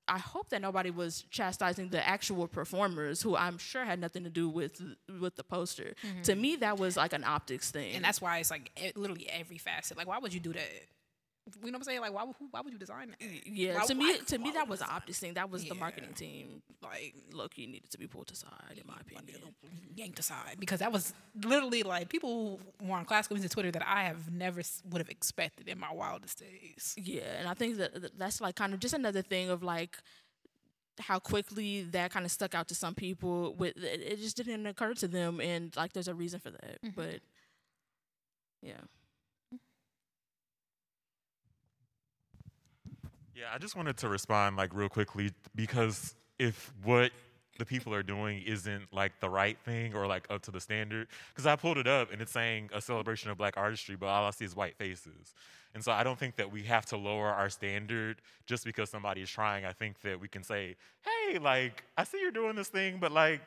I 0.08 0.20
hope 0.20 0.50
that 0.50 0.62
nobody 0.62 0.90
was 0.90 1.26
chastising 1.30 1.90
the 1.90 2.08
actual 2.08 2.48
performers, 2.48 3.22
who 3.22 3.36
I'm 3.36 3.58
sure 3.58 3.84
had 3.84 4.00
nothing 4.00 4.24
to 4.24 4.30
do 4.30 4.48
with 4.48 4.82
with 5.20 5.36
the 5.36 5.44
poster. 5.44 5.94
To 6.24 6.36
me, 6.36 6.56
that 6.58 6.78
was 6.78 6.96
like 6.96 7.14
an 7.14 7.24
optics 7.24 7.72
thing. 7.72 7.96
And 7.96 8.06
that's 8.06 8.22
why 8.22 8.38
it's 8.38 8.50
like 8.52 8.72
literally 8.96 9.28
every 9.30 9.58
facet. 9.58 9.98
Like, 9.98 10.08
why 10.08 10.18
would 10.20 10.34
you 10.34 10.40
do 10.40 10.54
that? 10.54 10.70
You 11.64 11.72
know 11.72 11.72
what 11.72 11.76
I'm 11.76 11.84
saying? 11.84 12.02
Like, 12.02 12.14
why 12.14 12.24
would 12.24 12.36
who, 12.38 12.48
why 12.52 12.62
would 12.62 12.74
you 12.74 12.80
design 12.80 13.10
that? 13.10 13.22
yeah, 13.48 13.76
Why- 13.76 13.86
to 13.86 13.96
me, 13.96 14.06
why- 14.06 14.18
to 14.28 14.38
me 14.38 14.52
that 14.52 14.68
was 14.68 14.80
you 14.82 14.86
an 14.88 14.92
optics 14.96 15.20
thing. 15.20 15.34
That 15.36 15.50
was 15.50 15.64
the 15.66 15.76
marketing 15.76 16.14
team. 16.14 16.62
Like, 16.82 17.16
look, 17.32 17.38
Loki 17.54 17.68
needed 17.68 17.90
to 17.92 17.98
be 17.98 18.08
pulled 18.08 18.32
aside, 18.32 18.76
in 18.80 18.84
my 18.86 18.96
opinion. 19.02 19.42
yanked 19.96 20.20
aside 20.20 20.58
because 20.60 20.80
that 20.80 20.92
was 20.92 21.14
literally 21.44 21.84
like 21.84 22.10
people 22.10 22.60
who 22.82 22.92
are 22.92 23.00
on 23.00 23.06
classical 23.06 23.36
music 23.36 23.52
Twitter 23.52 23.72
that 23.72 23.88
I 23.88 24.04
have 24.04 24.32
never 24.32 24.62
would 24.90 25.00
have 25.00 25.10
expected 25.10 25.68
in 25.68 25.80
my 25.80 25.92
wildest 25.94 26.40
days. 26.40 26.96
Yeah, 26.98 27.24
and 27.40 27.48
I 27.48 27.54
think 27.54 27.78
that 27.78 27.94
that- 28.02 28.18
that's 28.20 28.42
like 28.42 28.56
kind 28.56 28.74
of 28.74 28.80
just 28.80 28.94
another 28.94 29.22
thing 29.22 29.50
of 29.50 29.64
like 29.64 29.98
how 31.00 31.20
quickly 31.20 31.84
that 31.84 32.12
kind 32.12 32.26
of 32.26 32.32
stuck 32.32 32.56
out 32.56 32.68
to 32.68 32.76
some 32.76 32.96
people. 32.96 33.54
With 33.54 33.78
it, 33.78 34.02
it 34.02 34.18
just 34.20 34.36
didn't 34.38 34.66
occur 34.66 34.94
to 34.96 35.08
them, 35.08 35.40
and 35.40 35.76
like 35.76 35.94
there's 35.94 36.08
a 36.08 36.16
reason 36.16 36.40
for 36.40 36.50
that. 36.52 36.82
Mm-hmm. 36.84 36.90
But 36.96 37.20
yeah, 38.64 38.82
Yeah, 43.38 43.46
I 43.54 43.60
just 43.60 43.76
wanted 43.76 43.98
to 43.98 44.10
respond 44.10 44.58
like 44.58 44.74
real 44.74 44.90
quickly 44.90 45.32
because 45.54 46.16
if 46.40 46.74
what 46.84 47.12
the 47.60 47.66
people 47.66 47.94
are 47.94 48.02
doing 48.02 48.42
isn't 48.42 48.92
like 48.92 49.20
the 49.20 49.30
right 49.30 49.60
thing 49.64 49.94
or 49.94 50.08
like 50.08 50.26
up 50.32 50.42
to 50.44 50.52
the 50.52 50.60
standard, 50.60 51.08
because 51.30 51.46
I 51.46 51.56
pulled 51.56 51.78
it 51.78 51.86
up 51.86 52.12
and 52.12 52.20
it's 52.20 52.32
saying 52.32 52.72
a 52.74 52.82
celebration 52.82 53.30
of 53.30 53.38
black 53.38 53.56
artistry, 53.56 53.96
but 53.96 54.08
all 54.08 54.26
I 54.26 54.32
see 54.32 54.46
is 54.46 54.56
white 54.56 54.76
faces. 54.76 55.36
And 55.76 55.84
so 55.84 55.92
I 55.92 56.02
don't 56.02 56.18
think 56.18 56.36
that 56.38 56.52
we 56.52 56.64
have 56.64 56.88
to 56.88 56.98
lower 56.98 57.28
our 57.28 57.52
standard 57.52 58.24
just 58.48 58.66
because 58.66 58.90
somebody 58.90 59.22
is 59.22 59.30
trying. 59.30 59.66
I 59.66 59.72
think 59.72 60.02
that 60.02 60.20
we 60.20 60.28
can 60.28 60.42
say, 60.42 60.76
hey, 61.04 61.38
like, 61.38 61.84
I 61.96 62.06
see 62.06 62.20
you're 62.20 62.32
doing 62.32 62.56
this 62.56 62.70
thing, 62.70 62.98
but 63.00 63.12
like, 63.12 63.42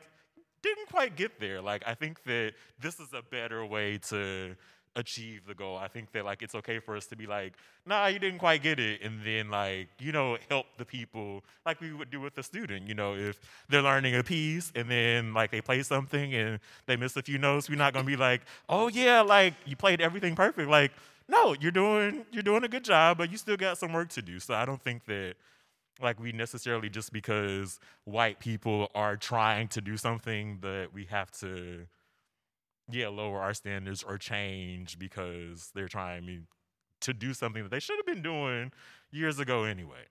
didn't 0.63 0.87
quite 0.87 1.17
get 1.17 1.37
there. 1.37 1.61
Like, 1.61 1.83
I 1.85 1.95
think 1.95 2.23
that 2.23 2.53
this 2.79 2.97
is 3.01 3.09
a 3.11 3.21
better 3.21 3.65
way 3.65 3.97
to 4.07 4.55
achieve 4.95 5.45
the 5.47 5.53
goal. 5.53 5.77
I 5.77 5.87
think 5.87 6.11
that 6.11 6.25
like 6.25 6.41
it's 6.41 6.55
okay 6.55 6.79
for 6.79 6.95
us 6.95 7.05
to 7.07 7.15
be 7.15 7.25
like, 7.25 7.53
nah, 7.85 8.07
you 8.07 8.19
didn't 8.19 8.39
quite 8.39 8.61
get 8.61 8.79
it, 8.79 9.01
and 9.01 9.21
then 9.25 9.49
like 9.49 9.87
you 9.99 10.11
know 10.11 10.37
help 10.49 10.65
the 10.77 10.85
people 10.85 11.43
like 11.65 11.79
we 11.81 11.93
would 11.93 12.09
do 12.09 12.19
with 12.19 12.35
the 12.35 12.43
student. 12.43 12.87
You 12.87 12.95
know, 12.95 13.15
if 13.15 13.39
they're 13.69 13.81
learning 13.81 14.15
a 14.15 14.23
piece 14.23 14.71
and 14.75 14.89
then 14.89 15.33
like 15.33 15.51
they 15.51 15.61
play 15.61 15.83
something 15.83 16.33
and 16.33 16.59
they 16.85 16.95
miss 16.95 17.15
a 17.15 17.21
few 17.21 17.37
notes, 17.37 17.69
we're 17.69 17.77
not 17.77 17.93
gonna 17.93 18.05
be 18.05 18.17
like, 18.17 18.41
oh 18.69 18.87
yeah, 18.87 19.21
like 19.21 19.53
you 19.65 19.75
played 19.75 20.01
everything 20.01 20.35
perfect. 20.35 20.69
Like, 20.69 20.91
no, 21.27 21.55
you're 21.59 21.71
doing 21.71 22.25
you're 22.31 22.43
doing 22.43 22.63
a 22.63 22.69
good 22.69 22.83
job, 22.83 23.17
but 23.17 23.31
you 23.31 23.37
still 23.37 23.57
got 23.57 23.77
some 23.77 23.93
work 23.93 24.09
to 24.09 24.21
do. 24.21 24.39
So 24.39 24.53
I 24.53 24.65
don't 24.65 24.81
think 24.81 25.05
that 25.05 25.35
like 26.01 26.19
we 26.19 26.31
necessarily 26.31 26.89
just 26.89 27.13
because 27.13 27.79
white 28.05 28.39
people 28.39 28.89
are 28.95 29.15
trying 29.15 29.67
to 29.69 29.81
do 29.81 29.97
something 29.97 30.59
that 30.61 30.89
we 30.93 31.05
have 31.05 31.31
to 31.31 31.85
yeah 32.91 33.07
lower 33.07 33.41
our 33.41 33.53
standards 33.53 34.03
or 34.03 34.17
change 34.17 34.99
because 34.99 35.71
they're 35.73 35.87
trying 35.87 36.25
me 36.25 36.41
to 37.01 37.13
do 37.13 37.33
something 37.33 37.63
that 37.63 37.71
they 37.71 37.79
should 37.79 37.97
have 37.97 38.05
been 38.05 38.21
doing 38.21 38.71
years 39.11 39.39
ago 39.39 39.63
anyway 39.63 40.05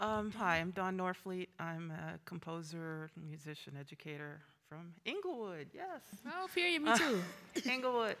Um, 0.00 0.32
hi, 0.32 0.56
I'm 0.56 0.72
Dawn 0.72 0.98
Norfleet. 0.98 1.48
I'm 1.60 1.92
a 1.92 2.18
composer, 2.24 3.10
musician, 3.16 3.74
educator 3.78 4.40
from 4.68 4.92
Inglewood. 5.04 5.68
Yes, 5.72 6.02
oh, 6.26 6.48
period, 6.52 6.82
me 6.82 6.90
too. 6.98 7.22
Inglewood. 7.70 8.16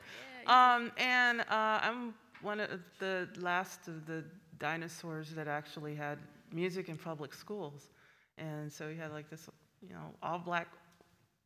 Um, 0.46 0.92
and 0.96 1.40
uh, 1.40 1.80
I'm 1.82 2.14
one 2.42 2.60
of 2.60 2.70
the 3.00 3.28
last 3.38 3.88
of 3.88 4.06
the 4.06 4.24
dinosaurs 4.58 5.30
that 5.30 5.48
actually 5.48 5.96
had 5.96 6.18
music 6.52 6.88
in 6.88 6.96
public 6.96 7.34
schools. 7.34 7.90
And 8.38 8.72
so 8.72 8.86
we 8.86 8.96
had 8.96 9.12
like 9.12 9.28
this, 9.28 9.48
you 9.82 9.94
know, 9.94 10.14
all 10.22 10.38
black 10.38 10.68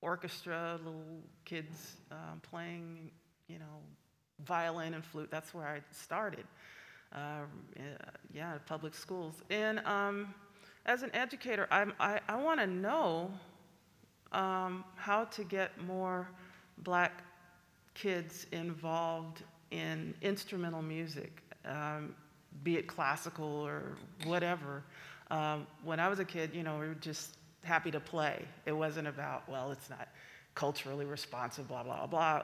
orchestra, 0.00 0.78
little 0.84 1.04
kids 1.44 1.96
um, 2.10 2.40
playing, 2.42 3.10
you 3.48 3.58
know, 3.58 3.82
violin 4.44 4.94
and 4.94 5.04
flute. 5.04 5.28
That's 5.30 5.52
where 5.52 5.66
I 5.66 5.80
started. 5.92 6.44
Uh, 7.14 7.40
yeah, 8.32 8.58
public 8.66 8.94
schools. 8.94 9.42
And 9.50 9.80
um, 9.80 10.34
as 10.86 11.02
an 11.02 11.10
educator, 11.14 11.66
I'm, 11.70 11.92
I, 11.98 12.20
I 12.28 12.36
want 12.36 12.60
to 12.60 12.66
know 12.66 13.30
um, 14.32 14.84
how 14.96 15.24
to 15.24 15.44
get 15.44 15.70
more 15.86 16.28
black 16.78 17.22
kids 17.94 18.46
involved 18.52 19.42
in 19.70 20.14
instrumental 20.22 20.82
music, 20.82 21.42
um, 21.64 22.14
be 22.62 22.76
it 22.76 22.86
classical 22.86 23.46
or 23.46 23.96
whatever. 24.24 24.82
Um, 25.30 25.66
when 25.84 26.00
I 26.00 26.08
was 26.08 26.20
a 26.20 26.24
kid, 26.24 26.54
you 26.54 26.62
know, 26.62 26.78
we 26.78 26.88
were 26.88 26.94
just 26.94 27.36
happy 27.68 27.90
to 27.90 28.00
play. 28.00 28.42
It 28.64 28.72
wasn't 28.72 29.06
about, 29.06 29.48
well, 29.48 29.70
it's 29.70 29.90
not 29.90 30.08
culturally 30.54 31.04
responsive, 31.04 31.68
blah, 31.68 31.82
blah, 31.82 32.06
blah. 32.06 32.42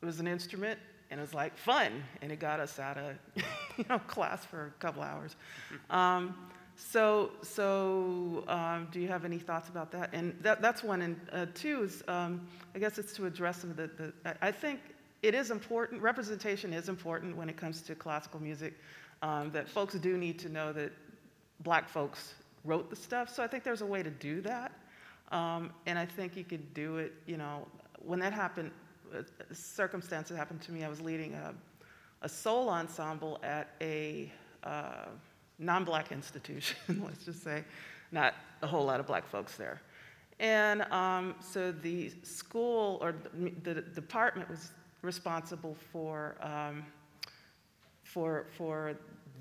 It 0.00 0.06
was 0.06 0.20
an 0.20 0.28
instrument, 0.28 0.78
and 1.10 1.18
it 1.18 1.22
was 1.22 1.34
like 1.34 1.56
fun, 1.56 2.02
and 2.22 2.30
it 2.30 2.38
got 2.38 2.60
us 2.60 2.78
out 2.78 2.96
of, 2.96 3.16
you 3.76 3.84
know, 3.90 3.98
class 3.98 4.44
for 4.44 4.66
a 4.66 4.80
couple 4.80 5.02
hours. 5.02 5.34
Um, 5.90 6.34
so, 6.76 7.32
so 7.42 8.44
um, 8.46 8.88
do 8.92 9.00
you 9.00 9.08
have 9.08 9.24
any 9.24 9.38
thoughts 9.38 9.68
about 9.68 9.90
that? 9.92 10.10
And 10.12 10.34
that, 10.42 10.62
that's 10.62 10.82
one. 10.82 11.02
And 11.02 11.20
uh, 11.32 11.46
two 11.54 11.82
is, 11.82 12.02
um, 12.08 12.46
I 12.74 12.78
guess 12.78 12.98
it's 12.98 13.12
to 13.14 13.26
address 13.26 13.58
some 13.58 13.70
of 13.70 13.76
the, 13.76 13.90
the 13.98 14.12
I, 14.24 14.48
I 14.48 14.52
think 14.52 14.80
it 15.22 15.34
is 15.34 15.50
important, 15.50 16.00
representation 16.00 16.72
is 16.72 16.88
important 16.88 17.36
when 17.36 17.48
it 17.48 17.56
comes 17.56 17.82
to 17.82 17.94
classical 17.94 18.40
music, 18.40 18.74
um, 19.22 19.50
that 19.50 19.68
folks 19.68 19.94
do 19.94 20.16
need 20.16 20.38
to 20.38 20.48
know 20.48 20.72
that 20.72 20.92
black 21.60 21.88
folks 21.88 22.34
wrote 22.64 22.90
the 22.90 22.96
stuff. 22.96 23.28
So 23.28 23.42
I 23.42 23.46
think 23.46 23.64
there's 23.64 23.82
a 23.82 23.86
way 23.86 24.02
to 24.02 24.10
do 24.10 24.40
that. 24.42 24.72
Um, 25.30 25.70
and 25.86 25.98
I 25.98 26.06
think 26.06 26.36
you 26.36 26.44
could 26.44 26.74
do 26.74 26.98
it, 26.98 27.14
you 27.26 27.36
know, 27.36 27.66
when 27.98 28.18
that 28.20 28.32
happened, 28.32 28.70
uh, 29.16 29.22
circumstances 29.52 30.36
happened 30.36 30.60
to 30.62 30.72
me, 30.72 30.84
I 30.84 30.88
was 30.88 31.00
leading 31.00 31.34
a, 31.34 31.54
a 32.20 32.28
soul 32.28 32.68
ensemble 32.68 33.40
at 33.42 33.70
a 33.80 34.30
uh, 34.62 35.06
non-black 35.58 36.12
institution, 36.12 36.76
let's 37.04 37.24
just 37.24 37.42
say, 37.42 37.64
not 38.10 38.34
a 38.62 38.66
whole 38.66 38.84
lot 38.84 39.00
of 39.00 39.06
black 39.06 39.26
folks 39.26 39.56
there. 39.56 39.80
And 40.38 40.82
um, 40.92 41.34
so 41.40 41.72
the 41.72 42.12
school 42.22 42.98
or 43.00 43.14
the, 43.34 43.50
the 43.74 43.80
department 43.82 44.50
was 44.50 44.72
responsible 45.02 45.76
for, 45.92 46.36
um, 46.40 46.84
for, 48.02 48.46
for 48.56 48.94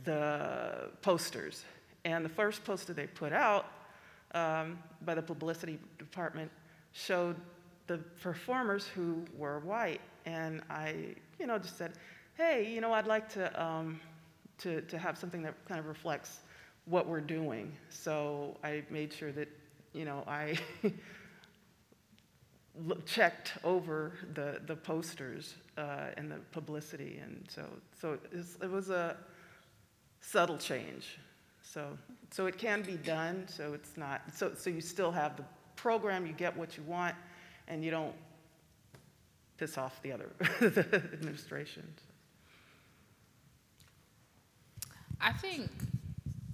the 0.04 0.90
posters. 1.02 1.66
And 2.06 2.26
the 2.26 2.30
first 2.30 2.64
poster 2.64 2.94
they 2.94 3.08
put 3.08 3.34
out 3.34 3.68
um, 4.34 4.80
by 5.02 5.16
the 5.16 5.22
publicity 5.22 5.80
department 5.98 6.52
showed 6.94 7.36
the 7.88 7.98
performers 8.22 8.88
who 8.88 9.26
were 9.38 9.60
white. 9.60 10.02
And 10.26 10.62
I, 10.70 11.16
you 11.40 11.48
know, 11.48 11.58
just 11.58 11.78
said, 11.78 11.94
hey, 12.36 12.72
you 12.72 12.82
know, 12.82 12.94
I'd 12.94 13.08
like 13.08 13.30
to, 13.34 13.64
um, 13.64 14.00
to, 14.60 14.82
to 14.82 14.98
have 14.98 15.18
something 15.18 15.42
that 15.44 15.54
kind 15.68 15.80
of 15.80 15.88
reflects 15.88 16.40
what 16.86 17.08
we're 17.08 17.22
doing. 17.22 17.72
So 17.90 18.58
I 18.64 18.84
made 18.90 19.14
sure 19.14 19.32
that, 19.34 19.50
you 19.94 20.06
know, 20.06 20.24
I 20.28 20.58
checked 23.06 23.54
over 23.64 24.14
the, 24.34 24.62
the 24.66 24.76
posters 24.76 25.56
uh, 25.78 26.08
and 26.18 26.32
the 26.32 26.38
publicity. 26.52 27.20
And 27.22 27.46
so, 27.50 27.66
so 28.00 28.14
it, 28.14 28.22
is, 28.32 28.58
it 28.62 28.70
was 28.70 28.90
a 28.90 29.18
subtle 30.22 30.58
change. 30.58 31.20
So, 31.62 31.98
so 32.32 32.48
it 32.48 32.58
can 32.58 32.82
be 32.82 32.98
done, 32.98 33.46
so 33.48 33.74
it's 33.74 33.96
not, 33.98 34.22
so, 34.34 34.52
so 34.56 34.70
you 34.70 34.82
still 34.82 35.12
have 35.12 35.38
the 35.38 35.44
program, 35.76 36.26
you 36.26 36.34
get 36.34 36.56
what 36.56 36.78
you 36.78 36.84
want, 36.84 37.16
and 37.68 37.84
you 37.84 37.92
don't 37.92 38.16
piss 39.58 39.78
off 39.78 40.02
the 40.02 40.12
other 40.12 40.30
the 40.60 40.86
administration. 41.14 41.88
I 45.22 45.32
think 45.32 45.70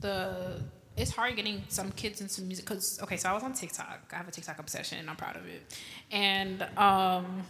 the 0.02 0.62
it's 0.98 1.12
hard 1.12 1.36
getting 1.36 1.64
some 1.70 1.92
kids 1.92 2.22
into 2.22 2.42
music 2.42 2.66
because 2.66 3.00
okay, 3.04 3.18
so 3.18 3.30
I 3.30 3.34
was 3.34 3.44
on 3.44 3.54
TikTok. 3.54 4.12
I 4.12 4.18
have 4.18 4.28
a 4.28 4.32
TikTok 4.32 4.60
obsession, 4.60 4.98
and 4.98 5.10
I'm 5.10 5.16
proud 5.16 5.38
of 5.38 5.48
it. 5.48 5.78
And 6.12 6.64
um, 6.76 7.44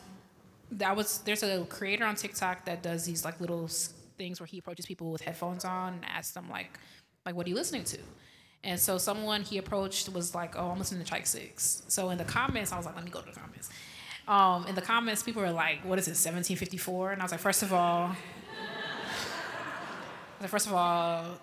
that 0.71 0.95
was 0.95 1.19
there's 1.19 1.43
a 1.43 1.65
creator 1.65 2.05
on 2.05 2.15
TikTok 2.15 2.65
that 2.65 2.83
does 2.83 3.05
these 3.05 3.25
like 3.25 3.39
little 3.39 3.69
things 4.17 4.39
where 4.39 4.47
he 4.47 4.59
approaches 4.59 4.85
people 4.85 5.11
with 5.11 5.21
headphones 5.21 5.63
on 5.65 5.93
and 5.93 6.05
asks 6.05 6.33
them 6.33 6.49
like 6.49 6.77
like 7.27 7.35
what 7.35 7.45
are 7.45 7.49
you 7.49 7.55
listening 7.55 7.83
to? 7.83 7.97
And 8.63 8.79
so 8.79 8.97
someone 8.97 9.43
he 9.43 9.59
approached 9.59 10.09
was 10.09 10.33
like, 10.33 10.55
"Oh, 10.57 10.69
I'm 10.71 10.79
listening 10.79 11.03
to 11.03 11.13
Tchaik 11.13 11.27
Six." 11.27 11.83
So 11.89 12.09
in 12.09 12.17
the 12.17 12.23
comments, 12.23 12.71
I 12.71 12.77
was 12.77 12.85
like, 12.85 12.95
"Let 12.95 13.03
me 13.03 13.11
go 13.11 13.21
to 13.21 13.29
the 13.29 13.39
comments." 13.39 13.69
Um, 14.27 14.65
in 14.67 14.75
the 14.75 14.81
comments, 14.81 15.23
people 15.23 15.41
were 15.41 15.51
like, 15.51 15.85
"What 15.85 15.99
is 15.99 16.07
it, 16.07 16.11
1754?" 16.11 17.11
And 17.11 17.21
I 17.21 17.25
was 17.25 17.31
like, 17.31 17.41
first 17.41 17.63
of 17.63 17.71
all, 17.73 18.15
like, 20.41 20.49
first 20.49 20.67
of 20.67 20.73
all, 20.73 21.37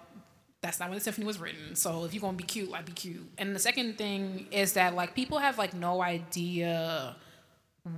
that's 0.63 0.81
not 0.81 0.89
when 0.89 0.99
the 0.99 1.05
symphony 1.05 1.27
was 1.27 1.39
written. 1.39 1.77
So 1.77 2.05
if 2.05 2.15
you're 2.15 2.23
gonna 2.23 2.37
be 2.37 2.45
cute, 2.45 2.71
like 2.71 2.87
be 2.87 2.93
cute. 2.93 3.31
And 3.37 3.55
the 3.55 3.59
second 3.59 3.99
thing 3.99 4.47
is 4.51 4.73
that 4.73 4.95
like 4.95 5.15
people 5.15 5.39
have 5.39 5.59
like 5.59 5.75
no 5.75 6.03
idea 6.03 7.17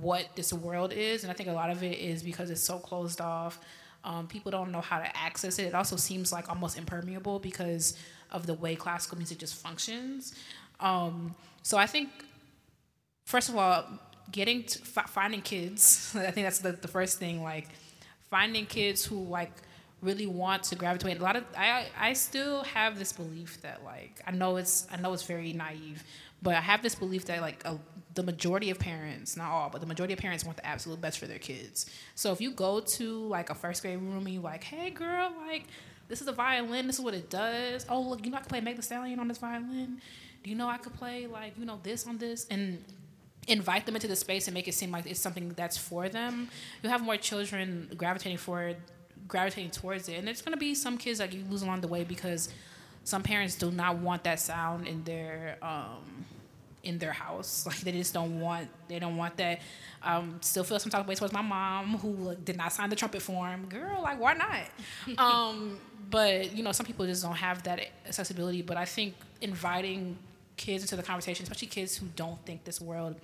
what 0.01 0.35
this 0.35 0.51
world 0.51 0.91
is, 0.91 1.23
and 1.23 1.31
I 1.31 1.33
think 1.33 1.47
a 1.47 1.53
lot 1.53 1.69
of 1.69 1.81
it 1.83 1.97
is 1.97 2.21
because 2.23 2.49
it's 2.49 2.63
so 2.63 2.79
closed 2.79 3.21
off. 3.21 3.59
Um, 4.07 4.25
people 4.25 4.51
don't 4.51 4.71
know 4.71 4.79
how 4.79 4.99
to 4.99 5.17
access 5.17 5.59
it. 5.59 5.65
It 5.65 5.75
also 5.75 5.97
seems 5.97 6.31
like 6.31 6.47
almost 6.47 6.77
impermeable 6.77 7.39
because 7.39 7.97
of 8.31 8.47
the 8.47 8.53
way 8.53 8.73
classical 8.73 9.17
music 9.17 9.37
just 9.37 9.55
functions. 9.55 10.33
Um, 10.79 11.35
so 11.61 11.77
I 11.77 11.87
think, 11.87 12.09
first 13.25 13.49
of 13.49 13.57
all, 13.57 13.83
getting 14.31 14.63
to 14.63 14.79
fi- 14.79 15.03
finding 15.03 15.41
kids. 15.41 16.13
I 16.17 16.31
think 16.31 16.47
that's 16.47 16.59
the, 16.59 16.71
the 16.71 16.87
first 16.87 17.19
thing. 17.19 17.43
Like 17.43 17.67
finding 18.29 18.65
kids 18.65 19.05
who 19.05 19.25
like 19.25 19.51
really 20.01 20.27
want 20.27 20.63
to 20.63 20.75
gravitate. 20.75 21.19
A 21.19 21.23
lot 21.23 21.35
of 21.35 21.43
I 21.57 21.87
I 21.99 22.13
still 22.13 22.63
have 22.63 22.97
this 22.97 23.11
belief 23.11 23.61
that 23.61 23.83
like 23.83 24.21
I 24.25 24.31
know 24.31 24.55
it's 24.55 24.87
I 24.89 24.97
know 24.97 25.11
it's 25.11 25.23
very 25.23 25.51
naive, 25.51 26.01
but 26.41 26.55
I 26.55 26.61
have 26.61 26.81
this 26.81 26.95
belief 26.95 27.25
that 27.25 27.41
like 27.41 27.63
a, 27.65 27.79
the 28.13 28.23
majority 28.23 28.69
of 28.69 28.79
parents, 28.79 29.37
not 29.37 29.49
all, 29.49 29.69
but 29.69 29.81
the 29.81 29.87
majority 29.87 30.13
of 30.13 30.19
parents 30.19 30.43
want 30.43 30.57
the 30.57 30.65
absolute 30.65 31.01
best 31.01 31.19
for 31.19 31.27
their 31.27 31.39
kids. 31.39 31.85
So 32.15 32.31
if 32.31 32.41
you 32.41 32.51
go 32.51 32.79
to 32.79 33.27
like 33.27 33.49
a 33.49 33.55
first 33.55 33.81
grade 33.81 33.99
room 33.99 34.25
and 34.25 34.29
you're 34.29 34.43
like, 34.43 34.63
hey 34.63 34.89
girl, 34.89 35.33
like 35.47 35.65
this 36.07 36.21
is 36.21 36.27
a 36.27 36.31
violin, 36.31 36.87
this 36.87 36.97
is 36.97 37.05
what 37.05 37.13
it 37.13 37.29
does. 37.29 37.85
Oh 37.89 38.01
look, 38.01 38.25
you 38.25 38.31
know 38.31 38.37
I 38.37 38.41
can 38.41 38.49
play 38.49 38.61
Meg 38.61 38.75
Thee 38.75 38.81
Stallion 38.81 39.19
on 39.19 39.27
this 39.27 39.37
violin. 39.37 40.01
Do 40.43 40.49
you 40.49 40.55
know 40.55 40.67
I 40.67 40.77
could 40.77 40.93
play 40.93 41.27
like 41.27 41.57
you 41.57 41.65
know 41.65 41.79
this 41.83 42.07
on 42.07 42.17
this 42.17 42.47
and 42.49 42.83
invite 43.47 43.85
them 43.85 43.95
into 43.95 44.07
the 44.07 44.15
space 44.15 44.47
and 44.47 44.53
make 44.53 44.67
it 44.67 44.73
seem 44.73 44.91
like 44.91 45.05
it's 45.05 45.19
something 45.19 45.49
that's 45.55 45.77
for 45.77 46.09
them, 46.09 46.49
you'll 46.81 46.91
have 46.91 47.01
more 47.01 47.17
children 47.17 47.89
gravitating 47.95 48.37
for 48.37 48.73
gravitating 49.27 49.71
towards 49.71 50.09
it. 50.09 50.15
And 50.15 50.27
there's 50.27 50.41
gonna 50.41 50.57
be 50.57 50.75
some 50.75 50.97
kids 50.97 51.19
that 51.19 51.33
you 51.33 51.43
lose 51.49 51.61
along 51.61 51.81
the 51.81 51.87
way 51.87 52.03
because 52.03 52.49
some 53.07 53.23
parents 53.23 53.55
do 53.55 53.71
not 53.71 53.99
want 53.99 54.25
that 54.25 54.37
sound 54.37 54.85
in 54.85 55.01
their 55.05 55.57
um, 55.61 56.25
in 56.83 56.97
their 56.97 57.13
house. 57.13 57.65
Like 57.67 57.79
they 57.79 57.93
just 57.93 58.13
don't 58.13 58.41
want 58.41 58.67
they 58.89 58.99
don't 58.99 59.15
want 59.15 59.37
that. 59.37 59.61
Um, 60.03 60.39
still 60.41 60.65
feel 60.65 60.77
some 60.77 60.91
type 60.91 61.01
of 61.01 61.07
way 61.07 61.15
towards 61.15 61.33
my 61.33 61.41
mom 61.41 61.97
who 61.99 62.11
like, 62.11 62.43
did 62.43 62.57
not 62.57 62.73
sign 62.73 62.89
the 62.89 62.97
trumpet 62.97 63.21
form. 63.21 63.67
Girl, 63.69 64.01
like 64.01 64.19
why 64.19 64.33
not? 64.33 65.17
um, 65.17 65.79
but 66.09 66.53
you 66.53 66.63
know, 66.63 66.73
some 66.73 66.85
people 66.85 67.05
just 67.05 67.23
don't 67.23 67.37
have 67.37 67.63
that 67.63 67.79
accessibility. 68.05 68.61
But 68.61 68.75
I 68.75 68.83
think 68.83 69.15
inviting 69.39 70.17
kids 70.57 70.83
into 70.83 70.97
the 70.97 71.03
conversation, 71.03 71.43
especially 71.43 71.69
kids 71.69 71.95
who 71.95 72.07
don't 72.17 72.45
think 72.45 72.65
this 72.65 72.81
world, 72.81 73.15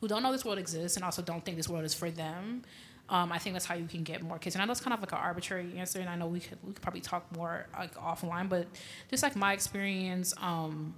who 0.00 0.08
don't 0.08 0.22
know 0.22 0.32
this 0.32 0.46
world 0.46 0.58
exists, 0.58 0.96
and 0.96 1.04
also 1.04 1.20
don't 1.20 1.44
think 1.44 1.58
this 1.58 1.68
world 1.68 1.84
is 1.84 1.92
for 1.92 2.10
them. 2.10 2.62
Um, 3.08 3.30
I 3.30 3.38
think 3.38 3.54
that's 3.54 3.66
how 3.66 3.74
you 3.74 3.86
can 3.86 4.02
get 4.02 4.22
more 4.22 4.38
kids. 4.38 4.56
And 4.56 4.62
I 4.62 4.64
know 4.66 4.72
it's 4.72 4.80
kind 4.80 4.92
of 4.94 5.00
like 5.00 5.12
an 5.12 5.18
arbitrary 5.18 5.78
answer, 5.78 6.00
and 6.00 6.08
I 6.08 6.16
know 6.16 6.26
we 6.26 6.40
could 6.40 6.58
we 6.64 6.72
could 6.72 6.82
probably 6.82 7.00
talk 7.00 7.24
more 7.36 7.66
like 7.78 7.94
offline, 7.94 8.48
but 8.48 8.66
just 9.10 9.22
like 9.22 9.36
my 9.36 9.52
experience. 9.52 10.34
Um, 10.40 10.94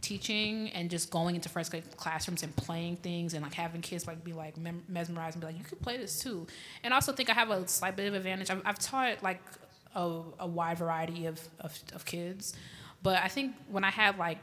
teaching 0.00 0.70
and 0.70 0.90
just 0.90 1.10
going 1.10 1.34
into 1.34 1.48
first 1.48 1.72
grade 1.72 1.82
classrooms 1.96 2.42
and 2.44 2.54
playing 2.54 2.96
things 2.96 3.34
and 3.34 3.42
like 3.42 3.54
having 3.54 3.80
kids 3.80 4.06
like 4.06 4.22
be 4.22 4.32
like 4.32 4.56
mem- 4.56 4.84
mesmerized 4.88 5.34
and 5.34 5.40
be 5.40 5.46
like 5.46 5.58
you 5.58 5.64
could 5.64 5.80
play 5.80 5.96
this 5.96 6.20
too 6.20 6.46
and 6.84 6.94
I 6.94 6.96
also 6.96 7.12
think 7.12 7.28
i 7.30 7.32
have 7.32 7.50
a 7.50 7.66
slight 7.66 7.96
bit 7.96 8.06
of 8.06 8.14
advantage 8.14 8.48
i've, 8.48 8.62
I've 8.64 8.78
taught 8.78 9.22
like 9.24 9.40
a, 9.96 10.20
a 10.38 10.46
wide 10.46 10.78
variety 10.78 11.26
of, 11.26 11.40
of, 11.58 11.76
of 11.94 12.04
kids 12.04 12.54
but 13.02 13.20
i 13.22 13.28
think 13.28 13.54
when 13.68 13.82
i 13.82 13.90
had 13.90 14.18
like 14.18 14.38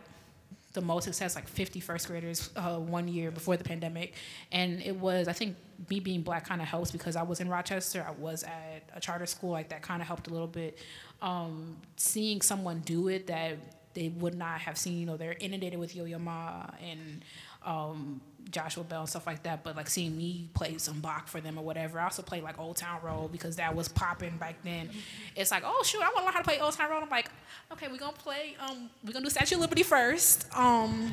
the 0.76 0.82
most 0.82 1.06
success 1.06 1.36
like 1.36 1.48
50 1.48 1.80
first 1.80 2.08
graders 2.08 2.52
uh, 2.56 2.78
one 2.78 3.08
year 3.08 3.32
before 3.32 3.58
the 3.58 3.64
pandemic. 3.64 4.14
And 4.52 4.82
it 4.82 4.96
was 4.96 5.28
i 5.28 5.34
think 5.34 5.56
me 5.90 6.00
being 6.00 6.22
black 6.22 6.48
kind 6.48 6.62
of 6.62 6.68
helps 6.68 6.92
because 6.92 7.16
i 7.16 7.24
was 7.24 7.42
in 7.42 7.50
rochester 7.50 8.06
i 8.08 8.12
was 8.12 8.44
at 8.44 8.84
a 8.96 9.00
charter 9.00 9.26
school 9.26 9.52
like 9.52 9.70
that 9.70 9.82
kind 9.82 10.02
of 10.02 10.08
helped 10.08 10.28
a 10.28 10.30
little 10.30 10.48
bit. 10.48 10.78
Um, 11.22 11.78
seeing 11.96 12.42
someone 12.42 12.82
do 12.82 13.08
it 13.08 13.28
that 13.28 13.58
they 13.94 14.10
would 14.10 14.36
not 14.36 14.60
have 14.60 14.78
seen 14.78 15.00
you 15.00 15.06
know 15.06 15.18
they're 15.18 15.38
inundated 15.40 15.80
with 15.80 15.96
yo-yo 15.96 16.20
ma 16.20 16.66
and 16.82 17.24
um, 17.66 18.22
Joshua 18.52 18.84
Bell 18.84 19.02
and 19.02 19.10
stuff 19.10 19.28
like 19.28 19.44
that, 19.44 19.64
but 19.64 19.76
like 19.76 19.90
seeing 19.90 20.18
me 20.18 20.48
play 20.54 20.78
some 20.78 21.00
Bach 21.00 21.28
for 21.28 21.42
them 21.42 21.58
or 21.58 21.64
whatever. 21.64 22.00
I 22.00 22.04
also 22.04 22.22
played 22.22 22.44
like 22.44 22.60
Old 22.60 22.78
Town 22.78 23.00
Road 23.04 23.32
because 23.32 23.56
that 23.58 23.76
was 23.76 23.88
popping 23.88 24.38
back 24.38 24.56
then. 24.64 24.90
It's 25.36 25.52
like, 25.52 25.64
oh 25.66 25.82
shoot, 25.84 26.02
I 26.02 26.06
want 26.06 26.18
to 26.18 26.24
learn 26.26 26.34
how 26.34 26.40
to 26.40 26.46
play 26.46 26.60
Old 26.60 26.74
Town 26.74 26.90
Road. 26.90 27.04
I'm 27.04 27.10
like, 27.10 27.30
okay, 27.72 27.88
we're 27.90 27.98
gonna 27.98 28.14
play. 28.14 28.56
Um, 28.60 28.90
we're 29.04 29.14
gonna 29.14 29.26
do 29.26 29.30
Statue 29.30 29.56
of 29.56 29.62
Liberty 29.62 29.84
first, 29.84 30.48
um, 30.56 31.12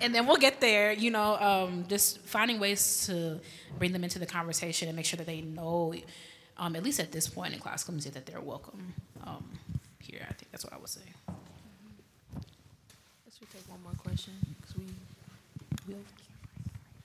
and 0.00 0.14
then 0.14 0.26
we'll 0.26 0.36
get 0.36 0.60
there. 0.60 0.92
You 0.92 1.10
know, 1.10 1.36
um, 1.36 1.84
just 1.88 2.20
finding 2.20 2.60
ways 2.60 3.06
to 3.06 3.40
bring 3.78 3.92
them 3.92 4.04
into 4.04 4.18
the 4.18 4.26
conversation 4.26 4.88
and 4.88 4.96
make 4.96 5.06
sure 5.06 5.16
that 5.16 5.26
they 5.26 5.40
know, 5.40 5.94
um, 6.58 6.76
at 6.76 6.82
least 6.82 7.00
at 7.00 7.12
this 7.12 7.28
point 7.28 7.54
in 7.54 7.60
classical 7.60 7.94
music, 7.94 8.14
that 8.14 8.26
they're 8.26 8.40
welcome 8.40 8.94
um, 9.24 9.44
here. 10.00 10.20
I 10.22 10.32
think 10.32 10.50
that's 10.50 10.64
what 10.64 10.72
I 10.72 10.78
would 10.78 10.88
say. 10.88 11.02
Let's 13.26 13.38
take 13.52 13.68
one 13.68 13.82
more 13.82 13.92
question 13.98 14.34
because 14.60 14.76
we 14.76 14.84
we 15.86 15.94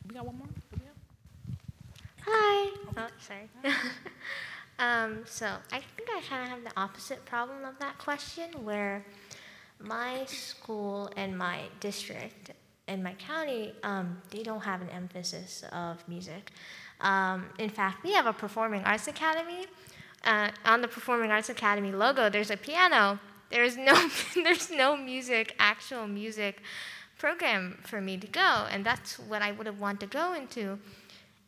we 0.10 0.16
got 0.16 0.26
one 0.26 0.38
more. 0.38 0.48
Do 0.48 0.80
we 0.80 0.86
have- 0.86 2.26
Hi. 2.26 2.72
Oh, 2.98 3.08
sorry. 3.20 3.50
um, 4.80 5.24
so 5.26 5.46
I 5.72 5.80
think 5.80 6.10
I 6.10 6.22
kind 6.28 6.44
of 6.44 6.50
have 6.50 6.64
the 6.64 6.80
opposite 6.80 7.24
problem 7.26 7.64
of 7.64 7.78
that 7.80 7.98
question, 8.00 8.50
where 8.64 9.06
my 9.80 10.26
school 10.26 11.12
and 11.16 11.38
my 11.38 11.62
district 11.80 12.52
and 12.88 13.04
my 13.04 13.14
county, 13.14 13.74
um, 13.84 14.18
they 14.32 14.42
don't 14.42 14.62
have 14.62 14.82
an 14.82 14.90
emphasis 14.90 15.64
of 15.72 16.06
music. 16.08 16.52
Um, 17.02 17.46
in 17.60 17.70
fact, 17.70 18.04
we 18.04 18.14
have 18.14 18.26
a 18.26 18.34
performing 18.34 18.84
arts 18.84 19.08
academy. 19.08 19.68
Uh, 20.26 20.50
on 20.66 20.82
the 20.82 20.88
performing 20.88 21.32
arts 21.32 21.50
academy 21.50 21.92
logo, 21.92 22.30
there's 22.30 22.52
a 22.52 22.58
piano. 22.58 23.20
There's 23.52 23.78
no, 23.78 24.10
there's 24.36 24.72
no 24.72 24.98
music, 24.98 25.56
actual 25.60 26.08
music 26.08 26.62
program 27.20 27.78
for 27.84 28.02
me 28.02 28.18
to 28.18 28.28
go, 28.28 28.66
and 28.72 28.84
that's 28.84 29.20
what 29.20 29.44
I 29.44 29.52
would 29.52 29.68
have 29.68 29.80
wanted 29.80 30.00
to 30.00 30.08
go 30.08 30.34
into 30.34 30.80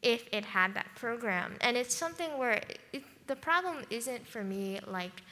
if 0.04 0.28
it 0.32 0.46
had 0.46 0.76
that 0.76 0.88
program. 0.96 1.56
And 1.62 1.76
it's 1.78 1.96
something 1.96 2.38
where 2.38 2.62
it, 2.94 3.04
the 3.28 3.36
problem 3.36 3.78
isn't 3.90 4.28
for 4.28 4.44
me 4.44 4.80
like 4.86 5.24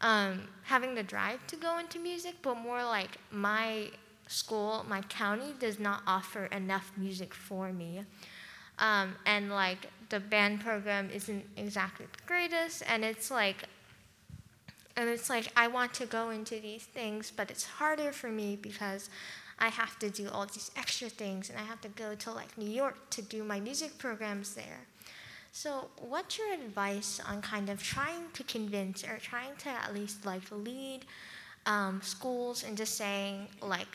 um, 0.00 0.48
having 0.64 0.94
the 0.94 1.02
drive 1.02 1.46
to 1.46 1.56
go 1.56 1.78
into 1.78 1.98
music, 1.98 2.34
but 2.42 2.56
more 2.56 2.84
like 2.84 3.18
my 3.30 3.88
school, 4.26 4.84
my 4.88 5.00
county 5.02 5.54
does 5.58 5.78
not 5.78 6.02
offer 6.06 6.46
enough 6.46 6.92
music 6.96 7.32
for 7.32 7.72
me. 7.72 8.02
Um, 8.78 9.14
and 9.24 9.50
like 9.50 9.88
the 10.10 10.20
band 10.20 10.60
program 10.60 11.08
isn't 11.10 11.44
exactly 11.56 12.06
the 12.06 12.26
greatest, 12.26 12.82
and 12.86 13.04
it's 13.04 13.30
like 13.30 13.68
and 14.96 15.08
it's 15.10 15.28
like 15.28 15.52
I 15.56 15.68
want 15.68 15.94
to 15.94 16.06
go 16.06 16.30
into 16.30 16.58
these 16.60 16.84
things, 16.84 17.32
but 17.34 17.50
it's 17.50 17.64
harder 17.64 18.12
for 18.12 18.30
me 18.30 18.58
because 18.60 19.08
I 19.58 19.68
have 19.68 19.98
to 20.00 20.10
do 20.10 20.28
all 20.28 20.46
these 20.46 20.70
extra 20.76 21.08
things 21.08 21.48
and 21.50 21.58
I 21.58 21.62
have 21.62 21.80
to 21.80 21.88
go 21.88 22.14
to 22.14 22.30
like 22.30 22.56
New 22.58 22.68
York 22.70 23.10
to 23.10 23.22
do 23.22 23.42
my 23.42 23.60
music 23.60 23.96
programs 23.98 24.54
there. 24.54 24.86
So, 25.52 25.88
what's 25.98 26.36
your 26.36 26.52
advice 26.52 27.18
on 27.26 27.40
kind 27.40 27.70
of 27.70 27.82
trying 27.82 28.24
to 28.34 28.44
convince 28.44 29.02
or 29.02 29.16
trying 29.16 29.56
to 29.60 29.70
at 29.70 29.94
least 29.94 30.26
like 30.26 30.42
lead 30.50 31.06
um, 31.64 32.02
schools 32.02 32.62
into 32.62 32.84
saying 32.84 33.48
like, 33.62 33.88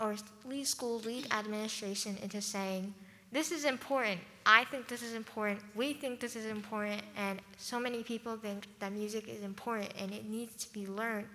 or 0.00 0.16
lead 0.44 0.66
schools, 0.66 1.06
lead 1.06 1.32
administration 1.32 2.18
into 2.20 2.40
saying, 2.40 2.92
this 3.30 3.52
is 3.52 3.64
important. 3.64 4.20
I 4.46 4.64
think 4.64 4.88
this 4.88 5.02
is 5.02 5.14
important. 5.14 5.60
We 5.74 5.92
think 5.92 6.20
this 6.20 6.36
is 6.36 6.46
important. 6.46 7.02
And 7.16 7.40
so 7.58 7.80
many 7.80 8.02
people 8.02 8.36
think 8.36 8.66
that 8.78 8.92
music 8.92 9.28
is 9.28 9.42
important 9.42 9.92
and 9.98 10.12
it 10.12 10.28
needs 10.28 10.64
to 10.64 10.72
be 10.72 10.86
learned 10.86 11.26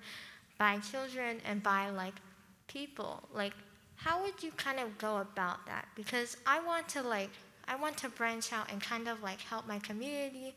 by 0.58 0.78
children 0.80 1.42
and 1.46 1.62
by 1.64 1.90
like 1.90 2.16
people. 2.68 3.24
Like, 3.34 3.54
how 4.04 4.22
would 4.24 4.42
you 4.42 4.52
kind 4.52 4.80
of 4.80 4.98
go 4.98 5.18
about 5.18 5.66
that? 5.66 5.88
Because 5.96 6.38
I 6.46 6.62
want 6.62 6.88
to 6.90 7.02
like, 7.02 7.32
I 7.68 7.76
want 7.76 7.98
to 7.98 8.10
branch 8.10 8.54
out 8.54 8.72
and 8.72 8.82
kind 8.82 9.10
of 9.10 9.22
like 9.22 9.42
help 9.42 9.68
my 9.68 9.80
community 9.80 10.56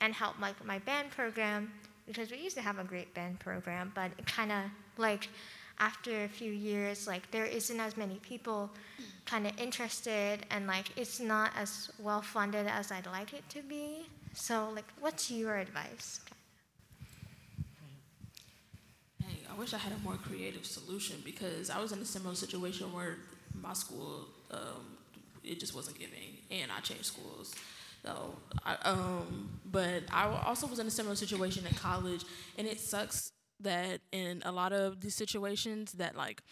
and 0.00 0.12
help 0.12 0.40
like 0.40 0.64
my 0.64 0.80
band 0.80 1.10
program 1.10 1.72
because 2.08 2.32
we 2.32 2.38
used 2.38 2.56
to 2.56 2.62
have 2.62 2.80
a 2.80 2.84
great 2.84 3.14
band 3.14 3.38
program, 3.38 3.92
but 3.94 4.10
it 4.18 4.26
kind 4.26 4.50
of 4.50 4.64
like 4.98 5.28
after 5.78 6.24
a 6.24 6.28
few 6.28 6.50
years, 6.50 7.06
like 7.06 7.30
there 7.30 7.46
isn't 7.46 7.78
as 7.78 7.96
many 7.96 8.16
people 8.16 8.68
kind 9.26 9.46
of 9.46 9.58
interested 9.60 10.40
and 10.50 10.66
like 10.66 10.86
it's 10.96 11.20
not 11.20 11.52
as 11.56 11.88
well 12.00 12.20
funded 12.20 12.66
as 12.66 12.90
I'd 12.90 13.06
like 13.06 13.32
it 13.32 13.48
to 13.50 13.62
be. 13.62 14.06
So 14.34 14.70
like, 14.74 14.86
what's 15.00 15.30
your 15.30 15.56
advice? 15.56 16.20
Hey, 19.24 19.41
I 19.52 19.58
wish 19.58 19.74
I 19.74 19.78
had 19.78 19.92
a 19.92 19.98
more 19.98 20.16
creative 20.16 20.64
solution 20.64 21.16
because 21.24 21.68
I 21.68 21.80
was 21.80 21.92
in 21.92 21.98
a 21.98 22.04
similar 22.04 22.34
situation 22.34 22.92
where 22.92 23.16
my 23.60 23.74
school, 23.74 24.28
um, 24.50 24.96
it 25.44 25.60
just 25.60 25.74
wasn't 25.74 25.98
giving, 25.98 26.38
and 26.50 26.70
I 26.72 26.80
changed 26.80 27.06
schools. 27.06 27.54
So, 28.04 28.34
I, 28.64 28.76
um, 28.84 29.60
but 29.64 30.04
I 30.10 30.26
also 30.46 30.66
was 30.66 30.78
in 30.78 30.86
a 30.86 30.90
similar 30.90 31.16
situation 31.16 31.66
in 31.66 31.74
college, 31.74 32.24
and 32.56 32.66
it 32.66 32.80
sucks 32.80 33.32
that 33.60 34.00
in 34.10 34.42
a 34.44 34.52
lot 34.52 34.72
of 34.72 35.00
these 35.00 35.14
situations 35.14 35.92
that 35.92 36.16
like 36.16 36.42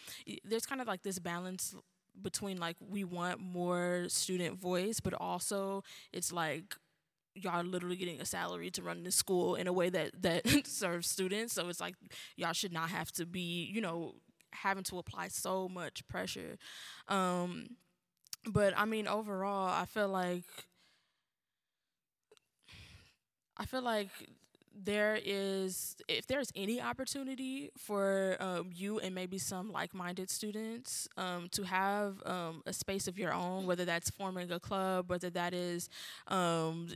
there's 0.45 0.65
kind 0.65 0.79
of 0.79 0.87
like 0.87 1.03
this 1.03 1.19
balance 1.19 1.75
between 2.21 2.57
like 2.57 2.77
we 2.79 3.03
want 3.03 3.39
more 3.39 4.05
student 4.09 4.59
voice, 4.59 4.99
but 4.99 5.13
also 5.13 5.83
it's 6.13 6.31
like 6.31 6.75
y'all 7.35 7.63
literally 7.63 7.95
getting 7.95 8.21
a 8.21 8.25
salary 8.25 8.69
to 8.71 8.81
run 8.81 9.03
this 9.03 9.15
school 9.15 9.55
in 9.55 9.67
a 9.67 9.73
way 9.73 9.89
that 9.89 10.21
that 10.21 10.45
serves 10.67 11.09
students. 11.09 11.53
So 11.53 11.69
it's 11.69 11.79
like 11.79 11.95
y'all 12.35 12.53
should 12.53 12.73
not 12.73 12.89
have 12.89 13.11
to 13.13 13.25
be, 13.25 13.69
you 13.73 13.81
know, 13.81 14.15
having 14.53 14.83
to 14.85 14.97
apply 14.97 15.29
so 15.29 15.69
much 15.69 16.07
pressure. 16.07 16.57
Um, 17.07 17.77
but 18.45 18.73
I 18.77 18.85
mean, 18.85 19.07
overall, 19.07 19.69
I 19.69 19.85
feel 19.85 20.09
like 20.09 20.43
I 23.57 23.65
feel 23.65 23.81
like 23.81 24.09
there 24.73 25.19
is 25.23 25.95
if 26.07 26.27
there's 26.27 26.49
any 26.55 26.81
opportunity 26.81 27.69
for 27.77 28.37
um, 28.39 28.69
you 28.73 28.99
and 28.99 29.13
maybe 29.13 29.37
some 29.37 29.71
like-minded 29.71 30.29
students 30.29 31.07
um, 31.17 31.49
to 31.51 31.63
have 31.63 32.21
um, 32.25 32.63
a 32.65 32.73
space 32.73 33.07
of 33.07 33.19
your 33.19 33.33
own 33.33 33.65
whether 33.65 33.85
that's 33.85 34.09
forming 34.09 34.49
a 34.51 34.59
club 34.59 35.09
whether 35.09 35.29
that 35.29 35.53
is 35.53 35.89
um, 36.27 36.87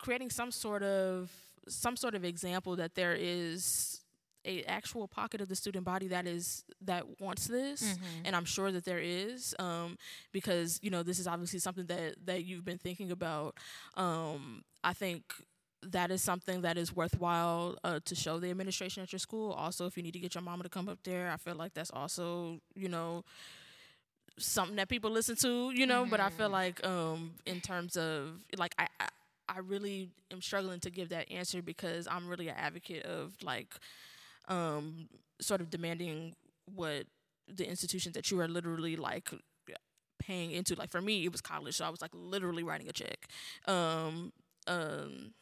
creating 0.00 0.30
some 0.30 0.50
sort 0.50 0.82
of 0.82 1.30
some 1.68 1.96
sort 1.96 2.14
of 2.14 2.24
example 2.24 2.76
that 2.76 2.94
there 2.94 3.14
is 3.18 4.00
a 4.46 4.62
actual 4.64 5.06
pocket 5.06 5.40
of 5.40 5.48
the 5.48 5.54
student 5.54 5.84
body 5.84 6.08
that 6.08 6.26
is 6.26 6.64
that 6.80 7.04
wants 7.20 7.46
this 7.46 7.82
Mhm. 7.82 7.98
and 8.24 8.34
i'm 8.36 8.46
sure 8.46 8.72
that 8.72 8.84
there 8.84 8.98
is 8.98 9.54
um, 9.58 9.96
because 10.32 10.78
you 10.82 10.90
know 10.90 11.02
this 11.02 11.18
is 11.18 11.26
obviously 11.26 11.58
something 11.58 11.86
that 11.86 12.14
that 12.24 12.44
you've 12.44 12.64
been 12.64 12.78
thinking 12.78 13.10
about 13.10 13.54
um, 13.96 14.62
i 14.82 14.92
think 14.94 15.22
that 15.82 16.10
is 16.10 16.22
something 16.22 16.62
that 16.62 16.76
is 16.78 16.94
worthwhile 16.96 17.76
uh, 17.84 18.00
to 18.04 18.14
show 18.14 18.38
the 18.38 18.50
administration 18.50 19.02
at 19.02 19.12
your 19.12 19.18
school. 19.18 19.52
Also, 19.52 19.86
if 19.86 19.96
you 19.96 20.02
need 20.02 20.12
to 20.12 20.18
get 20.18 20.34
your 20.34 20.42
mama 20.42 20.62
to 20.62 20.68
come 20.68 20.90
up 20.90 20.98
there, 21.04 21.30
I 21.30 21.38
feel 21.38 21.54
like 21.54 21.72
that's 21.72 21.90
also, 21.90 22.60
you 22.74 22.86
know, 22.88 23.24
something 24.38 24.76
that 24.76 24.88
people 24.88 25.10
listen 25.10 25.36
to, 25.36 25.70
you 25.70 25.86
know. 25.86 26.04
But 26.04 26.20
I 26.20 26.28
feel 26.30 26.50
like, 26.50 26.84
um, 26.86 27.32
in 27.46 27.60
terms 27.60 27.96
of 27.96 28.42
like, 28.58 28.74
I, 28.78 28.88
I, 29.00 29.08
I 29.50 29.58
really 29.58 30.10
am 30.30 30.40
struggling 30.40 30.80
to 30.80 30.90
give 30.90 31.08
that 31.10 31.30
answer 31.30 31.62
because 31.62 32.06
I'm 32.10 32.28
really 32.28 32.48
an 32.48 32.56
advocate 32.56 33.04
of 33.04 33.34
like, 33.42 33.74
um, 34.48 35.08
sort 35.40 35.60
of 35.60 35.70
demanding 35.70 36.34
what 36.74 37.04
the 37.48 37.68
institutions 37.68 38.14
that 38.14 38.30
you 38.30 38.40
are 38.40 38.48
literally 38.48 38.96
like 38.96 39.30
paying 40.18 40.52
into. 40.52 40.74
Like 40.74 40.90
for 40.90 41.00
me, 41.00 41.24
it 41.24 41.32
was 41.32 41.40
college, 41.40 41.76
so 41.76 41.84
I 41.84 41.90
was 41.90 42.00
like 42.00 42.12
literally 42.14 42.62
writing 42.62 42.88
a 42.88 42.92
check. 42.92 43.26
Um, 43.66 44.32
um, 44.66 45.32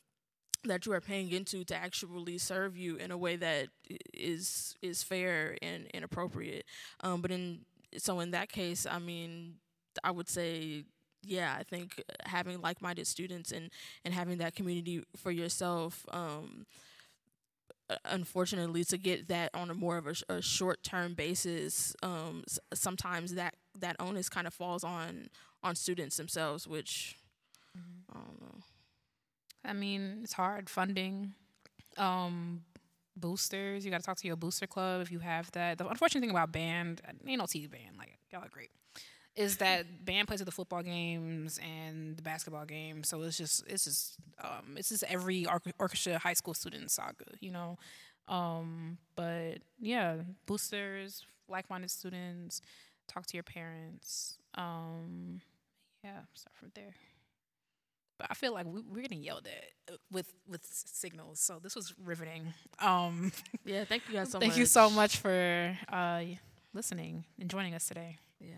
that 0.64 0.86
you 0.86 0.92
are 0.92 1.00
paying 1.00 1.30
into 1.30 1.64
to 1.64 1.74
actually 1.74 2.38
serve 2.38 2.76
you 2.76 2.96
in 2.96 3.10
a 3.10 3.18
way 3.18 3.36
that 3.36 3.68
is 4.14 4.76
is 4.82 5.02
fair 5.02 5.56
and, 5.62 5.86
and 5.94 6.04
appropriate. 6.04 6.64
Um, 7.00 7.20
but 7.20 7.30
in 7.30 7.60
so 7.96 8.20
in 8.20 8.30
that 8.32 8.48
case, 8.50 8.86
I 8.88 8.98
mean, 8.98 9.56
I 10.02 10.10
would 10.10 10.28
say, 10.28 10.84
yeah, 11.24 11.54
I 11.58 11.62
think 11.62 12.02
having 12.24 12.60
like 12.60 12.80
minded 12.80 13.06
students 13.06 13.52
and 13.52 13.70
and 14.04 14.14
having 14.14 14.38
that 14.38 14.54
community 14.54 15.02
for 15.16 15.30
yourself. 15.30 16.04
Um, 16.12 16.66
unfortunately 18.04 18.84
to 18.84 18.98
get 18.98 19.28
that 19.28 19.50
on 19.54 19.70
a 19.70 19.74
more 19.74 19.96
of 19.96 20.06
a, 20.06 20.14
sh- 20.14 20.22
a 20.28 20.42
short 20.42 20.82
term 20.82 21.14
basis 21.14 21.96
um, 22.02 22.42
s- 22.46 22.58
sometimes 22.74 23.34
that 23.34 23.54
that 23.78 23.96
onus 23.98 24.28
kind 24.28 24.46
of 24.46 24.52
falls 24.52 24.84
on 24.84 25.28
on 25.62 25.74
students 25.74 26.18
themselves 26.18 26.66
which 26.68 27.16
I 28.12 28.18
don't 28.18 28.40
know. 28.40 28.58
I 29.64 29.72
mean, 29.72 30.20
it's 30.22 30.32
hard 30.32 30.68
funding. 30.68 31.34
Um, 31.96 32.62
boosters, 33.16 33.84
you 33.84 33.90
got 33.90 34.00
to 34.00 34.06
talk 34.06 34.16
to 34.18 34.26
your 34.26 34.36
booster 34.36 34.66
club 34.66 35.02
if 35.02 35.12
you 35.12 35.18
have 35.20 35.50
that. 35.52 35.78
The 35.78 35.86
unfortunate 35.86 36.20
thing 36.22 36.30
about 36.30 36.52
band, 36.52 37.02
ain't 37.26 37.38
no 37.38 37.46
T 37.46 37.66
band, 37.66 37.96
like 37.98 38.18
y'all 38.32 38.42
are 38.44 38.48
great, 38.48 38.70
is 39.38 39.58
that 39.58 40.04
band 40.04 40.26
plays 40.26 40.40
at 40.40 40.46
the 40.46 40.52
football 40.52 40.82
games 40.82 41.58
and 41.62 42.16
the 42.16 42.22
basketball 42.22 42.64
games. 42.66 43.08
So 43.08 43.22
it's 43.22 43.38
just, 43.38 43.64
it's 43.68 43.84
just, 43.84 44.16
um, 44.42 44.76
it's 44.76 44.88
just 44.88 45.04
every 45.04 45.46
orchestra 45.78 46.18
high 46.18 46.32
school 46.34 46.54
student 46.54 46.90
saga, 46.90 47.24
you 47.40 47.52
know. 47.52 47.78
Um, 48.26 48.98
but 49.16 49.58
yeah, 49.80 50.16
boosters, 50.46 51.24
like-minded 51.48 51.90
students, 51.90 52.60
talk 53.06 53.26
to 53.26 53.36
your 53.36 53.44
parents. 53.44 54.38
Um, 54.54 55.40
yeah, 56.04 56.20
start 56.34 56.56
from 56.56 56.72
there. 56.74 56.94
But 58.18 58.26
I 58.30 58.34
feel 58.34 58.52
like 58.52 58.66
we, 58.66 58.80
we're 58.80 59.02
getting 59.02 59.22
yelled 59.22 59.46
at 59.46 59.94
uh, 59.94 59.96
with 60.10 60.32
with 60.48 60.62
signals. 60.64 61.38
So 61.38 61.60
this 61.62 61.76
was 61.76 61.94
riveting. 62.04 62.52
Um, 62.80 63.30
Yeah, 63.64 63.84
thank 63.84 64.02
you 64.08 64.14
guys 64.14 64.30
so 64.32 64.40
thank 64.40 64.56
you 64.56 64.66
so 64.66 64.90
much. 64.90 64.96
much 64.96 65.16
for 65.18 65.78
uh, 65.88 66.24
listening 66.74 67.24
and 67.40 67.48
joining 67.48 67.74
us 67.74 67.86
today. 67.86 68.18
Yeah. 68.40 68.54